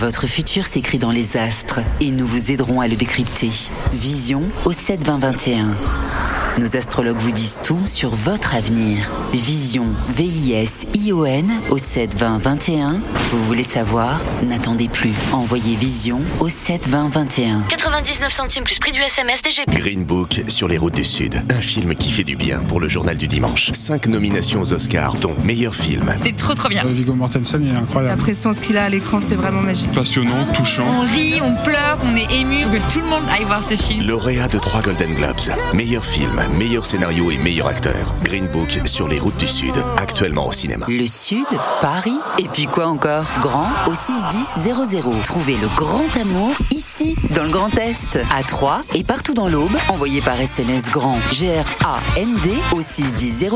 Votre 0.00 0.26
futur 0.26 0.64
s'écrit 0.64 0.96
dans 0.96 1.10
les 1.10 1.36
astres 1.36 1.80
et 2.00 2.10
nous 2.10 2.26
vous 2.26 2.50
aiderons 2.50 2.80
à 2.80 2.88
le 2.88 2.96
décrypter. 2.96 3.50
Vision 3.92 4.42
au 4.64 4.72
7 4.72 5.04
20 5.04 5.18
21. 5.18 6.39
Nos 6.60 6.76
astrologues 6.76 7.16
vous 7.16 7.32
disent 7.32 7.56
tout 7.64 7.78
sur 7.86 8.10
votre 8.10 8.54
avenir. 8.54 9.10
Vision, 9.32 9.86
V-I-S-I-O-N 10.10 11.50
au 11.70 11.78
7 11.78 12.14
20 12.18 12.36
21. 12.36 13.00
Vous 13.30 13.42
voulez 13.44 13.62
savoir? 13.62 14.20
N'attendez 14.42 14.86
plus. 14.90 15.14
Envoyez 15.32 15.74
Vision 15.76 16.20
au 16.38 16.50
7 16.50 16.86
20 16.86 17.08
21. 17.08 17.62
99 17.70 18.30
centimes 18.30 18.64
plus 18.64 18.78
prix 18.78 18.92
du 18.92 19.00
SMS 19.00 19.40
DGP. 19.40 19.70
Green 19.74 20.04
Book 20.04 20.42
sur 20.48 20.68
les 20.68 20.76
routes 20.76 20.96
du 20.96 21.04
Sud. 21.06 21.42
Un 21.48 21.62
film 21.62 21.94
qui 21.94 22.10
fait 22.10 22.24
du 22.24 22.36
bien 22.36 22.58
pour 22.58 22.78
le 22.78 22.88
journal 22.88 23.16
du 23.16 23.26
dimanche. 23.26 23.70
Cinq 23.72 24.06
nominations 24.08 24.60
aux 24.60 24.74
Oscars, 24.74 25.14
dont 25.14 25.34
meilleur 25.42 25.74
film. 25.74 26.12
C'était 26.14 26.32
trop 26.32 26.52
trop 26.52 26.68
bien. 26.68 26.84
Viggo 26.84 27.14
Mortensen, 27.14 27.62
il 27.62 27.70
est 27.70 27.72
La 27.72 27.78
incroyable. 27.80 28.20
prestance 28.20 28.60
qu'il 28.60 28.76
a 28.76 28.84
à 28.84 28.88
l'écran, 28.90 29.22
c'est 29.22 29.34
vraiment 29.36 29.62
magique. 29.62 29.92
Passionnant, 29.92 30.44
touchant. 30.52 30.84
On 30.86 31.00
rit, 31.16 31.40
on 31.42 31.54
pleure, 31.64 31.96
on 32.04 32.14
est 32.16 32.30
ému. 32.38 32.60
Faut 32.64 32.68
que 32.68 32.92
tout 32.92 33.00
le 33.00 33.06
monde 33.06 33.22
aille 33.34 33.44
voir 33.46 33.64
ce 33.64 33.76
film. 33.76 34.06
Lauréat 34.06 34.48
de 34.48 34.58
trois 34.58 34.82
Golden 34.82 35.14
Globes. 35.14 35.40
Meilleur 35.72 36.04
film, 36.04 36.38
meilleur 36.56 36.86
scénario 36.86 37.30
et 37.30 37.38
meilleur 37.38 37.66
acteur. 37.66 38.14
Green 38.22 38.46
Book 38.46 38.78
sur 38.84 39.08
les 39.08 39.18
routes 39.18 39.36
du 39.36 39.48
Sud. 39.48 39.74
Actuellement 39.96 40.48
au 40.48 40.52
cinéma. 40.52 40.86
Le 40.88 41.06
Sud, 41.06 41.46
Paris, 41.80 42.18
et 42.38 42.48
puis 42.48 42.66
quoi 42.66 42.86
encore? 42.86 43.26
Grand 43.40 43.68
au 43.86 43.94
61000. 43.94 45.22
Trouvez 45.24 45.56
le 45.56 45.68
grand 45.76 46.16
amour 46.20 46.54
ici, 46.70 47.16
dans 47.34 47.44
le 47.44 47.50
Grand 47.50 47.76
Est, 47.78 48.18
à 48.34 48.42
Troyes 48.42 48.80
et 48.94 49.04
partout 49.04 49.34
dans 49.34 49.48
l'Aube. 49.48 49.76
Envoyez 49.88 50.20
par 50.20 50.40
SMS 50.40 50.90
grand 50.90 51.18
G-R-A-N-D 51.32 52.54
au 52.72 52.82
61000 52.82 53.50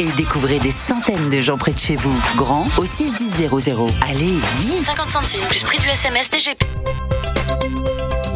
et 0.00 0.08
découvrez 0.16 0.58
des 0.58 0.70
centaines 0.70 1.28
de 1.28 1.40
gens 1.40 1.58
près 1.58 1.72
de 1.72 1.78
chez 1.78 1.96
vous. 1.96 2.18
Grand 2.36 2.66
au 2.78 2.86
61000. 2.86 3.48
Allez, 4.08 4.38
vite 4.58 4.84
50 4.84 5.10
centimes 5.10 5.44
plus 5.48 5.62
prix 5.62 5.78
du 5.78 5.88
SMS 5.88 6.30
DGP. 6.30 6.64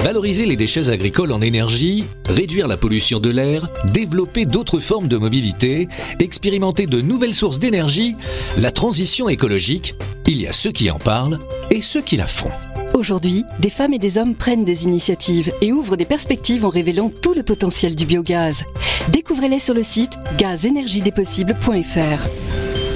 Valoriser 0.00 0.46
les 0.46 0.56
déchets 0.56 0.90
agricoles 0.90 1.32
en 1.32 1.40
énergie, 1.40 2.04
réduire 2.28 2.68
la 2.68 2.76
pollution 2.76 3.20
de 3.20 3.30
l'air, 3.30 3.68
développer 3.92 4.46
d'autres 4.46 4.78
formes 4.78 5.08
de 5.08 5.16
mobilité, 5.16 5.88
expérimenter 6.20 6.86
de 6.86 7.00
nouvelles 7.00 7.34
sources 7.34 7.58
d'énergie, 7.58 8.16
la 8.56 8.70
transition 8.70 9.28
écologique, 9.28 9.96
il 10.26 10.40
y 10.40 10.46
a 10.46 10.52
ceux 10.52 10.72
qui 10.72 10.90
en 10.90 10.98
parlent 10.98 11.38
et 11.70 11.82
ceux 11.82 12.00
qui 12.00 12.16
la 12.16 12.26
font. 12.26 12.50
Aujourd'hui, 12.94 13.44
des 13.60 13.70
femmes 13.70 13.92
et 13.92 13.98
des 13.98 14.18
hommes 14.18 14.34
prennent 14.34 14.64
des 14.64 14.84
initiatives 14.84 15.52
et 15.60 15.72
ouvrent 15.72 15.96
des 15.96 16.04
perspectives 16.04 16.64
en 16.64 16.70
révélant 16.70 17.10
tout 17.10 17.34
le 17.34 17.42
potentiel 17.42 17.94
du 17.94 18.06
biogaz. 18.06 18.64
Découvrez-les 19.12 19.60
sur 19.60 19.74
le 19.74 19.82
site 19.82 20.12
gazenergiedespossibles.fr. 20.38 22.28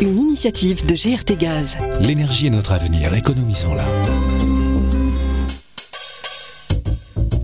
Une 0.00 0.18
initiative 0.18 0.86
de 0.86 0.94
GRT 0.94 1.36
Gaz. 1.38 1.76
L'énergie 2.00 2.46
est 2.46 2.50
notre 2.50 2.72
avenir, 2.72 3.14
économisons-la. 3.14 3.84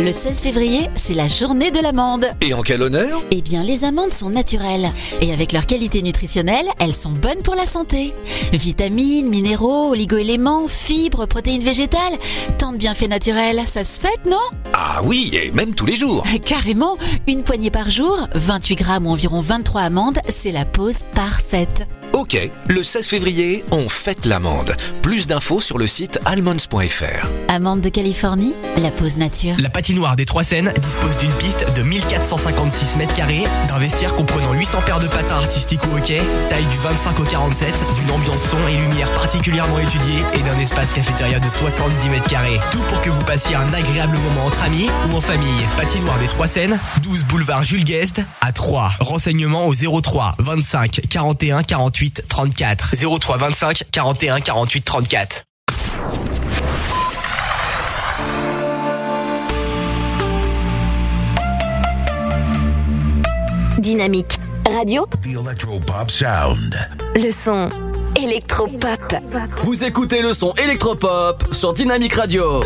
Le 0.00 0.12
16 0.12 0.40
février, 0.40 0.88
c'est 0.94 1.12
la 1.12 1.28
journée 1.28 1.70
de 1.70 1.78
l'amande. 1.78 2.24
Et 2.40 2.54
en 2.54 2.62
quel 2.62 2.80
honneur? 2.80 3.22
Eh 3.32 3.42
bien, 3.42 3.62
les 3.62 3.84
amandes 3.84 4.14
sont 4.14 4.30
naturelles. 4.30 4.90
Et 5.20 5.30
avec 5.30 5.52
leur 5.52 5.66
qualité 5.66 6.00
nutritionnelle, 6.00 6.64
elles 6.78 6.94
sont 6.94 7.10
bonnes 7.10 7.42
pour 7.42 7.54
la 7.54 7.66
santé. 7.66 8.14
Vitamines, 8.50 9.28
minéraux, 9.28 9.90
oligo-éléments, 9.90 10.68
fibres, 10.68 11.26
protéines 11.26 11.60
végétales. 11.60 12.16
Tant 12.56 12.72
de 12.72 12.78
bienfaits 12.78 13.10
naturels, 13.10 13.60
ça 13.66 13.84
se 13.84 14.00
fête, 14.00 14.24
non? 14.24 14.38
Ah 14.72 15.02
oui, 15.04 15.32
et 15.34 15.50
même 15.50 15.74
tous 15.74 15.84
les 15.84 15.96
jours. 15.96 16.24
Carrément, 16.46 16.96
une 17.28 17.44
poignée 17.44 17.70
par 17.70 17.90
jour, 17.90 18.26
28 18.34 18.76
grammes 18.76 19.06
ou 19.06 19.10
environ 19.10 19.40
23 19.40 19.82
amandes, 19.82 20.18
c'est 20.28 20.52
la 20.52 20.64
pause 20.64 21.00
parfaite. 21.14 21.86
Ok, 22.12 22.36
le 22.68 22.82
16 22.82 23.06
février, 23.06 23.64
on 23.70 23.88
fête 23.88 24.26
l'amande. 24.26 24.74
Plus 25.00 25.26
d'infos 25.26 25.60
sur 25.60 25.78
le 25.78 25.86
site 25.86 26.18
almonds.fr. 26.24 27.26
Amandes 27.48 27.80
de 27.80 27.88
Californie, 27.88 28.54
la 28.76 28.90
pause 28.90 29.16
nature. 29.16 29.54
La 29.58 29.70
patinoire 29.70 30.16
des 30.16 30.24
Trois 30.24 30.42
Seines 30.42 30.72
dispose 30.80 31.18
d'une 31.18 31.32
piste 31.34 31.66
de 31.74 31.82
1456 31.82 32.96
mètres 32.96 33.14
carrés, 33.14 33.44
d'un 33.68 33.78
vestiaire 33.78 34.14
comprenant 34.16 34.52
800 34.52 34.80
paires 34.84 35.00
de 35.00 35.06
patins 35.06 35.36
artistiques 35.36 35.80
au 35.92 35.96
hockey, 35.96 36.20
taille 36.48 36.66
du 36.66 36.76
25 36.78 37.20
au 37.20 37.24
47, 37.24 37.74
d'une 38.00 38.10
ambiance 38.10 38.42
son 38.42 38.58
et 38.68 38.76
lumière 38.76 39.10
particulièrement 39.14 39.78
étudiée 39.78 40.22
et 40.34 40.42
d'un 40.42 40.58
espace 40.58 40.90
cafétéria 40.92 41.38
de 41.38 41.48
70 41.48 42.08
mètres 42.08 42.28
carrés. 42.28 42.58
Tout 42.72 42.82
pour 42.88 43.00
que 43.02 43.10
vous 43.10 43.24
passiez 43.24 43.54
un 43.56 43.72
agréable 43.72 44.18
moment 44.18 44.46
entre 44.46 44.62
amis 44.64 44.88
ou 45.10 45.16
en 45.16 45.20
famille. 45.20 45.64
Patinoire 45.76 46.18
des 46.18 46.28
Trois 46.28 46.48
Seines, 46.48 46.78
12 47.02 47.24
boulevard 47.24 47.62
Jules 47.62 47.84
Guest 47.84 48.22
à 48.40 48.52
3. 48.52 48.92
Renseignements 49.00 49.66
au 49.66 49.74
03 49.74 50.34
25 50.40 51.00
41 51.08 51.62
48 51.62 51.99
34. 52.08 52.94
03 52.96 53.36
25 53.36 53.82
41 53.92 54.40
48 54.40 54.80
34. 54.82 55.42
Dynamique 63.78 64.38
radio, 64.66 65.06
The 65.22 65.26
Electropop 65.26 66.10
Sound. 66.10 66.74
le 67.16 67.30
son 67.32 67.70
électropop. 68.16 69.14
Vous 69.64 69.84
écoutez 69.84 70.22
le 70.22 70.32
son 70.32 70.52
électropop 70.54 71.44
sur 71.52 71.72
Dynamique 71.72 72.14
Radio. 72.14 72.62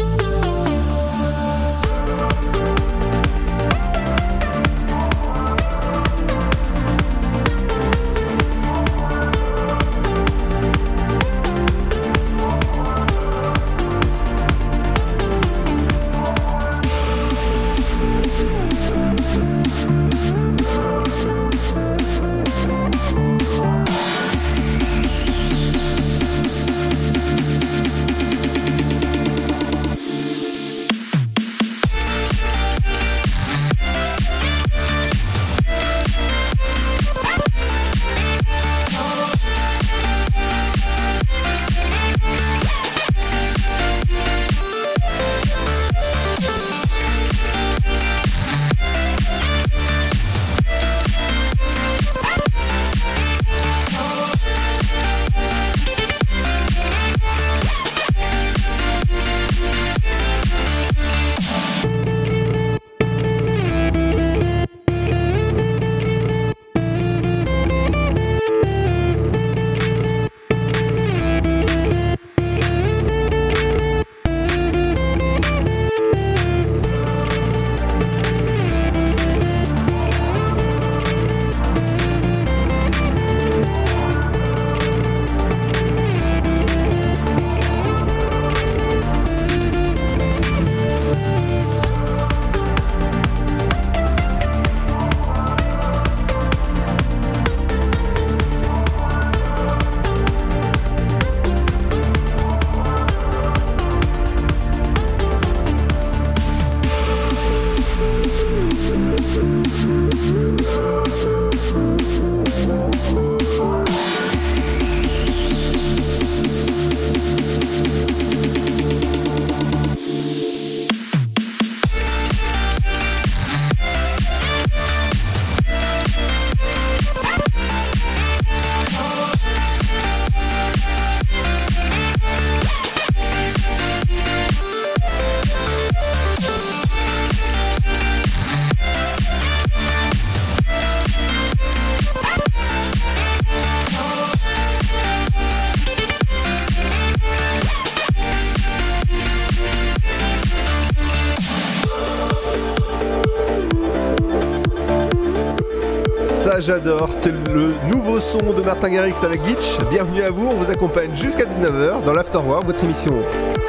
J'adore. 156.64 157.10
C'est 157.12 157.32
le 157.52 157.74
nouveau 157.92 158.20
son 158.20 158.38
de 158.38 158.62
Martin 158.62 158.88
Garrix 158.88 159.14
avec 159.22 159.40
Gitch. 159.44 159.78
Bienvenue 159.90 160.22
à 160.22 160.30
vous. 160.30 160.46
On 160.48 160.54
vous 160.54 160.70
accompagne 160.70 161.14
jusqu'à 161.14 161.44
19h 161.44 162.04
dans 162.04 162.12
l'Afterwork, 162.12 162.64
votre 162.64 162.82
émission 162.82 163.12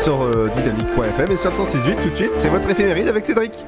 sur 0.01 0.21
euh, 0.21 0.49
dynamique.fm 0.55 1.31
et 1.31 1.37
sur 1.37 1.49
le 1.49 1.55
168 1.57 1.95
tout 1.95 2.09
de 2.09 2.15
suite. 2.15 2.31
C'est 2.35 2.49
votre 2.49 2.69
éphéméride 2.69 3.07
avec 3.07 3.25
Cédric. 3.25 3.65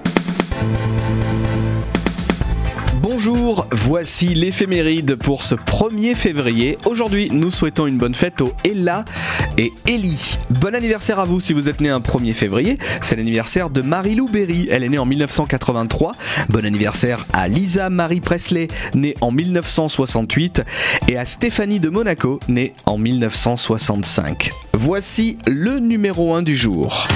Bonjour, 3.19 3.65
voici 3.71 4.27
l'éphéméride 4.35 5.15
pour 5.15 5.41
ce 5.41 5.55
1er 5.55 6.13
février. 6.13 6.77
Aujourd'hui, 6.85 7.29
nous 7.31 7.49
souhaitons 7.49 7.87
une 7.87 7.97
bonne 7.97 8.13
fête 8.13 8.41
aux 8.41 8.53
Ella 8.63 9.05
et 9.57 9.73
Ellie. 9.87 10.37
Bon 10.51 10.75
anniversaire 10.75 11.17
à 11.17 11.25
vous 11.25 11.39
si 11.39 11.53
vous 11.53 11.67
êtes 11.67 11.81
né 11.81 11.89
un 11.89 11.99
1er 11.99 12.33
février. 12.33 12.77
C'est 13.01 13.15
l'anniversaire 13.15 13.71
de 13.71 13.81
Marie-Lou 13.81 14.27
Berry. 14.27 14.67
Elle 14.69 14.83
est 14.83 14.89
née 14.89 14.99
en 14.99 15.07
1983. 15.07 16.11
Bon 16.49 16.63
anniversaire 16.63 17.25
à 17.33 17.47
Lisa 17.47 17.89
Marie 17.89 18.21
Presley, 18.21 18.67
née 18.93 19.15
en 19.19 19.31
1968. 19.31 20.61
Et 21.07 21.17
à 21.17 21.25
Stéphanie 21.25 21.79
de 21.79 21.89
Monaco, 21.89 22.39
née 22.47 22.75
en 22.85 22.99
1965. 22.99 24.51
Voici 24.73 25.39
le 25.47 25.79
numéro 25.79 26.35
1 26.35 26.43
du 26.43 26.55
jour. 26.55 27.07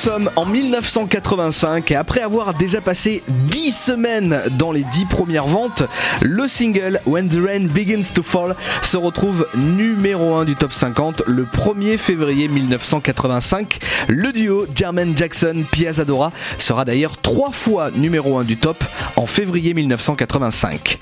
Nossa, 0.00 0.09
en 0.36 0.44
1985 0.44 1.90
et 1.90 1.94
après 1.94 2.20
avoir 2.20 2.54
déjà 2.54 2.80
passé 2.80 3.22
10 3.28 3.72
semaines 3.72 4.40
dans 4.58 4.72
les 4.72 4.82
10 4.82 5.06
premières 5.06 5.46
ventes, 5.46 5.84
le 6.20 6.48
single 6.48 7.00
When 7.06 7.28
the 7.28 7.38
Rain 7.44 7.66
Begins 7.66 8.12
to 8.14 8.22
Fall 8.22 8.54
se 8.82 8.96
retrouve 8.96 9.46
numéro 9.54 10.34
1 10.34 10.44
du 10.44 10.56
top 10.56 10.72
50 10.72 11.22
le 11.26 11.44
1er 11.44 11.96
février 11.96 12.48
1985. 12.48 13.78
Le 14.08 14.32
duo 14.32 14.66
Jermaine 14.74 15.16
Jackson 15.16 15.64
Piazzadora 15.70 16.32
sera 16.58 16.84
d'ailleurs 16.84 17.18
trois 17.18 17.52
fois 17.52 17.90
numéro 17.90 18.38
1 18.38 18.44
du 18.44 18.56
top 18.56 18.82
en 19.16 19.26
février 19.26 19.74
1985. 19.74 20.98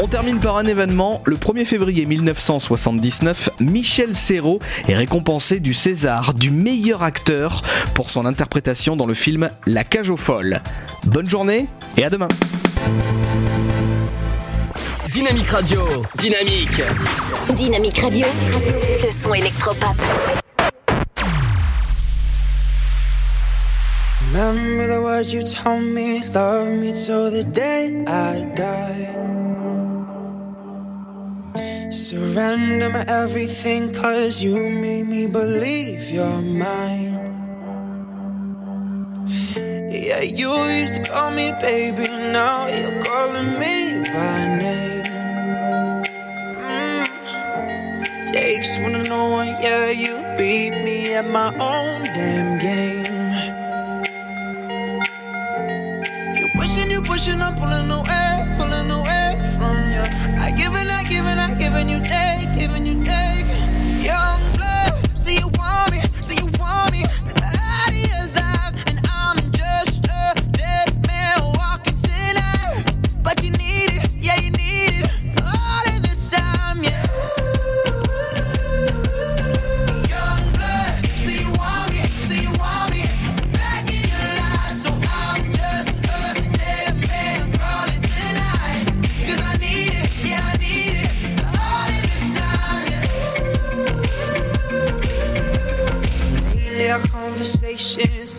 On 0.00 0.08
termine 0.08 0.40
par 0.40 0.56
un 0.56 0.64
événement. 0.64 1.22
Le 1.26 1.36
1er 1.36 1.64
février 1.64 2.06
1979, 2.06 3.50
Michel 3.60 4.16
Serrault 4.16 4.58
est 4.88 4.96
récompensé 4.96 5.60
du 5.60 5.74
César 5.74 6.34
du 6.34 6.50
meilleur 6.50 7.02
acteur 7.02 7.62
pour 7.94 8.10
son 8.10 8.26
interprétation 8.26 8.51
dans 8.96 9.06
le 9.06 9.14
film 9.14 9.48
La 9.66 9.82
cage 9.82 10.10
aux 10.10 10.16
folles. 10.16 10.60
Bonne 11.04 11.28
journée 11.28 11.68
et 11.96 12.04
à 12.04 12.10
demain. 12.10 12.28
Dynamique 15.10 15.48
Radio, 15.48 15.80
dynamique. 16.16 16.82
Dynamique 17.56 17.98
Radio, 17.98 18.26
le 19.02 19.10
son 19.10 19.34
électropop. 19.34 19.96
Remember 24.32 24.86
the 24.86 25.02
words 25.02 25.32
you 25.32 25.42
told 25.42 25.82
me, 25.82 26.20
love 26.34 26.68
me 26.68 26.92
till 26.92 27.30
the 27.30 27.44
day 27.44 28.04
I 28.06 28.46
die. 28.54 29.08
Surrender 31.90 32.90
my 32.90 33.04
everything, 33.06 33.92
cause 33.92 34.42
you 34.42 34.56
made 34.56 35.06
me 35.06 35.26
believe 35.26 36.10
you're 36.10 36.40
mine. 36.40 37.51
Yeah, 39.24 40.20
you 40.20 40.52
used 40.52 40.94
to 40.94 41.04
call 41.04 41.30
me 41.30 41.52
baby, 41.60 42.08
now 42.08 42.66
you're 42.66 43.00
calling 43.02 43.56
me 43.60 44.02
by 44.10 44.58
name. 44.58 45.04
Mm. 46.58 47.06
Takes 48.26 48.78
one 48.78 48.94
to 48.94 49.04
know 49.04 49.30
one, 49.30 49.46
yeah, 49.46 49.90
you 49.90 50.16
beat 50.36 50.70
me 50.70 51.14
at 51.14 51.24
my 51.28 51.54
own 51.54 52.02
damn 52.02 52.58
game. 52.58 53.04
You 56.34 56.48
pushing, 56.56 56.90
you 56.90 57.00
pushing, 57.00 57.40
I'm 57.40 57.54
pulling 57.54 57.90
away, 57.92 58.56
pulling 58.58 58.90
away 58.90 59.38
from 59.56 59.76
you. 59.92 60.02
I 60.42 60.52
give 60.56 60.72
I 60.72 61.04
give 61.04 61.24
I 61.24 61.54
give 61.54 61.74
and 61.74 61.88
you 61.88 62.00
take, 62.00 62.48
give 62.58 62.76
you 62.84 63.04
take. 63.04 63.46
Young 64.04 64.40
blood, 64.56 65.16
see 65.16 65.36
you 65.38 65.48
want 65.54 65.92
me, 65.92 66.01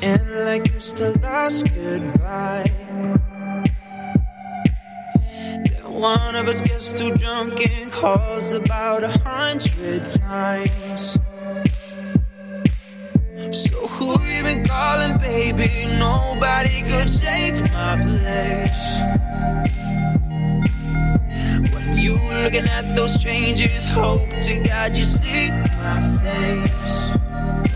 end 0.03 0.29
like 0.45 0.65
it's 0.75 0.91
the 0.91 1.17
last 1.19 1.63
goodbye. 1.73 2.69
Then 5.65 5.93
one 5.93 6.35
of 6.35 6.47
us 6.49 6.61
gets 6.61 6.91
too 6.91 7.15
drunk 7.15 7.53
and 7.69 7.89
calls 7.91 8.51
about 8.51 9.03
a 9.03 9.11
hundred 9.11 10.03
times. 10.05 11.17
So 13.51 13.87
who 13.95 14.11
you 14.11 14.43
been 14.43 14.65
calling, 14.65 15.17
baby? 15.19 15.69
Nobody 15.97 16.81
could 16.89 17.07
take 17.07 17.55
my 17.71 17.95
place. 18.03 18.83
When 21.73 21.97
you 21.97 22.13
looking 22.43 22.67
at 22.67 22.95
those 22.95 23.13
strangers, 23.13 23.85
hope 23.91 24.29
to 24.29 24.53
God 24.67 24.97
you 24.97 25.05
see 25.05 25.49
my 25.51 25.99
face. 26.23 27.72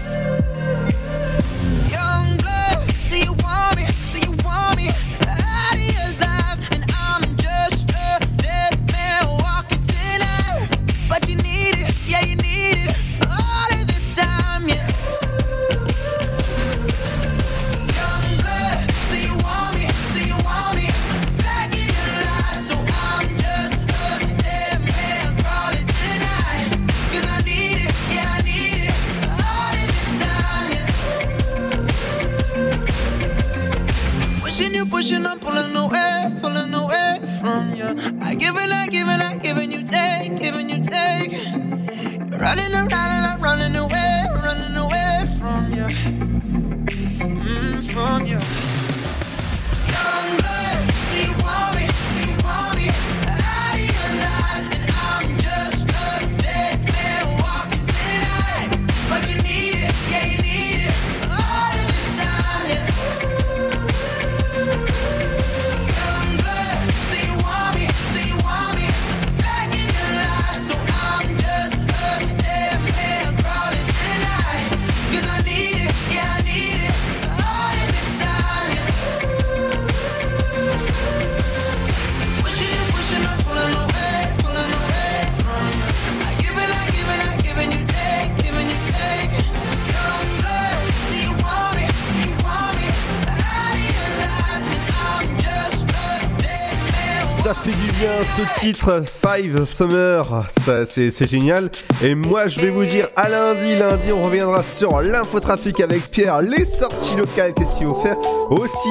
titre 98.59 99.03
Five 99.05 99.65
Summer, 99.65 100.45
c'est 100.87 101.27
génial. 101.29 101.69
Et 102.03 102.15
moi 102.15 102.47
je 102.47 102.59
vais 102.59 102.69
vous 102.69 102.85
dire 102.85 103.07
à 103.15 103.29
lundi, 103.29 103.77
lundi 103.77 104.11
on 104.11 104.23
reviendra 104.23 104.63
sur 104.63 105.01
l'infotrafic 105.01 105.79
avec 105.79 106.09
Pierre, 106.09 106.41
les 106.41 106.65
sorties 106.65 107.15
locales, 107.15 107.53
qu'est-ce 107.53 107.77
qu'il 107.77 107.87
faut 107.87 108.01
faire 108.01 108.17
aussi? 108.49 108.89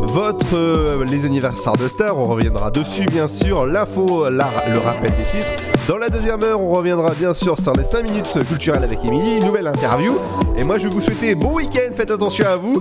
Votre 0.00 0.54
euh, 0.54 1.04
les 1.04 1.24
anniversaires 1.24 1.76
de 1.76 1.88
Star, 1.88 2.18
on 2.18 2.24
reviendra 2.24 2.70
dessus 2.70 3.06
bien 3.06 3.26
sûr, 3.26 3.66
l'info, 3.66 4.28
le 4.28 4.78
rappel 4.78 5.10
des 5.10 5.24
titres. 5.24 5.64
Dans 5.88 5.96
la 5.96 6.10
deuxième 6.10 6.42
heure, 6.42 6.60
on 6.60 6.72
reviendra 6.72 7.14
bien 7.14 7.32
sûr 7.32 7.58
sur 7.58 7.72
les 7.72 7.84
5 7.84 8.02
minutes 8.02 8.46
culturelles 8.46 8.84
avec 8.84 9.02
Émilie, 9.04 9.36
une 9.36 9.46
nouvelle 9.46 9.68
interview. 9.68 10.18
Et 10.58 10.64
moi 10.64 10.78
je 10.78 10.84
vais 10.84 10.94
vous 10.94 11.00
souhaiter 11.00 11.34
bon 11.34 11.54
week-end, 11.54 11.94
faites 11.96 12.10
attention 12.10 12.46
à 12.46 12.56
vous. 12.56 12.74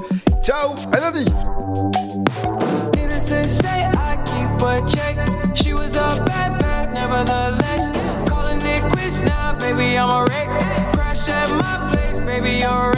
Ciao, 0.44 0.76
à 0.92 1.00
lundi. 1.00 1.26
I'm 9.98 10.10
a 10.12 10.26
wreck. 10.26 10.48
Crash 10.94 11.28
at 11.28 11.50
my 11.50 11.92
place, 11.92 12.20
baby, 12.20 12.60
you're 12.60 12.70
a 12.70 12.90
wreck. 12.90 12.97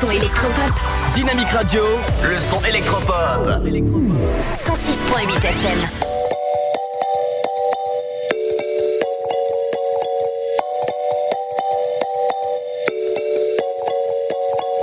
son 0.00 0.10
électropop. 0.10 0.72
Dynamique 1.14 1.50
Radio, 1.50 1.82
le 2.22 2.38
son 2.38 2.62
électropop. 2.64 3.48
106.8 3.48 5.44
FM. 5.44 5.78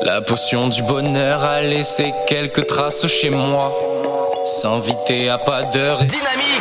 La 0.03 0.21
potion 0.21 0.67
du 0.67 0.81
bonheur 0.83 1.43
a 1.43 1.61
laissé 1.61 2.13
quelques 2.27 2.67
traces 2.67 3.07
chez 3.07 3.29
moi. 3.29 3.73
S'inviter 4.61 5.29
à 5.29 5.37
pas 5.37 5.63
d'heure. 5.63 5.99
Dynamique. 5.99 6.55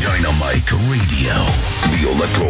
Dynamique 0.00 0.70
Radio, 0.70 1.34
the 1.92 2.08
electro 2.10 2.46